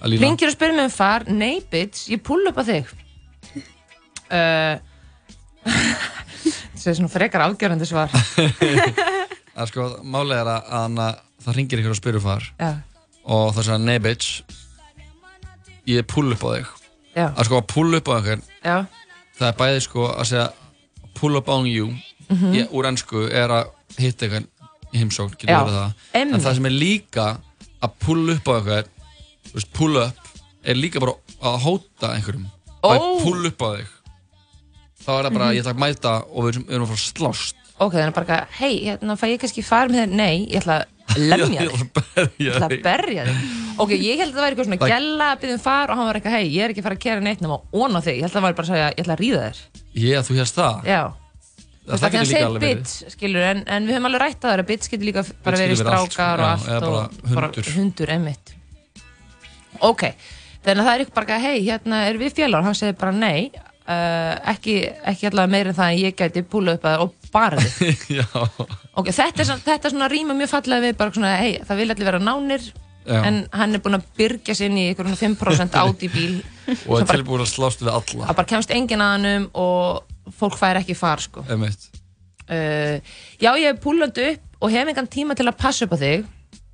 að 0.00 0.08
lína 0.16 0.20
Ringir 0.24 0.48
og 0.48 0.54
spyrir 0.56 0.72
mig 0.74 0.84
um 0.84 0.90
far, 0.90 1.24
nei 1.28 1.60
bitch, 1.60 2.08
ég 2.08 2.22
pull 2.24 2.40
upp 2.48 2.56
að 2.56 2.70
þig 2.72 2.86
Það 6.76 6.90
er 6.92 6.96
svona 7.00 7.10
frekar 7.10 7.42
afgjörandi 7.46 7.86
svar 7.88 8.12
að 9.58 9.70
sko, 9.72 9.86
málið 10.06 10.36
er 10.42 10.50
að, 10.52 10.68
að 10.76 10.98
það 11.46 11.56
ringir 11.58 11.80
ykkur 11.82 11.94
að 11.94 11.98
spyrja 12.00 12.22
far 12.22 12.44
Já. 12.60 12.68
og 13.26 13.48
það 13.56 13.66
segja, 13.68 13.78
nei 13.82 13.98
bitch 14.04 14.28
ég 15.90 16.06
pull 16.10 16.28
upp 16.34 16.44
á 16.46 16.48
þig 16.52 16.68
Já. 17.16 17.26
að 17.32 17.42
sko 17.48 17.58
að 17.62 17.66
pull 17.72 17.98
upp 17.98 18.10
á 18.10 18.14
ykkur 18.20 18.44
Já, 18.66 18.76
það 19.38 19.48
er 19.50 19.58
bæði 19.62 19.82
sko 19.86 20.06
að 20.12 20.28
segja 20.30 20.46
pull 21.18 21.34
up 21.40 21.48
on 21.54 21.66
you 21.70 21.88
Mhm. 22.26 22.54
ég, 22.58 22.72
úr 22.74 22.88
ennsku 22.88 23.20
er 23.30 23.52
að 23.54 23.68
hitta 24.02 24.26
ykkur 24.26 24.46
í 24.90 24.98
heimsókn, 24.98 25.36
getur 25.38 25.60
verið 25.60 25.76
það 25.76 25.92
einmitt. 26.18 26.34
en 26.34 26.40
það 26.42 26.54
sem 26.56 26.64
er 26.66 26.72
líka 26.74 27.26
að 27.86 27.92
pull 28.02 28.24
upp 28.32 28.48
á 28.50 28.54
ykkur 28.58 29.66
pull 29.78 30.00
up 30.02 30.32
er 30.66 30.74
líka 30.74 30.98
bara 31.04 31.14
að 31.46 31.60
hóta 31.62 32.10
einhverjum 32.16 32.48
Ó. 32.82 32.88
að 32.90 33.06
pull 33.22 33.46
upp 33.46 33.62
á 33.62 33.68
þig 33.76 33.92
þá 35.06 35.10
er 35.18 35.24
það 35.28 35.32
bara, 35.38 35.46
Mhm. 35.46 35.54
ég 35.56 35.62
ætla 35.62 35.74
að 35.76 35.82
mæta 35.84 36.12
og 36.26 36.44
við 36.44 36.48
erum, 36.52 36.64
við 36.66 36.74
erum 36.74 36.86
að 36.86 36.90
fara 36.90 36.98
að 36.98 37.14
slást. 37.14 37.54
Ok, 37.78 37.92
þannig 37.94 38.14
bara 38.16 38.26
eitthvað, 38.26 38.46
hei, 38.58 38.74
hérna 38.86 39.16
fæ 39.20 39.26
ég 39.28 39.40
kannski 39.40 39.62
far 39.64 39.88
með 39.88 39.98
þér, 40.02 40.12
nei, 40.16 40.46
ég 40.50 40.62
ætla 40.62 40.76
að 40.80 40.84
lemja 41.30 41.60
þig. 41.60 41.90
að 42.16 42.30
Ég 42.40 42.54
ætla 42.56 42.68
að 42.70 42.82
berja 42.82 43.24
þig. 43.26 43.36
Ok, 43.78 43.90
ég 43.92 44.16
held 44.22 44.32
að 44.32 44.36
það 44.36 44.44
væri 44.46 44.54
eitthvað 44.56 44.66
svona 44.66 44.78
Það- 44.80 44.92
gælla 44.94 45.26
að 45.32 45.40
byggja 45.42 45.52
um 45.52 45.60
far 45.66 45.90
og 45.90 45.96
hann 45.96 46.06
var 46.06 46.14
eitthvað, 46.16 46.36
hei, 46.38 46.46
ég 46.56 46.64
er 46.64 46.70
ekki 46.72 46.80
að 46.80 46.86
fara 46.88 46.96
að 46.96 47.04
kera 47.04 47.20
neitt 47.20 47.40
nema 47.44 47.58
ón 47.76 47.92
á 47.92 48.00
þig, 48.00 48.16
ég 48.16 48.22
held 48.24 48.32
að 48.32 48.36
það 48.40 48.46
væri 48.46 48.56
bara 48.56 48.66
að 48.66 48.72
segja, 48.72 48.88
ég 48.96 49.04
ætla 49.04 49.16
að 49.16 49.22
ríða 49.26 49.42
þér. 49.44 49.58
Ég, 50.06 50.24
þú 50.26 50.34
hérst 50.40 50.56
það? 50.56 50.74
Já. 50.88 51.02
Það, 51.86 51.98
það 52.00 52.06
að 52.06 52.10
því 52.10 52.16
getur 52.16 52.32
líka 52.32 52.46
alveg 52.46 52.62
verið. 52.64 52.76
bits, 52.80 52.94
skilur, 53.14 53.42
en, 53.46 53.60
en 53.68 53.86
við 53.86 53.94
höfum 53.94 54.06
alveg 54.08 54.20
rætt 54.24 54.40
að 54.40 54.48
það 54.50 54.58
að 54.64 54.66
bits 54.72 54.88
getur 54.90 55.06
líka 55.06 55.22
bara 55.44 55.56
verið 55.60 55.76
strákar 55.78 56.40
og 56.40 56.46
Já, 56.46 56.50
allt 56.56 56.66
eða 56.66 56.80
bara 57.36 57.46
og 57.46 57.54
hundur. 57.54 57.68
hundur, 57.76 58.08
einmitt. 58.16 58.54
Ok, 59.86 60.02
þannig 60.64 60.80
að 60.82 60.86
það 60.88 60.94
er 60.96 61.04
eitthvað 61.04 61.18
bara, 61.20 61.38
hei, 61.44 61.56
hérna 61.68 62.00
er 62.08 62.18
við 62.18 62.32
félagar, 62.40 62.64
hann 62.66 62.74
segir 62.74 62.96
bara 62.98 63.12
nei 63.12 63.52
uh, 63.86 64.32
ekki, 64.52 64.74
ekki 65.12 65.28
allavega 65.30 65.52
meira 65.52 65.72
en 65.72 65.78
það 65.78 65.92
en 65.92 66.00
ég 66.02 66.16
gæti 66.18 66.42
púla 66.50 66.74
upp 66.76 66.84
að 66.86 66.96
það 66.96 67.04
og 67.06 67.30
bara 67.36 67.62
þig 67.66 68.02
Já, 68.16 68.26
Ok, 68.96 69.10
þetta 69.12 69.44
er, 69.44 69.52
þetta 69.66 69.88
er 69.90 69.94
svona 69.94 70.08
rýma 70.12 70.36
mjög 70.38 70.52
fallega 70.54 70.86
við 70.88 70.98
bara 71.00 71.14
svona, 71.16 71.32
hei, 71.42 71.54
það 71.68 71.80
vil 71.82 71.88
allir 71.94 72.08
vera 72.10 72.20
nánir 72.22 72.68
Já. 73.06 73.20
en 73.28 73.36
hann 73.54 73.76
er 73.76 73.82
búinn 73.84 73.98
að 74.00 74.06
byrgja 74.18 74.54
sér 74.58 74.72
inn 74.72 74.80
í 74.82 74.86
einhverjum 74.90 75.18
5% 75.38 75.76
Audi 75.82 76.08
bíl 76.10 76.38
og 76.88 76.96
er 77.02 77.06
tilbúin 77.12 77.44
að 77.44 77.52
slást 77.52 77.84
við 77.84 77.92
alla. 77.92 78.24
að 78.32 78.38
bara 78.40 78.50
kemst 78.50 78.72
enginn 78.74 79.04
að 79.04 79.12
hannum 79.14 79.44
og 79.62 80.32
fólk 80.40 80.56
fær 80.58 80.80
ekki 80.80 80.96
far, 80.98 81.22
sko. 81.22 81.44
Uh, 81.46 82.98
Já, 83.42 83.52
ég 83.58 83.72
hef 83.72 83.78
púlandi 83.82 84.24
upp 84.32 84.62
og 84.66 84.70
hef 84.74 84.88
engan 84.90 85.06
tíma 85.10 85.34
til 85.38 85.46
að 85.46 85.56
passa 85.60 85.86
upp 85.86 85.94
á 85.94 85.98
þig 86.02 86.26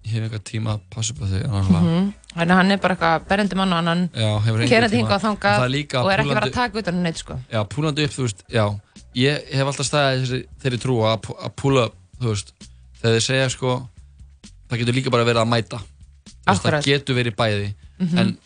Ég 0.03 0.13
hef 0.17 0.23
eitthvað 0.27 0.43
tíma 0.49 0.73
að 0.75 0.81
passa 0.91 1.13
upp 1.15 1.21
á 1.23 1.27
þig 1.31 1.43
nákvæmlega. 1.47 1.83
mm. 1.87 2.07
Þannig 2.33 2.53
að 2.53 2.59
hann 2.59 2.71
er 2.75 2.79
bara 2.83 2.95
eitthvað 2.97 3.27
berandi 3.29 3.57
mann 3.61 3.73
og 4.33 4.43
hefur 4.43 4.63
engan 4.63 4.69
kerandi 4.73 4.97
er 4.99 5.21
þangað 5.23 5.69
líka 5.71 6.01
og 6.03 6.11
er 6.11 6.19
ekki 6.19 6.29
púllandi- 6.29 6.41
verið 6.41 6.51
að 6.51 6.57
taka 6.59 6.79
utan 6.83 6.95
um 6.99 7.03
neitt, 7.07 7.19
sko 7.23 7.37
Já, 7.53 7.61
púlandi 7.75 8.05
upp, 8.09 8.11
þú 8.17 8.23
veist, 8.27 8.43
já 8.51 8.65
Ég 9.15 9.49
hef 9.53 9.67
alltaf 9.71 9.87
staðið 9.87 10.23
þessi, 10.25 10.41
þeirri 10.63 10.79
trú 10.83 10.97
að, 11.07 11.29
púla 11.61 11.85
upp, 11.87 11.95
þú 12.21 12.29
veist 12.33 12.53
Þegar 13.03 13.15
þið 13.19 13.25
segja, 13.29 13.49
sko 13.55 13.89
Það 14.73 14.79
getur 14.83 14.95
líka 14.99 15.11
bara 15.13 15.25
verið 15.29 15.43
að 15.45 15.51
mæta 15.53 15.79
veist. 16.49 16.63
Það 16.65 16.83
getur 16.91 17.15
verið 17.21 17.37
bæði 17.37 17.75
Mhm. 18.03 18.19
En 18.19 18.39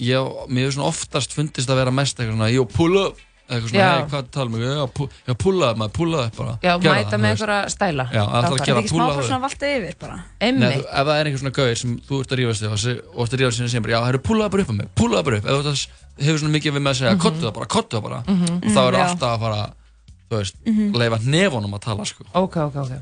ég, 0.00 0.18
mér 0.50 0.64
hefur 0.66 0.74
svona 0.80 0.88
oftast 0.90 1.32
fundist 1.36 1.68
að 1.70 1.76
vera 1.78 1.90
mest 1.94 2.16
eitthvað 2.18 2.34
svona 2.34 2.50
Jó, 2.50 2.64
púla 2.66 3.06
upp 3.12 3.18
Eitthvað 3.48 3.70
svona, 3.72 3.84
hei, 3.88 4.02
hvað 4.12 4.26
tala 4.34 4.50
mig? 4.52 4.60
Já, 4.60 5.34
púla 5.40 5.68
upp, 5.72 5.78
maður, 5.80 5.92
púla 5.96 6.18
upp 6.28 6.34
bara 6.36 6.50
Já, 6.60 6.72
Gerðu 6.76 6.92
mæta 6.98 7.08
það, 7.08 7.20
með 7.22 7.30
þú 7.30 7.32
veist. 7.32 7.42
einhverja 7.48 7.70
stæla 7.72 8.04
Já, 8.12 8.22
það 8.28 8.42
þarf 8.44 8.56
að 8.58 8.66
gera 8.68 8.82
púla 8.90 9.06
bara 9.08 9.22
upp 9.22 9.28
svona 9.28 9.40
valda 9.46 9.70
yfir 9.78 9.94
bara 10.02 10.16
Nei, 10.38 10.74
þú, 10.74 10.82
ef 10.84 11.06
það 11.08 11.12
er 11.20 11.30
einhver 11.30 11.40
svona 11.42 11.54
gauðir 11.58 11.78
sem 11.80 11.94
þú 12.08 12.18
ert 12.20 12.34
að 12.34 12.38
rífast 12.42 12.60
þig 12.64 12.74
og 12.76 12.78
se- 12.82 13.00
og 13.14 13.22
ert 13.24 13.32
að 13.32 13.40
rífast 13.40 13.62
þig 13.62 13.70
sem 13.72 13.82
bara, 13.86 13.92
já, 13.94 13.98
það 14.04 14.10
eru 14.12 14.20
púlaða 14.28 14.50
bara 14.52 14.62
upp 14.62 14.68
á 14.68 14.76
mig, 14.78 14.88
púlaða 15.00 15.24
bara 15.30 15.36
upp 15.40 15.46
ef 15.48 15.52
þú 15.56 15.60
ert 15.62 15.70
að- 15.72 15.88
hefur 16.28 16.38
svona 16.42 16.54
mikið 16.58 16.72
við 16.76 16.82
með 16.84 16.92
að 16.92 16.98
segja, 17.00 17.14
Mhm. 17.16 17.22
kottu 17.24 17.40
það 17.48 17.54
bara, 17.58 17.66
kottu 17.72 17.96
það 17.96 18.02
bara 18.08 18.20
Mhm. 18.28 18.60
þá 18.68 18.80
er 18.84 18.92
Já. 18.92 19.04
alltaf 19.08 19.30
að 19.32 19.40
fara, 19.40 19.62
þú 20.28 20.34
veist, 20.36 20.54
Mhm. 20.68 20.92
leifa 21.00 21.18
nefunum 21.24 21.72
að 21.72 21.80
tala, 21.80 22.04
sko 22.04 22.24
Ok, 22.34 22.56
ok, 22.68 22.76
ok 22.76 22.92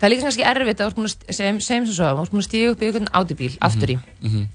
Það 0.00 0.04
er 0.06 0.10
líka 0.12 0.22
kannski 0.24 0.44
erfitt 0.44 0.80
að 0.80 0.84
þú 0.84 0.88
ert 0.88 0.96
búin 0.96 1.08
að 1.08 1.12
st- 1.12 1.26
segjum 1.36 1.58
segjum 1.60 1.86
sem 1.86 1.94
svo, 2.00 2.08
þú 2.16 2.22
ert 2.22 2.30
búin 2.32 2.42
að 2.42 2.48
stíga 2.48 2.70
upp 2.72 2.80
í 2.80 2.86
einhvern 2.88 3.08
Audi-bíl 3.12 3.58
aftur 3.60 3.88
í 3.92 3.98
Mhm. 4.22 4.46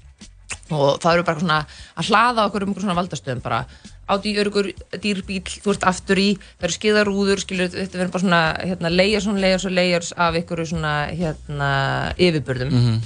og 0.70 1.00
það 1.00 1.12
eru 1.14 1.22
bara 1.22 1.40
svona 1.40 1.66
að 1.96 2.04
hlaða 2.08 2.44
okkur 2.50 2.62
um 2.62 2.68
einhver 2.74 2.82
svona 2.84 2.98
valdastöðum 2.98 3.42
bara 3.42 3.66
Audi 4.08 4.32
örgur 4.40 4.70
dýrbíl, 5.02 5.42
þú 5.44 5.74
ert 5.74 5.84
aftur 5.84 6.16
í 6.16 6.28
það 6.38 6.64
eru 6.68 6.76
skeiðarúður, 6.78 7.42
skilur 7.44 7.68
þetta 7.74 7.98
verður 8.00 8.12
bara 8.14 8.22
svona 8.24 8.42
hérna, 8.64 8.90
layers 8.94 9.26
og 9.28 9.36
layers 9.42 9.64
og 9.68 9.72
layers 9.76 10.12
af 10.16 10.34
einhverju 10.40 10.66
svona 10.72 10.94
hérna, 11.12 11.68
yfirbörðum 12.16 12.72
Mhm. 12.72 12.96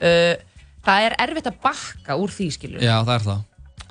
uh, 0.00 0.34
það 0.84 1.06
er 1.08 1.16
erfitt 1.26 1.46
að 1.50 1.60
bakka 1.64 2.16
úr 2.20 2.32
því 2.32 2.48
skilur 2.56 2.80
Já, 2.84 2.96
það 3.04 3.14
er 3.18 3.26
það. 3.28 3.44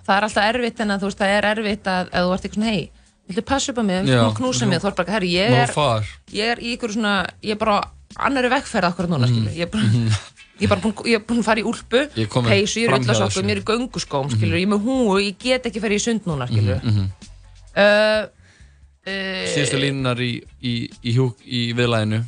Það 0.04 0.18
er 0.18 0.24
alltaf 0.28 0.50
erfitt 0.54 0.80
en 0.84 0.92
að 0.92 1.00
þú 1.00 1.08
veist 1.10 1.22
það 1.24 1.34
er 1.38 1.46
erfitt 1.54 1.88
að, 1.88 2.10
að 2.12 2.26
þú 2.28 2.34
ert 2.36 2.44
eitthvað 2.44 2.60
svona 2.60 2.74
hei 2.74 2.84
viltu 3.30 3.42
passa 3.48 3.72
upp 3.72 3.78
á 3.80 3.84
mig, 3.88 4.06
Já, 4.10 4.20
viltu 4.20 4.36
knúsa 4.42 4.66
nú- 4.66 4.70
mig. 4.74 4.82
þú 4.84 4.88
ert 4.90 4.96
bara, 5.00 5.12
herri, 5.16 5.30
ég 5.32 5.50
er 5.64 5.70
ég 6.34 6.50
er 6.52 6.58
í 6.60 6.74
ykkur 6.76 6.92
svona, 6.92 7.14
ég 7.42 7.52
er 7.56 7.60
bara 7.62 7.78
annari 8.20 8.50
vegferð 8.52 8.90
akkurat 8.90 9.10
núna, 9.10 9.28
Mhm. 9.28 9.32
skilur 9.32 9.54
ég 9.56 9.62
er 9.62 9.72
bara, 9.72 9.84
ég 10.60 10.66
er 10.68 10.70
bara 10.74 10.82
búin, 10.84 10.96
ég 11.10 11.18
er 11.20 11.26
búin 11.28 11.42
að 11.42 11.48
fara 11.48 11.64
í 11.64 11.66
úlpu 11.68 12.04
peysu, 12.14 12.84
ég 12.84 12.90
er 12.92 13.00
þessu. 13.08 13.42
ég 13.44 13.52
er 13.56 13.62
í 13.62 13.66
gönguskóm 13.68 14.30
skilur, 14.34 14.58
ég 14.60 14.68
er 14.68 14.72
með 14.76 14.86
húu, 14.86 15.18
ég 15.24 15.38
get 15.42 15.66
ekki 15.70 15.82
að 15.82 15.88
fara 15.88 15.98
í 15.98 16.04
sund 16.04 16.28
núna 16.30 16.48
Mhm, 16.50 16.78
mhm. 16.84 17.08
uh, 17.76 18.28
uh, 19.08 19.48
Síðustu 19.54 19.80
línunar 19.82 20.22
í, 20.22 20.32
í, 20.62 20.74
í, 21.02 21.16
hjúk, 21.16 21.42
í 21.46 21.74
viðlæðinu 21.78 22.24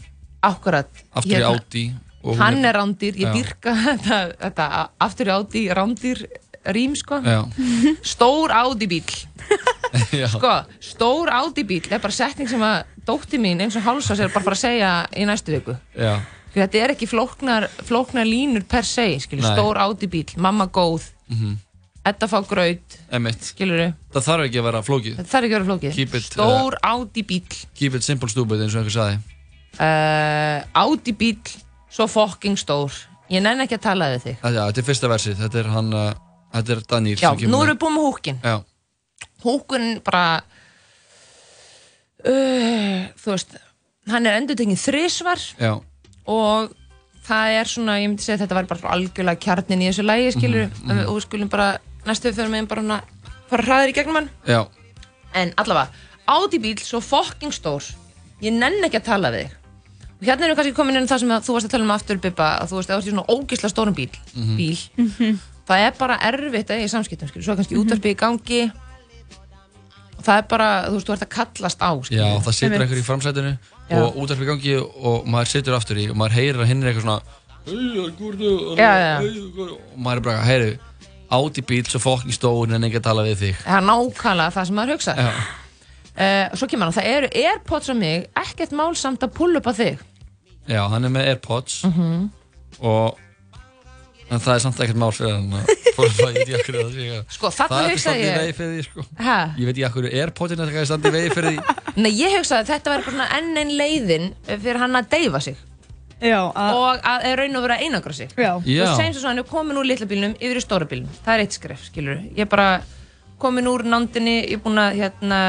akkurat. 0.46 0.90
Aftur 1.14 1.80
í 1.80 1.86
hún 2.26 2.38
hann 2.42 2.66
er 2.66 2.74
rándir, 2.80 3.18
ég 3.22 3.34
dyrka 3.34 3.74
þetta, 3.86 4.20
þetta 4.42 4.68
aftur 5.06 5.30
í 5.30 5.34
Audi, 5.36 5.64
rándir 5.74 6.26
rým 6.74 6.96
sko, 6.98 7.20
Já. 7.22 7.44
stór 8.02 8.50
Audi 8.58 8.88
bíl 8.90 9.04
Já. 10.22 10.26
sko, 10.34 10.54
stór 10.82 11.30
Audi 11.38 11.64
bíl 11.64 11.84
er 11.94 12.02
bara 12.02 12.14
setning 12.14 12.50
sem 12.50 12.62
að 12.66 12.84
dótti 13.06 13.38
mín 13.42 13.62
eins 13.62 13.78
og 13.78 13.86
hálsas 13.86 14.20
er 14.26 14.32
bara 14.34 14.56
að 14.58 14.64
segja 14.64 14.94
í 15.14 15.28
næstu 15.30 15.54
viku. 15.54 15.76
Já, 15.94 16.16
þetta 16.64 16.82
er 16.82 16.93
ekki 16.95 17.10
flóknar, 17.10 17.68
flóknar 17.88 18.28
línur 18.28 18.66
per 18.70 18.88
se, 18.88 19.08
skilur, 19.24 19.45
stór 19.56 19.80
Audi 19.84 20.10
bíl 20.12 20.36
mamma 20.41 20.68
góð, 20.72 21.12
mhm, 21.32 21.62
Edda 22.06 22.28
fá 22.30 22.38
graut 22.45 22.97
emitt 23.18 23.47
skilur 23.47 23.88
Það 24.14 24.26
þarf 24.28 24.43
ekki 24.45 24.60
að 24.62 24.66
vera 24.68 24.82
flókið. 24.86 25.16
Þetta 25.18 25.32
þarf 25.32 25.47
ekki 25.47 25.56
að 25.56 25.58
vera 25.58 25.70
flókið. 25.72 26.01
It, 26.03 26.28
stór 26.28 26.78
Audi 26.86 27.24
bíl 27.26 27.56
Keep 27.80 27.97
it 27.97 28.06
simple 28.06 28.30
stupid 28.30 28.62
eins 28.62 28.76
og 28.76 28.84
einhver 28.84 28.93
saði 28.93 29.18
uh, 29.82 30.60
Audi 30.86 31.16
bíl 31.18 31.39
svo 31.89 32.06
fucking 32.12 32.60
stór. 32.60 32.93
Ég 33.32 33.41
nenni 33.41 33.66
ekki 33.66 33.80
að 33.80 33.86
tala 33.88 34.12
við 34.14 34.28
þig. 34.28 34.38
Já, 34.43 34.62
þetta 34.68 34.82
er 34.82 34.88
fyrsta 34.91 35.10
versið, 35.10 35.38
þetta 35.41 35.62
er 35.64 35.70
hann 35.74 35.93
uh, 35.97 36.08
Þetta 36.56 36.76
er 36.76 36.82
Danýr 36.88 37.20
já, 37.20 37.32
nú 37.49 37.62
erum 37.66 37.74
við 37.74 37.80
búin 37.82 37.95
með 37.97 38.06
húkin 38.06 38.38
Já, 38.45 38.56
húkun 39.43 39.88
bara 40.06 40.24
uh, 42.24 43.01
þú 43.20 43.34
veist 43.34 43.58
hann 44.12 44.30
er 44.30 44.38
endur 44.39 44.58
tekinn 44.60 44.80
þrisvar. 44.80 45.41
Já, 45.60 45.74
og 46.28 46.72
það 47.26 47.56
er 47.60 47.70
svona, 47.70 47.98
ég 48.02 48.10
myndi 48.10 48.22
segja 48.26 48.44
þetta 48.46 48.56
væri 48.60 48.68
bara 48.70 48.94
algjörlega 48.96 49.42
kjarnin 49.42 49.82
í 49.82 49.90
þessu 49.90 50.06
lægi 50.06 50.32
skilur 50.36 50.66
Mhm, 50.70 50.92
mhm. 50.92 51.06
og 51.10 51.16
við 51.18 51.22
skulum 51.26 51.50
bara, 51.50 51.78
næstu 52.06 52.30
við 52.30 52.36
fyrir 52.40 52.50
mig 52.54 52.68
bara 52.68 52.82
hana, 52.82 53.02
fara 53.50 53.64
hraðir 53.64 53.90
í 53.90 53.94
gegnum 53.98 54.16
hann. 54.16 54.30
Já. 54.48 54.68
En 55.34 55.54
allavega, 55.58 55.90
Audi 56.28 56.58
bíl 56.60 56.76
svo 56.82 57.02
fucking 57.02 57.52
stór. 57.54 57.84
Ég 58.42 58.52
nenn 58.54 58.84
ekki 58.84 58.98
að 58.98 59.04
tala 59.06 59.30
við 59.32 59.46
þig. 59.46 59.52
Og 60.22 60.24
hérna 60.28 60.46
erum 60.46 60.56
við 60.56 60.58
kannski 60.62 60.76
komin 60.76 60.96
inn 60.98 61.08
það 61.08 61.20
sem 61.20 61.30
að 61.30 61.44
þú 61.46 61.54
varst 61.54 61.68
að 61.68 61.72
tala 61.72 61.84
um 61.84 61.92
aftur 61.92 62.18
Bibba, 62.22 62.48
að 62.62 62.70
þú 62.72 62.76
veist, 62.80 62.90
að 62.90 62.98
ert 62.98 63.06
í 63.06 63.12
svona 63.12 63.28
ógisla 63.30 63.70
stórum 63.70 63.96
bíl 63.96 64.10
Mhm. 64.36 64.58
bíl, 64.58 65.38
það 65.68 65.80
er 65.88 65.92
bara 66.00 66.18
erfitt 66.22 66.70
að 66.70 66.78
eiga 66.78 66.86
í 66.86 66.94
samskiptum, 66.94 67.28
skilur, 67.30 67.44
svo 67.44 67.52
er 67.52 67.56
Mhm. 67.56 67.60
kannski 67.62 67.78
útvarpið 67.82 68.14
í 68.14 68.16
gangi 68.16 68.72
það 70.26 70.42
er 70.42 70.48
bara, 70.52 70.68
þú 70.90 70.98
veist, 70.98 71.08
þú 71.10 71.14
ert 71.16 71.26
að 71.26 71.34
kallast 71.38 71.80
á 71.86 71.92
skilur. 72.08 72.22
Já, 72.26 72.40
það 72.46 72.58
situr 72.60 72.84
einhver 72.86 73.02
í 73.02 73.06
framsætinu 73.06 73.54
Já. 73.90 73.98
og 74.02 74.16
í 74.42 74.48
gangi 74.50 74.76
og 74.82 75.26
maður 75.30 75.52
situr 75.54 75.78
aftur 75.78 76.00
í 76.02 76.08
og 76.10 76.18
maður 76.20 76.38
heyrir 76.40 76.62
að 76.66 76.70
hinn 76.72 76.84
er 76.84 76.92
eitthvað 76.92 77.06
svona 77.06 77.22
"Hey, 77.66 78.10
Gúrdu, 78.20 78.50
Já, 78.78 78.92
já, 79.02 79.14
og 79.22 79.98
maður 79.98 80.18
er 80.18 80.26
bara, 80.30 80.42
heyru 80.46 80.78
Audi 81.32 81.62
bíl 81.66 81.84
svo 81.90 82.00
fokkin 82.00 82.32
stór 82.34 82.70
en 82.76 82.84
ekki 82.86 83.00
að 83.02 83.08
tala 83.08 83.24
við 83.26 83.38
þig. 83.42 83.56
Það 83.66 83.78
er 83.80 83.86
nákvæmlega 83.90 84.54
það 84.54 84.66
sem 84.68 84.76
maður 84.76 84.94
hugsa 84.94 85.16
uh, 85.18 86.56
svo 86.56 86.68
kemur 86.70 86.86
hann, 86.86 86.94
það 86.96 87.10
eru 87.16 87.30
Airpods 87.42 87.90
á 87.90 87.96
mig 87.98 88.28
ekkert 88.38 88.72
mál 88.78 88.94
samt 88.96 89.24
að 89.26 89.34
pulla 89.34 89.58
upp 89.60 89.68
á 89.68 89.74
þig. 89.74 89.98
Já 90.70 90.82
hann 90.90 91.06
er 91.06 91.10
með 91.10 91.28
Airpods 91.34 91.84
Mhm. 91.84 92.30
og 92.82 93.18
En 94.32 94.40
það 94.42 94.56
er 94.56 94.62
samt 94.64 94.80
ekkert 94.82 94.98
mál 94.98 95.12
fyrir 95.14 95.36
hann 95.36 95.52
að 95.54 95.68
fólk 95.96 96.16
það, 96.18 96.30
ég 96.34 96.36
veit 96.36 96.50
ekki 96.50 96.58
okkur 96.60 96.78
það 96.80 96.96
sé 96.96 97.06
að 97.14 97.36
Sko, 97.36 97.50
Það 97.54 97.76
er 97.92 98.00
standið 98.02 98.24
í 98.24 98.30
ég- 98.30 98.40
vegi 98.42 98.56
fyrir 98.58 98.72
því, 98.74 98.84
sko? 98.88 99.06
Ég 99.60 99.66
veit 99.70 99.76
ekki 99.76 99.86
okkur 99.90 100.08
er 100.24 100.32
potinn 100.40 100.64
að 100.66 100.72
það 100.74 100.82
er 100.82 100.90
standið 100.90 101.12
í 101.12 101.16
vegi 101.20 101.36
fyrir 101.36 101.54
því 101.54 102.02
Nei, 102.02 102.12
ég 102.18 102.34
hugsaði 102.40 102.64
að 102.66 102.72
þetta 102.74 102.94
væri 102.96 103.06
bara 103.06 103.14
svona 103.16 103.28
enn 103.38 103.62
einn 103.62 103.74
leiðin 103.80 104.26
fyrir 104.50 104.82
hann 104.82 105.00
að 105.00 105.10
deyfa 105.14 105.42
sig 105.46 105.56
Já, 106.26 106.40
að... 106.56 106.74
og 106.80 107.06
að 107.12 107.26
er 107.30 107.38
raun 107.44 107.58
og 107.60 107.64
vera 107.68 107.76
að 107.78 107.86
einangra 107.86 108.14
sig 108.18 108.30
Já. 108.40 108.52
Já. 108.66 108.84
segjum 108.98 109.16
svo 109.20 109.30
hann 109.30 109.42
er 109.44 109.48
komin 109.50 109.78
úr 109.82 109.86
litla 109.92 110.08
bílnum 110.10 110.34
yfir 110.40 110.58
í 110.58 110.64
stóra 110.64 110.88
bílnum, 110.90 111.12
það 111.26 111.34
er 111.36 111.44
eitt 111.44 111.58
skref, 111.60 111.82
skilur 111.92 112.22
ég 112.32 112.46
er 112.46 112.50
bara 112.50 112.70
komin 113.44 113.68
úr 113.68 113.84
nándinni 113.86 114.38
ég 114.48 114.56
er 114.58 114.62
búin 114.64 114.80
að 114.80 114.96
hérna, 115.02 115.40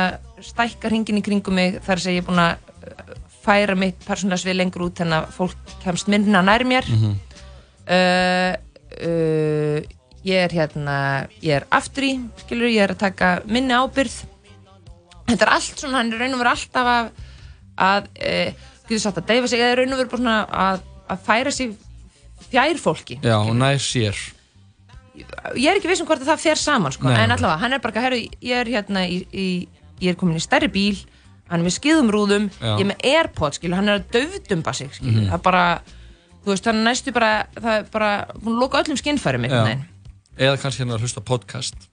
stækka 0.42 0.90
hringin 0.90 1.20
í 1.20 1.22
kringum 1.24 1.54
mig, 1.56 1.78
þar 1.86 1.96
að 2.00 2.02
segja 2.08 2.18
ég 2.18 2.24
er 2.24 2.28
búin 2.28 2.42
að 2.42 2.56
uh, 2.82 3.14
færa 3.46 3.76
mitt 3.78 4.02
persónulega 4.08 4.42
svið 4.42 4.58
lengur 4.58 4.84
út 4.88 4.98
þannig 5.00 5.22
að 5.22 5.36
fólk 5.38 5.74
kemst 5.86 6.10
minna 6.12 6.42
nær 6.44 6.66
mér 6.66 6.90
Mhm. 6.90 7.14
uh, 7.86 8.52
uh, 9.00 9.80
ég 10.26 10.40
er 10.46 10.54
hérna 10.56 10.96
ég 11.42 11.52
er 11.60 11.66
aftur 11.70 12.06
í, 12.08 12.14
skilur 12.44 12.70
ég 12.72 12.82
er 12.86 12.94
að 12.96 13.02
taka 13.04 13.32
minni 13.46 13.74
ábyrð 13.76 14.16
þetta 15.26 15.42
er 15.46 15.52
allt 15.56 15.80
svona, 15.82 16.00
hann 16.00 16.12
er 16.14 16.22
raun 16.22 16.36
og 16.36 16.42
veru 16.42 16.52
alltaf 16.54 16.92
að 16.92 17.10
að, 17.76 18.06
e, 18.16 18.54
getur 18.86 19.02
sagt 19.02 19.18
að 19.20 19.26
deyfa 19.28 19.50
sig 19.52 19.60
eða 19.60 19.74
raun 19.80 19.92
og 19.92 19.98
veru 20.00 20.08
bara 20.14 20.22
svona 20.22 20.36
að, 20.66 20.86
að 21.12 21.18
færa 21.26 21.52
sig 21.52 21.74
fjær 22.50 22.78
fólki 22.80 23.18
Já, 23.22 23.36
og 23.42 23.52
nær 23.58 23.78
sér 23.82 24.16
ég 25.16 25.66
er 25.70 25.78
ekki 25.78 25.88
viss 25.90 26.02
um 26.04 26.08
hvort 26.08 26.20
að 26.20 26.28
það 26.28 26.42
fer 26.42 26.60
saman 26.60 26.92
sko. 26.92 27.08
En 27.08 27.32
allavega, 27.32 27.56
hann 27.62 27.72
er 27.72 27.80
bara, 27.80 28.02
herru, 28.04 28.18
ég 28.44 28.58
er 28.60 28.68
hérna 28.68 29.06
í, 29.08 29.22
í, 29.32 29.46
ég 30.02 30.12
er 30.12 30.18
komin 30.20 30.36
í 30.36 30.42
stærri 30.44 30.68
bíl 30.72 30.98
hann 31.48 31.62
er 31.62 31.64
með 31.64 31.76
skiðum 31.78 32.10
rúðum, 32.12 32.48
Já. 32.58 32.72
ég 32.74 32.82
er 32.82 32.88
með 32.90 33.04
Airpods 33.12 33.60
skilur, 33.60 33.78
hann 33.78 33.88
er 33.88 34.00
að 34.00 34.08
döfdumba 34.16 34.74
sig 34.74 34.90
skilur, 34.92 35.22
Mhm. 35.22 35.28
það 35.30 35.38
er 35.38 35.44
bara, 35.46 35.64
þú 36.46 36.54
veist, 36.54 36.68
hann 36.70 36.78
er 36.80 36.86
næstu 36.92 37.12
bara 37.16 37.32
það 37.58 37.74
er 37.80 37.90
bara, 37.92 38.10
búin 38.38 38.54
að 38.56 38.62
loka 38.62 38.80
öllum 38.84 39.00
skinnfæri 39.02 39.42
mitt 39.42 39.52
Já. 39.52 39.76
Eða 40.36 40.56
kannski 40.62 40.84
hérna 40.84 40.94
að 40.98 41.04
hlusta 41.06 41.20
podcast 41.26 41.88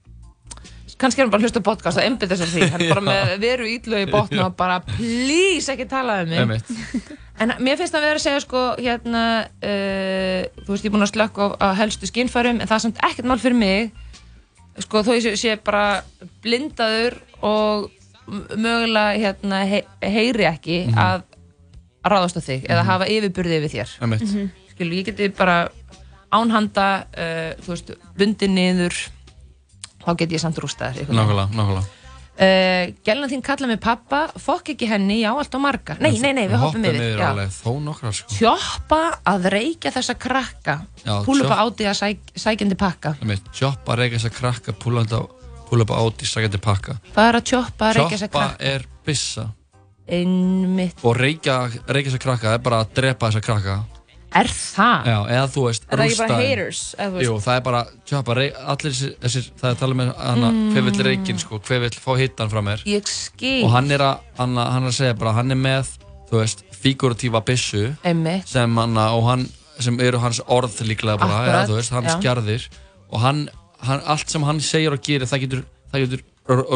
kannski 1.04 1.24
hann 1.24 1.32
bara 1.34 1.42
að 1.42 1.48
hlusta 1.48 1.62
podcast 1.66 1.98
og 2.00 2.06
einbytta 2.06 2.36
sér 2.38 2.52
því, 2.54 2.68
hann 2.72 2.82
er 2.86 2.92
bara 2.94 3.04
með 3.10 3.32
veru 3.42 3.66
ítlu 3.68 3.98
í 4.04 4.06
botn 4.12 4.40
og 4.46 4.54
bara 4.60 4.78
please 4.86 5.74
ekki 5.74 5.88
tala 5.90 6.20
um 6.24 6.30
mig 6.30 6.40
Einmitt. 6.44 6.70
en 7.42 7.56
mér 7.66 7.80
finnst 7.80 7.96
það 7.96 8.00
að 8.00 8.06
vera 8.08 8.20
að 8.22 8.26
segja 8.28 8.44
sko 8.46 8.62
hérna, 8.78 9.24
uh, 9.58 10.62
þú 10.64 10.70
veist 10.76 10.86
ég 10.86 10.92
er 10.92 10.94
búin 10.94 11.08
að 11.08 11.12
slökka 11.16 11.50
á, 11.60 11.68
helstu 11.82 12.08
skinnfærum 12.12 12.62
en 12.62 12.70
það 12.70 12.78
er 12.78 12.84
samt 12.86 13.02
ekkert 13.10 13.28
mál 13.32 13.42
fyrir 13.42 13.58
mig 13.60 13.92
sko 14.86 15.02
þó 15.04 15.12
ég 15.18 15.36
sé, 15.42 15.58
bara 15.66 15.84
blindaður 16.46 17.18
og 17.44 17.90
mögulega 18.56 19.18
hérna, 19.20 19.64
he, 19.68 19.82
heyri 20.00 20.46
ekki 20.48 20.78
Mhm. 20.88 20.98
að 21.04 21.26
ráðast 22.06 22.38
á 22.38 22.42
þig 22.44 22.66
eða 22.68 22.82
Mhm. 22.84 22.88
hafa 22.92 23.06
yfirburði 23.08 23.58
yfir 23.62 23.74
þér 23.78 23.90
Einmitt. 24.02 24.22
Mhm. 24.28 24.52
skilu, 24.74 24.94
ég 25.00 25.06
geti 25.06 25.30
bara 25.38 25.70
ánhanda 26.34 27.06
uh, 27.18 27.54
þú 27.64 27.68
veist, 27.76 27.92
bundin 28.18 28.56
niður 28.56 28.94
þá 30.04 30.16
get 30.18 30.32
ég 30.32 30.40
samt 30.42 30.58
rústað 30.58 30.96
þér. 30.98 31.12
Nákvæmlega, 31.14 31.50
nákvæmlega 31.54 31.84
Uh, 32.34 32.90
Gælan 33.06 33.30
þín 33.30 33.44
kalla 33.46 33.68
mig 33.70 33.78
pappa, 33.80 34.24
fokk 34.42 34.72
ekki 34.74 34.88
henni, 34.90 35.20
já 35.22 35.30
allt 35.30 35.54
og 35.54 35.62
marga. 35.62 35.94
Nei, 36.02 36.18
nei, 36.18 36.32
nei, 36.34 36.48
við 36.50 36.58
hoppum 36.64 36.82
yfir. 36.82 36.96
yfir 36.98 37.20
já. 37.20 37.28
alveg, 37.30 37.52
þó 37.54 37.76
nokkra 37.86 38.10
sko 38.12 38.28
Tjoppa 38.34 39.02
að 39.30 39.46
reykja 39.54 39.92
þessa 39.94 40.16
krakka, 40.18 40.76
á 41.06 41.14
áti 41.62 41.86
að 41.86 41.94
sæk, 41.94 42.20
sækjandi 42.34 42.76
pakka. 42.76 43.14
Þess 43.22 44.26
að 44.26 44.34
krakka, 44.34 44.74
púla 44.74 45.06
upp 45.86 45.94
á 45.94 45.98
áti, 46.02 46.26
sækjandi 46.26 46.58
pakka 46.58 46.98
Hvað 47.14 47.30
er 47.30 47.38
að 47.38 47.46
tjoppa 47.52 47.86
að 47.92 47.96
reykja 48.00 48.18
þessa 48.18 48.28
Tjoppa 48.32 48.48
krakka? 48.48 48.66
er 48.66 48.86
byssa 49.06 49.46
Einmitt. 50.08 51.00
Og 51.08 51.16
reykja, 51.16 51.58
reykja 51.88 52.12
þess 52.12 52.20
að 52.20 52.24
krakka 52.26 52.54
er 52.58 52.64
bara 52.66 52.82
að 52.84 52.94
drepa 52.98 53.30
þess 53.30 53.40
að 53.42 53.46
krakka 53.48 53.76
Er 54.34 54.48
það? 54.50 55.06
Já, 55.06 55.18
eða 55.30 55.50
þú 55.54 55.64
veist, 55.68 55.84
Er 55.94 56.00
það 56.00 56.08
ekki 56.08 56.18
bara 56.18 56.28
rústa 56.34 56.38
haters? 56.42 56.80
Jú, 57.22 57.34
það 57.44 57.56
er 57.60 57.64
bara, 57.68 57.82
rey, 58.40 58.48
allir 58.74 58.94
þessir, 58.96 59.12
þessir, 59.22 59.50
það 59.62 59.68
er 59.70 59.76
að 59.76 59.82
tala 59.84 59.98
með 60.00 60.10
hana, 60.18 60.48
Mm. 60.50 60.72
hver 60.74 60.84
vill 60.88 61.04
reykinn 61.06 61.40
sko, 61.44 61.60
hver 61.60 61.80
vill 61.84 61.90
fá 62.02 62.12
hittan 62.18 62.50
frá 62.50 62.62
mér 62.66 62.82
Ég 62.90 63.06
skil. 63.08 63.64
Og 63.64 63.72
hann 63.72 63.92
er 63.92 64.00
að, 64.02 64.18
hann, 64.40 64.56
hann 64.58 64.84
er 64.84 64.90
að 64.90 64.98
segja 64.98 65.14
bara, 65.20 65.34
hann 65.38 65.52
er 65.52 65.56
með, 65.62 65.92
þú 66.32 66.40
veist, 66.42 66.64
figuratífa 66.82 67.44
byssu 67.46 67.96
Einmitt. 68.04 68.48
sem 68.50 68.76
hann, 68.76 68.98
og 68.98 69.24
hann, 69.30 69.46
sem 69.80 70.00
eru 70.02 70.18
hans 70.18 70.42
orð 70.48 70.82
líklega 70.82 71.20
bara, 71.22 71.38
Akkurat, 71.38 71.54
eða 71.54 71.70
þú 71.70 71.78
veist, 71.78 71.92
hans 71.94 72.14
já. 72.16 72.20
gerðir 72.26 72.68
og 73.12 73.20
hann, 73.22 73.50
hann, 73.86 74.02
allt 74.08 74.30
sem 74.34 74.42
hann 74.50 74.60
segir 74.60 74.92
og 74.98 75.02
gerir, 75.06 75.30
það 75.30 75.46
getur, 75.46 75.64
það 75.94 76.08
getur 76.08 76.24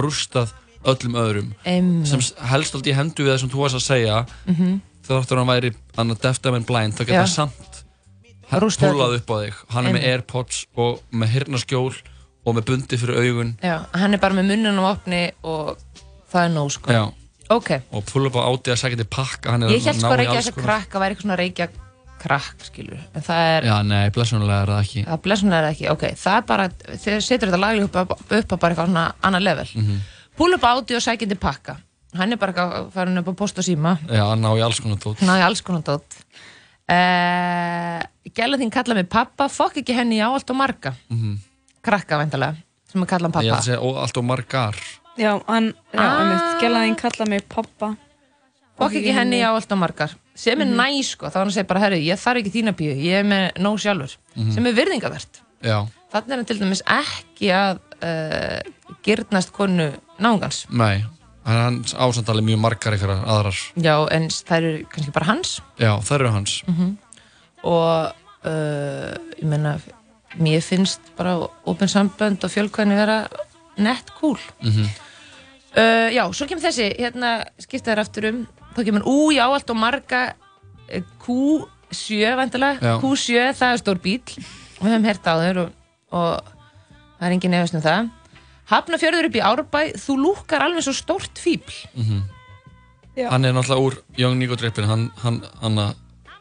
rústað 0.06 0.54
öllum 0.88 1.16
öðrum 1.20 1.50
Einmitt. 1.66 2.08
sem 2.08 2.20
helst 2.52 2.76
alltaf 2.76 2.92
í 2.92 2.96
hendu 2.96 3.24
við 3.26 3.34
það 3.34 3.40
sem 3.44 3.50
þú 3.54 3.64
varst 3.64 3.76
að 3.80 3.86
segja 3.88 4.26
Mhm. 4.48 4.82
þegar 5.08 5.22
þáttur 5.24 5.38
hann 5.42 5.48
væri 5.52 5.72
að 5.98 6.14
defta 6.22 6.52
menn 6.52 6.64
blind, 6.68 6.94
þá 6.96 7.04
getur 7.06 7.18
hann 7.22 7.28
samt 7.28 7.84
öllum. 8.52 9.16
upp 9.18 9.30
á 9.32 9.36
þig 9.44 9.54
hann 9.74 9.86
er 9.88 9.94
með 9.94 10.04
Einmitt. 10.04 10.12
airpods 10.14 10.66
og 10.78 11.00
með 11.14 11.28
hirnaskjól 11.36 11.94
og 12.48 12.56
með 12.56 12.66
bundi 12.66 12.98
fyrir 12.98 13.18
augun 13.20 13.58
Já, 13.64 13.86
hann 13.94 14.14
er 14.14 14.18
bara 14.24 14.34
með 14.36 14.48
munnin 14.52 14.80
á 14.80 14.84
opni 14.94 15.32
og 15.44 15.78
það 16.32 16.46
er 16.46 16.50
nóg 16.56 16.72
sko. 16.72 16.92
Já. 16.92 17.12
Ok. 17.50 17.70
og 17.92 18.04
púla 18.06 18.28
upp 18.28 18.36
á 18.36 18.44
áti 18.48 18.72
að 18.72 18.80
segja 18.82 18.98
til 18.98 19.06
pakka 19.06 19.52
hann 19.52 19.64
er 19.64 19.70
Ég 19.70 19.84
held 19.84 19.96
að 19.96 20.00
sko 20.00 20.08
ná 20.08 20.12
að 20.12 20.16
í 20.16 20.18
reykja 20.24 20.36
alls 20.36 20.46
þessa 20.48 20.56
konar- 20.56 20.66
krakka 20.68 21.00
væri 21.00 21.12
eitthvað 21.16 21.22
svona 21.28 21.38
reykja 21.38 21.68
krakk, 22.18 22.58
skilur. 22.66 22.98
En 23.16 23.22
það 23.22 23.40
er, 23.58 23.64
Já, 23.68 23.82
nei, 23.86 24.10
blessunulega 24.10 24.62
er 24.64 24.68
það 24.74 24.80
ekki 24.84 25.06
það 25.06 25.22
blessunlega 25.22 25.58
er 25.60 25.66
það 25.68 25.76
ekki. 25.76 25.90
Ok, 25.92 26.04
það 26.18 26.38
er 26.38 26.42
bara, 26.50 26.66
þegar 26.98 27.22
setur 27.22 27.48
þetta 27.52 27.60
lagli 27.62 27.84
upp, 27.84 27.96
upp, 27.96 28.12
upp 28.32 28.48
á 28.52 28.56
bara 28.58 28.74
eitthvað 28.74 28.88
svona 28.90 29.04
annað 29.24 29.44
level. 29.44 29.68
Púla 30.38 30.56
upp 30.60 30.64
áti 30.70 30.96
og 30.98 31.02
sækjandi 31.02 31.38
pakka. 31.42 31.78
Hann 32.18 32.32
er 32.34 32.38
bara 32.40 32.86
farin 32.94 33.18
upp 33.20 33.28
á 33.28 33.34
post 33.38 33.58
og 33.60 33.66
síma. 33.66 33.98
Já, 34.08 34.24
hann 34.30 34.42
ná 34.42 34.52
í 34.58 34.62
alls 34.64 34.80
konar 34.82 34.98
tótt 35.02 35.22
Náði 35.26 35.44
alls 35.48 35.62
konar 35.66 35.84
dótt. 35.86 36.18
Uh, 36.88 38.00
Gæla 38.38 38.58
þín 38.62 38.72
kalla 38.72 38.96
mig 38.96 39.10
pappa, 39.12 39.48
fokk 39.52 39.82
ekki 39.82 39.96
henni 39.98 40.22
á 40.24 40.30
allt 40.32 40.50
og 40.54 40.56
marga. 40.60 40.94
Mhm. 41.12 41.38
Krakka, 41.84 42.18
veintalega, 42.22 42.56
sem 42.92 43.02
að 43.04 43.08
kalla 43.12 43.28
hann 43.28 43.36
pappa. 43.36 43.62
segja, 43.62 43.82
og 43.82 43.98
allt 43.98 44.18
og 44.18 44.24
margar 44.26 44.76
Já, 45.18 45.42
hann, 45.48 45.74
já, 45.94 46.00
Ah. 46.00 46.20
einmitt, 46.22 46.62
gælaðinn 46.62 46.96
kalla 46.98 47.26
mig 47.26 47.44
pappa. 47.50 47.96
Fokk 48.78 48.94
ekki 48.94 49.12
henni 49.14 49.42
á 49.42 49.50
allt 49.56 49.72
og 49.72 49.78
margar. 49.80 50.12
Sem 50.36 50.62
er 50.62 50.66
Mhm. 50.66 50.76
næ, 50.78 51.04
sko, 51.04 51.26
þá 51.26 51.36
er 51.36 51.40
hann 51.40 51.48
að 51.48 51.54
segja 51.54 51.68
bara, 51.68 51.80
herru, 51.80 51.96
ég 51.96 52.14
þarf 52.20 52.38
ekki 52.44 52.52
þína 52.62 52.74
píu, 52.76 52.94
ég 52.96 53.14
er 53.20 53.24
með 53.24 53.54
nóg 53.58 53.80
sjálfur. 53.80 54.16
Mhm. 54.36 54.52
Sem 54.54 54.66
er 54.68 54.74
virðingavert. 54.74 55.42
Já, 55.64 55.88
Þannig 56.14 56.30
er 56.32 56.36
hann 56.36 56.46
til 56.46 56.60
dæmis 56.60 56.82
ekki 56.86 57.48
að 57.52 57.80
uh, 58.04 58.60
gyrnast 59.06 59.52
konu 59.56 59.92
náungans. 60.20 60.66
nei 60.70 61.04
hann 61.48 61.80
ásandali 61.96 62.44
mjög 62.44 62.60
margar 62.60 62.94
einhverjar 62.94 63.24
aðrar 63.24 63.60
Já, 63.80 63.94
en 64.12 64.28
það 64.28 64.58
eru 64.58 64.72
kannski 64.92 65.14
bara 65.16 65.30
hans. 65.30 65.62
Já, 65.80 65.94
það 66.04 66.16
eru 66.20 66.32
hans 66.36 66.64
Mm 66.68 66.96
Og 67.68 68.14
uh, 68.46 69.14
ég 69.40 69.48
meina, 69.50 69.74
mér 70.40 70.62
finnst 70.62 71.02
bara 71.18 71.34
opin 71.68 71.90
sambönd 71.90 72.44
og 72.46 72.52
fjölkvæðinu 72.54 72.96
vera 72.96 73.16
nett 73.82 74.12
cool. 74.20 74.38
Mhm. 74.62 74.86
Uh, 75.78 76.08
já, 76.14 76.24
svo 76.34 76.48
kemur 76.48 76.64
þessi, 76.64 76.88
hérna 76.98 77.32
skipta 77.62 77.92
þér 77.92 78.02
aftur 78.02 78.28
um, 78.30 78.38
þá 78.78 78.80
kemur 78.88 79.04
ú, 79.10 79.18
já, 79.36 79.44
allt 79.46 79.70
og 79.74 79.78
marga 79.78 80.22
eh, 80.88 81.04
Q7 81.22 82.32
vantilega, 82.40 82.80
Já. 82.82 82.94
Q7 83.02 83.52
það 83.60 83.74
er 83.74 83.82
stór 83.84 84.00
bíl, 84.02 84.22
við 84.80 84.88
höfum 84.88 85.06
hert 85.10 85.28
á 85.30 85.34
þér 85.42 85.60
og, 85.66 85.76
og 86.18 86.57
það 87.20 87.28
er 87.28 87.36
engin 87.38 87.52
nefnist 87.56 87.76
um 87.80 87.82
það. 87.86 88.10
Hafnafjörður 88.72 89.30
upp 89.30 89.38
í 89.40 89.44
Árbæ 89.48 89.82
þú 90.02 90.18
lúkar 90.20 90.66
alveg 90.66 90.84
svo 90.88 90.94
stórt 90.98 91.40
fíbl 91.40 91.78
Mhm. 91.96 92.24
Já. 93.18 93.30
Hann 93.32 93.46
er 93.46 93.54
náttúrulega 93.54 93.82
úr 93.82 93.96
Young 94.18 94.38
Nico 94.38 94.56
Drippin 94.56 94.86
hann, 94.86 95.12
hann, 95.24 95.42
hann 95.62 95.94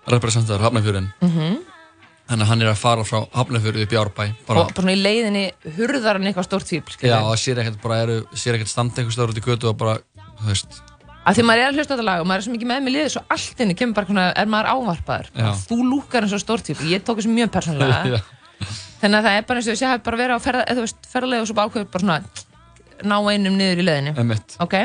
representar 0.06 0.60
Hafnarfjörðin 0.60 1.12
mm 1.22 1.56
Þannig 2.26 2.42
að 2.42 2.48
hann 2.50 2.62
er 2.62 2.68
að 2.72 2.80
fara 2.80 3.04
frá 3.06 3.20
Hafnarfjörðu 3.32 3.82
upp 3.86 3.92
í 3.94 3.98
Árbæ 4.00 4.24
bara, 4.48 4.60
og 4.60 4.66
bara 4.74 4.82
svona 4.82 4.92
í 4.96 4.98
leiðinni 4.98 5.44
hurðar 5.76 6.18
hann 6.18 6.26
eitthvað 6.26 6.48
stórt 6.48 6.66
fíbl 6.66 6.96
Já, 7.00 7.20
það 7.22 7.38
sér 7.38 7.60
ekkert 7.62 7.80
bara 7.82 8.00
eru, 8.02 8.16
sér 8.34 8.58
ekkert 8.58 8.72
standa 8.72 8.98
einhvers 9.00 9.14
stöður 9.14 9.32
út 9.32 9.38
í 9.38 9.44
götu 9.46 9.70
og 9.70 9.76
bara, 9.78 9.94
þú 10.42 10.50
veist. 10.50 10.80
Að 11.26 11.38
því 11.38 11.44
maður 11.46 11.62
er 11.62 11.70
að 11.70 11.78
hlusta 11.78 11.94
á 11.94 11.96
þetta 11.96 12.06
lag 12.10 12.20
og 12.20 12.26
maður 12.26 12.42
er 12.42 12.46
svo 12.46 12.52
mikið 12.56 12.70
með 12.70 12.82
mig 12.82 12.94
liðið 12.96 13.12
svo 13.14 13.22
allt 13.30 13.62
inni 13.62 13.74
kemur 13.78 13.94
bara 13.94 14.26
er 14.42 14.46
maður 14.50 14.68
ávarpaður. 14.74 15.30
Já. 15.38 15.48
þú 15.70 15.78
lúkar 15.86 16.26
eins 16.26 16.34
og 16.36 16.42
stórt 16.42 16.66
fíbl, 16.66 16.90
ég 16.90 17.02
tók 17.06 17.18
þessu 17.22 17.30
mjög 17.30 17.50
persónulega. 17.54 18.20
þannig 19.06 19.18
að 19.22 19.26
það 19.30 19.38
er 19.38 19.48
bara 19.48 19.62
eins 19.62 19.70
og 19.70 19.72
þessi 19.76 19.88
hafi 19.92 20.04
bara 20.10 20.20
verið 20.20 20.36
á 20.36 20.40
ferða, 20.42 20.86
ferðarlega 21.14 21.46
og 21.46 21.50
svo 21.50 21.56
bara 21.56 21.70
ákveður 21.70 21.90
bara 21.94 22.04
svona 22.04 22.20
ná 23.06 23.16
einum 23.30 23.58
niður 23.60 23.82
í 23.82 23.86
leiðinni. 23.86 24.14
Einmitt. 24.18 24.56
ok, 24.64 24.78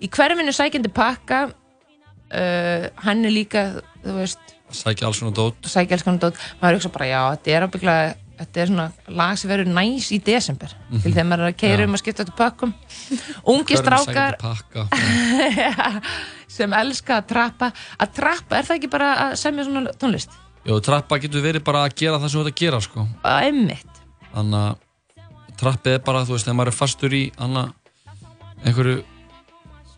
í 0.00 0.10
hverfinu 0.12 0.52
sækjandi 0.54 0.90
pakka 0.94 1.38
uh, 1.50 2.84
hann 3.06 3.24
er 3.26 3.34
líka 3.34 3.66
þú 4.04 4.20
veist, 4.20 4.52
Sækja 4.66 5.06
alls 5.06 5.20
svona 5.20 5.30
dót. 5.30 5.60
sækjaldskanu 5.62 6.18
dót. 6.18 6.38
Maður 6.58 6.80
hugsa 6.80 6.90
bara, 6.90 7.06
já, 7.06 7.20
þetta 7.36 7.52
er 7.54 7.66
ábygglega 7.68 8.14
þetta 8.36 8.60
er 8.60 8.70
svona 8.72 8.86
lag 9.16 9.36
sem 9.40 9.48
verður 9.50 9.68
næs 9.72 10.08
í 10.12 10.18
desember. 10.26 10.72
Mhm. 10.90 11.02
til 11.04 11.12
þegar 11.14 11.28
maður 11.30 11.44
er 11.46 11.52
að 11.52 11.60
keira 11.62 11.86
um 11.86 11.94
að 11.96 12.02
skipta 12.02 12.24
þetta 12.24 12.36
pakkum. 12.36 12.74
Ungi 13.54 13.78
strákar 13.78 14.36
sem 16.56 16.74
elska 16.82 17.20
að 17.20 17.28
trappa. 17.30 17.70
Að 18.02 18.12
trappa, 18.18 18.58
er 18.58 18.68
það 18.68 18.76
ekki 18.80 18.90
bara 18.92 19.12
að 19.26 19.38
semja 19.40 19.64
svona 19.68 19.94
tónlist? 20.00 20.34
Jó, 20.66 20.78
trappa 20.82 21.20
getur 21.22 21.44
verið 21.44 21.62
bara 21.66 21.84
að 21.86 21.94
gera 22.00 22.18
það 22.18 22.32
sem 22.32 22.40
þú 22.40 22.42
ert 22.42 22.52
að 22.52 22.62
gera, 22.62 22.80
sko 22.82 23.06
að 23.22 23.50
emmitt 23.52 24.00
Þannig 24.32 24.62
að 24.62 25.52
trappið 25.56 25.94
er 25.96 26.00
bara, 26.04 26.24
þú 26.26 26.34
veist, 26.34 26.46
þegar 26.46 26.56
maður 26.58 26.70
er 26.72 26.76
fastur 26.76 27.14
í 27.16 27.22
einhverju 28.66 28.96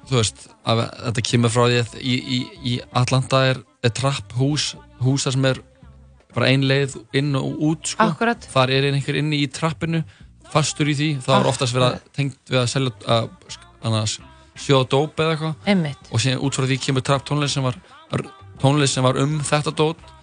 þú 0.09 0.17
veist, 0.17 0.45
að 0.69 0.83
þetta 0.93 1.25
kemur 1.31 1.53
frá 1.55 1.65
því 1.65 1.81
að 1.83 1.97
í, 1.99 2.15
í, 2.19 2.39
í 2.73 2.75
Atlanta 3.01 3.43
er, 3.51 3.63
er 3.85 3.95
trapp 3.97 4.37
hús 4.39 4.71
hús 5.03 5.27
þar 5.27 5.37
sem 5.37 5.49
er 5.51 5.61
bara 6.35 6.51
ein 6.53 6.67
leið 6.69 6.97
inn 7.17 7.33
og 7.39 7.63
út 7.71 7.93
sko. 7.93 8.09
Akkurat. 8.13 8.49
þar 8.53 8.73
er 8.77 8.89
einhver 8.93 9.19
inni 9.21 9.41
í 9.43 9.49
trappinu 9.53 10.03
fastur 10.53 10.89
í 10.89 10.97
því, 10.97 11.09
þá 11.25 11.33
er 11.39 11.49
oftast 11.51 11.77
verið 11.77 11.89
að 11.89 12.13
tengt 12.17 12.53
við 12.53 12.61
að 12.61 12.69
selja 12.73 12.93
að, 13.17 13.31
annars, 13.89 14.19
sjóða 14.59 14.89
dóp 14.95 15.21
eða 15.25 15.35
eitthvað 15.35 15.73
Einmitt. 15.73 16.13
og 16.13 16.23
síðan 16.23 16.45
út 16.45 16.57
frá 16.57 16.69
því 16.69 16.79
kemur 16.87 17.05
trapp 17.09 17.27
tónlist 17.29 17.59
sem 17.59 17.67
var 17.67 17.77
tónlist 18.63 18.97
sem 18.97 19.05
var 19.05 19.21
um 19.21 19.37
þetta 19.45 19.75
dót 19.77 20.15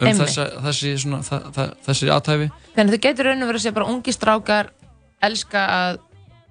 um 0.00 0.20
þessa, 0.20 0.44
þessi, 0.64 0.92
svona, 1.02 1.18
þa, 1.26 1.38
þa, 1.56 1.64
þessi 1.86 2.10
aðtæfi 2.14 2.46
Þannig 2.76 2.86
að 2.88 2.94
þú 2.94 3.00
getur 3.06 3.26
raun 3.28 3.42
og 3.42 3.48
verið 3.50 3.58
að 3.60 3.64
segja 3.66 3.76
bara 3.78 3.90
ungi 3.92 4.12
strákar 4.16 4.70
elska 5.22 5.64
að, 5.76 5.98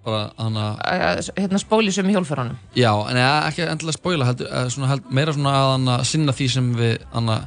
bara 0.05 0.19
hana 0.38 0.65
að 0.85 1.30
hérna, 1.38 1.59
spóli 1.59 1.91
sem 1.91 2.07
í 2.09 2.13
hjólförunum. 2.13 2.57
Já, 2.77 2.91
en 3.09 3.17
ekki 3.19 3.65
endilega 3.65 3.97
spoila, 3.97 4.27
heldur, 4.30 4.47
eða 4.51 4.69
svona, 4.76 4.89
held, 4.93 5.07
meira 5.11 5.34
svona 5.34 5.53
að 5.57 5.71
hana, 5.73 5.95
sinna 6.05 6.35
því 6.38 6.47
sem 6.53 6.67
við 6.77 6.93
hana, 7.15 7.39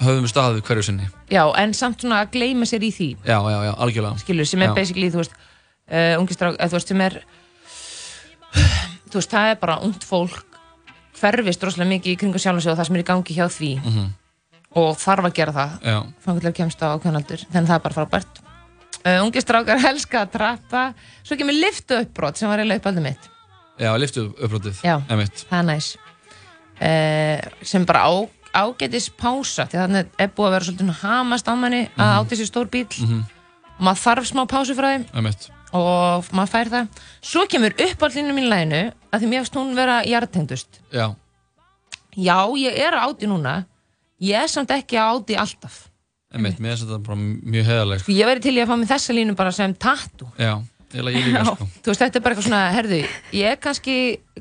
höfum 0.00 0.26
staðið 0.30 0.62
hverju 0.66 0.86
sinni. 0.88 1.06
Já, 1.30 1.44
en 1.60 1.74
samt 1.76 2.00
svona 2.02 2.22
að 2.24 2.32
gleyma 2.38 2.66
sér 2.66 2.82
í 2.82 2.90
því, 2.96 3.10
Já, 3.28 3.36
já, 3.52 3.58
já, 3.68 3.72
algjörlega. 3.84 4.18
skilur, 4.24 4.48
sem 4.48 4.62
er 4.64 4.72
Já. 4.72 4.74
basically, 4.80 5.10
þú 5.12 5.20
veist, 5.22 5.36
uh, 5.92 6.16
ungi 6.22 6.34
strákar, 6.34 6.58
eða 6.58 6.72
þú 6.72 6.78
veist, 6.80 6.88
sem 6.94 7.00
er, 7.04 7.20
þú 9.10 9.20
veist, 9.20 9.30
það 9.36 9.52
er 9.52 9.60
bara 9.62 9.78
ungt 9.84 10.04
fólk 10.08 10.42
hverfist 11.20 11.62
rosalega 11.64 11.92
mikið 11.94 12.12
í 12.14 12.18
kringu 12.20 12.40
sjálf 12.42 12.64
og 12.66 12.76
það 12.78 12.88
sem 12.88 12.96
er 12.98 13.04
í 13.04 13.06
gangi 13.12 13.36
hjá 13.36 13.46
því 13.52 13.70
Mhm. 13.84 14.08
Og 14.74 14.96
þarf 14.98 15.28
að 15.28 15.34
gera 15.36 15.52
það. 15.52 15.74
Fangilega 16.24 16.56
kemst 16.58 16.82
á 16.82 16.86
ákveðnaldur 16.96 17.44
þannig 17.52 17.68
það 17.70 17.76
er 17.78 17.84
bara 17.84 17.94
frábært. 18.00 18.40
Uh, 19.04 19.20
ungi 19.24 19.40
strákar 19.44 19.78
helska 19.86 20.22
að 20.24 20.32
trappa. 20.38 20.82
Svo 21.22 21.36
kemur 21.36 21.54
liftu 21.54 21.98
uppbrot 22.00 22.36
sem 22.40 22.48
var 22.48 22.58
eiginlega 22.62 22.80
uppaldið 22.82 23.02
mitt. 23.04 23.28
Já, 23.78 23.90
liftu 23.98 24.28
uppbrotið. 24.38 24.80
Það 24.82 25.58
er 25.58 25.68
næs. 25.68 25.90
Uh, 26.74 27.38
sem 27.62 27.84
bara 27.86 28.02
á, 28.10 28.12
ágætis 28.54 29.06
pása 29.14 29.66
því 29.70 29.78
þannig 29.78 30.08
er 30.18 30.30
búið 30.34 30.46
að 30.48 30.54
vera 30.56 30.66
svolítið 30.68 30.94
hamast 31.02 31.46
á 31.50 31.54
manni 31.54 31.82
að 31.94 32.08
Mhm. 32.08 32.16
átti 32.22 32.36
sér 32.40 32.48
stór 32.50 32.66
bíl 32.70 32.86
Mhm. 32.86 33.20
og 33.78 33.82
maður 33.84 34.02
þarf 34.04 34.26
smá 34.30 34.42
pásu 34.50 34.74
frá 34.74 34.88
þeim. 34.94 35.04
Og 35.74 36.24
maður 36.32 36.50
fær 36.54 36.68
það. 36.70 36.88
Svo 37.22 37.46
kemur 37.50 37.74
uppállinu 37.74 38.32
mín 38.34 38.48
læginu 38.48 38.92
að 39.12 39.20
því 39.20 39.26
mér 39.28 39.40
finnst 39.42 39.54
hún 39.54 39.74
vera 39.74 40.02
jartengdust 40.06 40.80
Já. 40.92 41.14
já, 42.16 42.46
ég 42.54 42.78
er 42.78 42.92
áti 42.94 43.26
núna 43.26 43.64
ég 44.24 44.36
er 44.44 44.48
samt 44.52 44.70
ekki 44.74 44.96
á 45.00 45.04
áti 45.14 45.36
alltaf 45.38 45.82
Emitt, 46.34 46.58
mér 46.58 46.72
finnst 46.74 46.88
þetta 46.88 46.96
bara 47.06 47.14
mjög 47.22 47.66
heiðaleg. 47.68 48.00
Sko, 48.02 48.10
ég 48.12 48.26
væri 48.26 48.40
til 48.42 48.56
í 48.56 48.62
að 48.64 48.70
fá 48.72 48.76
mig 48.80 48.88
þessa 48.90 49.14
línu 49.14 49.34
bara 49.38 49.52
sem 49.54 49.74
tattoo 49.78 50.32
Já, 50.40 50.56
ég 50.94 51.04
líka, 51.06 51.30
Já. 51.30 51.44
sko. 51.46 51.66
þú 51.84 51.92
veist, 51.92 52.00
þetta 52.02 52.18
er 52.18 52.24
bara 52.24 52.34
eitthvað 52.34 52.48
svona, 52.48 52.62
herðu 52.74 52.98
ég 53.38 53.50
er 53.52 53.58
kannski 53.62 53.94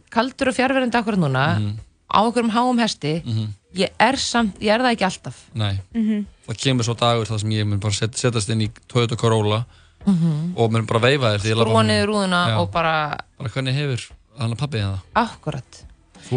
kaldur 0.09 0.49
og 0.49 0.55
fjárverðandi 0.57 0.97
akkurat 1.01 1.21
núna 1.21 1.43
Mhm. 1.59 1.75
á 2.09 2.17
okkur 2.25 2.43
um 2.47 2.49
háum 2.55 2.79
hesti 2.81 3.13
Mhm. 3.25 3.47
ég 3.77 3.89
er 3.99 4.17
samt, 4.17 4.57
ég 4.59 4.73
er 4.73 4.81
það 4.81 4.93
ekki 4.95 5.05
alltaf 5.05 5.37
Nei. 5.53 5.79
Mhm. 5.93 6.25
Það 6.47 6.57
kemur 6.63 6.83
svo 6.83 6.95
dagur 6.97 7.25
þar 7.29 7.39
sem 7.39 7.49
ég 7.51 7.65
mun 7.67 7.79
bara 7.79 7.93
set, 7.93 8.11
setjast 8.17 8.49
inn 8.49 8.61
í 8.61 8.69
Toyota 8.87 9.15
Corolla 9.15 9.65
Mhm. 10.05 10.53
og 10.57 10.71
mun 10.71 10.85
bara 10.85 10.99
veifa 10.99 11.29
þér 11.37 11.39
því 11.45 11.49
ég 11.53 11.57
labba 11.57 11.69
skrúa 11.69 11.77
fram. 11.77 11.87
niður 11.87 12.07
rúðuna 12.09 12.41
Já. 12.49 12.57
og 12.59 12.71
bara 12.71 13.17
Bara 13.37 13.49
hvernig 13.49 13.73
hefur 13.77 14.11
hann 14.39 14.51
að 14.51 14.57
pappi 14.57 14.77
það? 14.81 14.99
akkurat 15.15 15.83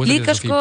líka 0.04 0.34
sko, 0.36 0.60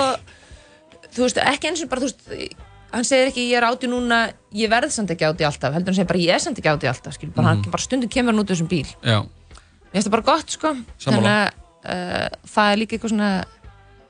þú 1.13 1.19
veist, 1.27 1.37
ekki 1.37 1.67
eins 1.69 1.83
og 1.83 1.89
bara 1.89 2.01
þú 2.01 2.07
veist, 2.09 2.55
hann 2.95 3.03
segir 3.07 3.27
ekki 3.31 3.43
ég 3.51 3.57
er 3.59 3.65
áti 3.67 3.89
núna 3.91 4.21
ég 4.55 4.69
verð 4.71 4.93
samt 4.95 5.11
ekki 5.11 5.27
áti 5.27 5.45
alltaf, 5.47 5.73
heldur 5.75 5.91
hann 5.93 5.99
segir 5.99 6.09
bara 6.13 6.21
ég 6.23 6.33
er 6.35 6.39
samt 6.43 6.59
ekki 6.61 6.71
áti 6.71 6.87
alltaf, 6.89 7.13
skil, 7.17 7.29
bara, 7.35 7.51
Mhm. 7.53 7.63
hann, 7.63 7.71
bara 7.75 7.83
stundum 7.83 8.09
kemur 8.09 8.31
hann 8.33 8.41
út 8.41 8.49
úr 8.49 8.55
þessum 8.55 8.69
bíl 8.71 8.87
Já. 9.03 9.19
Mér 9.21 9.93
finnst 10.01 10.07
það 10.07 10.15
bara 10.15 10.27
gott 10.31 10.49
sko. 10.51 10.71
Þannig 10.99 11.29
að 11.31 11.45
uh, 11.85 12.29
það 12.55 12.71
er 12.71 12.77
líka 12.81 12.95
eitthvað 12.97 13.13
svona 13.13 13.45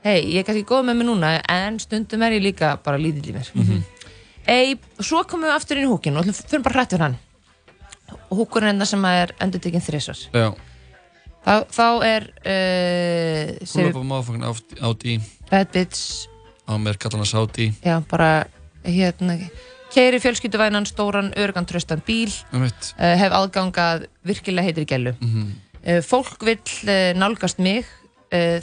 Hei, 0.06 0.20
ég 0.32 0.38
er 0.38 0.44
kannski 0.46 0.64
góð 0.64 0.84
með 0.86 0.96
mig 1.00 1.06
núna 1.08 1.30
En 1.50 1.78
stundum 1.82 2.22
er 2.22 2.32
ég 2.38 2.42
líka 2.42 2.76
bara 2.82 2.96
lítill 2.98 3.30
í 3.30 3.34
mér 3.34 3.50
Mhm. 3.54 3.82
Ei, 4.46 4.76
Svo 5.00 5.24
komum 5.26 5.48
við 5.48 5.54
aftur 5.56 5.76
inn 5.80 5.88
í 5.88 5.90
húkin 5.90 6.16
Og 6.16 6.24
fyrir 6.30 6.62
bara 6.62 6.80
hrætt 6.80 6.92
við 6.94 7.00
hann 7.02 7.16
húkurinn 8.30 8.68
enda 8.70 8.86
sem 8.86 9.02
að 9.02 9.22
er 9.24 9.32
endur 9.42 9.60
tekinn 9.60 9.82
þrísvar 9.82 10.20
Já. 10.30 10.54
Þá, 11.46 11.54
þá 11.70 11.86
er 12.06 12.22
uh, 12.46 13.88
up 13.88 13.96
a 13.96 14.02
motherfucking 14.02 14.82
Audi 14.82 15.16
Bad 15.50 15.72
bitch 15.74 16.26
á 16.66 16.74
mér 16.78 16.96
kallar 16.98 17.22
hann 17.22 17.26
Saudi. 17.30 17.68
Já, 17.84 18.00
bara 18.10 18.46
hérna 18.86 19.38
Keiri 19.94 20.18
fjölskylduvænan, 20.20 20.84
stóran, 20.88 21.30
örgan, 21.38 21.64
tröstan 21.66 22.02
bíl 22.06 22.28
uh, 22.98 23.14
Hef 23.16 23.32
aðgangað 23.32 24.06
virkilega 24.26 24.66
heitir 24.66 24.84
gælu 24.90 25.12
Mhm. 25.20 25.52
uh, 25.86 26.00
fólk 26.02 26.42
vill 26.44 26.58
uh, 26.88 27.12
nálgast 27.18 27.58
mig 27.62 27.86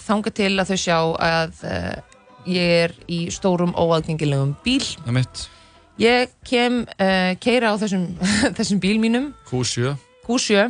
þanga 0.03 0.29
til 0.35 0.49
að 0.59 0.67
þau 0.73 0.77
sjá 0.77 0.97
að 1.23 1.61
ég 2.45 2.71
er 2.83 2.91
í 3.07 3.29
stórum 3.31 3.71
óaðgengilegum 3.79 4.51
bíl. 4.61 4.83
Ég 5.97 6.29
kem 6.43 6.81
keira 7.39 7.71
á 7.71 7.75
þessum, 7.79 8.03
þessum 8.59 8.81
bíl 8.83 8.99
mínum. 8.99 9.29
Q7. 9.47 9.95
Q7 10.27 10.67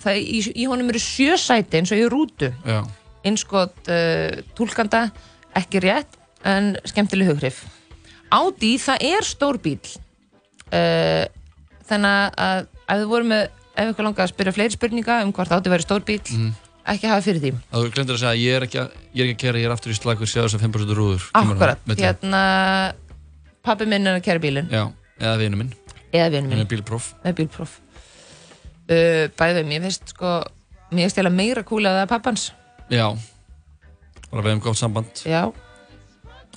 það 0.00 0.16
í, 0.16 0.40
í 0.64 0.64
honum 0.64 0.88
eru 0.94 0.98
sjö 1.04 1.36
sæti 1.36 1.82
eins 1.82 1.92
og 1.92 2.00
í 2.00 2.08
rútu. 2.08 2.48
Uh, 2.72 4.40
túlkanda 4.56 5.10
ekki 5.60 5.84
rétt 5.84 6.16
en 6.48 6.72
skemmtileg 6.88 7.28
hughrif 7.34 7.60
Audi 8.32 8.74
það 8.80 9.04
er 9.12 9.26
stór 9.28 9.58
bíl 9.62 9.78
uh, 10.72 11.24
þannig 11.88 12.38
að 12.46 12.66
ef 12.92 13.02
þú 13.02 13.08
voru 13.12 13.28
með 13.32 13.42
ef 13.72 13.90
ykkur 13.92 14.04
langar 14.06 14.26
að 14.26 14.32
spyrja 14.34 14.52
fleiri 14.56 14.74
spurninga 14.76 15.18
um 15.26 15.32
hvort 15.36 15.52
Audi 15.56 15.72
væri 15.72 15.84
stór 15.86 16.04
bíl 16.08 16.20
Mhm. 16.32 16.52
ekki 16.92 17.06
hafa 17.10 17.22
fyrir 17.22 17.40
því 17.44 17.50
þú 17.72 17.84
glemdir 17.94 18.16
að 18.16 18.22
segja 18.24 18.40
ég 18.42 18.56
er 18.58 18.64
ekki 18.66 18.78
að, 18.82 18.96
ég 19.14 19.20
er 19.22 19.28
ekki 19.28 19.36
að 19.36 19.42
kera, 19.44 19.58
ég 19.62 19.68
er 19.68 19.74
aftur 19.76 19.92
í 19.92 19.98
slagur, 19.98 20.26
sjá 20.26 20.40
þess 20.42 20.56
að 20.58 20.64
5% 20.66 20.96
rúður. 20.98 21.28
Akkurat, 21.38 21.78
hérna 22.00 22.40
pappi 23.62 23.86
minn 23.86 24.06
er 24.10 24.18
að 24.18 24.24
kæra 24.26 24.42
bílinn 24.42 24.68
Já, 24.72 24.88
eða 25.20 25.36
vinu 25.38 25.56
minn. 25.60 25.70
eða 26.12 26.30
vinn 26.34 26.48
Hann 26.48 26.50
minn 26.56 26.64
er 26.64 26.70
bílpróf. 26.72 27.12
með 27.24 27.36
bílpróf 27.38 27.76
uh, 28.90 29.28
bæðið, 29.38 29.68
mér 29.70 29.84
finnst 29.86 30.10
sko 30.16 30.32
mér 30.92 31.06
finnst 31.06 31.20
eða 31.22 31.30
meira 31.32 31.62
kúl 31.64 31.84
að 31.86 32.00
það 32.00 32.02
er 32.06 32.10
pappans 32.16 32.48
Já. 32.92 33.06
Bara 34.32 34.42
við 34.42 34.50
hefum 34.52 34.64
gott 34.66 34.80
samband. 34.80 35.22
já 35.28 35.44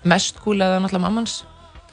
mest 0.05 0.37
kúl 0.43 0.57
að 0.57 0.69
það 0.73 0.75
er 0.79 0.81
náttúrulega 0.85 1.05
mammans 1.05 1.35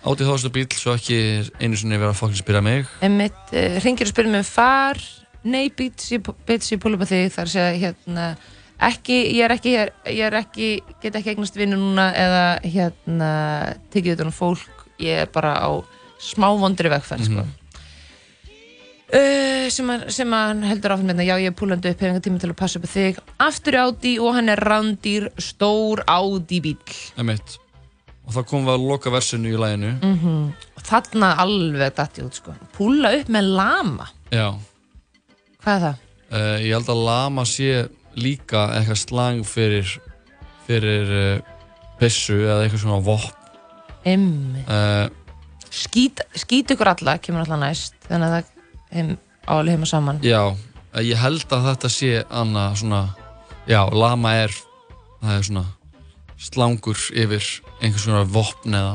Átti 0.03 0.27
þástu 0.27 0.51
bíl, 0.51 0.67
svo 0.75 0.97
ekki 0.99 1.17
einu 1.63 1.77
sinni 1.79 1.95
verið 2.01 2.11
að 2.11 2.19
fólk 2.19 2.35
spyrja 2.41 2.63
mig. 2.67 2.89
Emmitt, 3.07 3.39
uh, 3.55 3.77
ringir 3.85 4.09
og 4.09 4.11
spyrir 4.11 4.33
mig 4.33 4.43
um 4.43 4.49
far 4.49 4.99
nei, 5.47 5.69
bits, 5.75 6.11
ég, 6.15 6.23
ég 6.23 6.81
púla 6.83 6.95
upp 6.99 7.05
að 7.07 7.13
þig 7.15 7.33
þar 7.35 7.49
að 7.49 7.55
segja 7.55 7.79
hérna 7.83 8.27
ekki, 8.83 9.17
ég 9.37 9.45
er 9.47 9.55
ekki, 9.57 9.73
hér- 9.75 9.93
ég 10.11 10.27
er 10.27 10.37
ekki 10.39 10.69
get 11.03 11.17
ekki 11.19 11.33
eignast 11.35 11.57
vinnu 11.59 11.79
núna 11.79 12.09
eða 12.19 12.45
hérna, 12.67 13.31
tekið 13.95 14.15
þetta 14.17 14.27
um 14.29 14.35
fólk 14.35 14.87
ég 15.03 15.23
er 15.25 15.31
bara 15.35 15.55
á 15.59 15.71
smá 16.23 16.49
vondri 16.59 16.91
vegferð 16.91 17.27
sko. 17.27 17.43
uh, 19.19 19.67
sem, 19.71 19.91
að, 19.91 20.07
sem 20.15 20.35
að 20.35 20.47
hann 20.53 20.63
heldur 20.71 20.95
áfram 20.95 21.11
með 21.11 21.27
já 21.27 21.35
ég 21.43 21.51
er 21.51 21.59
púlandi 21.59 21.91
upp, 21.91 21.99
hefur 22.03 22.13
enga 22.15 22.25
tíma 22.27 22.43
til 22.43 22.51
að 22.53 22.59
passa 22.63 22.79
upp 22.79 22.87
að 22.87 22.95
þig 22.99 23.19
aftur 23.49 23.79
í 23.79 23.83
Audi 23.83 24.15
og 24.23 24.35
hann 24.39 24.49
er 24.55 24.63
randýr 24.71 25.29
stór 25.43 26.05
Audi 26.07 26.63
bíl 26.63 26.79
Emitt. 27.19 27.59
Og 28.33 28.39
þá 28.39 28.49
komum 28.49 28.69
við 28.71 28.75
að 28.79 28.87
loka 28.89 29.13
versinu 29.13 29.53
í 29.53 29.59
læginu. 29.61 29.93
mm 30.01 30.53
og 30.73 30.87
þarna 30.89 31.35
alveg 31.39 31.93
dætti 31.95 32.23
út 32.25 32.35
sko. 32.35 32.55
púla 32.73 33.13
upp 33.19 33.29
með 33.29 33.51
lama 33.59 34.09
Já. 34.33 34.57
hvað 35.63 35.75
er 35.75 35.83
það? 35.85 35.97
Uh, 36.33 36.57
ég 36.65 36.73
held 36.73 36.89
að 36.89 37.05
lama 37.05 37.45
sé 37.45 37.89
líka 38.17 38.65
eitthvað 38.73 38.99
slang 38.99 39.45
fyrir, 39.45 40.01
fyrir 40.67 41.13
uh, 41.13 41.41
pissu 42.01 42.41
eða 42.41 42.65
eitthvað 42.65 42.81
svona. 42.81 43.21
Emmi 44.05 44.65
Uh, 44.67 45.11
skít, 45.73 46.21
skít 46.37 46.73
ykkur 46.73 46.93
alla, 46.93 47.17
kemur 47.21 47.45
alltaf 47.45 47.61
næst 47.61 47.97
þannig 48.09 48.29
að 48.29 48.35
það 48.35 48.51
heim, 48.93 49.13
álega 49.49 49.77
heima 49.77 49.89
saman 49.89 50.21
já, 50.25 50.41
eh, 50.93 51.05
ég 51.09 51.21
held 51.21 51.47
að 51.49 51.69
þetta 51.71 51.91
sé 51.93 52.11
annað 52.29 52.77
svona, 52.83 53.03
já, 53.71 53.81
lama 53.93 54.35
er, 54.43 54.57
það 55.23 55.39
er 55.39 55.47
svona 55.49 55.65
slangur 56.43 57.07
yfir 57.17 57.49
einhvers 57.83 58.05
svona 58.07 58.25
vopn 58.25 58.75
eða, 58.79 58.93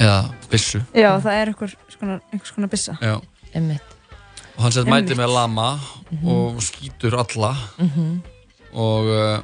eða 0.00 0.16
pissu. 0.50 0.80
Já, 0.96 1.10
það 1.22 1.32
er 1.40 1.52
einhver 1.52 1.74
skona, 1.92 2.18
einhvers 2.32 2.54
konar 2.56 2.72
byssa. 2.72 2.96
Já. 3.00 3.16
Og 4.56 4.62
hann 4.64 4.72
sett 4.72 4.88
mæti 4.88 5.12
Einmitt. 5.12 5.18
með 5.20 5.32
lama 5.34 5.80
Mhm. 6.10 6.28
og 6.28 6.60
skýtur 6.64 7.14
alla 7.18 7.54
Mhm. 7.78 8.22
og, 8.72 9.04
uh, 9.06 9.40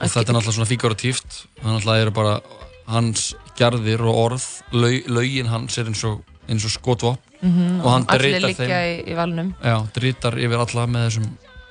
og 0.00 0.08
þetta 0.08 0.28
er 0.28 0.34
náttúrulega 0.34 0.52
svona 0.52 0.66
figuratíft 0.72 1.46
hann 1.62 1.76
náttúrulega 1.78 2.02
eru 2.02 2.10
bara 2.10 2.40
hans 2.86 3.34
gerðir 3.56 4.00
og 4.00 4.14
orð 4.32 4.62
laug, 4.72 5.04
lögin 5.08 5.46
hans 5.48 5.78
er 5.78 5.84
eins 5.84 6.04
og, 6.04 6.22
eins 6.48 6.64
og 6.64 6.70
skotvopn 6.70 7.18
Mhm, 7.42 7.80
og 7.84 7.90
hann 7.92 8.04
allir 8.08 8.40
dritar 8.40 8.48
liggja 8.48 8.66
þeim 8.66 9.04
í, 9.04 9.12
í 9.12 9.14
valnum 9.16 9.54
já, 9.62 9.86
dritar 9.92 10.32
yfir 10.38 10.58
alla 10.58 10.86
með 10.86 11.08
þessum 11.08 11.26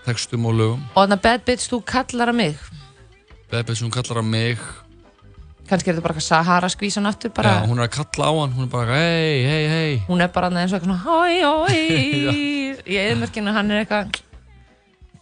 textum 0.05 0.45
og 0.45 0.53
lögum 0.53 0.81
og 0.95 1.07
þannig 1.09 1.17
að 1.17 1.21
bad 1.21 1.45
bitch, 1.45 1.69
þú 1.69 1.83
kallar 1.85 2.29
að 2.29 2.35
mig 2.35 2.57
Bebbe 3.53 3.75
sem 3.77 3.91
kallar 3.93 4.17
á 4.17 4.25
mig. 4.25 4.57
Kannski 5.69 5.91
er 5.91 5.95
þetta 5.95 6.03
bara 6.03 6.15
eitthvað 6.15 6.25
Sahara 6.25 6.69
skvísan 6.73 7.05
aftur 7.07 7.31
bara, 7.37 7.51
já, 7.61 7.67
hún 7.69 7.79
er 7.79 7.85
að 7.85 7.93
kalla 7.99 8.25
á 8.27 8.33
hann 8.35 8.55
hún 8.57 8.65
er 8.65 8.71
bara 8.73 8.97
hei, 8.97 9.37
hei, 9.47 9.63
hei 9.71 9.91
hún 10.09 10.23
er 10.25 10.31
bara 10.33 10.49
eins 10.51 10.73
og 10.73 10.81
eitthvað 10.81 11.05
hæ, 11.05 11.45
hæ 11.69 11.77
í 12.93 12.97
eðmörkinu 12.99 13.53
hann 13.55 13.71
er 13.71 13.83
eitthvað 13.83 14.17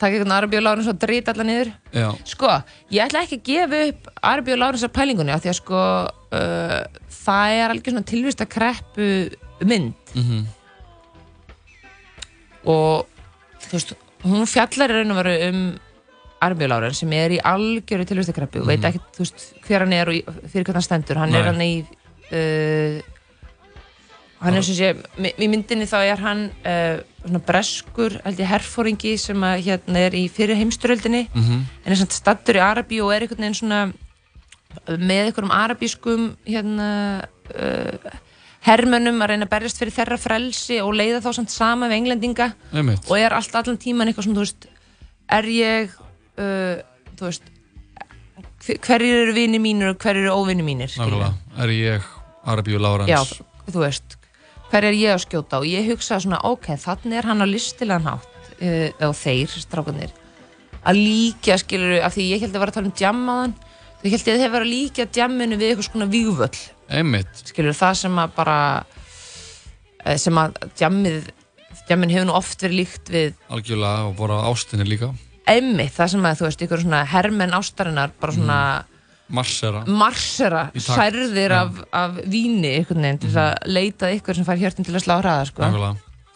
takk 0.01 0.15
eitthvað 0.15 0.33
Arbjörn 0.37 0.65
Lárens 0.65 0.89
og 0.89 0.97
drita 1.03 1.35
alla 1.35 1.45
niður. 1.45 1.69
Já, 1.93 2.07
sko, 2.31 2.55
ég 2.89 3.05
ætla 3.05 3.21
ekki 3.27 3.37
að 3.37 3.45
gefa 3.51 3.83
upp 3.91 4.09
Arbjörn 4.31 4.63
Lárens 4.63 4.87
að 4.87 4.95
pælingunni 4.95 5.35
af 5.35 5.43
því 5.43 5.51
að 5.51 5.59
sko 5.59 5.83
uh, 5.83 6.79
það 7.19 7.59
er 7.59 7.75
alveg 7.75 7.91
svona 7.91 8.09
tilvist 8.15 8.41
að 8.41 8.51
kreppu 8.55 9.11
mynd. 9.67 10.15
Mhm. 10.15 10.41
og 12.71 13.07
þú 13.61 13.71
veist, 13.75 13.95
hún 14.25 14.49
fjallar 14.49 14.91
í 14.93 14.99
raun 14.99 15.13
og 15.13 15.21
veru 15.21 15.37
um 15.51 15.63
Armjóláren 16.41 16.93
sem 16.97 17.11
er 17.13 17.35
í 17.35 17.39
algjöru 17.45 18.05
tilvistakreppu 18.09 18.61
og 18.63 18.67
veit 18.71 18.79
Mhm. 18.81 18.87
ekki, 18.89 18.99
þú 19.15 19.23
veist, 19.25 19.47
hver 19.67 19.79
hann 19.85 19.93
er 19.93 20.09
og 20.09 20.35
fyrir 20.49 20.65
hvernig 20.65 20.79
hann 20.79 20.87
stendur, 20.89 21.17
hann 21.21 21.35
er 21.35 21.43
Nei. 21.43 21.51
hann 21.51 21.61
í 21.61 21.73
uh, 22.31 23.01
hann 24.41 24.55
er 24.57 24.61
sem 24.65 24.75
sé 24.75 24.87
í 25.37 25.47
myndinni 25.51 25.85
þá 25.85 25.97
er 26.01 26.17
hann 26.23 26.45
uh, 26.65 27.01
svona 27.21 27.41
breskur, 27.45 28.15
held 28.25 28.39
ég 28.41 28.49
herfóringi 28.49 29.11
sem 29.21 29.43
að 29.45 29.61
hérna 29.67 30.05
er 30.07 30.15
í 30.17 30.23
fyrir 30.33 30.57
heimsturöldinni 30.57 31.27
Mhm. 31.33 31.59
en 31.85 31.91
er 31.91 31.95
samt 31.99 32.11
stattur 32.17 32.55
í 32.57 32.63
Arabíu 32.65 33.05
og 33.05 33.13
er 33.13 33.21
einhvern 33.27 33.45
veginn 33.45 33.59
svona 33.61 33.93
með 34.87 35.27
einhverjum 35.29 35.51
arabískum 35.51 36.35
hérna 36.47 36.89
uh, 37.53 38.11
hermönnum 38.65 39.21
að 39.21 39.29
reyna 39.33 39.45
að 39.45 39.49
berjast 39.51 39.77
fyrir 39.81 39.91
þeirra 39.93 40.17
frelsi 40.21 40.77
og 40.81 40.93
leiða 40.95 41.21
þá 41.21 41.33
samt 41.35 41.49
sama 41.51 41.87
við 41.89 41.97
englendinga 42.01 42.53
og 43.09 43.17
er 43.17 43.33
allt 43.33 43.55
allan 43.55 43.77
tíman 43.77 44.07
eitthvað 44.07 44.25
svona, 44.29 44.37
þú 44.39 44.45
veist 44.45 44.67
er 45.29 45.43
ég 45.43 45.89
uh, 46.41 46.81
þú 47.17 47.27
veist 47.27 47.51
hver- 48.65 48.81
hverjir 48.87 49.21
eru 49.25 49.35
vini 49.37 49.61
mínir 49.61 49.93
og 49.93 50.01
hverjir 50.01 50.25
eru 50.25 50.39
óvini 50.41 50.65
mínir 50.65 50.91
er 51.65 51.75
ég 51.75 52.09
Arabíu 52.45 52.81
Lárens? 52.81 53.09
Já, 53.11 53.21
þú 53.69 53.83
veist 53.85 54.17
hver 54.71 54.87
er 54.87 54.95
ég 54.97 55.13
að 55.13 55.23
skjóta 55.25 55.59
og 55.61 55.67
ég 55.67 55.89
hugsa 55.91 56.19
svona 56.23 56.39
ok, 56.47 56.71
þannig 56.79 57.19
er 57.19 57.27
hann 57.29 57.43
á 57.43 57.47
listilegan 57.47 58.07
hátt 58.07 58.51
uh, 58.61 59.07
og 59.09 59.15
þeir, 59.19 59.57
strákunir 59.65 60.13
að 60.81 60.97
líka 60.97 61.57
skilur 61.61 61.99
af 62.01 62.15
því 62.15 62.29
ég 62.31 62.41
held 62.45 62.55
að 62.55 62.63
vera 62.63 62.73
að 62.73 62.79
tala 62.79 62.89
um 62.89 62.95
djam 62.97 63.21
á 63.29 63.33
þann 63.41 63.57
þú 64.01 64.13
held 64.13 64.21
að 64.21 64.39
þeir 64.41 64.53
vera 64.55 64.65
að 64.65 64.71
líka 64.71 65.05
djamminu 65.17 65.59
við 65.61 65.73
eitthvað 65.73 65.89
svona 65.89 66.07
Einmitt, 66.91 67.43
skilur 67.47 67.77
það 67.77 67.99
sem 68.01 68.17
að 68.19 68.33
bara 68.35 68.55
eh, 70.03 70.17
sem 70.19 70.39
að 70.41 70.57
djammið 70.79 71.29
djammin 71.87 72.11
hefur 72.13 72.27
nú 72.29 72.33
oft 72.35 72.63
verið 72.63 72.79
líkt 72.81 73.11
við 73.11 73.37
algjörlega 73.51 74.07
og 74.09 74.17
bara 74.19 74.41
ástinni 74.49 74.87
líka 74.87 75.11
einmitt 75.49 75.93
það 75.95 76.13
sem 76.13 76.25
að 76.29 76.39
þú 76.39 76.47
veist, 76.47 76.63
ykkur 76.65 76.83
svona 76.83 77.03
hermenn 77.09 77.55
ástarinnar 77.57 78.13
bara 78.21 78.35
svona 78.35 78.61
Marsera. 79.31 79.85
Marsera, 79.87 80.65
takt, 80.73 80.83
særðir 80.89 81.53
já. 81.53 81.61
af, 81.61 81.77
af 81.95 82.17
víni 82.27 82.73
einhvern 82.75 83.05
veginn 83.05 83.19
til 83.21 83.29
þess 83.31 83.39
að 83.39 83.71
leita 83.71 84.09
að 84.09 84.17
ykkur 84.17 84.37
sem 84.37 84.47
fær 84.47 84.59
hjörtin 84.59 84.87
til 84.87 84.95
að 84.97 85.05
slá 85.05 85.13
hraða 85.21 85.45
sko. 85.47 85.69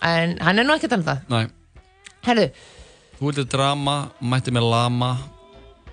En 0.06 0.38
hann 0.40 0.62
er 0.62 0.68
nú 0.68 0.76
að 0.78 0.86
tala 0.86 1.02
um 1.02 1.06
það. 1.10 1.50
Herðu, 2.26 2.46
þú 3.18 3.28
vildi 3.28 3.46
drama, 3.52 3.98
mætti 4.24 4.54
með 4.56 4.70
lama. 4.72 5.12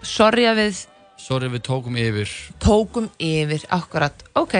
Sorry 0.06 0.46
að 0.50 0.62
við 0.62 0.84
Sorry 1.22 1.46
við 1.52 1.62
tókum 1.66 1.98
yfir. 2.02 2.30
Tókum 2.62 3.04
yfir 3.22 3.66
akkurat, 3.74 4.24
ok. 4.38 4.56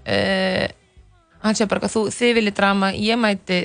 Uh, 0.00 0.64
hann 1.44 1.58
sé 1.58 1.68
bara 1.70 1.86
að 1.86 1.94
þú, 1.94 2.06
þið 2.14 2.32
viljið 2.38 2.56
drama 2.58 2.94
ég 2.96 3.20
mæti 3.20 3.60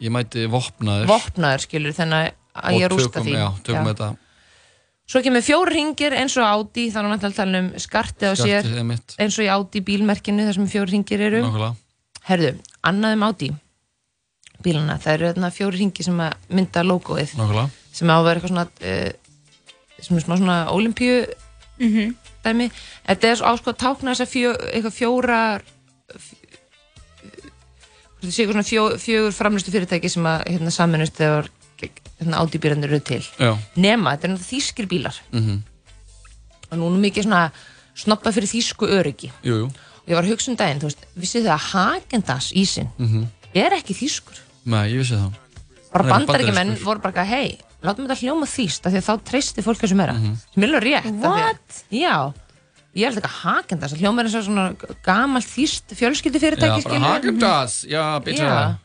Ég 0.00 0.12
mætti 0.14 0.46
vopnaður. 0.48 1.10
Vopnaður 1.10 1.64
skilur 1.66 1.92
þannig 1.92 2.30
að 2.30 2.39
ég 2.74 2.84
Og 2.86 2.90
rústa 2.92 3.10
tökum- 3.20 3.26
því. 3.26 3.32
Já, 3.38 3.48
tökum 3.66 3.86
þetta. 3.90 4.08
Svo 5.10 5.22
kemur 5.22 5.42
fjóri 5.42 5.72
ringir 5.74 6.12
eins 6.14 6.36
og 6.38 6.44
Audi 6.46 6.90
þannig 6.94 7.24
að 7.24 7.34
tala 7.34 7.58
um 7.58 7.70
skartið 7.82 8.30
á 8.30 8.34
sér 8.38 8.68
eins 9.18 9.38
og 9.38 9.44
í 9.44 9.48
Audi 9.50 9.80
bílmerkinu 9.80 10.44
þar 10.46 10.54
sem 10.54 10.68
fjóri 10.70 10.90
ringir 10.94 11.20
eru. 11.20 11.40
Nákvæmlega. 11.42 11.74
Herðu, 12.28 12.52
annað 12.86 13.12
um 13.16 13.22
Audi 13.26 13.50
bílana, 14.62 14.98
það 15.00 15.12
eru 15.14 15.32
þarna 15.32 15.50
fjóri 15.56 15.78
ringi 15.80 16.04
sem 16.04 16.18
að 16.20 16.32
mynda 16.50 16.82
logoið 16.84 17.34
Nákvæmlega. 17.34 17.70
sem 17.92 18.08
á 18.08 18.14
að 18.20 18.24
vera 18.24 18.40
eitthvað 18.40 18.52
svona 18.52 18.66
uh, 18.84 19.10
sem 20.00 20.16
er 20.16 20.22
smá 20.22 20.36
svona 20.38 20.58
olimpíu 20.70 21.26
Mhm. 21.80 22.14
dæmi. 22.44 22.70
Þetta 23.08 23.24
er 23.24 23.36
á 23.40 23.52
sko 23.58 23.70
að 23.72 23.78
tákna 23.80 24.12
þess 24.14 24.20
að 24.20 24.32
fjó, 24.34 24.50
eitthvað 24.72 24.94
fjórar 25.00 25.62
þetta 28.20 28.30
sé 28.34 28.44
eitthvað 28.44 28.56
svona 28.56 28.68
fjó, 28.68 28.82
fjögur 29.00 29.32
framlustu 29.36 29.72
fyrirtæki 29.72 30.10
sem 30.12 30.26
að 30.28 30.44
hérna, 30.46 30.70
saminust 30.74 31.16
þegar 31.16 31.48
hérna, 32.20 32.40
átíbýrandir 32.44 32.90
eru 32.92 33.00
til. 33.00 33.22
Já. 33.38 33.56
Nema, 33.76 34.14
þetta 34.16 34.28
er 34.28 34.32
náttúrulega 34.34 34.52
þýskir 34.52 34.88
bílar. 34.88 35.20
Mhm. 35.32 35.62
og 36.70 36.78
nú 36.78 36.86
er 36.94 37.00
mikið 37.02 37.24
svona 37.26 37.50
snoppa 37.98 38.30
fyrir 38.30 38.46
þýsku 38.46 38.86
öryggi. 38.86 39.30
Jú, 39.42 39.54
jú. 39.58 39.64
Og 39.66 40.06
ég 40.06 40.14
var 40.14 40.22
að 40.24 40.30
hugsa 40.30 40.50
um 40.52 40.56
daginn, 40.56 40.78
þú 40.80 40.86
veist, 40.86 41.00
vissið 41.18 41.42
þið 41.46 41.54
að 41.56 41.64
Hagendas 41.72 42.52
ísinn 42.54 42.88
Mhm. 42.98 43.26
er 43.54 43.70
ekki 43.74 43.94
þýskur? 43.94 44.38
Nei, 44.66 44.88
ég 44.92 44.98
vissi 45.02 45.16
það. 45.18 45.32
Bara 45.92 46.04
bandarískur. 46.04 46.84
voru 46.84 47.00
bara 47.00 47.24
hei, 47.24 47.58
látum 47.82 48.06
þetta 48.06 48.20
hljóma 48.22 48.46
þýst 48.46 48.86
af 48.86 48.92
því 48.92 48.98
að 49.00 49.08
þá 49.08 49.24
treysti 49.24 49.62
fólk 49.62 49.78
þessu 49.82 49.96
meira. 49.96 50.12
Mhm. 50.14 50.36
sem 50.54 50.62
er 50.62 50.68
alveg 50.68 50.82
rétt 50.82 51.20
What? 51.20 51.84
Já, 51.90 52.32
ég 52.94 53.04
held 53.06 53.18
ekki 53.18 53.30
að 53.30 53.40
Hagendas 53.42 53.92
hljóma 53.94 54.20
er 54.20 54.24
eins 54.26 54.34
og 54.36 54.44
svona 54.44 54.76
gamalt 55.02 55.44
þýst 55.46 55.82
fjölskyldufyrirtæki 55.98 56.82
Já, 56.82 56.84
bara 56.84 56.98
Hagendas, 57.00 57.84
já, 57.84 58.18
bitur 58.22 58.44
Já, 58.46 58.78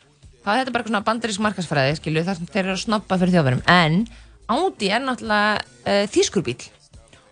það 0.45 0.53
er 0.53 0.61
þetta 0.61 0.75
bara 0.77 0.87
svona 0.87 1.03
bandarísk 1.09 1.43
markasfræði 1.43 1.97
skilju, 1.99 2.23
þar 2.27 2.39
sem 2.39 2.53
þeir 2.53 2.63
eru 2.63 2.75
að 2.75 2.83
snoppa 2.85 3.17
fyrir 3.21 3.35
þjóðverðum 3.35 3.65
en 3.73 3.99
Audi 4.45 4.91
er 4.93 5.01
náttúrulega 5.01 5.57
uh, 5.57 6.05
þýskur 6.13 6.45
bíl 6.45 6.59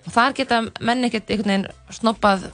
og 0.03 0.11
þar 0.11 0.35
geta 0.38 0.60
menn 0.81 1.06
ekkert 1.07 1.30
einhvern 1.31 1.52
veginn 1.53 1.94
snoppað 1.94 2.48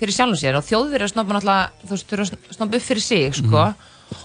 fyrir 0.00 0.16
sjálfum 0.16 0.38
sér. 0.40 0.58
Og 0.58 0.66
þjóðverðir 0.66 1.12
snoppa 1.12 1.36
náttúrulega 1.36 1.86
þú 1.86 1.94
veist, 1.94 2.08
þurfa 2.10 2.26
að 2.26 2.56
snoppa 2.56 2.78
upp 2.78 2.86
fyrir 2.86 3.04
sig 3.04 3.36
sko. 3.38 3.66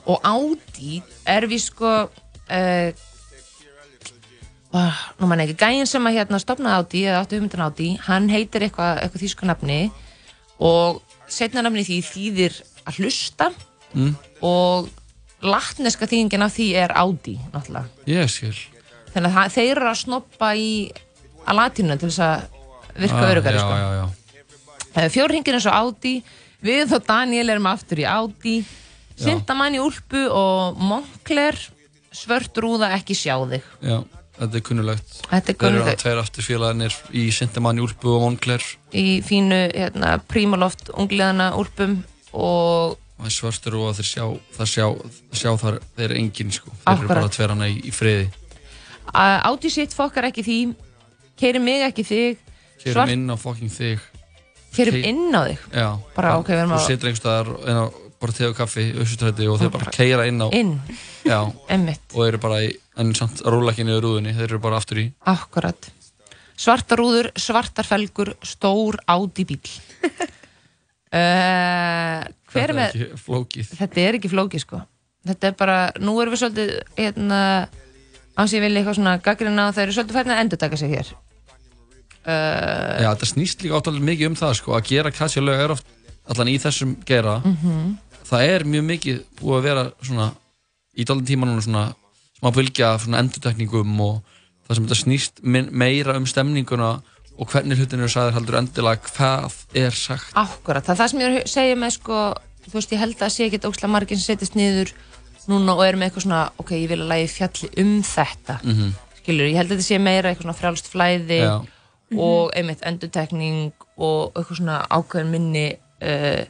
og 0.10 0.26
Audi 0.26 1.02
er 1.30 1.46
við 1.50 1.62
sko 1.68 1.92
uh, 2.10 2.90
nú 5.20 5.30
mann 5.30 5.46
ekki. 5.46 5.58
Gæinn 5.62 5.88
sem 5.88 6.10
að 6.10 6.20
hérna 6.20 6.42
stopnaði 6.42 6.82
Audi 6.82 7.06
eða 7.06 7.22
áttu 7.22 7.38
hugmyndin 7.38 7.66
Audi 7.68 7.90
hann 8.08 8.28
heitir 8.32 8.66
eitthvað 8.66 9.04
eitthva 9.04 9.24
þýsku 9.24 9.48
nafni. 9.48 9.80
Og 10.60 11.02
setna 11.32 11.64
nafni 11.64 11.86
því 11.86 12.02
þýðir 12.10 12.62
að 12.86 13.02
hlusta. 13.04 13.54
Mm. 13.96 14.10
og 14.44 14.90
latneska 15.46 16.08
þýðingin 16.10 16.44
af 16.46 16.54
því 16.56 16.68
er 16.84 16.94
Audi 16.98 17.38
náttúrulega. 17.54 17.86
Ég 18.08 18.30
skil. 18.30 18.54
Þannig 19.14 19.32
að 19.32 19.36
það- 19.38 19.54
þeir 19.56 19.72
eru 19.78 19.90
að 19.92 20.00
snoppa 20.04 20.50
í 20.60 20.70
að 21.48 21.56
latinu 21.60 21.98
til 22.00 22.10
þess 22.10 22.20
að 22.20 22.42
virka 23.00 23.22
Ah, 23.22 23.30
örugari 23.32 23.60
Já, 23.60 23.62
sko. 23.62 23.76
já, 23.76 23.90
já. 24.00 25.10
Fjór 25.12 25.30
hringir 25.34 25.54
eins 25.58 25.66
og 25.68 25.74
Audi 25.76 26.24
við 26.64 26.94
og 26.96 27.06
Daniel 27.08 27.50
erum 27.50 27.66
aftur 27.68 27.98
í 28.00 28.06
Audi. 28.08 28.66
Sindamann 29.16 29.76
í 29.76 29.80
Úlpu 29.80 30.26
og 30.32 30.78
Moncler 30.78 31.56
svört 32.12 32.56
rúða 32.60 32.90
ekki 32.98 33.16
sjá 33.16 33.36
þig. 33.48 33.62
Já, 33.82 34.04
þetta 34.40 34.56
er 34.56 34.62
kunnulegt 34.62 35.14
Þetta 35.30 35.36
er 35.36 35.42
Þeir 35.42 35.50
eru 35.50 35.58
kunnuglegt. 35.64 36.00
að 36.00 36.04
tveir 36.04 36.20
aftur 36.22 36.44
félagarnir 36.44 36.96
í 37.14 37.32
Sintemann, 37.32 37.80
Úlpu 37.80 38.12
og 38.16 38.22
Moncler. 38.26 38.64
Í 38.94 39.22
fínu 39.24 39.72
hérna, 39.74 40.18
Primaloft 40.28 40.90
ungliðana 40.96 41.54
Úlpum 41.56 42.04
og 42.34 42.98
Það 43.16 43.28
er 43.30 43.34
svartur 43.36 43.76
og 43.80 43.94
þeir 43.96 44.08
sjá, 44.10 44.26
það 44.58 44.68
sjá, 44.72 44.86
sjá 45.40 45.52
þar, 45.62 45.78
þeir 45.96 46.06
eru 46.10 46.18
engin 46.20 46.50
sko. 46.52 46.72
Þeir 46.72 46.92
eru 46.92 47.06
Akkurat. 47.06 47.22
bara 47.22 47.32
tverjana 47.38 47.68
í, 47.72 47.78
í 47.88 47.94
friði. 47.96 48.26
Að 49.16 49.36
Audi 49.52 49.70
sitt 49.72 49.94
fokkar 49.96 50.28
ekki 50.32 50.44
því 50.44 50.58
keiri 51.40 51.62
mig 51.64 51.84
ekki 51.88 52.04
þig 52.04 52.42
Keirum 52.82 52.94
svart, 52.98 53.14
inn 53.16 53.30
á 53.32 53.36
fokking 53.40 53.72
þig. 53.72 54.00
Keirum 54.76 54.98
Kei- 54.98 55.06
inn 55.14 55.32
á 55.32 55.42
þig? 55.48 55.60
Já. 55.72 55.88
Bara, 56.18 56.34
ok, 56.42 56.50
við 56.52 56.60
erum 56.66 56.74
Þú 56.76 56.80
að- 56.82 56.88
situr 56.90 57.10
einhver 57.12 57.22
staðar 57.22 57.52
inn 57.72 57.80
á 57.80 57.86
bara 58.26 58.32
te 58.36 58.46
og 58.50 58.56
kaffi, 58.58 58.84
auðvitað 58.96 59.42
og 59.54 59.60
þeir 59.62 59.72
bara 59.78 59.92
keira 59.96 60.26
inn 60.28 60.42
á 60.44 60.48
inn, 60.52 60.74
Já. 61.26 61.40
Emmitt 61.70 62.14
Og 62.16 62.28
eru 62.28 62.38
bara 62.38 62.60
í, 62.66 62.70
en 62.98 63.14
samt 63.16 63.42
að 63.46 63.52
rúla 63.56 63.72
ekki 63.72 63.86
niður 63.86 64.04
rúðunni 64.06 64.34
Þeir 64.36 64.50
eru 64.50 64.60
bara 64.60 64.78
aftur 64.78 64.98
í 65.02 65.14
Akkurat. 65.26 65.90
Svartar 66.58 66.98
rúður, 67.00 67.32
svartar 67.36 67.84
felgur, 67.88 68.34
stór 68.44 68.96
Audi 69.08 69.44
bíl. 69.46 69.60
Uh, 71.16 72.20
Þetta 72.52 72.64
er 72.66 72.74
með... 72.78 73.00
Þetta 73.76 74.04
er 74.06 74.18
ekki 74.20 74.32
flókið, 74.32 74.64
sko. 74.64 74.82
Þetta 75.26 75.50
er 75.50 75.56
bara, 75.60 75.78
nú 76.00 76.14
erum 76.22 76.36
við 76.36 76.42
svolítið, 76.44 76.74
hérna, 77.00 77.40
ás 78.38 78.54
ég 78.54 78.62
vilja 78.64 78.82
eitthvað 78.84 79.00
svona 79.00 79.16
gaggrina 79.26 79.70
og 79.70 79.76
það 79.76 79.84
eru 79.88 79.96
svolítið 79.98 80.20
færðin 80.20 80.36
að 80.36 80.42
endur 80.46 80.62
taka 80.62 80.80
sig 80.80 80.94
hér. 80.94 81.10
Uh, 82.26 83.04
Já, 83.04 83.10
þetta 83.14 83.28
snýst 83.30 83.62
líka 83.62 83.78
áttalega 83.78 84.08
mikið 84.08 84.30
um 84.32 84.36
það 84.40 84.54
sko 84.58 84.72
Að 84.74 84.88
gera 84.90 85.12
Katja 85.14 85.44
lög 85.46 85.60
er 85.62 85.74
oft 85.76 85.92
Allan 86.34 86.50
í 86.50 86.56
þessum 86.58 86.96
gera 87.06 87.36
Mhm. 87.46 87.92
Það 88.26 88.46
er 88.50 88.64
mjög 88.66 88.86
mikið 88.88 89.20
búið 89.38 89.58
að 89.60 89.68
vera 89.68 89.84
svona 90.02 90.26
Í 90.98 91.06
dálítið 91.06 91.28
tíma 91.30 91.46
núna 91.46 91.62
svona 91.62 91.84
Smá 92.40 92.50
bylgja 92.56 92.88
af 92.96 93.04
svona 93.06 93.22
endurtekningum 93.22 93.94
Og 94.02 94.24
það 94.66 94.74
sem 94.80 94.88
þetta 94.88 94.98
snýst 95.04 95.44
meira 95.70 96.16
um 96.18 96.26
stemninguna 96.26 96.90
Og 97.38 97.50
hvernig 97.52 97.76
hlutinu 97.80 98.06
er 98.08 98.12
sagðir 98.14 98.38
heldur 98.38 98.58
endilega 98.62 99.10
Hvað 99.12 99.56
er 99.76 99.92
sagt 99.98 100.32
Akkurat, 100.40 100.86
það 100.86 100.94
er 100.96 101.00
það 101.02 101.10
sem 101.12 101.24
ég 101.26 101.40
er 101.42 101.50
segja 101.52 101.76
með 101.82 101.96
sko, 101.98 102.20
þú 102.68 102.74
veist, 102.78 102.94
ég 102.96 103.02
held 103.04 103.24
að 103.26 103.34
sé 103.36 103.48
ekki 103.50 103.60
ókslega 103.68 103.92
margir 103.92 104.18
sem 104.22 104.30
setjast 104.36 104.56
niður 104.56 104.94
núna 105.50 105.76
og 105.76 105.84
eru 105.86 106.00
með 106.02 106.08
eitthvað 106.10 106.24
svona, 106.26 106.44
ok, 106.58 106.72
ég 106.80 106.88
vil 106.90 107.02
að 107.04 107.10
lægi 107.12 107.28
fjalli 107.36 107.68
um 107.84 107.92
þetta, 108.02 108.56
Mhm. 108.64 108.94
skilur, 109.20 109.46
ég 109.52 109.58
held 109.60 109.70
að 109.72 109.76
þetta 109.76 109.88
sé 109.90 110.00
meira 110.02 110.30
eitthvað 110.32 110.46
svona 110.48 110.60
frjálst 110.62 110.88
flæði 110.90 111.40
Já. 111.44 111.56
og 112.18 112.52
einmitt 112.56 112.82
endurtekning 112.82 113.74
og 113.98 114.32
eitthvað 114.34 114.58
svona 114.62 114.80
ákveðin 114.90 115.30
minni 115.36 115.66
uh, 116.02 116.46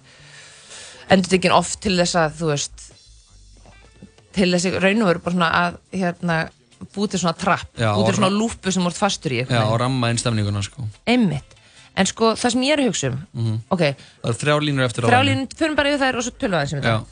endurtekning 1.10 1.53
oft 1.57 1.82
til 1.82 1.98
þess 1.99 2.16
að, 2.16 2.38
þú 2.40 2.52
veist 2.53 2.86
til 4.36 4.52
þess 4.52 4.66
að 4.70 4.80
raun 4.84 5.02
og 5.03 5.10
veru 5.12 5.24
bara 5.26 5.36
svona 5.36 5.52
að 5.66 5.78
hérna, 5.95 6.38
búið 6.95 7.10
til 7.15 7.19
svona 7.23 7.38
trapp, 7.38 7.69
Já, 7.80 7.91
búið 7.95 8.06
til 8.11 8.15
svona 8.19 8.31
lúpu 8.35 8.72
sem 8.72 8.84
voru 8.84 8.95
fastur 8.97 9.31
í 9.31 9.38
Já, 9.39 9.45
eitthvað 9.45 9.72
og 9.72 9.80
ramma 9.80 10.10
inn 10.11 10.18
stemninguna 10.22 10.61
sko 10.64 10.88
einmitt 11.07 11.53
en 11.95 12.06
sko 12.10 12.34
það 12.35 12.52
sem 12.52 12.61
ég 12.68 12.73
er 12.76 12.80
að 12.84 12.89
hugsa 12.89 13.07
um 13.11 13.19
Mhm. 13.34 13.60
ok, 13.72 13.84
Það 14.23 14.31
er 14.31 14.39
þrjá 14.41 14.56
línur 14.65 14.85
eftir 14.85 15.03
á 15.03 15.07
þrjá 15.07 15.19
henni. 15.22 15.31
línur, 15.31 15.47
förum 15.60 15.76
bara 15.76 15.89
yfir 15.93 16.03
þær 16.06 16.18
og 16.19 16.23
svo 16.23 16.34
tölum 16.35 16.52
við 16.52 16.60
aðeins 16.60 16.73
um 16.73 16.81
Já. 16.84 16.95
þetta 16.95 17.06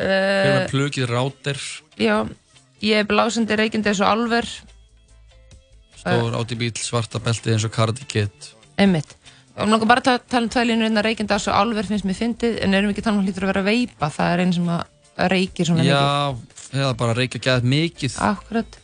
Fyrir 0.00 0.52
uh, 0.54 0.60
með 0.60 0.70
plugið 0.70 1.06
rátir, 1.10 1.58
já, 1.98 2.16
ég 2.80 2.94
er 3.02 3.04
blásandi 3.10 3.56
reykjandi 3.58 3.88
eins 3.90 4.00
og 4.00 4.06
alver 4.08 4.46
stór 6.00 6.36
áti 6.38 6.56
bíl, 6.56 6.72
svarta 6.78 7.18
belti 7.20 7.52
eins 7.52 7.64
og 7.66 7.72
Cardi 7.74 8.04
Kid. 8.08 8.30
einmitt 8.78 9.16
og 9.56 9.66
mér 9.66 9.72
langar 9.74 9.88
bara 9.90 10.00
að 10.00 10.04
ta- 10.04 10.18
tala 10.30 10.46
um 10.46 10.52
tvær 10.54 10.64
línur 10.70 10.86
innan 10.88 11.04
reykjandi 11.04 11.34
eins 11.34 11.48
og 11.50 11.54
alver 11.58 11.84
finnst 11.84 12.06
mér 12.08 12.16
fyndið, 12.16 12.60
en 12.64 12.74
erum 12.74 12.88
við 12.92 12.96
ekki 12.96 13.04
talað 13.04 13.18
um 13.18 13.24
að 13.24 13.28
hlýtur 13.28 13.44
að 13.44 13.50
vera 13.52 13.62
veipa, 13.66 14.08
það 14.14 14.32
er 14.32 14.40
einn 14.44 14.52
sem 14.56 14.68
að 14.70 14.84
reykir 15.34 15.66
svona 15.68 15.82
mikið 15.82 15.90
Já, 15.90 16.80
eða 16.80 16.92
bara 16.96 17.14
reykja 17.18 17.40
gæðið 17.44 17.66
mikið. 17.74 18.14
Akkurat. 18.24 18.78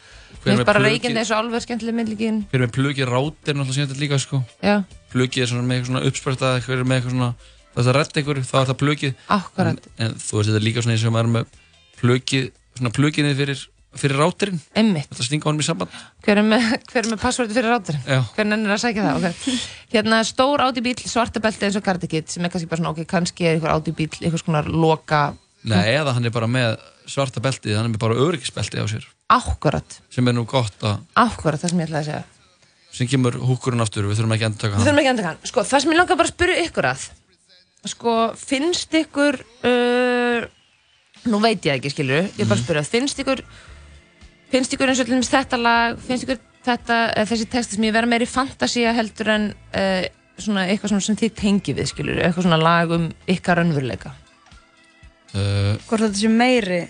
Hver 0.46 0.54
Mér 0.54 0.62
finnst 0.62 0.68
bara 0.68 1.18
eins 1.18 1.30
og 1.32 1.40
alver 1.40 1.62
skemmtileg 1.64 1.94
myndlíkin 1.96 2.36
Fyrir 2.52 2.68
með 2.68 2.74
plugið 2.76 3.08
rátir 3.10 3.56
náttúrulega 3.56 3.74
síðan 3.74 3.88
þetta 3.90 4.02
líka 4.02 4.18
sko. 4.22 4.38
Já. 4.62 4.76
Plugið 5.10 5.42
er 5.42 5.48
svona 5.50 5.66
með 5.66 5.78
eitthvað 5.78 5.88
svona 5.90 6.02
uppspröta, 6.06 6.50
eitthvað 6.54 6.82
með 6.86 7.00
eitthvað 7.00 7.14
svona, 7.16 7.30
það 7.72 7.80
er 7.82 7.88
að 7.90 7.96
redda 7.98 8.22
ykkur, 8.22 8.40
þá 8.46 8.52
er 8.60 8.68
það 8.68 8.78
plugið. 8.82 9.16
Akkurat. 9.36 9.88
En, 9.96 10.04
en 10.06 10.20
þú 10.22 10.38
veist 10.38 10.50
þetta 10.52 10.60
er 10.60 10.66
líka 10.68 10.84
svona 10.84 10.94
eins 10.94 11.06
og 11.08 11.14
maður 11.16 11.26
er 11.26 11.32
með 11.34 11.56
plugið, 11.98 12.46
svona 12.78 12.92
pluginni 12.94 13.32
fyrir, 13.40 13.64
fyrir 13.98 14.22
rátirinn. 14.22 14.62
Einmitt. 14.78 15.08
Þetta 15.10 15.26
stinga 15.26 15.50
honum 15.50 15.64
í 15.64 15.66
samband. 15.66 15.96
Hver 16.22 16.42
er 16.42 16.46
með, 16.46 16.68
hver 16.92 17.02
er 17.02 17.10
með 17.10 17.22
passvorti 17.24 17.56
fyrir 17.56 17.74
rátur? 17.74 17.98
Já. 18.06 18.20
Hver 18.36 18.50
nennir 18.52 18.76
að 18.76 18.84
sækja 18.84 19.08
það? 19.08 19.26
Okay. 19.32 19.58
Hérna 19.96 20.20
stór 20.30 20.62
Audi 20.62 20.84
bíl, 20.86 20.94
svarta 21.02 21.42
belti 21.42 21.66
eins 21.66 21.80
og 21.80 21.86
Cardigan 21.86 22.30
sem 22.30 22.46
er 22.46 22.54
kannski 22.54 22.70
bara 22.70 22.84
svona, 22.84 22.94
ok, 22.94 23.08
kannski 23.10 23.50
er 23.50 23.58
ykkur 23.58 23.74
Audi 23.74 23.96
bíl 23.96 24.12
einhvers 24.20 24.46
konar 24.46 24.70
loka 24.70 25.32
Nei, 25.66 25.96
eða 25.96 26.14
hann 26.14 26.28
er 26.28 26.34
bara 26.34 26.46
með 26.50 26.76
svarta 27.06 27.42
beltið, 27.44 27.76
hann 27.78 27.88
er 27.88 27.92
með 27.94 28.02
bara 28.02 28.16
öryggisbeltið 28.26 28.82
á 28.82 28.86
sér. 28.90 29.04
Akkurat, 29.32 30.00
Sem 30.12 30.28
er 30.28 30.34
nú 30.36 30.44
gott 30.48 30.82
að, 30.86 31.00
akkurat 31.18 31.60
það 31.62 31.72
sem 31.72 31.80
ég 31.82 31.88
ætlaði 31.88 32.02
að 32.02 32.08
segja. 32.10 32.24
Sem 32.96 33.08
kemur 33.10 33.34
húkurinn 33.44 33.82
aftur, 33.84 34.06
við 34.08 34.20
þurfum 34.20 34.34
ekki 34.36 34.46
að 34.46 34.50
endurtaka 34.50 34.72
Við 34.72 34.76
hann. 34.78 34.86
þurfum 34.86 35.00
ekki 35.02 35.10
að 35.10 35.14
enda 35.16 35.24
hann. 35.28 35.40
Sko, 35.50 35.64
það 35.68 35.82
sem 35.84 35.92
ég 35.92 35.98
langar 36.00 36.16
bara 36.20 36.30
að 36.30 36.34
spyrja 36.34 36.66
ykkur 36.66 36.88
að 36.90 37.06
Sko, 37.86 38.12
finnst 38.40 38.94
ykkur 38.98 39.36
uh, 39.68 40.46
Nú 41.30 41.40
veit 41.44 41.66
ég 41.68 41.76
ekki, 41.76 41.92
skilur 41.92 42.24
Ég 42.24 42.40
er 42.42 42.48
bara 42.48 42.56
að 42.58 42.64
spyrja, 42.64 42.82
finnst 42.88 43.20
ykkur 43.22 43.42
Finnst 44.50 44.72
ykkur 44.74 44.90
eins 44.90 45.02
og 45.02 45.06
til 45.10 45.14
dæmis 45.18 45.30
þetta 45.30 45.58
lag 45.60 46.00
Finnst 46.06 46.24
ykkur 46.26 46.40
þetta, 46.66 46.96
eða 47.12 47.28
þessi 47.30 47.48
texti 47.52 47.76
sem 47.76 47.86
ég 47.86 47.94
vera 47.94 48.08
meiri 48.10 48.26
fantasía 48.30 48.94
heldur 48.96 49.30
en 49.36 49.46
uh, 49.52 50.06
svona 50.40 50.64
eitthvað 50.70 50.94
svona 50.96 51.06
sem 51.06 51.18
þið 51.20 51.36
tengi 51.38 51.76
við, 51.78 51.90
skilur 51.92 52.22
Eitthvað 52.24 52.48
svona 52.48 52.58
lag 52.64 52.96
um 52.96 53.06
ykkar 53.36 53.60
raunveruleika? 53.60 54.14
Uh, 55.36 55.76
Hvort 55.86 56.06
þetta 56.08 56.22
sé 56.22 56.32
meiri 56.32 56.80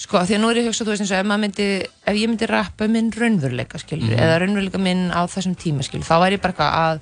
Sko, 0.00 0.22
því 0.24 0.36
að 0.36 0.40
nú 0.40 0.48
er 0.50 0.56
ég 0.56 0.64
að 0.64 0.70
hugsa, 0.70 0.84
þú 0.86 0.92
veist 0.94 1.02
eins 1.04 1.10
og 1.12 1.18
ef, 1.20 1.26
maður 1.28 1.42
myndi, 1.44 1.64
ef 2.08 2.16
ég 2.16 2.28
myndi 2.30 2.46
rappa 2.48 2.86
minn 2.88 3.10
raunveruleika, 3.12 3.78
skilur, 3.82 4.08
Mhm. 4.08 4.22
eða 4.24 4.38
raunveruleika 4.40 4.78
minn 4.80 5.10
á 5.12 5.20
þessum 5.28 5.56
tíma, 5.60 5.84
skilur, 5.84 6.06
þá 6.08 6.16
væri 6.22 6.36
ég 6.38 6.40
bara 6.40 6.52
eitthvað 6.54 6.72
að 6.80 7.00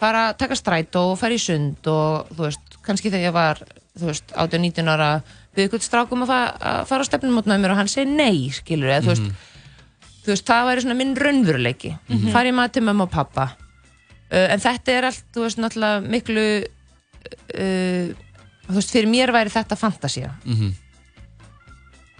fara 0.00 0.22
að 0.32 0.38
taka 0.38 0.54
strætó 0.58 1.02
og 1.12 1.18
fara 1.20 1.34
í 1.34 1.38
sund 1.38 1.86
og, 1.86 2.26
þú 2.34 2.42
veist, 2.48 2.60
kannski 2.82 3.10
þegar 3.12 3.28
ég 3.30 3.32
var, 3.32 3.58
þú 3.96 4.06
veist, 4.10 4.32
18-19 4.34 4.88
ára 4.90 5.22
við 5.54 5.68
ykkur 5.68 5.82
strákum 5.86 6.22
að, 6.24 6.26
fa 6.26 6.40
að 6.58 6.86
fara 6.90 7.02
á 7.04 7.06
stefnum 7.06 7.34
mótnaði 7.38 7.60
mér 7.62 7.70
og 7.70 7.76
hann 7.76 7.86
segi 7.88 8.10
nei, 8.10 8.50
skilur, 8.50 8.90
eða, 8.90 9.02
þú 9.06 9.12
veist, 9.14 9.32
þú 10.24 10.26
veist, 10.34 10.46
það 10.50 10.66
væri 10.66 10.82
svona 10.82 10.96
minn 10.98 11.14
raunveruleiki, 11.14 11.98
Mhm. 12.08 12.32
fara 12.32 12.48
ég 12.50 12.54
maður 12.58 12.72
til 12.72 12.82
mömmu 12.82 13.02
og 13.02 13.10
pappa, 13.10 13.52
uh, 14.32 14.46
en 14.50 14.58
þetta 14.58 14.88
er 14.98 15.04
allt, 15.04 15.22
þú 15.32 15.46
veist, 15.46 15.58
náttúrulega 15.58 16.08
miklu, 16.10 16.66
uh, 17.54 18.14
þú 18.66 18.74
veist, 18.74 18.90
fyrir 18.90 19.06
mér 19.06 19.30
væri 19.30 19.50
þetta 19.54 19.78
fantasía, 19.78 20.30
Mhm. 20.44 20.72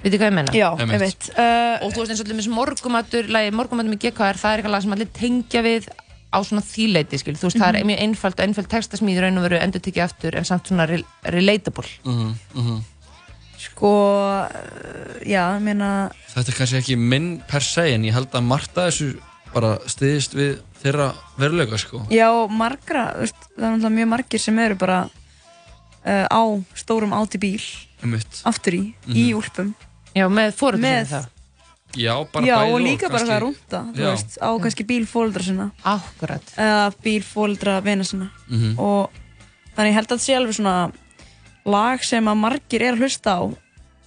Veitir 0.03 0.19
hvað 0.19 0.31
ég 0.31 0.35
menna? 0.35 0.53
Já, 0.57 0.69
ég 0.83 0.99
veit. 1.03 1.29
Uh, 1.37 1.85
og 1.87 1.93
þú 1.95 2.03
veist 2.03 2.11
eins 2.13 2.21
og 2.23 2.27
allir 2.27 2.39
með 2.41 2.49
morgumatur, 2.57 3.29
lagi 3.31 3.53
morgumatur 3.55 3.93
með 3.93 4.01
GKR, 4.07 4.39
það 4.41 4.53
er 4.57 4.63
eitthvað 4.63 4.75
lag 4.75 4.83
sem 4.83 4.95
allir 4.97 5.11
tengja 5.15 5.63
við 5.63 5.87
á 6.33 6.39
svona 6.43 6.63
þýleiti, 6.65 7.21
skil. 7.21 7.35
Þú 7.39 7.47
veist, 7.49 7.59
það 7.61 7.69
er 7.69 7.79
Mhm. 7.79 7.87
mjög 7.93 8.01
einfalt 8.07 8.39
og 8.41 8.47
einfalt 8.47 8.69
textasmíð 8.73 9.19
í 9.19 9.21
raun 9.23 9.39
og 9.39 9.45
veru 9.47 9.59
endur 9.63 9.81
tekið 9.85 10.03
aftur 10.07 10.35
en 10.37 10.45
samt 10.45 10.67
svona 10.67 10.87
rel 10.89 11.05
relatable. 11.25 11.89
Mhm, 12.05 12.35
mhm. 12.55 12.81
Sko, 13.63 13.91
uh, 14.43 14.49
já, 15.23 15.55
ég 15.55 15.63
meina 15.63 16.11
Þetta 16.35 16.49
er 16.49 16.55
kannski 16.59 16.79
ekki 16.81 16.97
minn 16.99 17.43
per 17.47 17.61
se, 17.63 17.95
en 17.95 18.03
ég 18.03 18.13
held 18.13 18.31
að 18.33 18.43
Marta 18.43 18.89
þessu 18.89 19.21
bara 19.55 19.79
stiðist 19.87 20.33
við 20.35 20.59
þeirra 20.83 21.13
veruleika, 21.39 21.79
sko. 21.79 22.07
Já, 22.11 22.27
margra, 22.51 23.15
veist, 23.21 23.37
það 23.57 23.63
er 23.63 23.77
náttúrulega 23.77 23.97
mjög 24.01 24.09
margir 24.09 24.41
sem 24.41 24.59
eru 24.59 24.75
bara 24.81 25.05
uh, 26.07 26.27
á 26.27 26.43
stórum 26.75 27.13
áti 27.13 27.39
bíl 27.39 27.61
Einmitt. 28.03 28.41
aftur 28.45 28.73
í, 28.75 28.95
Mhm. 29.07 29.15
í 29.15 29.35
úlpum 29.37 29.75
Já, 30.15 30.27
með 30.29 30.53
með, 30.79 31.07
það 31.13 31.29
Já, 31.93 32.15
bara 32.33 32.47
Já, 32.47 32.57
bæði 32.57 32.73
og 32.73 32.81
líka 32.81 33.09
bara 33.09 33.19
kannski- 33.19 33.33
það 33.33 33.41
rúnda, 33.43 33.81
þú 33.93 34.01
Já. 34.01 34.11
veist, 34.11 34.39
á 34.41 34.51
kannski 34.65 34.85
bíl 34.89 35.05
fóldra 35.07 35.43
sinna. 35.45 35.67
Akkurat. 35.85 36.43
Eða 36.57 36.95
bíl 37.05 37.21
fóldra 37.23 37.83
vina 37.85 38.05
sinna. 38.05 38.31
Mhm. 38.49 38.79
og 38.79 39.11
þannig 39.77 39.91
ég 39.91 39.95
held 39.95 40.07
að 40.09 40.17
þetta 40.17 40.25
sé 40.25 40.37
alveg 40.37 40.55
svona 40.57 40.93
lag 41.67 42.03
sem 42.05 42.25
að 42.25 42.37
margir 42.41 42.83
er 42.83 42.95
að 42.95 42.99
hlusta 43.05 43.37
á 43.37 43.43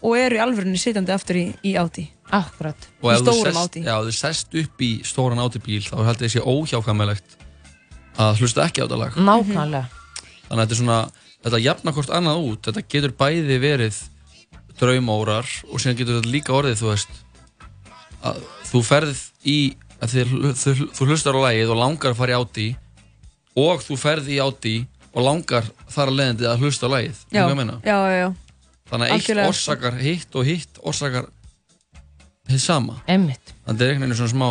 og 0.05 0.17
eru 0.17 0.35
í 0.35 0.39
alvörunni 0.41 0.77
sitjandi 0.81 1.13
aftur 1.13 1.35
í, 1.35 1.53
í 1.63 1.73
áti 1.77 2.09
Akkurat. 2.31 2.75
Og 3.03 3.11
Í 3.13 3.17
sest, 3.53 3.57
áti 3.57 3.83
já, 3.85 3.93
þú 4.01 4.11
sest 4.11 4.55
upp 4.55 4.81
í 4.81 5.03
stóran 5.05 5.37
átibíl 5.37 5.83
þá 5.85 6.05
held 6.05 6.17
ég 6.25 6.31
sé 6.33 6.41
óhjákvæmilegt 6.41 7.37
að 8.17 8.39
hlusta 8.41 8.65
ekki 8.65 8.81
á 8.81 8.85
þetta 8.89 8.97
lag. 8.97 9.13
Nákvæmlega. 9.13 9.85
Þannig 10.49 10.57
að 10.57 10.65
þetta 10.65 10.71
er 10.73 10.81
svona, 10.81 11.11
þetta 11.45 11.61
jafna 11.61 11.91
hvort 11.93 12.09
annað 12.09 12.41
út 12.49 12.61
þetta 12.65 12.81
getur 12.89 13.13
bæði 13.13 13.59
verið 13.61 13.99
draumórar 14.79 15.47
og 15.71 15.79
síðan 15.81 15.97
getur 15.99 16.17
þetta 16.19 16.31
líka 16.33 16.53
orðið 16.55 16.81
þú 16.81 16.89
veist 16.91 17.09
að 18.25 18.41
þú 18.71 18.81
ferð 18.87 19.21
í 19.45 19.57
að 20.01 20.11
þið, 20.15 20.33
þú, 20.59 20.73
þú 20.97 21.07
hlustar 21.09 21.37
á 21.37 21.41
lagið 21.45 21.71
og 21.71 21.79
langar 21.79 22.11
að 22.13 22.19
fara 22.19 22.33
í 22.35 22.39
áti 22.41 22.67
og 23.55 23.83
þú 23.85 23.97
ferð 24.01 24.27
í 24.33 24.39
áti 24.43 24.75
og 25.15 25.23
langar 25.23 25.67
þar 25.87 26.11
að 26.11 26.17
leiðandi 26.19 26.47
að 26.51 26.63
hlusta 26.65 26.89
á 26.91 26.93
lagið. 26.95 27.19
Já, 27.31 27.43
já, 27.47 27.75
já, 27.87 28.17
já. 28.19 28.27
Þannig 28.91 29.07
að 29.07 29.13
eitt 29.15 29.39
orsakar 29.47 29.95
hitt 30.01 30.35
og 30.35 30.43
hitt 30.49 30.79
orsakar 30.83 31.29
hið 32.51 32.59
sama. 32.61 32.97
Einmitt. 33.07 33.53
Þannig 33.63 33.69
að 33.69 33.71
þetta 33.71 33.85
er 33.85 33.93
einhvern 33.95 34.11
veginn 34.11 34.19
svona 34.19 34.33
smá 34.35 34.49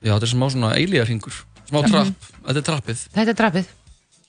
Já, 0.00 0.12
þetta 0.14 0.26
er 0.28 0.30
smá 0.34 0.46
svona 0.52 0.68
eilíðarhingur 0.76 1.34
Smá 1.70 1.80
Mhm. 1.80 1.90
trapp, 1.90 2.28
þetta 2.46 2.58
er 2.60 2.66
trappið. 2.68 3.00
Þetta 3.16 3.30
er 3.32 3.38
drafið 3.40 3.66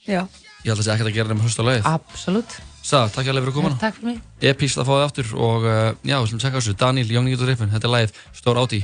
Já. 0.08 0.22
Ég 0.64 0.72
held 0.72 0.78
að 0.78 0.82
það 0.82 0.86
sé 0.88 0.92
ekkert 0.96 1.10
að 1.12 1.14
gera 1.20 1.30
nema 1.34 1.44
hlusta 1.46 1.62
á 1.62 1.66
lagið. 1.68 1.86
Absolutt 1.92 2.56
Sa, 2.82 3.06
takk 3.14 3.28
hjá 3.30 3.36
fyrir 3.38 3.54
komuna. 3.54 3.78
Takk 3.80 4.00
fyrir 4.00 4.16
mig. 4.16 4.24
Epíst 4.42 4.80
að 4.82 4.90
fá 4.90 4.96
þið 4.96 5.06
aftur 5.06 5.36
og 5.38 5.68
uh, 5.70 5.92
já, 6.02 6.18
við 6.18 6.32
slum 6.32 6.42
tjekka 6.42 6.58
þessu. 6.60 6.74
Daniel, 6.82 7.14
Young 7.14 7.30
Niggas 7.30 7.46
og 7.46 7.52
Riffin, 7.52 7.72
þetta 7.76 7.88
er 7.88 7.96
lagið 7.96 8.18
Stór 8.34 8.62
Áti. 8.62 8.82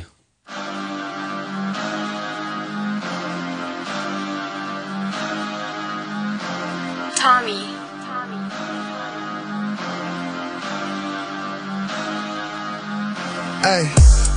Tommy. 7.17 7.59
Ey, 13.67 13.83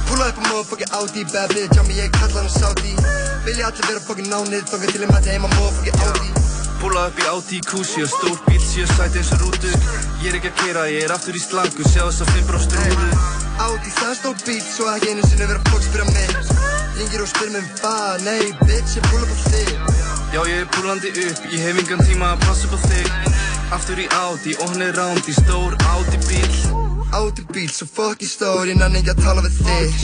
púla 0.08 0.26
upp 0.32 0.38
á 0.40 0.42
motherfucking 0.48 0.90
Audi 0.98 1.22
Bad 1.30 1.52
bitch, 1.54 1.78
á 1.78 1.86
mig 1.86 2.00
ég 2.00 2.10
kalla 2.10 2.40
hann 2.40 2.50
Saudi 2.50 2.96
Vilja 3.46 3.68
allir 3.68 3.86
vera 3.86 4.02
fucking 4.02 4.26
nánir, 4.26 4.64
þóka 4.66 4.90
til 4.90 5.04
ég 5.04 5.12
mæti 5.12 5.30
heima 5.30 5.52
motherfucking 5.54 6.02
Audi 6.08 6.49
Púla 6.80 7.08
upp 7.10 7.18
í 7.20 7.26
Audi 7.28 7.58
Q7 7.60 8.06
Stór 8.08 8.38
bíl, 8.46 8.60
séu 8.64 8.86
sæti 8.88 9.20
eins 9.20 9.32
og 9.36 9.42
rútu. 9.42 9.68
Ég 10.22 10.30
er 10.30 10.38
ekki 10.38 10.48
að 10.48 10.62
keira, 10.62 10.84
ég 10.88 11.04
er 11.04 11.12
aftur 11.12 11.36
í 11.36 11.42
slangu 11.42 11.84
Sjá 11.84 12.06
þess 12.06 12.24
að 12.24 12.32
fimm 12.32 12.48
bróst 12.48 12.76
rúðu 12.78 13.10
Audi, 13.60 13.92
það 13.98 14.08
er 14.08 14.16
stór 14.16 14.40
bíl, 14.46 14.62
svo 14.64 14.88
ekki 14.94 15.12
einu 15.12 15.28
sinni 15.28 15.50
vera 15.50 15.60
fólk 15.68 15.84
spyrja 15.84 16.08
mig. 16.08 16.34
Ringir 16.96 17.26
og 17.26 17.28
spyr 17.28 17.52
mig 17.52 17.60
um 17.60 17.70
hvað, 17.82 18.24
nei 18.24 18.48
bitch, 18.64 18.96
ég 18.96 19.08
púla 19.10 19.28
upp 19.28 19.36
á 19.36 19.40
þig. 19.52 19.72
Já, 20.32 20.40
ég 20.40 20.56
er 20.56 20.68
púlandi 20.72 21.12
upp, 21.26 21.46
ég 21.52 21.66
hef 21.68 21.84
engan 21.84 22.04
tíma 22.08 22.32
að 22.32 22.46
passa 22.48 22.70
upp 22.70 22.76
á 22.76 22.80
þig. 22.88 23.32
Aftur 23.76 24.00
í 24.00 24.12
Audi, 24.24 24.56
og 24.56 24.72
hann 24.72 24.88
er 24.88 24.96
rándi 24.96 25.36
Stór 25.36 25.76
Audi 25.92 26.24
bíl 26.30 26.79
Audi 27.12 27.42
bíl, 27.52 27.68
svo 27.68 27.86
fucking 27.90 28.30
stór, 28.30 28.68
ég 28.70 28.76
nenni 28.78 29.00
ekki 29.00 29.10
að 29.14 29.22
tala 29.24 29.42
við 29.42 29.56
þig 29.66 29.96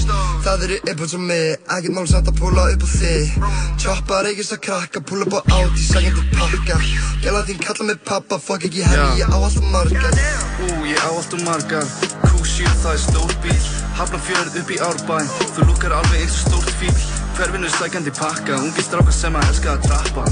Það 0.45 0.65
eru 0.67 0.79
uppátt 0.93 1.13
sem 1.13 1.27
mig, 1.29 1.53
ekkert 1.77 1.95
mál 1.95 2.09
samt 2.11 2.31
að 2.33 2.41
púla 2.41 2.65
upp 2.73 2.87
á 2.87 2.89
þig 2.93 3.37
Choppa 3.83 4.21
reykist 4.27 4.55
að 4.57 4.63
krakka, 4.67 5.03
púla 5.07 5.29
upp 5.29 5.37
á 5.39 5.41
Audi, 5.61 5.85
sækjandi 5.87 6.25
pakka 6.35 6.79
Gæla 7.23 7.45
þín 7.47 7.61
kalla 7.63 7.89
mig 7.91 8.01
pappa, 8.09 8.41
fuck 8.43 8.67
ekki 8.67 8.83
henni, 8.87 9.21
ég 9.23 9.31
á 9.31 9.39
alltaf 9.39 9.71
margar 9.75 10.19
Ú, 10.67 10.73
ég 10.91 10.99
á 10.99 11.11
allt 11.13 11.37
og 11.39 11.47
margar 11.47 11.87
Q7, 12.27 12.67
það 12.83 12.93
er 12.97 13.05
stór 13.05 13.37
bíl 13.45 13.61
Hafna 14.01 14.21
fjörð 14.27 14.59
upp 14.65 14.75
í 14.75 14.83
árbæ 14.91 15.23
Þú 15.55 15.71
lukkar 15.71 16.01
alveg 16.01 16.27
eins 16.27 16.43
og 16.43 16.51
stórt 16.51 16.75
fíl 16.83 17.16
Hverfinu 17.37 17.69
sækandi 17.69 18.11
pakka? 18.11 18.57
Ungi 18.57 18.83
strákar 18.83 19.13
sem 19.13 19.35
að 19.37 19.49
elska 19.51 19.75
að 19.75 19.83
trappa. 19.87 20.23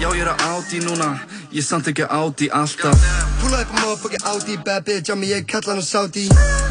Já, 0.00 0.08
ég 0.16 0.22
er 0.24 0.30
á 0.32 0.36
Audi 0.54 0.80
núna. 0.80 1.10
Ég 1.52 1.64
samt 1.64 1.90
ekki 1.90 2.06
á 2.08 2.16
Audi 2.16 2.48
alltaf. 2.48 3.04
Púla 3.42 3.60
upp 3.60 3.74
á 3.74 3.76
motherfucking 3.82 4.24
Audi, 4.32 4.56
bad 4.64 4.84
bitch, 4.84 5.12
á 5.12 5.14
mig 5.14 5.28
ég 5.28 5.44
kalla 5.44 5.74
hann 5.74 5.82
Saudi. 5.84 6.24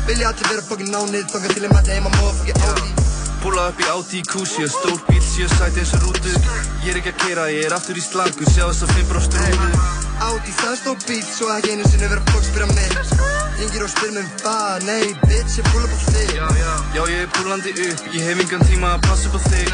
Vilja 0.08 0.34
allir 0.34 0.50
vera 0.50 0.66
fucking 0.66 0.90
nánir, 0.90 1.30
þóka 1.30 1.54
til 1.54 1.64
ég 1.68 1.76
mæti 1.76 1.94
heima 1.94 2.10
motherfucking 2.10 2.58
Audi. 2.70 2.90
Púla 3.44 3.70
upp 3.70 3.80
í 3.84 3.88
Audi 3.94 4.24
Q7 4.32 4.68
Stór 4.72 5.00
bíl, 5.10 5.22
séu 5.22 5.48
sæti 5.52 5.84
eins 5.84 5.94
og 5.98 6.08
rútu 6.08 6.32
Ég 6.86 6.94
er 6.94 7.02
ekki 7.02 7.12
að 7.12 7.22
keira, 7.26 7.50
ég 7.52 7.68
er 7.68 7.76
aftur 7.76 8.00
í 8.00 8.04
slangu 8.06 8.48
Sjá 8.48 8.70
þess 8.70 8.88
að 8.88 8.96
fimm 8.96 9.12
bróst 9.12 9.36
rúðu 9.36 9.72
Audi, 10.32 10.58
það 10.64 10.72
er 10.72 10.84
stór 10.86 11.08
bíl, 11.08 11.24
svo 11.28 11.52
ekki 11.60 11.76
einu 11.76 11.92
sinni 11.92 12.08
vera 12.08 12.24
fólk 12.32 12.48
spyrja 12.48 12.72
mig 12.72 13.43
Ringir 13.64 13.84
og 13.86 13.92
spyr 13.94 14.10
mig 14.12 14.26
um 14.26 14.32
hvað, 14.42 14.82
nei, 14.84 15.04
bitch, 15.24 15.54
ég 15.56 15.68
pull 15.72 15.86
up 15.86 15.92
á 15.96 16.00
þig. 16.12 16.32
Já, 16.36 16.48
já, 16.60 16.72
já, 16.98 17.04
ég 17.14 17.20
er 17.24 17.30
púlandi 17.32 17.72
upp, 17.86 18.02
ég 18.12 18.26
hef 18.28 18.42
engan 18.44 18.66
tíma 18.68 18.90
að 18.98 19.06
passa 19.06 19.30
upp 19.30 19.38
á 19.40 19.42
þig. 19.46 19.70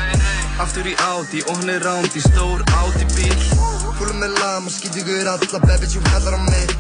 Aftur 0.62 0.90
í 0.92 0.94
Audi 1.08 1.42
og 1.48 1.58
hann 1.58 1.72
er 1.74 1.82
rándi, 1.82 2.22
stór 2.22 2.62
Audi 2.84 3.08
bíl. 3.16 3.40
Up 3.90 4.04
með 4.22 4.36
lama, 4.44 4.70
skýt 4.70 5.00
ykkur 5.02 5.32
alla, 5.32 5.62
bitch, 5.66 5.96
hún 5.98 6.06
kallar 6.12 6.38
á 6.38 6.42
mig. 6.46 6.76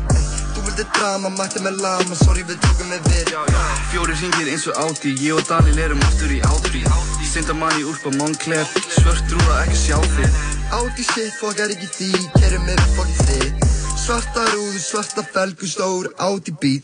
Þú 0.53 0.67
vildi 0.67 0.85
drama, 0.99 1.31
mætti 1.33 1.63
með 1.65 1.81
lama, 1.81 2.19
sorry, 2.21 2.45
við 2.45 2.61
tókum 2.67 2.93
með 2.93 3.09
við. 3.09 3.33
Já, 3.33 3.41
já, 3.55 3.63
fjóri 3.89 4.19
ringir 4.21 4.53
eins 4.53 4.67
og 4.69 4.77
Audi, 4.83 5.15
ég 5.23 5.39
og 5.39 5.49
Dalil 5.49 5.81
erum 5.87 6.05
aftur 6.11 6.35
í 6.35 6.43
Audi. 6.51 6.83
Sindamann 7.31 7.81
í 7.81 7.87
úrpa 7.89 8.13
Moncler, 8.21 8.69
svört 8.99 9.25
drúða 9.33 9.63
ekki 9.63 9.81
sjá 9.87 9.97
þig. 10.13 10.39
Audi 10.77 11.09
shit, 11.09 11.33
fokkar 11.41 11.73
ekki 11.73 11.89
því, 11.97 12.13
kerum 12.37 12.69
með 12.69 12.85
fokkið 12.99 13.25
þig 13.33 13.68
Svarta 14.09 14.41
rúðu, 14.41 14.79
svarta 14.81 15.21
felgu, 15.21 15.67
stór 15.69 16.07
Audi 16.25 16.49
bíl 16.57 16.81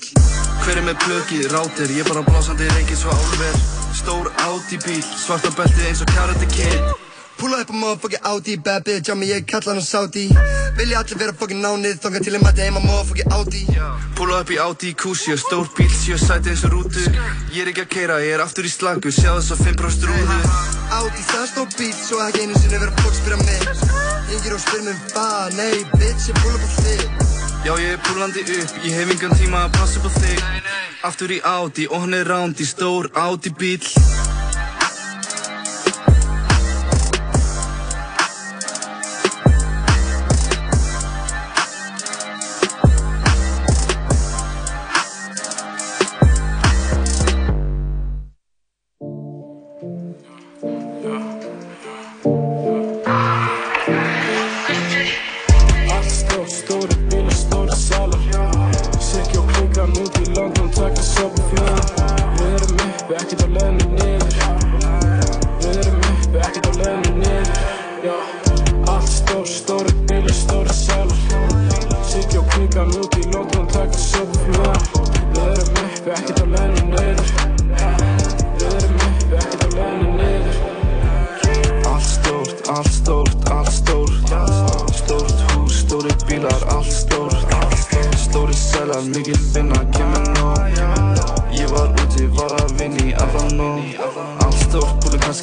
Hver 0.62 0.78
er 0.78 0.84
með 0.86 1.00
plöki, 1.02 1.40
rátir, 1.50 1.90
ég 1.98 2.06
bara 2.06 2.22
blásandi 2.22 2.68
reykir 2.70 3.00
svo 3.00 3.10
álver. 3.18 3.58
Stór 3.98 4.30
Audi 4.46 4.78
bíl, 4.86 5.02
svarta 5.02 5.50
belti 5.58 5.88
eins 5.90 6.06
og 6.06 6.14
Karate 6.14 6.46
Kid 6.54 7.15
Pulla 7.38 7.58
upp 7.62 7.70
á 7.70 7.76
motherfucking 7.76 8.24
Audi, 8.24 8.56
bad 8.58 8.84
bitch, 8.84 9.12
á 9.12 9.16
mig 9.16 9.30
ég 9.30 9.46
kalla 9.46 9.74
hann 9.74 9.82
Saudi. 9.82 10.30
Vilja 10.78 11.00
allir 11.00 11.18
vera 11.20 11.34
fucking 11.36 11.60
nánið, 11.60 11.98
þongar 12.04 12.24
til 12.24 12.36
ég 12.36 12.44
mæti 12.44 12.64
heim 12.64 12.78
á 12.80 12.82
motherfucking 12.82 13.32
Audi. 13.36 13.64
Púla 14.16 14.40
upp 14.40 14.52
í 14.56 14.58
Audi 14.60 14.94
Q7, 14.96 15.36
stór 15.44 15.68
bíl, 15.76 15.92
sjö 15.92 16.16
sæti 16.18 16.54
eins 16.54 16.64
og 16.64 16.72
rútu. 16.72 17.04
Ég 17.52 17.62
er 17.66 17.72
ekki 17.74 17.84
að 17.84 17.92
keira, 17.92 18.20
ég 18.24 18.38
er 18.38 18.44
aftur 18.46 18.64
í 18.64 18.72
slagu, 18.72 19.12
sjá 19.12 19.34
þess 19.36 19.52
að 19.52 19.64
5% 19.68 20.08
rúðu. 20.08 20.40
Audi, 20.96 21.22
það 21.28 21.42
er 21.42 21.52
stór 21.52 21.70
bíl, 21.76 21.94
svo 22.00 22.22
ekki 22.24 22.46
einu 22.46 22.60
sinni 22.62 22.80
vera 22.80 22.96
fólk 23.04 23.20
spyrja 23.20 23.40
mig. 23.44 23.68
Ringir 24.32 24.56
og 24.56 24.64
spyr 24.64 24.88
um 24.88 25.04
hvað, 25.12 25.60
nei, 25.60 25.84
bitch, 26.00 26.30
ég 26.32 26.40
pull 26.40 26.56
up 26.56 26.64
á 26.64 26.70
þig. 26.80 27.04
Já, 27.66 27.74
ég 27.82 27.96
er 27.98 28.04
púlandi 28.08 28.48
upp, 28.62 28.80
ég 28.86 28.96
hef 28.96 29.12
engan 29.12 29.36
tíma 29.36 29.66
að 29.68 29.76
passa 29.80 30.00
upp 30.00 30.08
á 30.08 30.12
þig. 30.22 30.48
Aftur 31.06 31.36
í 31.36 31.42
Audi 31.44 31.90
og 31.92 32.06
hann 32.06 32.16
er 32.16 32.32
rándi, 32.32 32.66
stór 32.66 33.12
Audi 33.14 33.52
bíl 33.52 33.84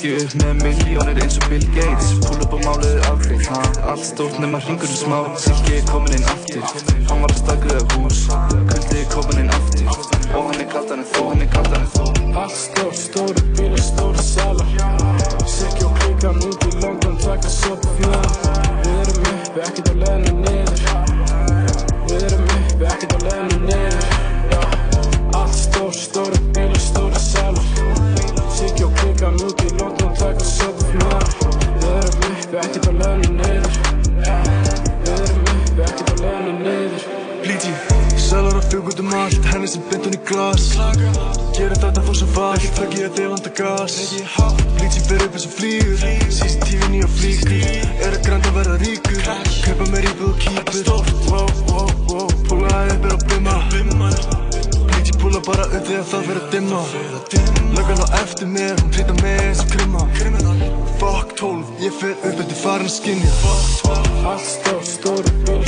kannski 0.02 0.24
upp 0.26 0.34
með 0.42 0.62
miljónir 0.64 1.18
eins 1.22 1.36
og 1.38 1.44
Bill 1.50 1.66
Gates. 1.76 2.08
Púl 2.24 2.40
upp 2.42 2.54
á 2.56 2.58
málið 2.64 3.04
afgreitt, 3.06 3.46
ha 3.46 3.60
Allt 3.92 4.04
stórt 4.04 4.38
nema 4.42 4.58
hringurinn 4.58 4.98
smá. 4.98 5.18
Silki 5.38 5.76
er 5.78 5.84
komin 5.86 6.16
inn 6.16 6.26
aftur. 6.26 6.64
Hann 7.06 7.22
var 7.22 7.30
að 7.30 7.38
stakriða 7.38 7.84
hús. 7.94 8.24
Kuldi 8.50 8.98
er 8.98 9.06
komin 9.12 9.44
inn 9.44 9.52
aftur. 9.54 9.86
Og 10.34 10.48
hann 10.48 10.58
er 10.58 10.68
kaldan 10.72 11.04
en 11.04 11.08
þú, 11.12 11.22
hann 11.30 11.44
er 11.44 11.50
kaldan 11.54 11.84
en 11.84 11.90
þú. 11.94 12.06
Allt 12.42 12.58
stórt, 12.58 12.98
stóri 12.98 13.46
bílar, 13.54 13.84
stóri 13.86 14.26
salar. 14.26 14.68
Siggi 15.46 15.86
og 15.86 15.94
klingan 16.00 16.42
út 16.48 16.66
í 16.66 16.72
London, 16.80 16.91
allt, 39.72 39.80
henni 39.80 39.80
sem 39.80 39.82
bind 39.90 40.04
hún 40.04 40.14
í 40.14 40.20
glas. 40.26 40.76
Gerir 41.56 41.76
þetta 41.76 42.02
fór 42.02 42.16
svo 42.16 42.26
vall, 42.34 42.58
takk 42.76 42.92
ég 42.96 43.04
að 43.08 43.16
þið 43.16 43.28
vanda 43.32 43.50
gas. 43.56 43.94
Líti 44.80 45.00
fyrir 45.06 45.26
upp 45.26 45.34
eins 45.36 45.46
og 45.46 45.52
flýgur, 45.56 45.98
CCTV 46.28 46.80
nýja 46.92 47.08
flíkur 47.08 47.52
Er 48.02 48.12
að 48.12 48.22
grænda 48.26 48.50
verða 48.56 48.76
ríkur, 48.82 49.22
kaupa 49.64 49.84
mér 49.92 50.04
íbúð 50.10 50.30
og 50.30 50.36
kýpur 50.42 50.82
púlaði 52.48 52.92
upp 52.96 53.04
er 53.04 53.12
að 53.12 53.22
bimma. 53.30 53.56
Líti 54.92 55.12
púla 55.20 55.40
bara 55.46 55.64
upp 55.68 55.86
þegar 55.86 56.06
það 56.10 56.22
fyrir 56.28 56.42
að 56.42 56.48
dimma. 56.52 56.82
Löggan 57.72 58.02
á 58.04 58.06
eftir 58.20 58.46
mér, 58.52 58.74
hún 58.80 58.90
trýta 58.92 59.14
mig 59.22 59.40
eins 59.46 59.62
og 59.62 59.68
krimma. 59.72 60.02
Fuck 61.00 61.34
12, 61.40 61.72
ég 61.82 61.92
fer 61.98 62.12
upp 62.14 62.42
eftir 62.44 62.58
farin 62.60 62.86
að 62.86 62.92
skinja 62.94 63.32
Allt 64.22 64.46
stórt, 64.46 64.86
stóri 64.86 65.32
bílar, 65.42 65.66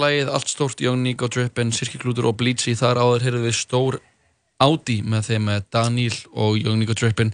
lagið 0.00 0.32
Allt 0.32 0.50
stórt, 0.50 0.82
Young 0.82 1.02
Nico 1.04 1.28
Drippin, 1.30 1.72
Sirkiklútur 1.74 2.28
og 2.30 2.38
Bleachy 2.40 2.74
Þar 2.78 3.02
áður 3.02 3.26
heyrðum 3.26 3.46
við 3.48 3.56
Stór 3.58 4.00
Audi 4.58 5.00
með 5.06 5.30
þeim 5.30 5.48
með 5.48 5.66
Daniel 5.74 6.16
og 6.34 6.58
Young 6.58 6.80
Nico 6.80 6.96
Drippin 6.98 7.32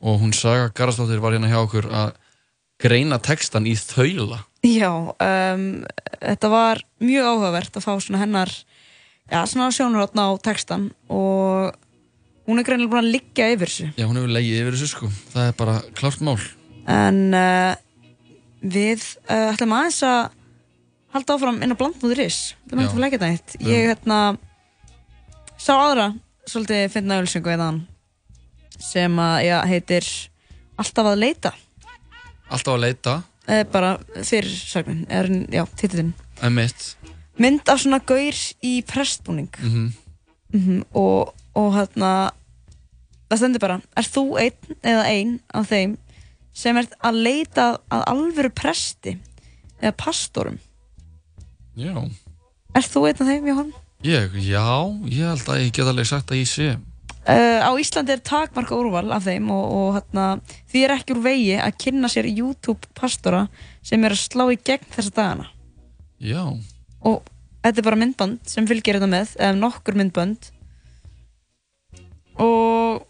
og 0.00 0.20
hún 0.22 0.32
Saga 0.36 0.70
Garðarsdóttir 0.72 1.20
var 1.20 1.34
hérna 1.34 1.50
hjá 1.50 1.58
okkur 1.60 1.88
að 1.90 2.14
greina 2.80 3.18
textan 3.20 3.66
í 3.68 3.74
þaula. 3.76 4.40
Já, 4.64 4.90
um, 5.12 5.66
þetta 6.20 6.50
var 6.52 6.80
mjög 7.02 7.28
áhugavert 7.28 7.76
að 7.76 7.84
fá 7.84 7.92
svona 8.00 8.22
hennar 8.22 8.52
já, 8.52 9.42
svona 9.44 9.70
sjónarhóttna 9.74 10.30
á 10.30 10.32
textan 10.40 10.88
og 11.12 11.76
hún 12.48 12.60
er 12.60 12.66
greinilega 12.66 12.94
búin 12.94 13.04
að 13.04 13.14
liggja 13.18 13.50
yfir 13.54 13.72
þessu. 13.72 13.90
Já, 13.98 14.06
hún 14.06 14.18
hefur 14.20 14.34
legið 14.36 14.62
yfir 14.62 14.76
þessu 14.76 14.90
sko. 14.94 15.12
Það 15.34 15.46
er 15.50 15.56
bara 15.60 15.76
klárt 15.98 16.24
mál. 16.24 16.38
En 16.90 17.20
uh, 17.36 17.74
við 18.60 19.04
uh, 19.28 19.50
ætlum 19.52 19.76
aðeins 19.76 20.02
að 20.06 20.39
halda 21.14 21.36
áfram 21.36 21.60
inn 21.62 21.74
á 21.74 21.80
blandmúðuris 21.80 22.40
það 22.68 22.74
er 22.74 22.80
Já. 22.80 22.82
hægt 22.84 22.96
að 22.96 23.04
leggja 23.04 23.18
þetta 23.18 23.30
eitt. 23.34 23.56
Ég 23.66 23.88
hérna 23.90 24.18
sá 25.60 25.72
aðra 25.76 26.06
svolítið 26.48 26.84
finna 26.94 27.20
ölsingu 27.22 27.52
eðan 27.52 27.82
sem 28.80 29.18
að 29.20 29.38
já, 29.44 29.56
heitir 29.68 30.06
Alltaf 30.80 31.10
að 31.10 31.18
leita. 31.20 31.50
Alltaf 32.48 32.72
að 32.72 32.84
leita, 32.86 33.14
eða 33.44 33.64
bara 33.68 33.90
fyrir 34.24 34.48
sagnin 34.48 35.02
er, 35.12 35.28
já, 35.52 35.66
emitt 36.40 36.86
mynd 37.40 37.68
af 37.72 37.80
svona 37.82 38.00
gaur 38.04 38.36
í 38.64 38.80
prestbúning. 38.88 39.50
Mm 39.60 39.90
mm 40.50 40.80
og, 40.98 41.30
og 41.54 41.68
hérna 41.76 42.32
það 43.30 43.38
stendur 43.38 43.62
bara, 43.62 43.76
er 43.94 44.06
þú 44.08 44.24
einn 44.42 44.78
eða 44.82 45.04
ein 45.06 45.36
af 45.54 45.68
þeim 45.70 45.92
sem 46.56 46.80
ert 46.80 46.96
að 47.06 47.20
leita 47.22 47.66
að 47.92 48.02
alvöru 48.10 48.50
presti 48.50 49.14
eða 49.78 49.94
pastorum 50.00 50.58
Já. 51.78 51.94
Ert 52.74 52.90
þú 52.90 53.06
einn 53.08 53.22
af 53.22 53.30
þeim, 53.30 53.48
Jóhann? 53.50 53.72
Ég, 54.06 54.36
já, 54.46 54.64
ég 55.12 55.26
held 55.28 55.50
að 55.52 55.60
ég 55.60 55.74
get 55.76 55.90
alveg 55.90 56.08
sagt 56.08 56.32
að 56.32 56.40
ég 56.40 56.48
sé. 56.48 56.68
Uh, 57.20 57.60
á 57.60 57.70
Íslandi 57.76 58.14
er 58.14 58.22
takmarka 58.24 58.72
úrval 58.72 59.10
af 59.12 59.26
þeim 59.26 59.50
og, 59.52 59.64
og 59.76 59.88
hérna, 59.98 60.22
því 60.72 60.84
er 60.86 60.94
ekki 60.94 61.12
úr 61.12 61.20
vegi 61.26 61.58
að 61.60 61.76
kynna 61.84 62.08
sér 62.08 62.26
YouTube 62.30 62.88
pastora 62.96 63.42
sem 63.84 64.00
er 64.08 64.14
að 64.16 64.22
slá 64.22 64.46
í 64.48 64.56
gegn 64.56 64.88
þessa 64.94 65.12
dagana 65.18 65.50
Já. 66.16 66.40
og 67.04 67.28
þetta 67.60 67.82
er 67.82 67.86
bara 67.90 68.00
myndband 68.00 68.48
sem 68.48 68.64
fylgir 68.70 68.96
þetta 68.96 69.10
með 69.12 69.34
eða 69.36 69.58
nokkur 69.58 70.00
myndband 70.00 70.48
og 72.40 73.04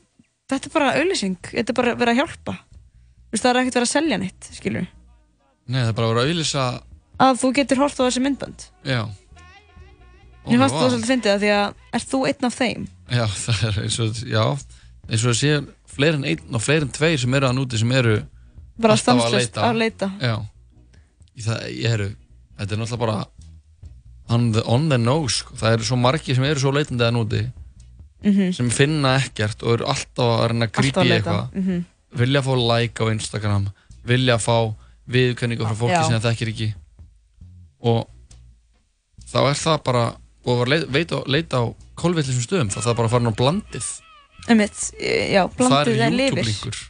þetta 0.51 0.66
er 0.73 0.74
bara 0.74 0.91
auðlýsing, 0.99 1.39
þetta 1.55 1.70
er 1.70 1.78
bara 1.78 1.95
verið 2.03 2.16
að 2.16 2.20
hjálpa 2.24 2.57
Þú 2.59 3.37
veist, 3.37 3.45
það 3.45 3.51
er 3.53 3.61
ekkert 3.61 3.78
verið 3.78 3.87
að 3.87 3.95
selja 3.95 4.19
neitt 4.19 4.51
skilur, 4.59 4.91
Nei, 5.70 5.81
það 5.85 5.93
er 5.93 5.99
bara 6.01 6.11
vera 6.11 6.27
að 6.27 6.32
auðlýsa, 6.32 6.66
að 7.21 7.41
þú 7.43 7.51
getur 7.59 7.83
hort 7.83 8.01
á 8.01 8.03
þessi 8.07 8.23
myndband 8.25 8.67
já. 8.87 9.03
Mér 10.49 10.63
fannst 10.63 10.75
vá. 10.75 10.81
það 10.81 10.93
svolítið 10.95 11.11
fyndið 11.13 11.31
það 11.31 11.43
því 11.43 11.51
að 11.57 11.99
ert 11.99 12.11
þú 12.11 12.21
einn 12.31 12.49
af 12.49 12.57
þeim? 12.57 12.87
Já, 13.11 13.25
það 13.45 13.65
er 13.69 13.81
eins 13.85 13.99
og, 14.01 14.23
já, 14.25 14.45
eins 15.11 15.25
og 15.27 15.35
að 15.35 15.39
sé 15.41 15.53
fleiri 15.91 16.21
en 16.21 16.29
einn 16.33 16.57
og 16.57 16.65
fleiri 16.65 16.87
en 16.87 16.95
tveir 16.97 17.21
sem 17.21 17.37
eru 17.37 17.51
að 17.51 17.59
núti 17.59 17.81
sem 17.81 17.93
eru 18.01 18.17
Bara 18.81 18.97
alltaf 18.97 19.19
stanslaust 19.21 19.59
að 19.61 19.77
leita. 19.77 20.07
Já, 20.25 20.37
það, 21.45 21.65
ég 21.77 21.95
eru, 21.99 22.07
þetta 22.57 22.77
er 22.77 22.81
náttúrulega 22.81 23.03
bara 23.05 23.19
on 24.31 24.53
the, 24.55 24.63
on 24.65 24.87
the 24.89 24.97
nose, 24.97 25.43
sko. 25.43 25.59
það 25.61 25.77
eru 25.77 25.89
svo 25.91 25.99
margir 26.01 26.39
sem 26.39 26.47
eru 26.49 26.63
svo 26.63 26.73
leitandi 26.73 27.05
að 27.05 27.17
núti 27.19 27.43
Mhm. 28.21 28.53
sem 28.53 28.69
finna 28.71 29.15
ekkert 29.17 29.63
og 29.65 29.79
eru 29.79 29.87
alltaf 29.89 30.27
að 30.29 30.47
reyna 30.53 30.67
að 30.67 30.73
að 30.77 31.09
leita, 31.09 31.15
eitthvað 31.17 31.55
mhm. 31.57 31.85
vilja 32.21 32.43
fá 32.45 32.53
like 32.61 33.01
á 33.01 33.07
Instagram 33.09 33.69
vilja 34.05 34.37
fá 34.37 34.57
viðkönningu 35.09 35.65
frá 35.65 35.77
fólki 35.79 35.97
Já. 35.97 36.05
sem 36.05 36.21
það 36.21 36.27
þekkir 36.29 36.53
ekki 36.53 36.69
og 37.81 38.07
þá 39.31 39.40
er 39.51 39.59
það 39.59 39.82
bara 39.86 40.05
og 40.51 40.62
að 40.65 40.70
leita, 40.94 41.19
leita, 41.28 41.61
á 41.61 41.65
kolvillisum 42.01 42.44
stöðum 42.44 42.70
þá 42.73 42.78
er 42.81 42.86
það 42.89 42.97
bara 42.98 43.11
að 43.11 43.15
fara 43.15 43.27
ná 43.27 43.35
blandið. 43.36 43.90
Einmitt, 44.48 44.78
já, 45.01 45.43
það 45.44 45.59
blandið 45.59 45.93
er 46.01 46.07
er 46.07 46.16
lifir 46.16 46.81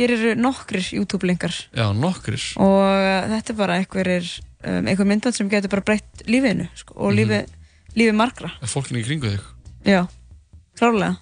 Hér 0.00 0.14
eru 0.14 0.30
nokkrir 0.40 0.86
YouTube-linkar. 0.96 1.52
Já, 1.76 1.90
nokkrir. 1.92 2.40
Og 2.56 2.78
uh, 2.80 3.26
þetta 3.34 3.52
er 3.52 3.56
bara 3.58 3.74
einhverjir 3.76 4.28
um, 4.64 4.86
einhver 4.88 5.08
myndband 5.10 5.36
sem 5.36 5.50
getur 5.52 5.74
bara 5.74 5.84
breytt 5.84 6.22
lífinu 6.24 6.70
sko, 6.74 6.94
og 6.96 7.12
Mhm. 7.12 7.18
lífi, 7.18 7.40
lífi 8.00 8.14
margra. 8.16 8.48
Er 8.62 8.72
fólkinu 8.72 9.02
í 9.02 9.04
kringu 9.04 9.28
þig? 9.28 9.44
Já, 9.84 10.06
klárlega. 10.80 11.18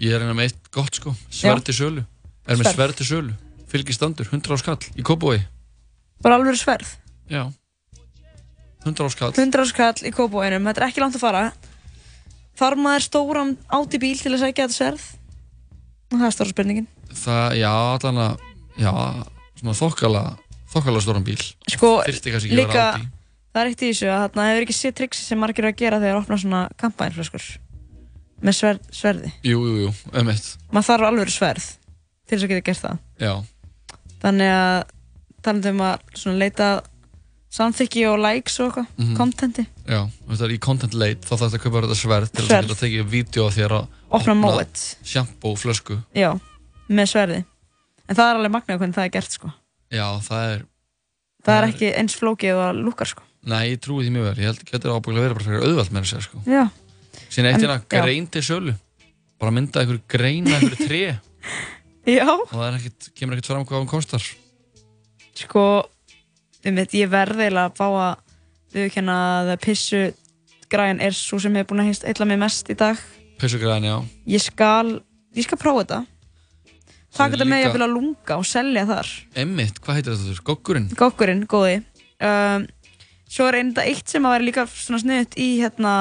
Ég 0.00 0.16
er 0.16 0.24
hérna 0.24 0.38
með 0.38 0.48
eitt 0.48 0.70
gott 0.72 0.96
sko. 0.96 1.12
Sverð 1.28 1.64
til 1.68 1.74
sölu. 1.74 2.06
Er 2.48 2.56
með 2.56 2.96
til 2.96 3.06
sölu. 3.06 3.36
Fylgir 3.68 3.92
standur 3.94 4.24
100 4.24 4.54
á 4.54 4.56
skall 4.56 4.78
í 4.96 5.02
Kópói 5.02 5.42
bara 6.24 6.38
alveg 6.38 6.56
sverð? 6.56 6.96
Já 7.28 7.44
100 8.84 9.08
á 9.08 9.10
skall. 9.14 9.32
100 9.32 9.70
skall 9.70 10.04
í 10.04 10.12
kópóinum, 10.14 10.68
þetta 10.68 10.82
er 10.82 10.88
ekki 10.88 11.02
langt 11.02 11.18
að 11.18 11.24
fara. 11.24 11.44
Þar 12.58 12.78
maður 12.78 13.06
stóran 13.08 13.54
átt 13.72 13.96
í 13.96 14.00
bíl 14.02 14.16
til 14.20 14.34
að 14.34 14.44
segja 14.44 14.68
þetta 14.68 14.92
og 16.12 16.20
það 16.20 16.26
er 16.28 16.34
stóra 16.36 16.52
spurningin. 16.52 16.88
Það, 17.14 17.56
já, 17.58 17.70
allan 17.72 18.20
að 18.22 18.44
já, 18.78 18.92
svona 19.58 19.76
þokkala 19.78 20.24
þokkala 20.74 21.02
stóran 21.02 21.26
bíl. 21.26 21.40
Sko, 21.70 21.96
líka 22.50 22.86
það 23.54 23.60
er 23.62 23.70
eitt 23.70 23.84
í 23.84 23.90
þessu 23.90 24.10
að 24.10 24.22
þarna 24.24 24.48
hefur 24.50 24.66
ekki 24.66 24.76
séð 24.76 24.96
triksi 25.00 25.24
sem 25.24 25.40
margir 25.40 25.68
að 25.68 25.76
gera 25.78 26.00
þegar 26.02 26.20
opna 26.22 26.38
svona 26.40 26.62
kampænflöskur 26.80 27.44
með 28.44 28.56
sverð, 28.58 28.88
sverði. 28.92 29.30
Jú, 29.46 29.60
jú, 29.62 29.74
jú, 29.84 29.92
um 30.10 30.30
eitt 30.32 30.48
maður 30.74 30.88
þarf 30.90 31.08
alveg 31.08 31.32
sverð 31.32 31.68
til 32.24 32.34
þess 32.34 32.46
að 32.46 32.52
geta 32.54 32.66
gert 32.66 32.82
það. 32.82 32.98
Já, 33.22 33.34
þannig 34.24 34.54
að 34.56 34.80
talandi 35.44 35.72
um 35.74 35.84
að 35.86 36.40
leita 36.40 36.68
samþykki 37.54 38.02
og 38.10 38.18
likes 38.18 38.56
og 38.60 38.70
eitthvað, 38.72 38.86
Mhm. 38.98 39.16
contenti. 39.18 39.66
Já, 39.86 40.00
þetta 40.28 40.44
er 40.48 40.54
í 40.54 40.58
content 40.60 40.94
late 40.94 41.22
þá 41.26 41.34
þarf 41.36 41.50
þetta 41.50 41.58
að 41.58 41.64
kaupa 41.64 41.82
þetta 41.84 41.98
sverð 42.00 42.30
til 42.32 42.44
þess 42.44 42.54
að 42.54 42.62
geta 42.68 42.80
tekið 42.82 43.10
vídeo 43.12 43.46
af 43.46 43.54
þér 43.56 43.74
að 43.78 43.86
Opna 44.10 44.34
móet. 44.34 44.96
shampoo 45.04 45.54
flösku. 45.56 45.98
Já, 46.14 46.32
með 46.90 47.06
sverði. 47.12 47.44
En 48.08 48.16
það 48.16 48.30
er 48.30 48.36
alveg 48.40 48.52
magnað 48.56 48.78
hvernig 48.80 48.94
það 48.94 49.04
er 49.04 49.12
gert 49.18 49.30
sko. 49.30 49.52
Já, 49.90 50.06
það 50.20 50.42
er, 50.54 50.64
það 51.44 51.62
er 51.62 51.68
ekki 51.72 51.92
eins 51.98 52.16
flókið 52.18 52.54
og 52.58 52.80
lukkar 52.84 53.06
sko. 53.06 53.22
Nei, 53.46 53.70
ég 53.76 53.80
trúi 53.80 54.04
því 54.04 54.10
mjög 54.10 54.24
vel. 54.24 54.34
Ég 54.40 54.48
held 54.48 54.58
að 54.58 54.70
þetta 54.72 54.88
er 54.88 54.96
ábygglega 54.98 55.24
verið 55.28 55.36
bara 55.38 55.44
fyrir 55.44 55.64
auðvelt 55.68 55.92
með 55.92 56.02
þess 56.02 56.16
að 56.16 56.22
sko. 56.26 56.38
Já, 56.48 56.64
síðan 57.30 57.48
eitt 57.52 57.60
hérna, 57.62 57.78
grein 57.88 58.26
til 58.30 58.42
sölu. 58.42 58.74
Bara 59.38 59.52
mynda 59.52 59.80
einhverju 59.84 60.00
grein 60.08 60.46
að 60.48 60.60
einhverju 60.62 60.88
tré. 60.88 61.02
Já. 62.06 62.28
Og 62.28 62.48
það 62.50 62.78
ekkit, 62.80 63.10
kemur 63.14 63.36
ekkert 63.36 63.46
fram 63.52 63.64
hvað 63.64 63.80
hún 63.84 63.88
kostar. 63.88 64.24
Sko 65.34 65.84
um 66.64 66.80
þetta 66.80 67.00
ég 67.00 67.12
verði 67.12 67.46
eiginlega 67.46 67.70
að 67.70 67.76
fá 67.78 67.86
að 67.88 68.14
viðkjanna 68.74 69.18
að 69.40 69.52
pissu 69.64 70.02
græn 70.72 71.02
er 71.04 71.14
svo 71.14 71.38
sem 71.42 71.54
hefur 71.54 71.72
búin 71.72 71.84
að 71.84 71.92
eitthvað 72.08 72.30
mig 72.32 72.40
mest 72.42 72.70
í 72.72 72.78
dag. 72.78 73.00
Pissugræðin, 73.38 73.88
já, 73.90 73.96
ég 74.34 74.42
skal, 74.42 74.98
ég 75.36 75.46
skal 75.46 75.60
prófa 75.60 75.84
þetta. 75.84 76.00
Taka 77.14 77.36
þetta 77.36 77.46
með 77.46 77.60
ég 77.62 77.76
að 77.78 77.92
lunga 77.92 78.38
og 78.40 78.46
selja 78.48 78.86
þar. 78.88 79.10
Emmitt, 79.38 79.76
hvað 79.82 80.00
heitir 80.00 80.16
þetta? 80.16 80.30
Þurr, 80.30 80.46
goggurinn 80.48 80.88
Gokkurinn, 80.98 81.44
góði. 81.50 81.76
Um, 82.18 82.64
Svo 83.34 83.48
er 83.48 83.58
einnig 83.58 83.78
eitt 83.82 84.10
sem 84.10 84.22
að 84.22 84.36
vera 84.36 84.46
líka 84.46 84.64
svona 84.70 85.00
sniðut 85.02 85.32
í 85.42 85.46
hérna 85.58 85.92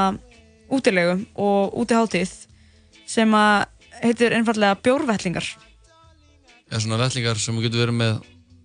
útilegu 0.74 1.16
og 1.34 1.78
útiháttíð 1.82 2.34
sem 3.10 3.34
að 3.34 3.64
heitir 4.04 4.36
einfallega 4.38 4.78
bjórvellingar. 4.86 5.48
Eða 6.70 6.82
svona 6.84 7.00
vellingar 7.02 7.42
sem 7.42 7.58
þú 7.58 7.64
getur 7.66 7.84
verið 7.86 7.98
með 8.04 8.20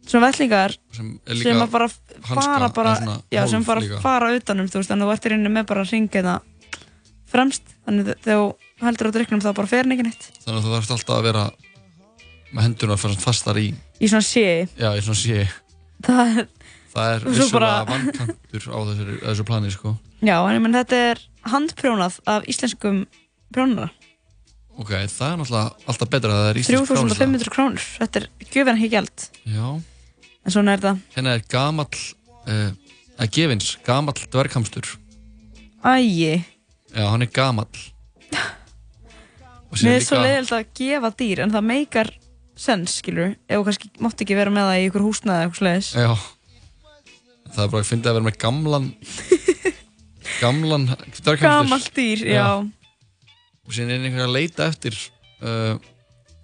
Svona 0.09 0.31
vellingar 0.31 0.73
sem 0.97 1.09
sem 1.37 1.59
að 1.61 1.71
bara 1.75 1.89
fara 2.25 2.69
bara, 2.73 2.95
já, 3.35 3.43
sem 3.51 3.65
bara 3.67 3.99
fara 4.01 4.31
utanum 4.39 4.69
þú 4.71 4.81
veist, 4.81 4.89
þannig 4.93 5.05
að 5.05 5.11
þú 5.11 5.17
ert 5.19 5.27
í 5.29 5.33
rauninni 5.35 5.53
með 5.59 5.67
bara 5.69 5.85
ringið 5.85 6.29
það 6.31 6.47
fremst, 7.29 7.75
þannig 7.85 8.09
að 8.15 8.23
þú 8.25 8.39
heldur 8.87 9.11
á 9.11 9.15
drikknum 9.19 9.43
þá 9.45 9.49
bara 9.59 9.69
fer 9.69 9.85
hann 9.85 9.93
ekki 9.97 10.07
neitt. 10.07 10.29
Þannig 10.47 10.59
að 10.63 10.65
þú 10.65 10.73
þarfst 10.79 10.95
alltaf 10.97 11.19
að 11.19 11.27
vera 11.29 11.43
með 12.57 12.63
hendurna 12.65 12.97
að 12.97 13.03
fara 13.05 13.19
fastar 13.21 13.61
í. 13.61 13.67
Í 14.01 14.09
svona 14.09 14.25
sé. 14.25 14.47
Já, 14.81 14.89
í 14.97 15.03
svona 15.05 15.21
sé. 15.21 15.43
Það 16.09 16.41
það 16.95 17.13
er 17.19 17.27
vissulega 17.29 17.59
bara- 17.59 17.85
vankantur 17.91 18.65
á 18.73 18.79
þessu, 18.89 19.19
þessu 19.27 19.47
plani 19.51 19.75
sko. 19.75 19.93
já, 20.25 20.37
en 20.41 20.57
ég 20.57 20.63
menn 20.65 20.79
þetta 20.79 21.03
er 21.13 21.21
handprjónað 21.53 22.17
af 22.33 22.49
íslenskum 22.49 23.05
prjónara. 23.53 23.91
Ok, 24.79 24.93
það 25.11 25.29
er 25.35 25.39
náttúrulega 25.43 25.91
alltaf 25.91 26.11
betra 26.13 26.33
að 26.33 26.41
það 26.41 26.49
er 26.55 26.59
íslensk 26.63 26.89
framleiðsla. 26.89 27.19
3500 27.19 27.53
krónur, 27.59 27.87
þetta 27.99 28.21
er 28.23 28.27
gjöfin 28.55 28.77
ekki 28.79 28.91
gjald. 28.95 29.25
Já, 29.53 29.67
en 30.49 30.55
svona 30.55 30.77
er 30.77 30.85
það. 30.85 31.03
Hérna 31.13 31.35
er 31.37 31.45
gamall 31.53 31.99
uh, 32.49 32.71
að 33.21 33.33
gefins, 33.37 33.75
gamall 33.87 34.17
dverghamstur. 34.33 34.95
Æi, 35.85 36.41
já, 36.95 37.05
hann 37.05 37.25
er 37.27 37.31
gamall. 37.35 37.85
Mér 39.83 39.99
er 39.99 40.07
svo 40.07 40.23
leiðilegt 40.23 40.55
að 40.57 40.73
gefa 40.81 41.13
dýr 41.21 41.45
en 41.45 41.53
það 41.53 41.67
meikar 41.69 42.11
sens, 42.59 42.97
skilur 43.03 43.35
þú 43.47 43.61
kannski 43.67 43.91
mátt 44.03 44.25
ekki 44.25 44.37
vera 44.39 44.51
með 44.51 44.71
það 44.71 44.81
í 44.81 44.87
ykkur 44.89 45.05
húsnaði 45.05 45.37
eða 45.37 45.45
eitthvað 45.45 45.61
slegis 45.61 45.91
já, 45.93 46.09
það 47.53 47.61
er 47.63 47.71
bara 47.75 47.83
að 47.85 47.91
finna 47.91 48.09
að 48.09 48.17
vera 48.17 48.27
með 48.27 48.39
gamlan 48.43 48.89
gamlan 50.43 50.89
dverghamstur. 50.89 51.45
Gamalt 51.45 51.93
dýr, 51.95 52.25
já. 52.33 52.49
og 52.65 53.77
síðan 53.77 53.95
er 53.95 54.09
einhver 54.09 54.27
að 54.27 54.35
leita 54.35 54.67
eftir 54.73 54.99
uh, 55.45 55.77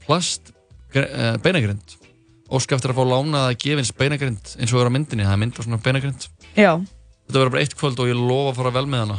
plast 0.05 0.53
uh, 0.53 1.35
beinagrind 1.43 1.97
óska 2.53 2.77
eftir 2.77 2.93
að 2.93 2.99
fá 3.01 3.05
lánaða 3.09 3.55
gefins 3.61 3.93
beinagrind 3.97 4.55
eins 4.61 4.73
og 4.75 4.83
er 4.83 4.91
á 4.91 4.95
myndinni, 4.95 5.25
það 5.25 5.33
er 5.37 5.41
mynd 5.43 5.57
á 5.57 5.61
svona 5.65 5.81
beinagrind. 5.85 6.27
Já, 6.55 6.73
þetta 7.25 7.39
verður 7.41 7.55
bara 7.55 7.63
eitt 7.65 7.77
kvöld 7.79 8.01
og 8.05 8.11
ég 8.11 8.19
lofa 8.21 8.53
að 8.53 8.59
fara 8.61 8.75
vel 8.77 8.87
með 8.91 9.05
hana. 9.07 9.19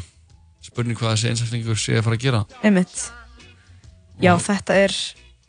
Spurning 0.66 0.98
hvað 0.98 1.14
þessi 1.16 1.30
einstaklingur 1.32 1.78
sé 1.80 1.98
að 2.00 2.06
fara 2.08 2.18
að 2.20 2.26
gera. 2.26 2.42
Einmitt. 2.66 2.96
Já, 4.24 4.32
þetta 4.40 4.78
er 4.86 4.94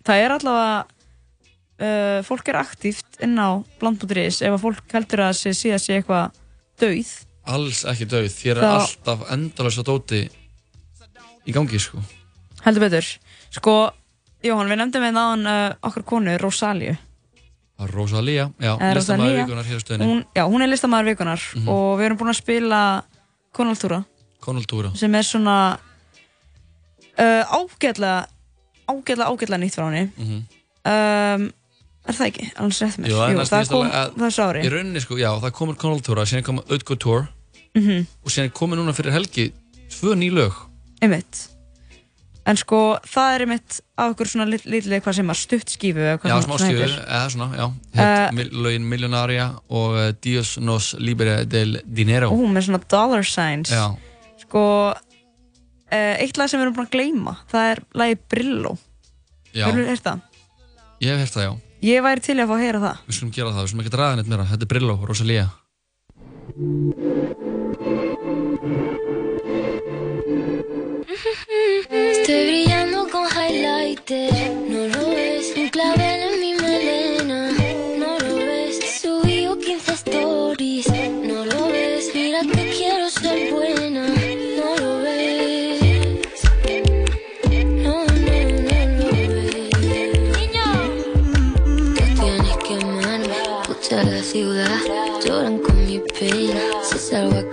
það 0.06 0.22
er 0.24 0.34
allavega 0.36 0.80
uh, 0.82 2.18
fólk 2.26 2.48
er 2.52 2.58
aktíft 2.60 3.20
inn 3.24 3.36
á 3.38 3.60
bland.is 3.80 4.40
ef 4.42 4.56
að 4.56 4.62
fólk 4.64 4.96
heldur 4.96 5.24
að 5.28 5.36
sé 5.40 5.52
síðan 5.56 5.82
sé 5.82 6.00
eitthvað 6.00 6.34
dauð. 6.80 7.12
Alls 7.46 7.84
ekki 7.86 8.08
döið, 8.10 8.32
þér 8.34 8.56
er 8.58 8.64
Það- 8.64 8.80
alltaf 8.80 9.26
endalösa 9.36 9.84
dóti 9.86 10.24
í 11.46 11.54
gangi 11.54 11.78
sko. 11.78 12.00
Heldur 12.64 12.88
betur. 12.88 13.06
Sko, 13.54 13.74
Jóhann, 14.44 14.68
við 14.72 14.80
nefndum 14.82 15.04
við 15.06 15.14
náðan 15.16 15.46
uh, 15.46 15.76
okkar 15.86 16.02
konu, 16.06 16.34
Rosalíu 16.42 16.96
Það 16.96 16.96
er 16.96 17.05
Rosalía, 17.78 18.50
já, 18.58 18.72
listamæður 18.94 19.36
vikunar 19.44 19.64
hér 19.68 19.76
á 19.76 19.82
stöðinni. 19.84 20.06
Hún, 20.08 20.24
Já, 20.34 20.44
hún 20.48 20.62
er 20.62 20.68
listamæður 20.68 21.04
vikunar 21.12 21.40
Mhm. 21.56 21.68
og 21.68 21.98
við 21.98 22.04
erum 22.06 22.18
búin 22.18 22.30
að 22.32 22.38
spila 22.40 23.02
Konaltúra. 23.52 24.04
Konultúra 24.40 24.96
sem 24.96 25.14
er 25.14 25.22
svona 25.22 25.78
uh, 27.18 27.44
ágætlega 27.52 28.26
ágætlega 28.88 29.28
ágætlega 29.28 29.60
nýtt 29.60 29.74
frá 29.76 29.90
henni. 29.90 30.10
Mhm. 30.16 30.42
um, 30.86 31.52
Er 32.06 32.14
það 32.14 32.26
ekki? 32.30 32.44
Alveg 32.54 32.76
rétt 32.86 32.98
mér. 33.02 33.08
Jú, 33.10 33.16
það 33.18 33.30
Jú, 33.34 33.44
það 33.50 33.68
kom 33.68 34.20
þessu 34.22 34.42
ári. 34.46 34.60
Í 34.62 34.68
rauninni 34.70 35.00
sko, 35.02 35.16
já, 35.18 35.30
það 35.42 35.50
komur 35.58 35.74
Konultúra, 35.76 36.22
síðan 36.22 36.44
kom 36.46 36.60
Audgo 36.70 36.94
Tour 36.96 37.28
Mhm. 37.74 38.06
og 38.24 38.30
síðan 38.30 38.52
komur 38.52 38.76
núna 38.78 38.94
fyrir 38.94 39.10
helgi 39.12 39.52
tvö 39.90 40.14
ný 40.14 40.30
lög. 40.30 40.52
Einmitt 41.02 41.48
En 42.46 42.54
sko, 42.60 42.78
það 43.02 43.32
er 43.34 43.42
einmitt 43.42 43.76
á 43.98 44.02
okkur 44.06 44.28
svona 44.30 44.44
lit- 44.46 44.66
lítið 44.70 45.00
hvað 45.02 45.16
sem 45.18 45.30
að 45.32 45.38
stutt 45.40 45.72
skífu 45.74 45.98
eða 46.04 46.18
hvað 46.22 46.30
Já, 46.30 46.34
sem 46.36 46.44
smá 46.46 46.52
svona 46.54 46.68
skjöðu, 46.70 46.84
heitir. 46.84 47.00
eða 47.16 47.30
svona, 47.34 47.48
já. 47.58 47.66
Hitt 47.96 48.46
uh, 48.46 48.60
lögin 48.66 48.86
Millionaria 48.92 49.46
og 49.66 49.96
uh, 49.98 50.04
Dios 50.22 50.52
nos 50.62 50.92
libre 51.02 51.34
del 51.50 51.80
dinero. 51.84 52.28
Ú, 52.30 52.46
með 52.54 52.68
svona 52.68 52.80
dollar 52.94 53.26
signs. 53.26 53.72
Já. 53.74 53.88
Sko, 54.44 54.62
uh, 54.94 56.14
eitt 56.22 56.38
lag 56.38 56.46
sem 56.52 56.60
við 56.62 56.68
erum 56.68 56.76
búin 56.78 56.86
að 56.86 56.94
gleyma, 56.94 57.34
það 57.50 57.70
er 57.74 57.82
lagið 57.98 58.22
Brillo. 58.36 58.76
Já. 59.50 59.66
Hefur 59.66 59.82
þú 59.82 59.88
heyrt 59.90 60.06
það? 60.06 60.22
Ég 61.02 61.10
hef 61.10 61.24
heyrt 61.26 61.34
það, 61.40 61.48
já. 61.50 61.54
Ég 61.86 62.02
væri 62.06 62.24
til 62.24 62.38
að 62.40 62.46
fá 62.48 62.54
að 62.56 62.62
heyra 62.64 62.84
það. 62.86 63.02
Við 63.10 63.18
skulum 63.18 63.34
gera 63.36 63.50
það, 63.56 63.62
við 63.66 63.72
skulum 63.74 63.84
ekki 63.84 63.94
draga 63.98 64.16
neitt 64.22 64.30
meira. 64.32 64.46
Þetta 64.54 64.68
er 64.68 64.72
Brillo, 64.76 64.96
Rosalía. 65.10 65.46
Highlighter, 73.96 74.52
no 74.68 74.88
lo 74.88 75.10
ves. 75.10 75.54
Un 75.56 75.68
clavel 75.68 76.15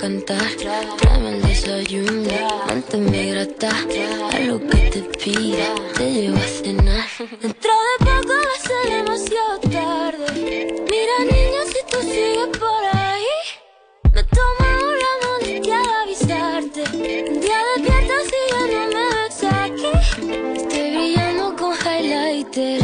cantar, 0.04 0.50
tráeme 1.00 1.30
el 1.30 1.42
desayuno. 1.44 2.30
Mántame 2.68 3.32
grata, 3.32 3.72
a 4.34 4.40
lo 4.40 4.60
que 4.68 4.80
te 4.92 5.02
pida, 5.22 5.68
te 5.98 6.12
llevo 6.12 6.38
a 6.38 6.48
cenar. 6.62 7.08
Dentro 7.42 7.74
de 7.88 7.96
poco 8.08 8.34
va 8.46 8.54
a 8.58 8.64
ser 8.68 8.84
demasiado 8.98 9.60
tarde. 9.78 10.76
Mira, 10.92 11.16
niña, 11.32 11.62
si 11.72 11.82
tú 11.90 12.00
sigues 12.02 12.52
por 12.64 12.84
ahí, 13.02 13.34
me 14.14 14.24
toma 14.38 14.68
una 14.94 15.12
molestia 15.24 15.80
de 15.88 15.94
avisarte. 16.04 16.82
Un 17.32 17.40
día 17.40 17.60
despiertas 17.78 18.28
y 18.40 18.44
ya 18.52 18.62
no 18.74 18.84
me 18.96 19.06
ves 19.16 19.42
aquí. 19.64 19.92
Estoy 20.58 20.88
brillando 20.96 21.56
con 21.56 21.74
highlighter, 21.86 22.83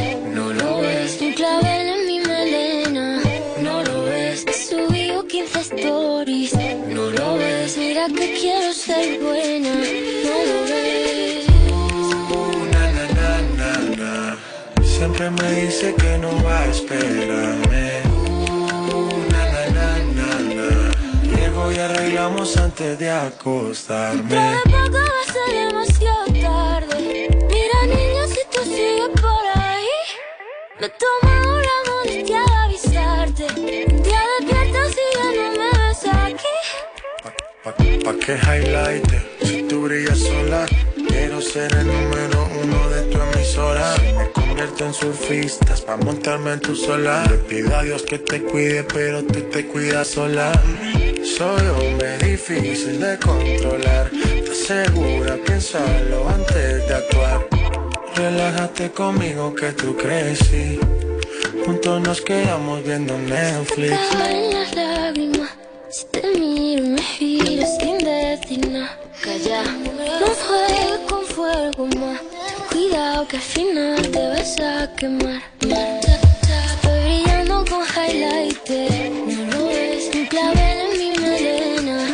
que 8.15 8.37
quiero 8.39 8.73
ser 8.73 9.19
buena, 9.19 9.73
no 10.25 10.35
lo 10.49 10.61
ves. 10.69 11.45
na, 12.73 12.83
na, 12.95 13.05
na, 13.19 13.31
na, 13.59 13.71
na. 13.97 14.37
Siempre 14.83 15.29
me 15.29 15.51
dice 15.61 15.93
que 15.95 16.17
no 16.17 16.31
va 16.43 16.61
a 16.61 16.67
esperarme. 16.67 18.01
Uh, 18.05 19.23
na, 19.31 19.43
na, 19.53 19.63
na, 19.77 19.89
na, 20.17 20.29
na. 20.55 20.69
Llego 21.35 21.71
y 21.71 21.77
arreglamos 21.77 22.57
antes 22.57 22.97
de 22.99 23.09
acostarme. 23.09 24.23
Dentro 24.35 24.71
de 24.71 24.89
poco 24.89 24.97
va 24.97 25.21
a 25.21 25.33
ser 25.33 25.67
demasiado 25.67 26.25
tarde. 26.41 27.29
Mira, 27.49 27.79
niña, 27.95 28.27
si 28.27 28.41
tú 28.51 28.63
sigues 28.63 29.09
por 29.21 29.43
ahí, 29.55 29.87
me 30.79 30.89
toma 30.89 31.38
Pa, 38.03 38.13
que 38.13 38.35
highlighter, 38.35 39.21
si 39.41 39.63
tú 39.63 39.83
brillas 39.83 40.19
sola 40.19 40.65
Quiero 41.07 41.41
ser 41.41 41.73
el 41.73 41.87
número 41.87 42.47
uno 42.63 42.89
de 42.89 43.01
tu 43.03 43.19
emisora. 43.19 43.95
Me 44.17 44.29
convierto 44.31 44.85
en 44.85 44.93
surfistas 44.93 45.81
pa' 45.81 45.97
montarme 45.97 46.53
en 46.53 46.59
tu 46.59 46.75
solar. 46.75 47.29
Le 47.29 47.37
pido 47.37 47.75
a 47.75 47.83
Dios 47.83 48.03
que 48.03 48.19
te 48.19 48.41
cuide 48.43 48.83
pero 48.83 49.23
tú 49.23 49.41
te 49.51 49.65
cuidas 49.67 50.07
sola. 50.07 50.51
Soy 51.37 51.65
hombre 51.67 52.17
difícil 52.19 52.99
de 52.99 53.17
controlar. 53.17 54.11
¿Estás 54.13 54.57
segura? 54.57 55.35
Piénsalo 55.45 56.29
antes 56.29 56.87
de 56.87 56.93
actuar. 56.93 57.47
Relájate 58.15 58.91
conmigo 58.91 59.55
que 59.55 59.71
tú 59.71 59.95
crecí 59.95 60.77
Juntos 61.65 62.01
nos 62.01 62.21
quedamos 62.21 62.83
viendo 62.83 63.17
Netflix. 63.17 63.97
Si 65.91 66.05
te 66.05 66.21
miro, 66.37 66.83
me 66.83 67.01
giro 67.01 67.63
sin 67.79 67.97
decir 67.97 68.69
nada. 68.69 68.95
Calla, 69.23 69.63
no 69.63 70.27
juegues 70.45 70.99
con 71.09 71.25
fuego 71.25 71.87
más. 71.99 72.21
Cuidado 72.71 73.27
que 73.27 73.37
al 73.37 73.41
final 73.41 74.11
te 74.11 74.27
vas 74.27 74.59
a 74.59 74.95
quemar. 74.95 75.41
Estoy 75.61 76.99
brillando 77.05 77.65
con 77.65 77.81
highlighter. 77.83 79.09
No 79.09 79.51
lo 79.51 79.65
ves, 79.65 80.11
un 80.13 80.25
clavel 80.27 80.77
en 80.85 80.99
mi 80.99 81.11
melena. 81.19 82.07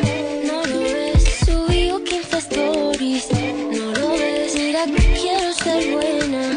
No 0.45 0.65
lo 0.65 0.79
ves, 0.79 1.23
subí 1.45 1.91
15 2.05 2.37
stories. 2.37 3.27
No 3.31 3.91
lo 3.91 4.09
ves, 4.13 4.55
mira 4.55 4.85
que 4.85 5.19
quiero 5.19 5.53
ser 5.53 5.91
buena. 5.91 6.53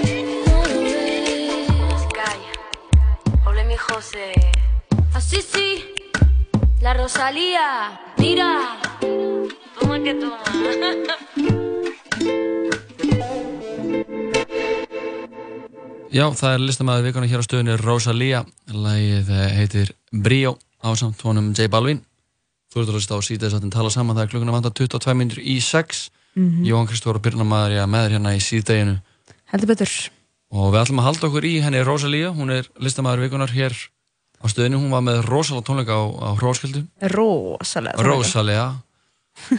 No 0.47 0.67
lo 0.67 0.81
ves. 0.83 2.07
Calla. 2.15 2.53
Hola, 3.45 3.65
mi 3.65 3.77
José. 3.77 4.35
Así 5.15 5.43
sí, 5.43 5.85
la 6.81 6.95
Rosalía, 6.95 8.01
mira. 8.19 8.79
Toma 9.81 10.03
que 10.03 10.15
toma. 10.15 10.39
Já, 16.09 16.25
það 16.33 16.55
er 16.55 16.63
listamæður 16.65 17.05
vikuna 17.05 17.27
hér 17.29 17.43
á 17.43 17.45
stöðunni 17.45 17.75
Rosalía. 17.83 18.41
Lægið 18.73 19.29
eh, 19.29 19.49
heitir 19.59 19.91
Brio 20.11 20.55
ásamt 20.81 21.21
honum 21.27 21.51
J 21.53 21.69
Balvin. 21.69 22.01
Þú 22.73 22.81
ert 22.81 22.89
að 22.89 22.97
hlusta 22.97 23.19
á 23.19 23.21
síðan 23.21 23.45
þess 23.45 23.59
að 23.59 23.75
tala 23.75 23.91
saman. 23.93 24.17
Það 24.17 24.25
er 24.25 24.31
klukkuna 24.33 24.55
vantar 24.57 24.73
22 24.73 25.15
minnur 25.19 25.43
í 25.43 25.59
6. 25.61 26.09
Mhm. 26.39 26.65
Jóhann 26.65 26.89
Kristófur 26.89 27.21
og 27.21 27.25
Birna 27.27 27.45
maður 27.45 27.77
ég 27.77 27.91
með 27.93 28.07
þér 28.07 28.17
hérna 28.17 28.33
í 28.37 28.41
síðdeginu. 28.41 28.97
Heldur 29.53 29.69
betur. 29.75 29.93
Og 30.49 30.73
við 30.73 30.81
ætlum 30.81 31.03
að 31.03 31.09
halda 31.11 31.29
okkur 31.29 31.45
í 31.45 31.55
henni 31.61 31.85
Rosalía. 31.85 32.33
Hún 32.33 32.57
er 32.57 32.71
listamæður 32.81 33.27
vikunar 33.27 33.53
hér 33.53 33.77
á 34.39 34.45
stöðunni. 34.51 34.79
Hún 34.79 34.91
var 34.95 35.03
með 35.07 35.23
rosalega 35.27 35.67
tónleika 35.67 35.95
á, 35.99 36.03
á 36.09 36.29
Hróskildu. 36.39 36.85
Rosalega. 37.15 38.03
Rosalega. 38.07 38.69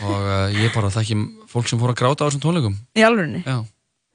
og 0.03 0.23
uh, 0.27 0.49
ég 0.51 0.73
bara 0.76 0.89
þekki 0.91 1.15
fólk 1.47 1.69
sem 1.72 1.80
fór 1.80 1.93
að 1.93 1.99
gráta 2.01 2.26
á 2.26 2.27
þessum 2.27 2.41
tónleikum. 2.43 2.73
Í 2.99 3.03
alvörunni? 3.07 3.39
Já. 3.47 3.61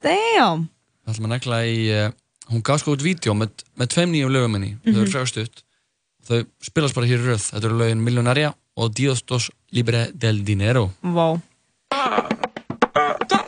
Damn. 0.05 0.67
Það 1.05 1.13
ætlum 1.15 1.25
að 1.25 1.33
negla 1.33 1.59
í, 1.65 1.77
uh, 1.89 2.11
hún 2.51 2.61
gaf 2.65 2.83
sko 2.83 2.93
út 2.93 3.01
vídeo 3.05 3.33
með, 3.33 3.63
með 3.77 3.89
tveim 3.95 4.13
nýjum 4.13 4.33
lögum 4.35 4.53
henni, 4.59 4.75
þau 4.85 4.91
Mhm. 4.91 4.99
eru 5.01 5.11
frægast 5.15 5.33
stutt. 5.33 5.63
Þau 6.29 6.45
spilast 6.61 6.95
bara 6.97 7.07
hér 7.09 7.17
í 7.21 7.25
röð, 7.31 7.43
þetta 7.49 7.65
eru 7.65 7.77
lögin 7.81 8.01
Millionaria 8.05 8.53
og 8.77 8.93
Dios 8.93 9.21
dos 9.25 9.49
libre 9.71 10.11
del 10.13 10.43
dinero. 10.45 10.91
Vá. 11.01 11.41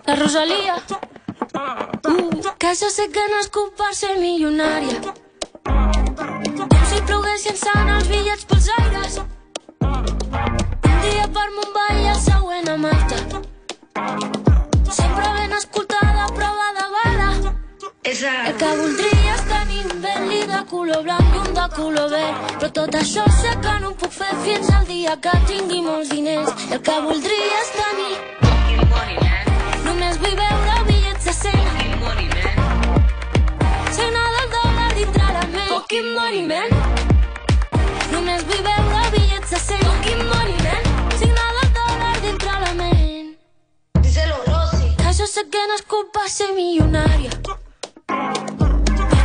La 0.07 0.15
Rosalía. 0.15 0.77
Uh, 1.53 2.41
que 2.57 2.73
jo 2.73 2.89
sé 2.89 3.09
que 3.13 3.23
no 3.29 5.26
ploguessin 7.07 7.57
sant 7.59 7.89
els 7.95 8.07
bitllets 8.11 8.45
pels 8.49 8.67
aires. 8.77 9.17
Un 9.81 10.97
dia 11.05 11.27
per 11.37 11.47
Mumbai 11.55 12.03
i 12.03 12.09
el 12.13 12.19
següent 12.23 12.69
a 12.73 12.77
Malta. 12.83 13.41
Sempre 14.99 15.27
ben 15.37 15.55
escoltada, 15.59 16.27
prova 16.39 16.69
de 16.79 16.87
bala. 16.95 17.29
El 18.07 18.55
que 18.61 18.71
voldria 18.81 19.33
és 19.35 19.45
tenir 19.51 19.83
un 19.91 20.01
Bentley 20.05 20.45
de 20.51 20.61
color 20.71 21.03
blanc 21.07 21.35
i 21.35 21.43
un 21.43 21.51
de 21.59 21.67
color 21.75 22.09
verd. 22.13 22.47
Però 22.57 22.71
tot 22.81 22.99
això 23.01 23.27
sé 23.41 23.55
que 23.65 23.79
no 23.83 23.91
ho 23.91 23.99
puc 24.03 24.15
fer 24.21 24.33
fins 24.45 24.71
al 24.77 24.87
dia 24.91 25.17
que 25.27 25.35
tingui 25.51 25.83
molts 25.89 26.13
diners. 26.15 26.69
El 26.71 26.81
que 26.89 27.01
voldria 27.09 27.61
és 27.65 27.75
tenir 27.81 28.15
Només 29.87 30.17
vull 30.23 30.35
veure 30.39 30.66
fucking 35.87 36.13
money, 36.13 36.43
man. 36.43 36.69
Lunes 38.11 38.45
vive 38.45 38.75
la 38.91 39.09
billets 39.09 39.53
hacen 39.53 39.79
fucking 39.79 40.25
money, 40.27 40.57
man. 40.65 40.83
Signala 41.17 41.63
dólar 41.77 42.21
dentro 42.21 42.49
a 42.49 42.59
la 42.59 42.73
men. 42.73 43.37
Díselo, 44.01 44.35
Rosy. 44.47 44.95
Ta 44.97 45.13
sé 45.13 45.49
que 45.49 45.67
no 45.67 45.75
es 45.75 45.81
culpa 45.83 46.27
ser 46.27 46.53
millonaria. 46.53 47.29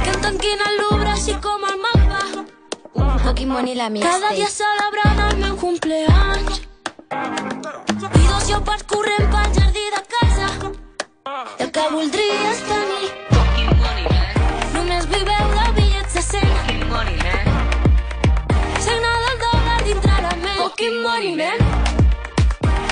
Que 0.05 0.11
en 0.11 0.21
tanquina 0.21 0.65
lubra 0.81 1.15
así 1.15 1.33
como 1.35 1.67
el 1.67 1.79
mapa. 1.79 3.19
Fucking 3.25 3.49
money 3.49 3.75
la 3.75 3.91
mía. 3.91 4.05
Cada 4.05 4.31
día 4.31 4.47
celebrant 4.49 5.33
el 5.33 5.39
meu 5.39 5.57
cumpleaños. 5.57 6.63
I 7.11 8.27
dos 8.29 8.45
jo 8.49 8.63
pas 8.65 8.85
corrent 8.85 9.27
pel 9.33 9.49
jardí 9.57 9.87
de 9.97 10.03
casa. 10.15 10.47
El 11.59 11.73
que 11.73 11.85
voldria 11.91 12.51
és 12.53 12.63
tenir. 12.71 13.11
Fucking 13.35 13.73
money, 13.83 14.07
man. 14.15 14.73
Només 14.75 15.09
vull 15.11 15.25
veure 15.25 15.62
money, 16.93 17.17
man. 17.25 17.45
Signa 18.85 19.13
del 19.25 19.37
dòlar 19.45 19.81
dintre 19.89 20.17
la 20.25 20.35
ment. 20.45 20.59
Fucking 20.63 20.99
money, 21.07 21.33
man. 21.41 21.59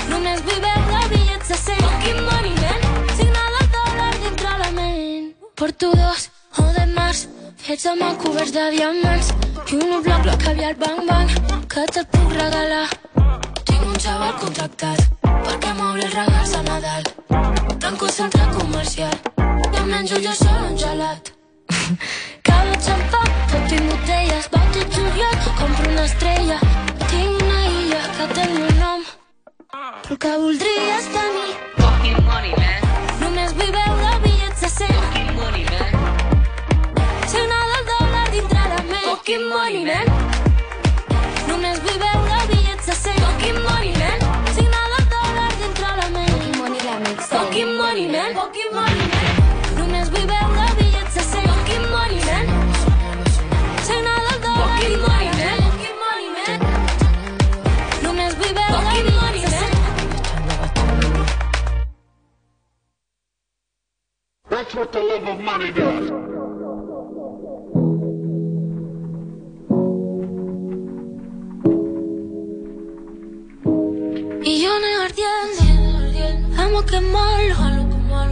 Només 0.09 0.41
vivem 0.47 0.81
de 0.91 1.01
bitllets 1.13 1.47
de 1.51 1.57
100. 1.63 1.83
Fucking 1.85 2.21
money, 2.29 2.53
man. 2.63 2.79
Signa 3.19 3.45
del 3.55 3.69
dólar 3.77 4.13
dintre 4.23 4.57
la 4.63 4.71
ment. 4.79 5.31
Porto 5.55 5.91
dos 6.01 6.29
o 6.57 6.67
de 6.77 6.85
març, 6.95 7.27
fets 7.65 7.85
amb 7.93 8.07
el 8.09 8.17
coberts 8.23 8.53
de 8.57 8.67
diamants. 8.75 9.33
I 9.71 9.79
un 9.79 10.01
bloc, 10.03 10.21
bloc 10.25 10.47
aviat, 10.51 10.77
bang, 10.81 11.05
bang, 11.07 11.29
que 11.71 11.85
te'l 11.93 12.07
puc 12.15 12.33
regalar. 12.35 12.87
Tinc 13.63 13.85
un 13.87 13.99
xaval 14.05 14.33
contractat 14.41 15.05
perquè 15.45 15.75
m'obri 15.77 16.07
els 16.07 16.17
regals 16.17 16.55
a 16.59 16.63
Nadal. 16.67 17.03
Tanco 17.79 18.09
centre 18.17 18.49
comercial 18.57 19.15
i 19.39 19.77
em 19.83 19.87
menjo 19.93 20.19
jo 20.25 20.33
sol 20.43 20.67
un 20.71 20.77
gelat. 20.83 21.31
Cada 22.47 22.75
xampany 22.87 23.50
i 23.71 23.79
botelles, 23.87 24.47
va 24.51 24.59
tot 24.73 24.95
juliol, 24.95 25.35
compro 25.59 25.89
una 25.91 26.03
estrella. 26.03 26.57
Tinc 27.07 27.43
una 27.43 27.59
illa 27.69 28.01
que 28.17 28.25
té 28.33 28.43
el 28.47 28.53
meu 28.57 28.71
nom, 28.79 29.05
el 30.09 30.17
que 30.25 30.31
voldries 30.41 31.07
tenir. 31.15 31.53
Fucking 31.77 32.19
money, 32.27 32.51
man. 32.57 32.81
Només 33.21 33.55
vull 33.55 33.71
veure 33.77 34.11
bitllets 34.25 34.65
de 34.65 34.71
100. 34.75 34.91
Fucking 34.99 35.31
money, 35.39 35.65
man. 35.71 35.91
Signar 37.31 37.63
del 37.71 37.87
dòlar 37.93 38.27
dintre 38.35 38.67
la 38.73 38.83
ment. 38.91 39.07
Fucking 39.07 39.47
money, 39.55 39.85
man. 39.87 40.07
Només 41.47 41.79
vull 41.87 41.99
veure 42.05 42.45
bitllets 42.51 42.91
de 42.91 42.99
100. 43.05 43.23
Fucking 43.25 43.63
money, 43.69 43.91
man. 43.95 44.00
That's 64.51 64.75
what 64.75 64.91
the 64.91 64.99
love 64.99 65.25
of 65.29 65.39
money 65.39 65.71
does. 65.71 66.11
Millones 74.43 74.95
ardiendo, 75.05 75.63
vamos 76.57 76.83
a 76.83 76.85
quemarlo. 76.85 77.55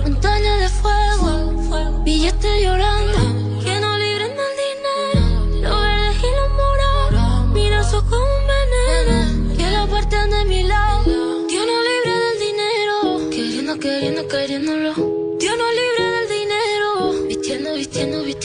Montaña 0.03 0.57
de 0.57 0.67
fuego, 0.67 2.03
billetes 2.03 2.63
llorando. 2.63 3.19
Que 3.63 3.79
no 3.79 3.97
libren 3.97 4.33
del 4.39 4.53
dinero, 4.67 5.23
los 5.61 5.81
verdes 5.81 6.17
y 6.21 6.31
los 6.37 6.49
morados. 6.59 7.47
Mira, 7.53 7.79
eso 7.79 8.03
como 8.09 8.25
un 8.25 8.45
veneno, 8.51 9.55
que 9.55 9.71
la 9.71 9.87
parten 9.87 10.29
de 10.31 10.45
mi 10.45 10.63
lado. 10.63 11.47
Dios 11.47 11.65
no 11.65 11.77
libre 11.89 12.13
del 12.25 12.39
dinero, 12.47 13.29
queriendo, 13.31 13.79
queriendo, 13.79 14.27
queriéndolo. 14.27 15.18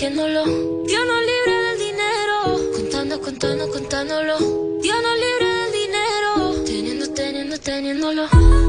Vistiéndolo. 0.05 0.45
Dios 0.85 1.03
no 1.07 1.21
libre 1.21 1.63
del 1.63 1.79
dinero, 1.79 2.73
contando, 2.75 3.21
contando, 3.21 3.71
contándolo. 3.71 4.39
Dios 4.83 4.97
no 5.03 5.15
libre 5.15 5.47
del 5.47 5.73
dinero, 5.73 6.65
teniendo, 6.67 7.11
teniendo, 7.15 7.59
teniéndolo. 7.59 8.64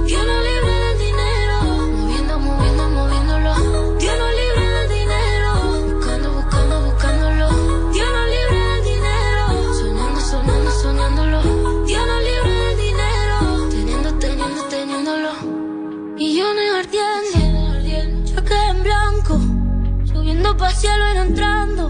Subiendo 20.45 20.57
pa' 20.57 20.69
cielo 20.71 21.03
y 21.13 21.17
entrando. 21.17 21.89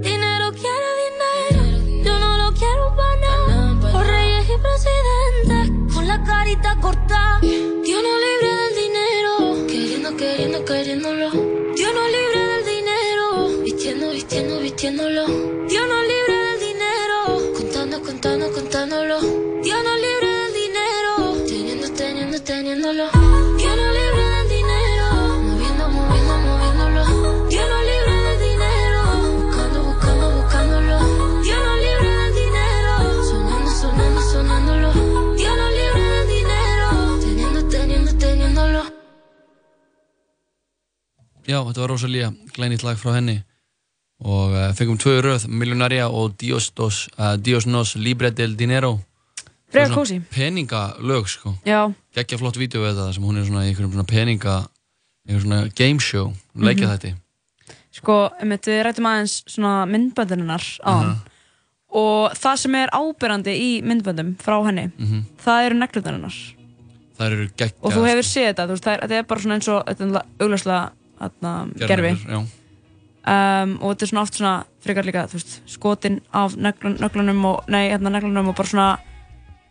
Dinero 0.00 0.52
quiere 0.52 0.88
dinero, 1.04 1.62
yo 2.04 2.18
no 2.18 2.36
lo 2.38 2.52
quiero 2.52 2.94
para 2.96 3.16
nada. 3.20 3.92
Por 3.92 4.06
reyes 4.06 4.46
y 4.48 4.56
presidentes, 4.66 5.94
con 5.94 6.08
la 6.08 6.22
carita 6.22 6.76
cortada. 6.80 7.38
Dios 7.40 8.02
no 8.02 8.14
libre 8.26 8.50
del 8.60 8.74
dinero, 8.84 9.66
queriendo, 9.68 10.16
queriendo, 10.16 10.64
queriéndolo. 10.64 11.30
Dios 11.76 11.92
no 11.94 12.08
libre 12.08 12.46
del 12.46 12.64
dinero, 12.64 13.62
vistiendo, 13.62 14.10
vistiendo, 14.10 14.58
vistiéndolo. 14.58 15.26
Dios 15.68 15.88
no 15.88 16.03
Já, 41.54 41.60
þetta 41.62 41.80
var 41.84 41.90
Rosalía, 41.94 42.28
glænýtt 42.56 42.82
lag 42.86 42.98
frá 42.98 43.12
henni 43.14 43.36
og 44.24 44.54
uh, 44.54 44.68
fengum 44.74 44.98
tvö 44.98 45.20
röð, 45.22 45.46
Millionaria 45.48 46.08
og 46.08 46.34
Dios, 46.40 46.70
dos, 46.74 47.08
uh, 47.18 47.34
Dios 47.38 47.66
nos 47.66 47.94
libre 47.96 48.30
del 48.30 48.56
dinero 48.56 48.98
Svona 49.74 49.90
kósí. 49.94 50.20
Peningalög, 50.30 51.26
sko 51.28 51.54
Já. 51.66 51.90
Gekkja 52.14 52.38
flott 52.38 52.56
vídeo 52.56 52.82
við 52.84 52.94
þetta 52.94 53.12
sem 53.16 53.24
hún 53.26 53.38
er 53.40 53.44
svona 53.48 53.64
í 53.66 53.72
einhverjum 53.72 53.92
svona 53.96 54.06
peninga 54.06 54.56
einhverjum 55.26 55.42
svona 55.48 55.60
game 55.74 56.00
show, 56.00 56.32
hún 56.54 56.64
leikja 56.68 56.86
Mhm. 56.88 56.96
þetta 56.98 57.14
Sko, 57.94 58.30
einmitt, 58.40 58.66
við 58.66 58.82
rættum 58.84 59.06
aðeins 59.06 59.34
svona 59.46 59.86
myndbönduninnar 59.86 60.62
á 60.82 60.90
hann 60.98 61.16
og 61.94 62.32
það 62.34 62.56
sem 62.58 62.74
er 62.74 62.88
ábyrrandi 62.90 63.54
í 63.54 63.82
myndböndum 63.82 64.34
frá 64.36 64.64
henni, 64.66 64.90
Mhm. 64.98 65.24
það 65.44 65.66
eru 65.66 65.78
Það 67.14 67.30
geggja 67.56 67.72
og 67.82 67.92
þú 67.92 68.02
hefur 68.08 68.26
séð 68.26 68.48
þetta, 68.54 68.66
þú 68.66 68.70
veist, 68.74 68.84
það 68.84 68.94
er, 68.94 69.00
þetta 69.00 69.18
er 69.18 69.22
bara 69.22 69.40
svona 69.40 69.54
eins 69.54 69.68
og 69.68 69.84
þetta 69.86 70.22
augljóslega 70.40 70.90
gerfi 71.88 72.12
um, 72.34 73.78
og 73.80 73.94
þetta 73.94 74.04
er 74.04 74.10
svona 74.12 74.22
oft 74.26 74.34
svona 74.38 74.54
frekar 74.84 75.06
líka, 75.08 75.26
veist, 75.32 75.60
skotin 75.70 76.20
af 76.32 76.56
neglun, 76.60 76.98
neglunum 77.00 77.44
og, 77.48 77.64
nei, 77.72 77.86
hérna 77.90 78.10
og 78.48 78.56
bara 78.58 78.68
svona 78.68 78.88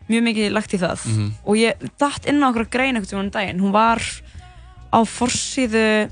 mjög 0.09 0.23
mikið 0.27 0.51
lagt 0.51 0.73
í 0.73 0.79
það 0.81 1.05
Mhm. 1.07 1.31
og 1.45 1.55
ég 1.55 1.73
datt 1.99 2.25
inn 2.27 2.41
á 2.43 2.49
okkur 2.49 2.69
grein 2.69 2.95
tímann 3.13 3.25
um 3.25 3.29
daginn, 3.31 3.59
hún 3.61 3.71
var 3.71 4.01
á 4.93 4.99
forsíðu 5.05 6.09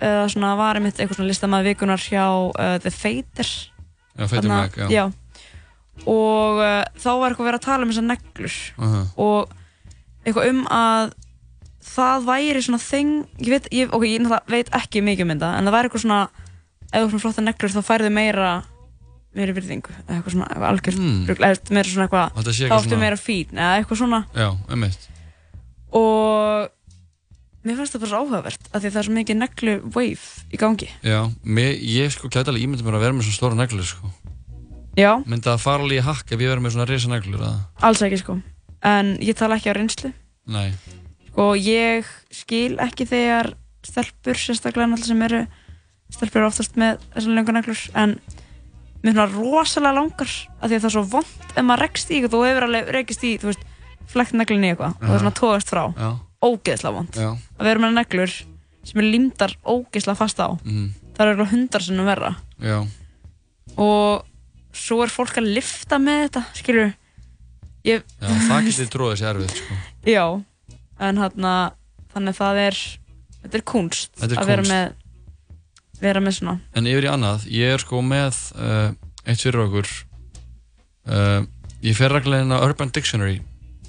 eða 0.00 0.28
svona 0.30 0.56
var 0.56 0.76
einmitt 0.76 0.96
eitthvað 0.98 1.16
svona 1.18 1.28
listamaður 1.30 1.68
vikunar 1.74 1.98
hjá 1.98 2.24
uh, 2.50 2.78
The 2.78 2.90
Fader 2.90 3.48
Já, 4.18 4.26
Fader 4.28 4.48
Mac, 4.48 4.74
já. 4.76 4.88
já. 4.90 5.12
og 6.06 6.58
uh, 6.62 6.84
þá 6.98 7.08
var 7.18 7.30
eitthvað 7.32 7.48
verið 7.48 7.58
að 7.60 7.66
tala 7.66 7.82
um 7.84 7.90
þessar 7.92 8.06
neglur 8.08 8.56
Aha. 8.78 9.00
og 9.16 9.48
eitthvað 10.26 10.50
um 10.52 10.66
að 10.70 11.12
það 11.88 12.26
væri 12.28 12.62
svona 12.64 12.80
þing 12.82 13.12
ég 13.44 13.50
veit, 13.54 13.68
ég, 13.72 13.92
ok, 13.92 14.04
ég 14.08 14.28
veit 14.52 14.68
ekki 14.78 15.02
mikið 15.04 15.24
um 15.26 15.32
þetta 15.34 15.52
en 15.58 15.64
það 15.68 15.76
væri 15.78 15.88
eitthvað 15.90 16.04
svona 16.04 16.20
ef 16.88 17.02
þú 17.02 17.08
svona 17.10 17.22
flotta 17.24 17.44
neglur 17.44 17.74
þá 17.76 17.80
færðu 17.88 18.10
meira 18.12 18.50
meiri 19.38 19.52
virðingu 19.54 19.92
eða 20.08 20.16
eitthvað 20.18 20.34
svona 20.34 20.68
algjörst 20.70 20.98
Mm. 20.98 21.26
eða 21.28 21.72
meira 21.76 21.88
svona 21.92 22.06
eitthvað 22.08 22.32
þá 22.32 22.72
áttu 22.72 22.88
svona- 22.88 23.00
meira 23.02 23.16
fín 23.20 23.52
eða 23.52 23.74
eitthvað 23.82 23.98
svona. 24.00 24.20
Já, 24.34 24.48
einmitt. 24.72 25.08
Og 25.92 26.68
mér 27.64 27.76
fannst 27.78 27.94
það 27.94 28.02
bara 28.02 28.10
svo 28.12 28.20
áhugavert 28.22 28.68
af 28.72 28.80
því 28.82 28.88
að 28.88 28.92
það 28.94 29.00
er 29.02 29.06
svo 29.08 29.14
mikið 29.18 29.38
neglu 29.42 29.74
wave 29.94 30.26
í 30.52 30.60
gangi. 30.60 30.88
Já, 31.04 31.20
mér, 31.44 31.76
ég 31.80 32.10
sko 32.14 32.28
gæti 32.32 32.48
alveg 32.50 32.64
ímyndið 32.66 32.86
mér 32.88 32.98
að 32.98 33.04
vera 33.06 33.16
með 33.18 33.28
svona 33.28 33.38
stóra 33.38 33.58
neglur 33.58 33.88
sko. 33.88 34.10
Já, 34.98 35.12
Myndi 35.28 35.46
það 35.46 35.60
fara 35.62 35.84
alveg 35.84 36.00
í 36.00 36.06
hakk 36.08 36.32
ef 36.34 36.40
ég 36.42 36.48
verið 36.50 36.64
með 36.64 36.74
svona 36.74 36.88
risa 36.90 37.08
neglur 37.12 37.44
að 37.46 37.58
alls 37.86 38.02
ekki 38.02 38.18
sko. 38.24 38.38
En 38.82 39.16
ég 39.22 39.36
tala 39.38 39.56
ekki 39.58 39.70
á 39.70 39.74
reynslu. 39.78 40.12
Nei, 40.48 40.72
sko 41.38 41.52
ég 41.54 42.06
skil 42.34 42.74
ekki 42.82 43.06
þegar 43.06 43.52
stelpur 43.86 44.34
sérstaklega 44.34 44.88
náttúrulega 44.90 45.06
sem 45.12 45.22
eru 45.22 45.40
stelpur 46.10 46.40
eru 46.42 46.48
oftast 46.50 46.74
með 46.80 46.98
þessar 47.14 47.34
lengur 47.36 47.54
neglur 47.54 47.82
en 47.94 48.16
mér 48.98 49.12
finnst 49.14 49.20
það 49.20 49.36
rosalega 49.38 49.94
langar 50.00 50.32
af 50.58 50.64
því 50.66 50.74
að 50.74 50.80
það 50.82 50.88
er 50.88 50.94
svo 50.96 51.02
vond 51.12 51.52
ef 51.54 51.62
maður 51.68 51.82
rekst 51.84 52.10
í 52.10 52.16
eitthvað 52.18 52.34
þú 52.34 52.40
hefur 52.48 52.66
alveg 52.66 52.90
rekist 52.96 53.22
í 53.28 53.32
þú 53.38 53.50
veist 53.52 53.62
flekt 54.10 54.34
neglunni 54.34 54.66
í 54.66 54.72
eitthvað 54.74 54.96
og 54.96 55.04
það 55.06 55.14
er 55.14 55.22
svona 55.22 55.38
tóðast 55.38 55.70
frá. 55.70 55.84
Já. 55.94 56.10
ógeðslega 56.42 56.94
vond 56.98 57.18
Já. 57.22 57.28
að 57.58 57.68
vera 57.70 57.82
með 57.84 57.94
neglur 58.00 58.34
sem 58.88 59.00
er 59.02 59.08
límdar 59.12 59.54
ógeðslega 59.62 60.16
fast 60.18 60.42
á 60.42 60.48
Mhm. 60.64 60.88
það 61.14 61.22
er 61.22 61.30
eitthvað 61.36 61.52
hundar 61.54 61.82
sinnum 61.86 62.06
verra. 62.10 62.34
Já, 62.58 62.78
og 63.78 64.24
svo 64.74 65.02
er 65.04 65.10
fólk 65.12 65.38
að 65.38 65.52
lifta 65.54 65.98
með 66.02 66.24
þetta 66.28 66.42
skilur 66.58 66.92
ég, 67.84 68.02
já, 68.20 68.28
það 68.48 68.66
getur 68.68 68.90
tróðið 68.94 69.18
sér 69.22 69.30
erfið 69.36 69.54
sko. 69.62 69.78
Já 70.08 70.24
en 71.00 71.20
hérna 71.22 71.52
þannig 72.14 72.34
að 72.34 72.40
það 72.42 72.60
er 72.66 72.78
þetta 73.42 73.58
er 73.60 73.64
kunst 73.72 74.10
Þetta 74.18 74.34
er 74.34 74.42
að 74.42 74.50
vera 74.52 74.62
kúnst. 74.62 74.72
með 74.72 76.02
vera 76.02 76.20
með 76.22 76.36
svona 76.38 76.56
En 76.78 76.86
yfir 76.90 77.06
í 77.08 77.10
annað, 77.12 77.46
ég 77.50 77.74
er 77.74 77.82
sko 77.82 78.00
með 78.02 78.38
uh, 78.58 78.92
eitt 79.26 79.42
fyrir 79.42 79.64
okkur 79.66 79.88
uh, 81.08 81.42
Ég 81.82 81.94
fer 81.98 82.10
á 82.14 82.58
Urban 82.64 82.90
Dictionary 82.94 83.40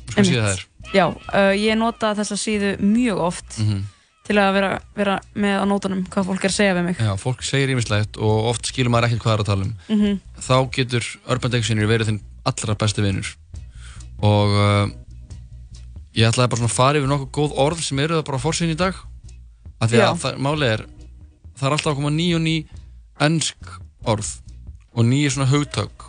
Sko 0.10 0.26
síða 0.26 0.48
það 0.49 0.52
er 0.57 0.65
já, 0.95 1.06
uh, 1.06 1.53
ég 1.53 1.77
nota 1.77 2.14
þessa 2.18 2.38
síðu 2.40 2.76
mjög 2.81 3.19
oft 3.22 3.60
Mhm. 3.61 3.84
til 4.30 4.38
að 4.38 4.53
vera, 4.53 4.69
vera 4.98 5.15
með 5.36 5.56
á 5.61 5.65
nótunum 5.69 6.02
hvað 6.10 6.26
fólk 6.30 6.44
er 6.45 6.49
að 6.52 6.56
segja 6.56 6.73
við 6.77 6.84
mig 6.86 6.98
Já, 7.02 7.11
fólk 7.18 7.41
segir 7.45 7.69
ímislegt 7.73 8.18
og 8.18 8.49
oft 8.52 8.65
skilur 8.69 8.90
maður 8.94 9.07
ekkert 9.10 9.22
hvað 9.26 9.31
það 9.31 9.38
er 9.38 9.44
að 9.44 9.49
tala 9.49 9.65
um. 9.65 9.76
Mhm. 9.90 10.19
Þá 10.40 10.56
getur 10.77 11.06
Urban 11.30 11.52
Dictionary 11.56 11.88
verið 11.90 12.10
þinn 12.11 12.19
allra 12.45 12.76
besti 12.77 13.02
vinur. 13.06 13.30
Og 14.22 14.53
uh, 14.53 14.90
ég 16.20 16.28
ætlaði 16.30 16.52
bara 16.52 16.60
svona 16.62 16.72
að 16.72 16.76
fara 16.78 17.00
yfir 17.00 17.12
nokkuð 17.12 17.32
góð 17.38 17.58
orð 17.66 17.82
sem 17.86 18.00
eru 18.04 18.18
það 18.20 18.26
bara 18.30 18.40
á 18.41 18.46
fórsýn 18.46 18.74
í 18.74 18.78
dag. 18.80 19.00
Af 19.80 19.91
því 19.94 20.02
að 20.04 20.18
það, 20.24 20.40
málið 20.46 20.72
er, 20.74 20.84
það 21.56 21.68
er 21.70 21.76
alltaf 21.78 21.91
að 21.94 21.98
koma 22.02 22.12
ný 22.16 22.28
og 22.36 22.41
ný 22.44 22.56
ennsk 23.28 23.74
orð 24.10 24.30
og 24.96 25.06
nýja 25.08 25.32
svona 25.36 25.50
hugtök. 25.52 26.06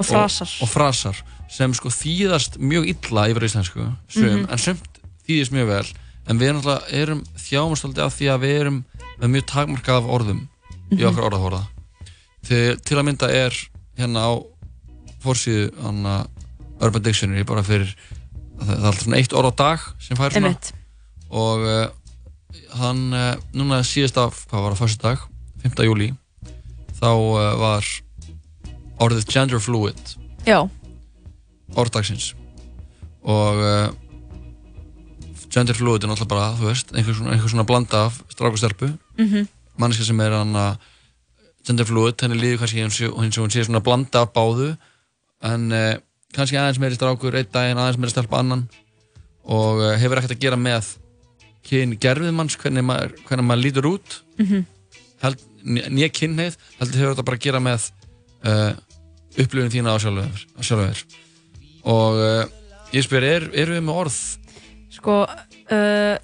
Og 0.00 0.06
frasar. 0.08 0.48
Og, 0.58 0.62
og 0.66 0.72
frasar 0.72 1.22
sem 1.50 1.72
sko 1.74 1.90
þýðast 1.92 2.58
mjög 2.62 2.86
illa 2.92 3.24
yfir 3.32 3.46
íslensku, 3.48 3.86
sum, 4.08 4.22
Mhm. 4.28 4.46
en 4.52 4.58
sumt 4.58 5.00
þýðist 5.26 5.52
mjög 5.56 5.66
vel. 5.72 5.86
En 6.28 6.38
við 6.38 6.52
alltaf, 6.54 6.84
erum 6.92 7.24
þjáumast 7.36 7.84
alltaf 7.84 8.06
af 8.06 8.18
því 8.18 8.26
að 8.30 8.40
við 8.44 8.60
erum 8.60 8.84
með 9.20 9.32
mjög 9.34 9.46
takmarkað 9.50 9.96
af 10.02 10.10
orðum 10.16 10.40
í 10.92 10.96
Mhm. 11.00 11.06
okkar 11.10 11.26
orðahóra. 11.30 11.62
Til, 12.46 12.76
til 12.76 12.96
að 12.96 13.04
mynda 13.04 13.28
er 13.28 13.52
hérna 13.98 14.20
á 14.26 14.32
fórsíðu 15.24 15.72
Urban 16.80 17.02
Dictionary 17.02 17.42
bara 17.44 17.62
fyrir 17.62 17.94
það, 18.60 18.74
er 18.76 18.86
alltaf 18.90 19.02
svona 19.04 19.20
eitt 19.20 19.32
orð 19.36 19.50
á 19.50 19.54
dag 19.62 19.86
sem 19.98 20.16
fær 20.18 20.32
svona 20.34 20.50
Einmitt. 20.52 20.72
og 21.30 21.64
uh, 21.64 21.86
hann 22.80 23.02
uh, 23.14 23.34
núna 23.56 23.80
síðast 23.86 24.18
af, 24.20 24.44
hvað 24.50 24.64
var 24.66 24.74
það, 24.76 24.82
fyrstu 24.84 25.02
dag 25.08 25.24
5. 25.64 25.84
júli 25.88 26.10
þá 27.00 27.08
uh, 27.10 27.56
var 27.60 27.86
orðið 29.00 29.26
gender 29.32 29.60
fluid 29.64 30.16
Já, 30.46 30.60
orðdagsins 31.76 32.32
og 33.20 33.58
gender 35.50 35.74
fluid 35.76 36.04
er 36.04 36.08
náttúrulega 36.10 36.30
bara, 36.30 36.52
þú 36.58 36.68
veist, 36.70 36.92
einhver 36.94 37.16
svona, 37.18 37.34
einhver 37.34 37.50
svona 37.52 37.66
blanda 37.68 38.04
af 38.06 38.20
strák 38.32 38.54
og 38.54 38.60
stelpu 38.62 38.88
Mhm. 39.18 39.48
manneska 39.80 40.04
sem 40.04 40.20
er 40.20 40.30
hann 40.36 40.52
að 40.56 40.76
gender 41.66 41.84
fluid, 41.84 42.20
henni 42.22 42.36
líður 42.40 42.58
kannski 42.62 42.82
eins 42.84 43.00
og 43.04 43.18
hún 43.18 43.50
sé 43.52 43.64
svona 43.64 43.82
blanda 43.84 44.22
af 44.22 44.32
báðu 44.32 44.76
en 45.42 45.72
kannski 46.36 46.58
aðeins 46.60 46.80
meiri 46.82 46.98
strákur 46.98 47.36
einn 47.38 47.52
daginn, 47.52 47.80
aðeins 47.80 48.00
meiri 48.00 48.14
stelpa 48.14 48.40
annan. 48.42 48.66
Og 49.50 49.80
uh, 49.80 49.94
hefur 50.00 50.20
ekkert 50.20 50.36
að 50.36 50.44
gera 50.44 50.58
með 50.60 50.94
kyn 51.66 51.96
gerfið 52.00 52.34
manns, 52.34 52.56
hvernig 52.60 52.86
maður, 52.86 53.16
hvernig 53.28 53.48
maður 53.48 53.64
lítur 53.66 53.90
út. 53.94 54.20
Mhm. 54.40 54.68
held, 55.20 55.42
nýja 55.64 56.08
kynneið 56.16 56.56
heldur 56.78 57.00
hefur 57.00 57.14
þetta 57.14 57.26
bara 57.28 57.38
að 57.38 57.44
gera 57.44 57.60
með 57.60 57.88
uh, 58.48 58.72
upplifin 59.36 59.72
þína 59.74 59.94
á 59.94 59.98
sjálfur 60.00 61.02
og 61.90 62.20
uh, 62.20 62.44
ég 62.94 63.04
spyr, 63.04 63.26
er, 63.28 63.48
eru 63.52 63.76
við 63.76 63.84
með 63.86 64.00
orð? 64.04 64.18
Sko 64.96 65.18
uh, 65.26 66.14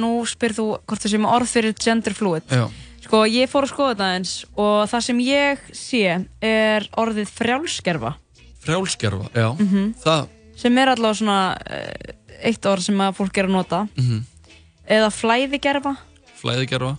nú 0.00 0.10
spyr 0.28 0.56
þú 0.56 0.66
hvort 0.84 1.02
það 1.02 1.14
sé 1.14 1.22
með 1.22 1.34
orð 1.38 1.52
fyrir 1.52 1.78
gender 1.80 2.16
fluid. 2.16 2.52
Já. 2.52 2.66
sko 3.06 3.22
ég 3.30 3.50
fór 3.50 3.66
að 3.66 3.72
skoða 3.72 3.94
þetta 3.94 4.12
eins 4.18 4.36
og 4.52 4.76
það 4.92 5.04
sem 5.08 5.24
ég 5.24 5.66
sé 5.76 6.04
er 6.44 6.88
orðið 7.00 7.32
frjálskerfa 7.32 8.14
frjálskerfa, 8.66 9.30
já, 9.34 9.48
Mhm. 9.58 9.94
það 10.04 10.28
sem 10.56 10.78
er 10.78 10.88
allavega 10.88 11.18
svona 11.20 11.56
uh, 11.56 12.14
eitt 12.42 12.66
orð 12.66 12.82
sem 12.86 12.98
að 13.00 13.16
fólk 13.18 13.38
er 13.38 13.46
að 13.48 13.54
nota. 13.56 13.86
Mm 13.96 14.24
eða 14.86 15.08
flæðigerfa 15.10 15.96
flæðigerfa 16.38 16.92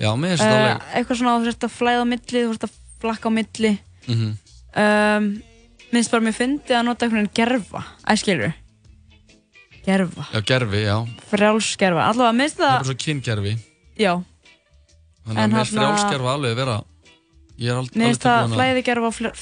já, 0.00 0.08
með 0.16 0.40
uh, 0.40 0.46
uh, 0.46 0.78
eitthvað 0.96 1.18
svona 1.20 1.34
þú 1.42 1.50
ert 1.50 1.64
að 1.66 1.74
flæða 1.76 2.00
á 2.00 2.06
milli 2.08 2.40
þú 2.46 2.52
ert 2.54 2.64
að 2.64 2.76
flakka 3.00 3.28
á 3.28 3.32
milli. 3.36 3.72
Mm 4.08 4.14
-hmm. 4.16 4.32
um, 4.80 5.42
minnst 5.92 6.10
bara 6.10 6.22
mér 6.24 6.32
fyndið 6.32 6.76
að 6.78 6.84
nota 6.84 7.04
einhvern 7.04 7.28
veginn 7.28 7.34
gerfa 7.36 7.82
æskilur 8.08 8.52
gerfa, 9.86 10.24
já, 10.32 10.40
gerfi, 10.44 10.80
já. 10.82 10.96
Frjálskerfa 11.30 12.06
allavega 12.10 12.32
minnst 12.32 12.56
það 12.58 12.64
er 12.64 12.70
það 12.70 12.78
bara 12.80 12.88
svo 12.90 12.96
kyngerfi 13.04 13.52
já, 13.98 14.12
þannig 15.26 15.42
að 15.42 15.52
þarna- 15.52 15.64
frjálskerfa 15.76 16.32
alveg 16.34 16.56
vera 16.56 16.76
ég 17.58 17.68
er 17.70 17.76
aldrei 17.76 17.98
minnst 18.02 18.22
það 18.26 18.54
flæðigerfa 18.56 19.06
og 19.06 19.14
fl- 19.14 19.36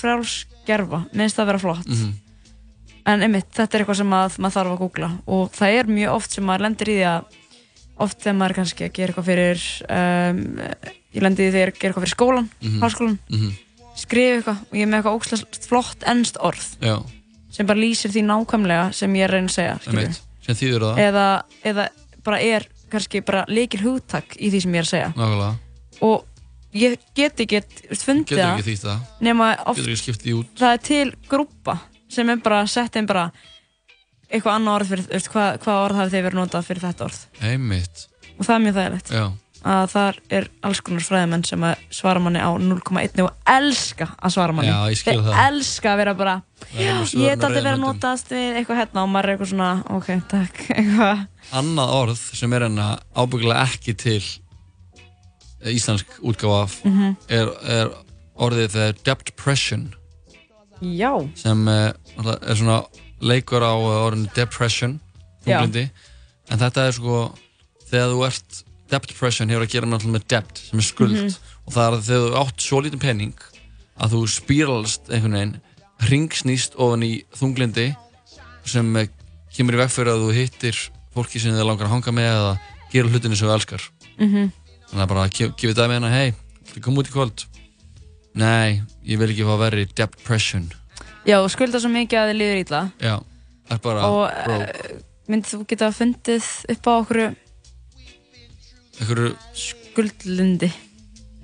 frjálsgerfa 0.64 1.00
minnst 1.14 1.36
það 1.38 1.46
vera 1.50 1.58
flott. 1.58 1.86
Mm 1.88 1.94
-hmm. 1.94 2.12
en 3.06 3.22
einmitt, 3.22 3.50
þetta 3.52 3.74
er 3.76 3.80
eitthvað 3.84 3.96
sem 3.96 4.12
að, 4.16 4.38
maður 4.38 4.54
þarf 4.56 4.70
að 4.72 4.78
googla. 4.78 5.10
Og 5.26 5.50
það 5.52 5.68
er 5.78 5.86
mjög 5.86 6.14
oft 6.14 6.30
sem 6.32 6.44
maður 6.44 6.60
lendir 6.64 6.88
í 6.88 6.94
því 6.96 7.04
að 7.04 7.24
oft 7.98 8.18
þegar 8.22 8.36
maður 8.38 8.54
kannski 8.54 8.84
að 8.84 8.92
gera 8.92 9.12
eitthvað 9.12 9.24
fyrir 9.24 9.60
um, 9.90 10.58
ég 11.14 11.22
lendi 11.22 11.42
í 11.44 11.50
því 11.52 11.60
að 11.60 11.78
gera 11.78 11.92
eitthvað 11.92 12.04
fyrir 12.04 12.16
skólan 12.16 12.48
Mhm. 12.62 12.80
háskólan, 12.82 13.18
Mhm. 13.30 13.50
skrifa 13.96 14.36
eitthvað 14.40 14.56
og 14.62 14.72
ég 14.74 14.82
er 14.82 14.86
með 14.88 14.96
eitthvað 15.02 15.16
ógslag 15.16 15.66
flott 15.68 16.02
ennst 16.06 16.36
orð. 16.40 16.76
Já, 16.80 17.02
sem 17.50 17.66
bara 17.66 17.78
lýsir 17.78 18.10
því 18.10 18.22
nákvæmlega 18.24 18.92
sem 18.94 19.12
ég 19.14 19.20
er 19.24 19.28
að 19.28 19.32
reyna 19.32 19.48
að 19.48 19.54
segja 19.54 19.78
einmitt, 19.86 20.20
sem 20.46 20.54
þýður 20.54 20.80
það. 20.80 20.98
Eða, 20.98 21.42
eða 21.64 21.88
bara 22.24 22.40
er 22.40 22.66
kannski 22.90 23.20
bara 23.24 23.44
leikil 23.48 23.80
hugtak 23.80 24.36
í 24.40 24.50
því 24.50 24.60
sem 24.62 24.72
ég 24.72 24.78
er 24.78 24.82
að 24.82 24.88
segja. 24.90 25.12
Nákvæmlega, 25.16 25.54
og 26.00 26.24
ég 26.74 26.98
get 27.16 27.40
ekki 27.44 27.60
fundið 28.00 28.34
getur 28.34 28.42
það 28.44 28.54
ekki 28.58 28.68
þýtt 28.70 28.86
það. 28.88 29.04
nema 29.28 29.50
oft 29.64 29.78
getur 29.80 29.92
ekki 29.94 30.02
skipt 30.02 30.24
því 30.26 30.36
út. 30.40 30.54
Það 30.60 30.72
er 30.78 30.82
til 30.90 31.06
grúpa 31.30 31.78
sem 32.14 32.30
er 32.34 32.42
bara 32.44 32.64
sett 32.70 32.96
inn 33.00 33.06
bara 33.10 33.28
eitthvað 34.30 34.56
annað 34.58 34.76
orð 34.80 34.92
fyrir, 34.94 35.06
veist, 35.12 35.30
hvað, 35.30 35.56
hvað 35.62 35.80
orð 35.86 36.00
hafið 36.02 36.14
þið 36.16 36.26
verið 36.28 36.40
notað 36.42 36.68
fyrir 36.68 36.84
þetta 36.88 37.06
orð? 37.08 37.22
Einmitt, 37.44 38.04
og 38.38 38.44
það 38.48 38.54
er 38.56 38.62
mjög 38.66 38.78
þægilegt. 38.80 39.10
Já. 39.14 39.24
Að 39.64 39.86
þar 39.94 40.16
er 40.36 40.46
alls 40.68 40.80
konar 40.84 41.04
fræðimenn 41.06 41.44
sem 41.48 41.62
að 41.64 41.84
svara 41.96 42.20
manni 42.20 42.40
á 42.42 42.52
0,1 42.60 43.22
og 43.24 43.30
elska 43.48 44.10
að 44.20 44.34
svara 44.34 44.52
manni. 44.52 44.68
Já, 44.68 44.90
ég 44.92 44.98
skil 45.00 45.14
Þeir 45.14 45.22
það. 45.24 45.38
elska 45.46 45.92
að 45.94 46.00
vera 46.02 46.14
bara 46.18 46.34
ég 46.76 46.90
á 46.90 46.96
aldrei 47.00 47.54
verið 47.54 47.70
að 47.70 47.80
notast 47.80 48.28
við 48.34 48.58
eitthvað 48.60 48.80
hérna. 48.82 49.04
Og 49.06 49.08
maður 49.14 49.24
er 49.30 49.32
eitthvað 49.38 49.50
svona 49.54 49.70
ok, 49.96 50.10
takk, 50.34 50.60
eitthvað. 50.76 51.22
Annað 51.62 51.94
orð 52.02 52.26
sem 52.42 52.56
er 52.58 52.66
enna 52.68 52.90
ábyggilega 53.16 53.64
ekki 53.70 53.96
til 54.04 54.20
íslensk 55.72 56.06
útgáfa 56.22 56.62
af 56.62 56.84
Mhm. 56.84 57.16
er, 57.28 57.48
er 57.64 57.90
orðið 58.36 58.68
þegar 58.74 58.94
depression 59.04 59.94
já, 60.82 61.12
sem 61.38 61.68
eh, 61.68 61.92
náttúrulega 62.16 62.50
er 62.50 62.56
svona 62.56 62.84
leikur 63.20 63.62
á 63.62 63.72
eh, 63.72 64.04
orðinu 64.06 64.34
depression 64.34 65.00
Já. 65.46 65.60
þunglindi 65.60 65.90
en 66.50 66.58
þetta 66.58 66.86
er 66.88 66.92
sko 66.92 67.34
þegar 67.90 68.10
þú 68.12 68.26
ert 68.26 68.64
depression 68.90 69.48
hefur 69.48 69.64
að 69.64 69.70
gera 69.72 69.86
með 69.86 70.26
debt 70.28 70.58
sem 70.58 70.78
er 70.78 70.82
skuld 70.84 71.12
Mhm. 71.16 71.34
og 71.66 71.72
það 71.72 71.92
er 71.92 72.00
þegar 72.08 72.30
þú 72.30 72.40
átt 72.42 72.60
svo 72.60 72.80
lítinn 72.82 73.00
pening 73.00 73.34
að 74.00 74.10
þú 74.12 74.20
spíralast 74.28 75.08
einhvern 75.08 75.32
veginn 75.32 75.60
ringsnýst 76.10 76.74
ofan 76.76 77.02
í 77.02 77.24
þunglindi 77.34 77.96
sem 78.64 78.96
eh, 78.96 79.08
kemur 79.56 79.74
í 79.74 79.76
veg 79.78 79.88
fyrir 79.90 80.12
að 80.12 80.24
þú 80.26 80.34
hittir 80.34 80.90
fólki 81.14 81.38
sem 81.40 81.52
þið 81.54 81.64
langar 81.68 81.86
að 81.86 81.94
hanga 81.94 82.12
með 82.12 82.30
eða 82.34 82.58
gera 82.92 83.08
hlutinu 83.08 83.36
sem 83.36 83.48
þú 83.48 83.54
elskar 83.54 83.82
Mhm. 84.18 84.52
Þannig 84.94 85.04
að 85.04 85.10
bara 85.10 85.26
gef- 85.34 85.54
gefið 85.58 85.76
dæmi 85.80 85.96
hérna 85.98 86.10
hei, 86.14 86.30
þú 86.70 86.82
kom 86.86 86.98
út 87.02 87.10
í 87.10 87.14
kvöld? 87.14 87.44
Nei, 88.38 88.80
ég 89.06 89.18
vil 89.20 89.30
ekki 89.30 89.44
fá 89.46 89.54
verið 89.60 89.92
depression. 89.98 90.68
Já, 91.26 91.38
skulda 91.50 91.78
svo 91.82 91.90
mikið 91.92 92.18
að 92.20 92.30
þið 92.30 92.38
líður 92.40 92.60
ítla 92.62 92.80
já, 93.02 93.14
það 93.68 93.76
er 93.76 93.82
bara 93.84 94.08
og 94.08 94.24
bro, 94.44 94.56
uh, 94.60 94.98
myndið 95.32 95.52
þú 95.54 95.60
geta 95.70 95.88
fundið 95.96 96.48
upp 96.74 96.88
á 96.90 96.92
okkur 96.98 97.20
einhverju, 99.00 99.30
skuldlindi 99.56 100.68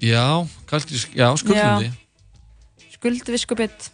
já, 0.04 0.24
kallt, 0.70 0.92
já, 1.16 1.26
skuldlundi. 1.40 1.90
Skuldviskubitt 2.94 3.90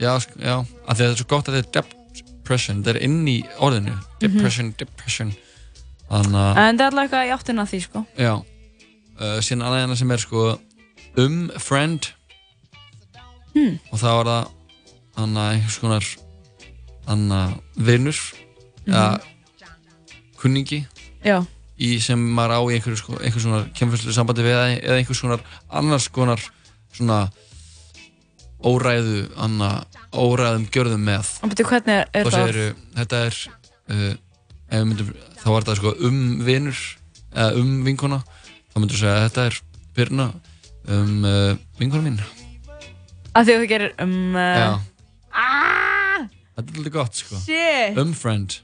já, 0.00 0.12
já, 0.36 0.56
af 0.60 0.66
því 0.66 0.92
að 0.92 0.98
það 1.00 1.08
er 1.08 1.18
svo 1.22 1.28
gott 1.32 1.48
að 1.48 1.58
þetta 1.62 1.82
er 1.82 1.90
depression, 2.20 2.82
það 2.84 2.92
er 2.96 3.00
inn 3.06 3.20
í 3.30 3.38
orðinu. 3.62 3.94
Depression, 4.20 4.72
depression. 4.80 5.30
Þannig 6.10 6.36
að, 6.42 6.58
en 6.60 6.76
það 6.76 6.82
er 6.82 6.88
alltaf 6.90 7.02
eitthvað 7.06 7.28
í 7.28 7.32
áttina 7.38 7.64
að 7.64 7.70
því 7.72 7.80
sko. 7.86 8.02
Já 8.20 8.32
uh, 9.22 9.38
síðan 9.38 9.64
annað 9.68 9.84
hérna 9.84 10.00
sem 10.02 10.12
er 10.14 10.24
sko 10.24 10.48
um 11.22 11.38
friend. 11.60 12.10
Hmm. 13.52 13.76
og 13.92 14.00
það 14.00 14.14
var 14.16 14.28
það 14.30 14.44
hann 15.18 15.34
að 15.36 15.48
einhvers 15.52 15.74
konar 15.82 16.06
hann 17.04 17.24
að 17.36 17.50
vinnur 17.84 18.20
eða 18.86 19.08
kunningi 20.40 20.78
já, 21.20 21.36
í 21.76 21.90
sem 22.00 22.22
maður 22.36 22.56
á 22.56 22.60
í 22.64 22.78
einhverju 22.78 23.00
sko, 23.02 23.18
einhvers 23.20 23.44
konar 23.44 23.68
kemfyrslu 23.76 24.14
sambandi 24.16 24.46
við 24.46 24.56
eða 24.56 24.96
einhvers 24.96 25.20
konar 25.20 25.44
annars 25.68 26.08
konar 26.14 26.40
svona 26.96 27.26
óræðu 28.62 29.26
anna, 29.42 29.82
óræðum 30.14 30.68
gjörðum 30.70 31.02
með. 31.02 31.30
Og 31.42 31.50
betur 31.50 31.66
hvernig 31.66 31.96
er, 31.98 32.10
er 32.14 32.28
þá 32.28 32.36
segir 32.36 32.76
þetta 32.94 33.22
er 33.26 33.38
uh, 33.92 34.12
myndum, 34.86 35.14
þá 35.42 35.48
var 35.50 35.64
þetta 35.66 35.78
sko 35.80 35.94
um 36.08 36.20
vinur 36.46 36.82
eða 37.32 37.50
um 37.58 37.72
vinkona 37.84 38.20
þá 38.72 38.80
myndum 38.80 38.94
við 38.94 39.00
segja 39.02 39.14
að 39.18 39.24
þetta 39.26 39.44
er 39.48 39.60
byrna 39.96 40.26
um 40.96 41.26
uh, 41.28 41.52
vinkona 41.78 42.06
mín. 42.06 42.18
Að 43.32 43.46
því 43.48 43.54
að 43.54 43.62
þú 43.62 43.68
gerir 43.70 43.94
um 44.02 44.14
uh, 44.36 44.78
þetta 46.56 46.66
er 46.66 46.78
alveg 46.80 46.94
gott 46.96 47.20
sko. 47.20 47.40
Shit. 47.44 47.98
Um 48.00 48.12
friend. 48.16 48.58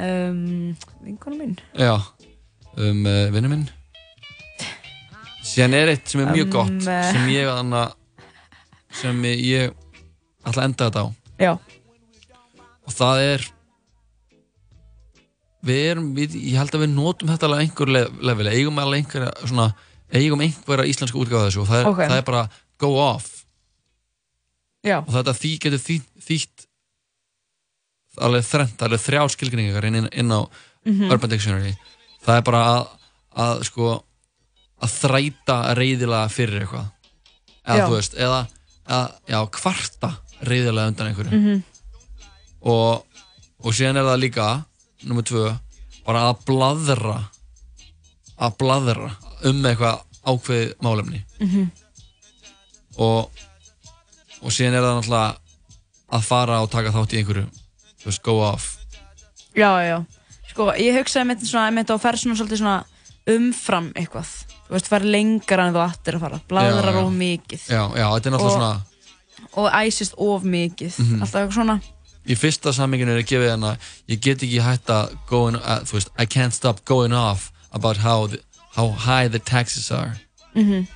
Um, 0.00 0.76
vinkona 1.04 1.40
mín. 1.40 1.54
Já, 1.76 1.94
um 2.76 3.04
uh, 3.08 3.26
vinnu 3.34 3.52
minn. 3.52 3.68
Síðan 5.40 5.74
er 5.80 5.94
eitt 5.94 6.12
sem 6.12 6.20
er 6.22 6.34
mjög 6.34 6.50
Um, 6.50 6.52
gott 6.54 6.88
eh. 6.88 7.10
sem 7.10 7.30
ég 7.32 7.48
anna, 7.50 7.86
sem 8.92 9.24
ég 9.24 9.72
ætla 10.44 10.62
að 10.62 10.66
enda 10.68 10.90
þetta 10.90 11.02
á. 11.02 11.08
Já, 11.40 11.52
og 12.84 12.94
það 12.94 13.22
er 13.24 13.46
við 15.66 15.80
erum, 15.90 16.14
við, 16.16 16.34
ég 16.40 16.56
held 16.58 16.74
að 16.74 16.84
við 16.86 16.92
notum 16.94 17.28
þetta 17.28 17.46
alveg 17.48 17.60
einhver 17.66 17.90
level, 18.30 18.46
eigum 18.48 18.78
alveg 18.80 19.02
einhverja 19.04 19.32
svona, 19.50 19.66
eigum 20.12 20.40
einhverja 20.40 20.88
íslenska 20.88 21.18
útgáða 21.20 21.50
þessu 21.50 21.60
og 21.64 21.68
það 21.68 21.80
er, 21.82 21.86
Ok. 21.90 22.00
það 22.08 22.16
er 22.16 22.26
bara 22.30 22.44
go 22.80 22.90
off 22.98 23.44
Já. 24.84 24.98
og 25.04 25.12
þetta 25.12 25.34
því 25.36 25.50
getur 25.60 25.82
þýtt 26.24 26.66
alveg 28.20 28.44
þrent, 28.48 28.82
alveg 28.82 29.00
þrjá 29.04 29.22
skilgrinningar 29.36 29.84
inn, 29.90 30.08
inn 30.12 30.32
á 30.32 30.40
Mhm. 30.86 31.10
Urban 31.12 31.28
Dictionary 31.30 31.74
það 32.24 32.36
er 32.38 32.42
bara 32.42 32.60
að, 32.64 32.86
að 33.36 33.64
sko 33.68 33.88
að 34.80 34.94
þræta 34.96 35.56
reyðilega 35.76 36.30
fyrir 36.32 36.62
eitthvað 36.64 36.86
eða 37.68 37.76
Já. 37.76 37.84
þú 37.86 37.92
veist, 37.98 38.14
eða 38.16 38.38
að, 38.88 39.12
já, 39.28 39.40
kvarta 39.52 40.10
reyðilega 40.42 40.88
undan 40.88 41.10
einhverju 41.12 41.30
Mhm. 41.36 41.62
og, 42.62 43.04
og 43.62 43.72
síðan 43.76 44.00
er 44.00 44.08
það 44.08 44.20
líka 44.24 44.48
nummer 45.04 45.22
tvö, 45.22 45.58
bara 46.06 46.26
að 46.32 46.44
bladra 46.46 47.18
að 48.40 48.56
bladra 48.60 49.10
um 49.44 49.62
eitthvað 49.64 50.00
ákveðið 50.26 50.74
málefni 50.84 51.22
Mhm. 51.40 51.70
og 52.98 53.30
og 54.42 54.50
síðan 54.54 54.74
er 54.78 54.84
það 54.84 54.98
náttúrulega 54.98 55.36
að 56.16 56.22
fara 56.24 56.60
og 56.64 56.70
taka 56.72 56.92
þátt 56.94 57.12
í 57.14 57.18
einhverju 57.20 57.46
þú 58.00 58.04
veist, 58.08 58.22
go 58.22 58.38
off 58.44 58.76
Já, 59.56 59.70
já. 59.82 59.96
Sko, 60.48 60.68
ég 60.78 60.94
hugsaði 60.94 61.26
mitt 61.26 61.40
svona, 61.42 61.70
mitt 61.74 61.90
á 61.90 61.94
að 61.96 62.02
ferð 62.04 62.20
svona 62.22 62.36
svolítið 62.38 62.60
svona 62.60 62.84
umfram 63.26 63.88
eitthvað. 63.98 64.28
Þú 64.68 64.70
veist, 64.76 64.88
ferð 64.88 65.08
lengra 65.10 65.64
en 65.66 65.74
þú 65.74 65.80
ættir 65.82 66.14
að 66.14 66.20
fara. 66.20 66.38
Já. 66.48 67.00
of 67.02 67.12
mikið. 67.12 67.62
já, 67.66 67.82
já, 67.98 68.06
þetta 68.14 68.26
er 68.26 68.32
náttúrulega 68.32 68.46
Og- 68.46 68.58
svona 68.60 68.82
Og 69.56 69.72
æsist 69.72 70.14
of 70.18 70.42
mikið. 70.44 70.98
Mhm. 70.98 71.20
Alltaf 71.22 71.34
eitthvað 71.40 71.54
svona. 71.58 71.80
Í 72.28 72.36
fyrsta 72.36 72.72
samminginu 72.72 73.12
er 73.14 73.22
að 73.22 73.26
gefa 73.30 73.48
hérna 73.50 73.76
ég 74.08 74.20
get 74.20 74.42
ekki 74.42 74.60
hægt 74.60 74.86
að 74.92 75.16
going, 75.28 75.56
uh, 75.56 75.80
I 76.18 76.26
can't 76.26 76.52
stop 76.54 76.84
going 76.84 77.12
off 77.12 77.50
about 77.72 77.96
how, 77.98 78.26
the, 78.26 78.38
how 78.76 78.90
high 78.90 79.28
the 79.28 79.38
taxes 79.38 79.90
are. 79.90 80.16
Mhm. 80.54 80.86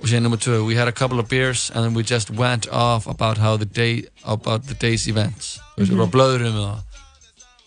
og 0.00 0.08
síðan 0.10 0.22
nummer 0.22 0.36
tvö, 0.38 0.66
we 0.66 0.74
had 0.74 0.88
a 0.88 0.92
couple 0.92 1.18
of 1.18 1.28
beers 1.28 1.70
and 1.70 1.84
then 1.84 1.94
we 1.94 2.02
just 2.02 2.28
went 2.30 2.66
off 2.70 3.06
about 3.06 3.38
how 3.38 3.56
the 3.56 3.64
day 3.64 4.04
about 4.24 4.66
the 4.66 4.74
day's 4.74 5.06
events. 5.08 5.58
Við 5.78 5.86
Mhm. 5.88 5.94
erum 5.96 6.10
blöðurum 6.10 6.52
með 6.52 6.66
það. 6.66 6.82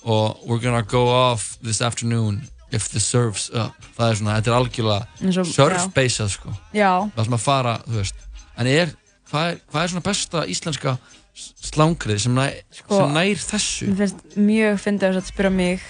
Og 0.06 0.38
we're 0.46 0.60
gonna 0.62 0.84
go 0.84 1.08
off 1.10 1.58
this 1.64 1.82
afternoon 1.82 2.48
if 2.72 2.90
the 2.90 3.00
surf's 3.00 3.50
up. 3.56 3.74
Það 3.98 4.12
er 4.12 4.16
svona, 4.16 4.42
þetta 4.42 4.48
er 4.48 4.60
algjörlega 4.60 5.08
og- 5.40 5.46
surf-basað 5.56 6.30
sko. 6.30 6.54
Já. 6.74 7.12
það 7.16 7.24
sem 7.24 7.34
að 7.34 7.40
fara, 7.40 7.82
þú 7.88 7.94
veist. 7.96 8.14
En 8.58 8.68
er, 8.68 8.94
hvað 9.32 9.52
er, 9.52 9.60
hvað 9.72 9.84
er 9.84 9.88
svona 9.88 10.04
besta 10.04 10.46
íslenska 10.48 10.98
slangrið 11.38 12.20
sem, 12.26 12.36
næ, 12.38 12.46
Sko, 12.80 13.00
sem 13.02 13.16
nær 13.16 13.42
þessu. 13.48 13.88
Mér 13.92 13.98
finnst 14.04 14.38
mjög 14.50 14.80
fyndið 14.84 15.08
að 15.10 15.18
þetta 15.20 15.32
spyrja 15.34 15.54
mig 15.54 15.88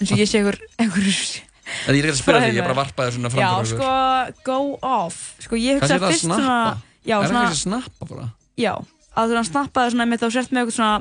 eins 0.00 0.12
og 0.14 0.20
ég 0.22 0.30
sé 0.30 0.40
einhver, 0.42 0.58
ég 0.58 0.88
er 1.88 1.98
ekki 1.98 2.10
að 2.12 2.18
spyrja 2.18 2.40
þig, 2.44 2.56
ég 2.56 2.60
er 2.60 2.66
bara 2.66 2.74
að 2.74 2.80
varpa 2.82 3.06
þér 3.06 3.14
svona 3.16 3.30
fram 3.32 3.44
Já, 3.44 3.50
sko, 3.70 3.92
go 4.44 4.58
off. 4.84 5.20
Sko, 5.44 5.58
ég 5.60 5.78
hugsa 5.78 5.94
er 5.94 6.02
það 6.02 6.08
að 6.08 6.12
fyrst 6.14 6.26
svona 6.26 6.40
snappa? 6.40 6.74
Er 7.04 7.14
það 7.14 7.28
svona 7.28 7.44
kannski 7.44 7.54
að 7.54 7.62
snappa 7.62 8.08
bara? 8.10 8.26
Já, 8.60 8.72
að 9.14 9.34
þú 9.34 9.44
snappaði 9.50 9.94
svona 9.94 10.06
einmitt 10.08 10.26
á 10.26 10.28
sért 10.34 10.52
með 10.52 10.64
eitthvað 10.64 10.76
svona 10.78 10.96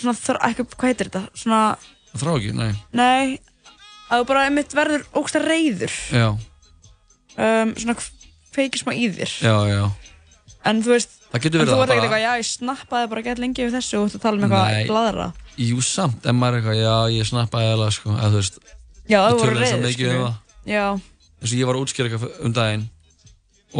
svona, 0.00 0.16
þr- 0.18 0.42
eitthvað, 0.48 0.76
hvað 0.76 0.90
heitir 0.90 1.10
þetta? 1.10 1.22
Svona, 1.44 1.62
Það 2.10 2.22
þrá 2.24 2.32
ekki, 2.34 2.52
nei. 2.58 2.70
Nei 2.98 3.38
að 4.10 4.22
þú 4.22 4.28
bara 4.32 4.44
einmitt 4.48 4.74
verður 4.74 5.04
ógsta 5.20 5.42
reyður 5.44 5.94
Já, 6.10 6.28
um, 7.38 7.74
svona 7.78 7.96
feikir 8.50 8.82
smá 8.82 8.90
í 8.96 9.06
þér. 9.14 9.34
Já, 9.46 9.54
já. 9.70 9.82
En 10.66 10.82
þú 10.84 10.96
veist, 10.96 11.19
Það 11.30 11.42
getur 11.44 11.60
en 11.60 11.62
verið 11.62 11.70
þú 11.70 11.76
það 11.76 11.82
ert 11.82 11.90
ekkert 11.90 12.00
bara- 12.00 12.02
eitthvað, 12.02 12.22
já, 12.24 12.32
ég 12.40 12.46
snappaði 12.50 13.08
bara 13.10 13.22
gett 13.22 13.38
lengi 13.38 13.62
við 13.66 13.74
þessu 13.78 13.98
og 14.00 14.08
þú 14.10 14.20
tala 14.20 14.36
um 14.36 14.44
eitthvað 14.46 14.86
bladra 14.90 15.26
Jú, 15.60 15.80
samt, 15.84 16.26
en 16.26 16.36
maður 16.40 16.54
er 16.56 16.60
eitthvað, 16.60 16.78
já, 16.80 16.94
ég 17.20 17.28
snappaði 17.30 17.68
eða, 17.74 17.90
sko, 17.94 18.14
eða 18.16 18.30
þú 18.30 18.40
veist 18.40 18.58
Já, 19.10 19.18
það 19.20 19.38
voru 19.40 19.82
mikið 19.84 20.10
um 20.14 20.24
það. 20.24 20.34
Já, 20.70 20.86
Þess 21.40 21.52
að 21.54 21.58
ég 21.60 21.66
var 21.70 21.74
að 21.78 21.84
útskýra 21.84 22.08
eitthvað 22.10 22.40
um 22.44 22.52
daginn 22.52 22.88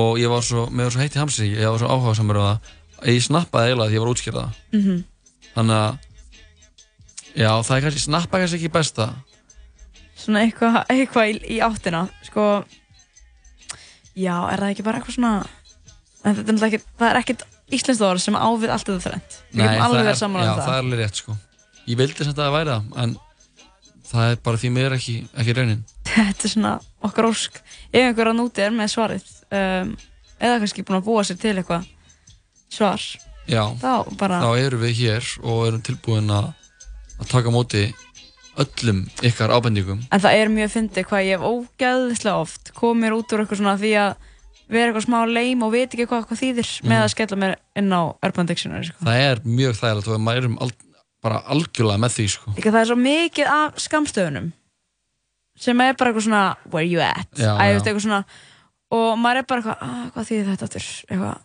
og 0.01 0.19
ég 0.23 0.31
var 0.31 0.43
svo, 0.47 0.67
mér 0.71 0.87
var 0.87 0.95
svo 0.95 1.01
heitt 1.03 1.17
í 1.17 1.21
hamsi 1.21 1.49
ég 1.51 1.67
var 1.71 1.79
svo 1.83 1.89
áhuga 1.91 2.15
samar 2.17 2.39
á 2.39 2.43
það 2.47 2.71
að 3.01 3.11
ég 3.15 3.25
snappaði 3.27 3.71
eiginlega 3.73 3.91
því 3.91 3.97
ég 3.99 4.01
var 4.05 4.09
að 4.11 4.15
útskýra 4.15 4.45
það. 4.45 4.55
Mhm. 4.79 5.05
Þannig 5.57 5.81
að 5.81 5.99
Já, 7.31 7.51
það 7.63 7.77
er 7.77 7.83
kannski, 7.85 8.01
snappa 8.03 8.39
kannski 8.43 8.59
ekki 8.59 8.71
besta. 8.75 9.05
Svona 10.19 10.41
eitthvað, 10.45 10.81
eitthvað 10.91 11.29
í, 11.31 11.37
í 11.55 11.59
áttina 11.63 12.01
sko. 12.27 12.47
Já, 14.19 14.35
en 16.25 16.37
þetta 16.37 16.47
er 16.47 16.57
náttúrulega 16.57 16.69
ekki, 16.71 16.93
það 17.01 17.11
er 17.11 17.21
ekkert 17.21 17.47
íslenskt 17.71 18.05
orð 18.07 18.23
sem 18.25 18.37
ávið 18.37 18.75
allt 18.75 18.89
þetta 18.89 19.05
þrennt. 19.07 19.39
Við 19.53 19.65
getum 19.65 19.85
alveg 19.87 19.97
það 19.97 20.05
verið 20.05 20.13
er, 20.13 20.21
saman 20.21 20.43
já, 20.43 20.51
um 20.51 20.53
það. 20.59 20.67
það 20.67 20.77
er 20.77 20.85
alveg 20.85 21.03
rétt, 21.03 21.23
sko. 21.23 21.37
Ég 21.87 22.01
vildi 22.01 22.27
þetta 22.29 22.47
að 22.47 22.57
væri 22.57 22.75
það, 22.75 22.91
en 23.05 23.17
það 24.11 24.35
er 24.35 24.45
bara 24.45 24.61
því 24.61 24.73
mér 24.75 24.97
ekki, 24.99 25.17
ekki 25.39 25.57
raunin. 25.57 25.81
Þetta 26.11 26.47
er 26.47 26.53
svona 26.55 26.75
okkar 27.07 27.31
ósk. 27.31 27.59
Ef 27.91 28.03
einhver 28.03 28.31
að 28.33 28.39
núti 28.41 28.65
er 28.65 28.75
með 28.75 28.93
svarið 28.95 29.33
um, 29.55 29.93
eða 30.41 30.61
kannski 30.63 30.85
búin 30.87 30.99
að 30.99 31.07
búa 31.07 31.25
sér 31.27 31.39
til 31.41 31.55
eitthvað 31.55 31.87
svar 32.71 33.05
Já, 33.51 33.65
þá 33.81 34.07
bara 34.19 34.39
þá 34.45 34.51
erum 34.61 34.83
við 34.85 34.99
hér 35.01 35.29
og 35.43 35.63
erum 35.67 35.83
tilbúin 35.85 36.31
að, 36.31 36.51
taka 37.31 37.51
á 37.51 37.55
móti 37.55 37.83
öllum 38.61 39.05
ykkar 39.27 39.53
ábendingum. 39.55 40.03
En 40.11 40.23
það 40.23 40.37
er 40.39 40.53
mjög 40.53 40.73
fyndið 40.75 41.07
hvað 41.11 41.27
ég 41.27 41.39
hef 41.39 41.47
ógeðslega 41.49 42.43
oft 42.45 42.73
komið 42.77 43.03
mér 43.05 43.17
út 43.17 43.33
úr 43.33 43.43
eitthvað 43.43 43.61
svona 43.63 43.77
því 43.81 43.93
að 44.05 44.29
vera 44.71 44.91
eitthvað 44.93 45.07
smá 45.09 45.19
leim 45.29 45.65
og 45.67 45.73
veit 45.75 45.91
ekki 45.95 46.07
hvað, 46.11 46.27
hvað 46.29 46.41
þýðir 46.43 46.71
með 46.85 46.95
Mhm. 46.95 47.03
að 47.05 47.11
skella 47.15 47.41
mér 47.43 47.57
inn 47.77 47.91
á 47.93 48.03
Urban 48.27 48.47
Dictionary 48.47 48.87
sko. 48.89 49.05
Það 49.05 49.25
er 49.31 49.43
mjög 49.45 49.75
þægilegt 49.81 50.09
og 50.15 50.21
maður 50.21 50.43
erum 50.45 50.57
al, 50.61 50.71
bara 51.23 51.43
algjörlega 51.53 52.01
með 52.05 52.15
því 52.17 52.27
sko. 52.37 52.55
Líka 52.57 52.73
það 52.73 52.81
er 52.81 52.91
svo 52.91 52.99
mikið 53.01 53.47
af 53.57 53.75
skamstöðunum 53.77 54.53
sem 55.61 55.81
er 55.85 55.95
bara 55.99 56.11
eitthvað 56.13 56.27
svona 56.29 56.57
where 56.73 56.87
you 56.87 57.01
at 57.05 57.29
Já, 57.37 57.53
já. 57.59 57.99
svona, 58.01 58.25
og 58.91 59.19
maður 59.21 59.43
er 59.43 59.47
bara 59.49 59.61
eitthvað 59.61 59.83
ah, 59.85 60.11
hvað 60.15 60.29
þýðir 60.31 60.57
þetta 60.57 60.81
eitthvað, 60.81 61.41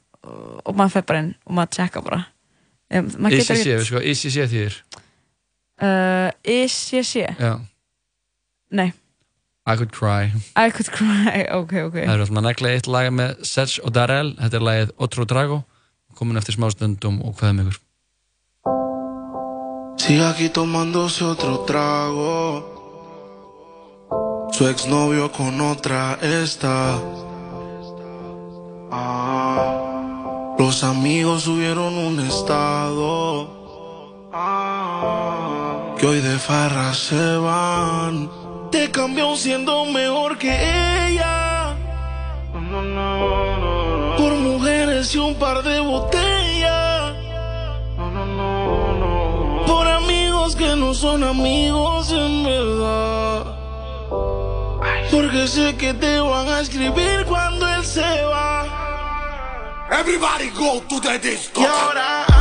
og, 0.65 0.75
maður 0.75 0.93
fer 0.95 1.05
bara 1.09 1.19
inn 1.19 1.33
og 1.45 1.57
maður 1.57 1.73
tjekka 1.75 2.03
bara 2.05 2.21
ICC, 2.95 3.65
við 3.65 3.83
sko, 3.89 3.99
ICC 3.99 4.37
þýðir 4.53 4.77
uh, 5.81 6.29
ICC 6.45 7.13
nei, 8.75 8.93
I 9.65 9.77
could 9.77 9.91
cry 9.91 10.31
I 10.55 10.69
could 10.69 10.91
cry 10.93 11.45
ok, 11.61 11.73
ok 11.89 11.97
Það 12.03 12.13
er 12.13 12.25
alltaf 12.27 12.45
negla 12.49 12.75
eitt 12.75 12.91
lag 12.91 13.09
með 13.13 13.41
Serge 13.47 13.81
og 13.81 13.95
Darrell 13.97 14.35
Þetta 14.37 14.61
er 14.61 14.69
lagið 14.69 14.93
Otro 14.97 15.25
Drago 15.25 15.63
komin 16.15 16.39
eftir 16.39 16.55
smá 16.55 16.69
stundum 16.71 17.19
og 17.25 17.35
hvað 17.39 17.59
er 17.59 17.65
ykkur 17.65 17.81
Sigue 20.05 20.23
aquí 20.23 20.49
tomándose 20.49 21.23
otro 21.23 21.59
trago. 21.65 22.63
Su 24.51 24.67
exnovio 24.67 25.31
con 25.31 25.59
otra 25.61 26.19
está. 26.21 26.99
Ah, 28.91 30.55
los 30.59 30.83
amigos 30.83 31.43
subieron 31.43 31.97
un 31.97 32.19
estado. 32.19 33.49
Ah, 34.31 35.95
que 35.97 36.05
hoy 36.05 36.21
de 36.21 36.37
farra 36.37 36.93
se 36.93 37.37
van. 37.37 38.44
Te 38.75 38.91
cambió 38.91 39.37
siendo 39.37 39.85
mejor 39.85 40.37
que 40.37 40.51
ella. 41.07 41.77
Por 44.17 44.33
mujeres 44.33 45.15
y 45.15 45.17
un 45.17 45.33
par 45.35 45.63
de 45.63 45.79
botellas. 45.79 47.13
Por 49.65 49.87
amigos 49.87 50.57
que 50.57 50.75
no 50.75 50.93
son 50.93 51.23
amigos 51.23 52.11
en 52.11 52.43
verdad. 52.43 53.45
Porque 55.09 55.47
sé 55.47 55.77
que 55.77 55.93
te 55.93 56.19
van 56.19 56.49
a 56.49 56.59
escribir 56.59 57.25
cuando 57.29 57.65
él 57.75 57.85
se 57.85 58.23
va. 58.25 59.87
Everybody 59.89 60.49
go 60.49 60.81
to 60.89 60.99
the 60.99 61.17
disco. 61.17 61.61
Y 61.61 61.63
ahora 61.63 62.34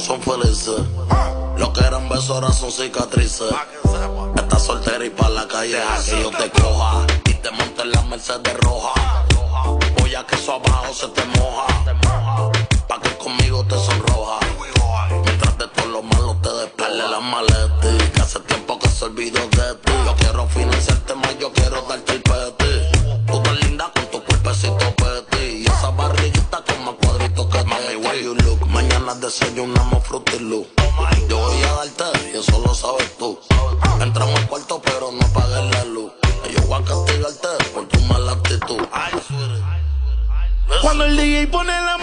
no 0.00 0.06
son 0.06 0.22
felices. 0.22 0.80
Lo 1.58 1.72
que 1.72 1.80
eran 1.80 2.08
besos 2.08 2.30
ahora 2.30 2.52
son 2.52 2.72
cicatrices. 2.72 3.52
Estás 4.34 4.62
soltera 4.64 5.04
y 5.04 5.10
pa' 5.10 5.28
la 5.28 5.46
calle 5.46 5.78
que 6.06 6.22
yo 6.22 6.30
te 6.30 6.50
coja. 6.50 7.06
Y 7.26 7.34
te 7.34 7.50
monte 7.50 7.82
en 7.82 7.92
la 7.92 8.02
Mercedes 8.02 8.56
roja. 8.60 8.94
Voy 9.98 10.14
a 10.14 10.24
que 10.26 10.36
eso 10.36 10.54
abajo 10.54 10.94
se 10.94 11.08
te 11.08 11.24
moja. 11.38 11.66
Pa' 12.88 13.00
que 13.00 13.16
conmigo 13.18 13.62
te 13.64 13.76
sonroja. 13.76 14.38
Mientras 15.24 15.58
de 15.58 15.68
todo 15.68 15.86
lo 15.86 16.02
malo 16.02 16.36
te 16.42 16.50
despele 16.50 17.08
la 17.08 17.20
maleta. 17.20 18.12
Que 18.14 18.20
hace 18.22 18.40
tiempo 18.40 18.78
que 18.78 18.88
se 18.88 19.04
olvidó 19.04 19.40
de 19.40 19.74
ti. 19.84 19.92
Yo 20.06 20.14
quiero 20.16 20.46
financiarte 20.48 21.14
más, 21.14 21.38
yo 21.38 21.52
quiero 21.52 21.82
darte 21.82 22.12
el 22.12 22.22
peti. 22.22 22.98
Tú 23.26 23.42
tan 23.42 23.60
linda 23.60 23.90
con 23.94 24.06
tu 24.06 24.24
cuerpecito 24.24 24.94
peti. 24.96 25.62
Y 25.62 25.66
esa 25.66 25.90
barriguita 25.90 26.62
con 26.66 26.84
más 26.86 26.94
cuadritos 27.02 27.46
que 27.46 27.64
Mami, 27.64 27.96
where 27.96 28.22
you 28.22 28.34
look. 28.34 28.66
Mañana 28.66 29.14
desayunamos 29.14 29.69
Yo 30.10 31.38
voy 31.38 31.62
a 31.62 31.72
darte 31.72 32.32
y 32.34 32.36
eso 32.36 32.60
lo 32.66 32.74
sabes 32.74 33.16
tú. 33.16 33.38
Entramos 34.00 34.40
al 34.40 34.48
cuarto 34.48 34.82
pero 34.82 35.12
no 35.12 35.24
apagues 35.24 35.72
la 35.72 35.84
luz. 35.84 36.10
Yo 36.52 36.62
voy 36.62 36.82
a 36.82 36.84
castigarte 36.84 37.48
por 37.72 37.86
tu 37.86 38.00
mala 38.00 38.32
actitud. 38.32 38.80
Cuando 40.82 41.04
el 41.04 41.16
DJ 41.16 41.46
pone 41.46 41.70
la 41.70 41.99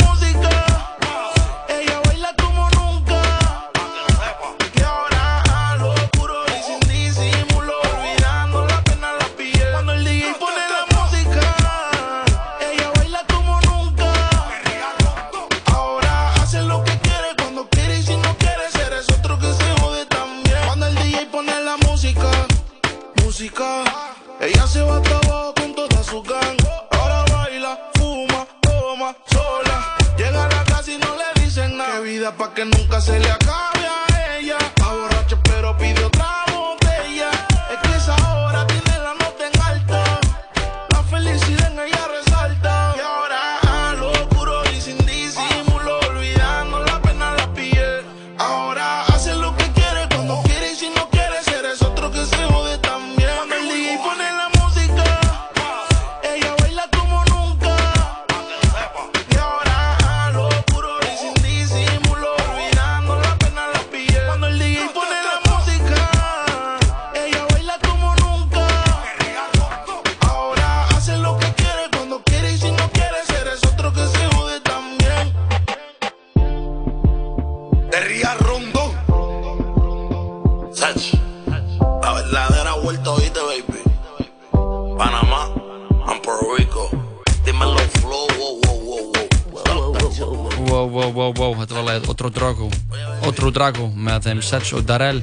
Setch 94.57 94.73
og 94.73 94.88
Darrell 94.89 95.19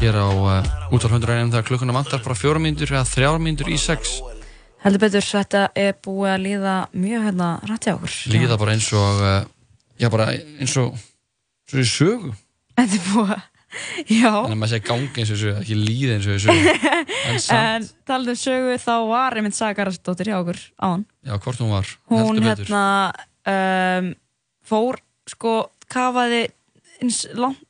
hér 0.00 0.16
á 0.16 0.24
uh, 0.32 0.68
útvar 0.96 1.12
100 1.12 1.50
þegar 1.52 1.64
klukkuna 1.66 1.92
vantar 1.92 2.22
bara 2.24 2.36
fjóra 2.38 2.56
mínútur 2.62 2.88
eða 2.94 3.04
þrjár 3.04 3.36
mínútur 3.36 3.68
í 3.68 3.76
sex 3.76 4.14
Heldur 4.80 5.02
betur, 5.02 5.26
þetta 5.28 5.64
er 5.76 5.98
búið 6.00 6.30
að 6.32 6.40
líða 6.46 6.76
mjög 6.96 7.26
hérna 7.26 7.48
rætt 7.68 7.84
hjá 7.84 7.92
okkur. 7.98 8.14
líða 8.32 8.56
bara 8.62 8.78
eins 8.78 8.88
og 8.96 9.20
uh, 9.20 9.36
já 10.00 10.08
bara 10.16 10.30
eins 10.32 10.78
og 10.80 10.96
svo 11.68 11.84
í 11.84 11.86
sögu 11.92 12.32
Þetta 12.80 12.96
er 12.96 13.06
búið 13.10 13.36
að, 13.36 13.44
já. 14.08 14.32
þannig 14.32 14.56
að 14.56 14.58
maður 14.62 14.72
segja 14.72 14.88
gangi 14.88 15.20
eins 15.20 15.28
og 15.28 15.36
í 15.36 15.44
sögu 15.44 15.60
ekki 15.60 15.80
líða 15.84 16.16
eins 16.16 16.32
og 16.32 16.38
í 16.38 16.42
sögu 16.48 16.76
en 17.28 17.40
En 17.60 17.88
talað 18.08 18.34
um 18.38 18.42
sögu, 18.46 18.76
þá 18.88 18.92
var 19.12 19.36
einmitt 19.36 19.60
Saga 19.60 19.82
Garðarsdóttir 19.82 20.32
hjá 20.32 20.38
okkur 20.40 20.62
áðan. 20.80 21.04
já 21.28 21.36
hvort 21.36 21.60
hún 21.60 21.74
var 21.76 21.96
Hún 22.08 22.24
heldur 22.24 22.48
betur 22.48 22.70
hérna 22.72 22.86
um, 24.00 24.14
fór, 24.64 25.04
sko, 25.28 25.58
kafaði 25.92 26.46
eins 27.04 27.26
langt 27.36 27.66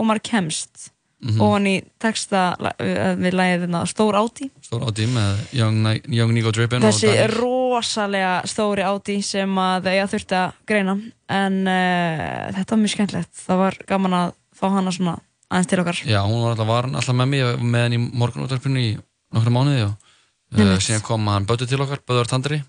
og 0.00 0.08
maður 0.08 0.24
kemst 0.32 0.88
Mhm. 1.20 1.36
ofan 1.44 1.66
í 1.68 1.72
texta 2.00 2.54
uh, 2.56 3.10
við 3.20 3.34
lagið 3.36 3.58
hérna 3.66 3.80
Stór 3.84 4.16
Áti. 4.16 4.46
stór 4.64 4.86
áti 4.88 5.04
með 5.12 5.40
Young, 5.52 5.82
Young 6.08 6.30
Nico 6.32 6.48
Drippin 6.50 6.80
Þessi 6.80 7.10
og 7.12 7.34
rosalega 7.34 8.38
stóri 8.48 8.80
Áti 8.88 9.18
sem 9.22 9.52
að 9.60 9.90
ég 9.98 10.08
þurfti 10.08 10.38
að 10.38 10.54
greina 10.64 10.94
en 11.28 11.58
uh, 11.68 12.46
þetta 12.56 12.72
var 12.72 12.80
mjög 12.80 12.92
skemmtilegt. 12.94 13.34
Það 13.36 13.60
var 13.60 13.76
gaman 13.90 14.16
að 14.16 14.32
fá 14.56 14.64
hana 14.72 14.94
svona 14.96 15.18
aðeins 15.50 15.68
til 15.68 15.80
okkar. 15.82 16.00
Já, 16.08 16.20
hún 16.24 16.40
var 16.40 16.54
alltaf, 16.54 16.70
var 16.72 16.88
alltaf 16.88 17.18
með 17.20 17.28
mig 17.34 17.44
með 17.68 17.84
henni 17.84 17.98
í 18.00 18.06
morgunúttarpinu 18.22 18.80
í 18.80 18.90
nokkru 19.36 19.52
mánuði 19.52 19.82
og 19.90 19.92
uh, 20.56 20.78
síðan 20.80 21.04
kom 21.04 21.28
hann 21.28 21.44
Bötti 21.52 21.68
til 21.68 21.82
okkar, 21.84 22.00
Böðvar 22.08 22.32
Tandri 22.32 22.62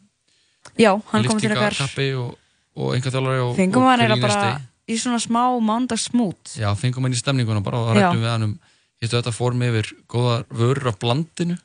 Já, 0.75 0.91
hann 1.13 1.23
kom 1.23 1.39
til 1.39 1.55
okkar. 1.55 1.79
og, 2.19 2.35
og 2.75 2.91
einhver 2.99 3.15
þjálfari 3.15 3.39
og, 3.47 3.55
og 3.55 3.87
hann 3.87 4.03
eiginlega 4.03 4.19
grínasti. 4.19 4.43
bara 4.43 4.59
í 4.89 4.97
svona 4.97 5.19
smá 5.21 5.43
mándagsmút. 5.61 6.55
Já, 6.57 6.69
fengum 6.79 7.05
hann 7.05 7.15
í 7.15 7.19
stemninguna 7.19 7.63
bara 7.65 7.81
og 7.81 7.95
rættum 7.95 8.23
við 8.23 8.31
hann 8.33 8.47
um 8.49 8.59
Hittu 9.01 9.17
þetta 9.17 9.33
fórum 9.33 9.63
yfir 9.65 9.87
góðar 10.11 10.43
vörur 10.53 10.91
á 10.91 10.95
blandinu 11.01 11.55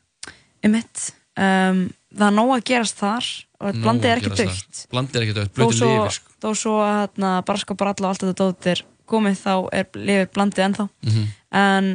Einmitt. 0.64 1.10
Um, 1.36 1.82
það 2.16 2.30
er 2.30 2.36
nóg 2.36 2.52
að 2.54 2.62
gerast 2.70 2.96
þar 3.00 3.26
og 3.60 3.80
blandið 3.82 4.10
er 4.10 4.22
ekki 4.22 4.38
dögt. 4.40 4.82
Blandið 4.92 5.18
er 5.18 5.26
ekki 5.26 5.36
dögt, 5.36 5.52
blötu 5.56 5.78
svo, 5.78 5.90
lifir 5.90 6.14
sko. 6.16 6.32
þó 6.42 6.48
svo 6.62 6.76
hérna, 6.80 7.32
barska 7.46 7.76
bralla 7.76 8.08
og 8.08 8.14
allt 8.14 8.24
þetta 8.24 8.36
dót 8.40 8.68
er 8.72 8.82
komið 9.10 9.36
þá 9.42 9.52
er 9.76 9.90
lifið 9.94 10.30
blandið 10.32 10.64
ennþá. 10.66 10.88
Mhm. 11.04 11.26
En 11.60 11.90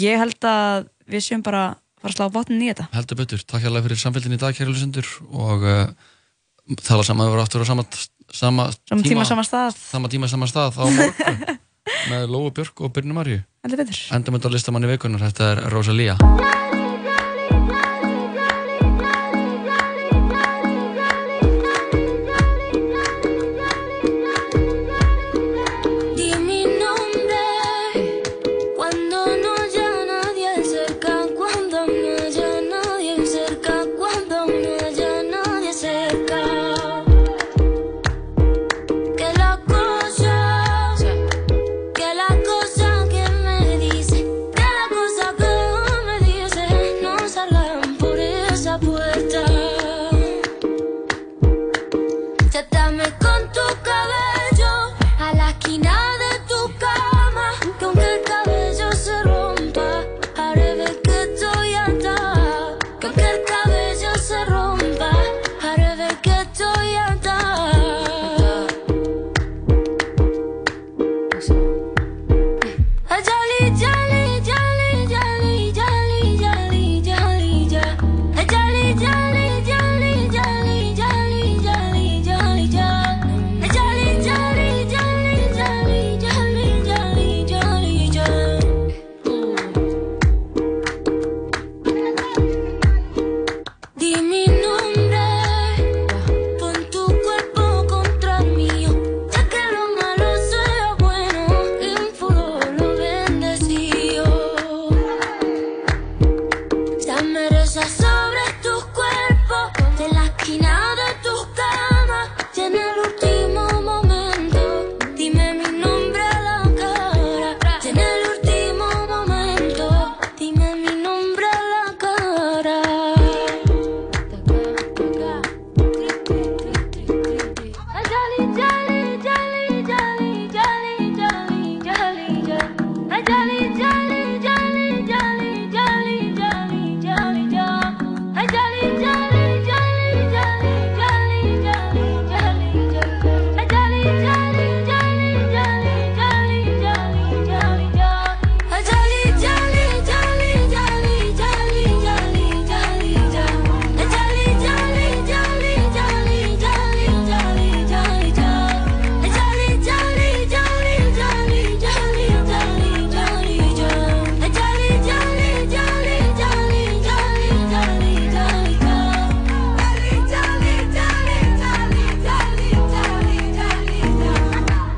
ég 0.00 0.22
held 0.22 0.48
að 0.48 0.88
við 1.10 1.26
séum 1.26 1.44
bara 1.44 1.64
að 1.68 1.76
fara 2.00 2.12
að 2.12 2.16
slá 2.16 2.32
botnin 2.32 2.64
í 2.64 2.70
þetta. 2.72 2.88
Heldur 2.96 3.20
betur, 3.20 3.44
takk 3.44 3.66
hérlega 3.66 3.86
fyrir 3.86 4.00
samfélgin 4.00 4.36
í 4.36 4.40
dag 4.40 4.56
kæri 4.56 4.72
lusendur 4.72 5.08
og 5.28 5.66
uh, 5.68 5.92
tala 6.80 7.04
saman 7.04 7.28
við 7.28 7.34
vorum 7.36 7.44
aftur 7.44 7.64
á 7.64 7.68
sama, 7.68 7.84
sama, 8.32 8.70
Sama 8.88 9.02
tíma, 9.02 9.24
sama 9.28 9.44
stað. 9.46 9.76
sama 9.76 10.08
tíma, 10.12 10.28
sama 10.28 10.46
stað 10.50 10.78
á 10.78 10.84
morgun 10.86 11.58
með 12.10 12.26
Lóu 12.30 12.50
Björk 12.54 12.80
og 12.86 12.92
Byrnu 12.94 13.16
Marju 13.16 13.42
betur. 13.66 13.98
Endum 14.16 14.38
þetta 14.38 14.52
listamanni 14.54 14.90
vikunar, 14.90 15.20
þetta 15.30 15.52
er 15.56 15.64
Rosalía 15.72 16.16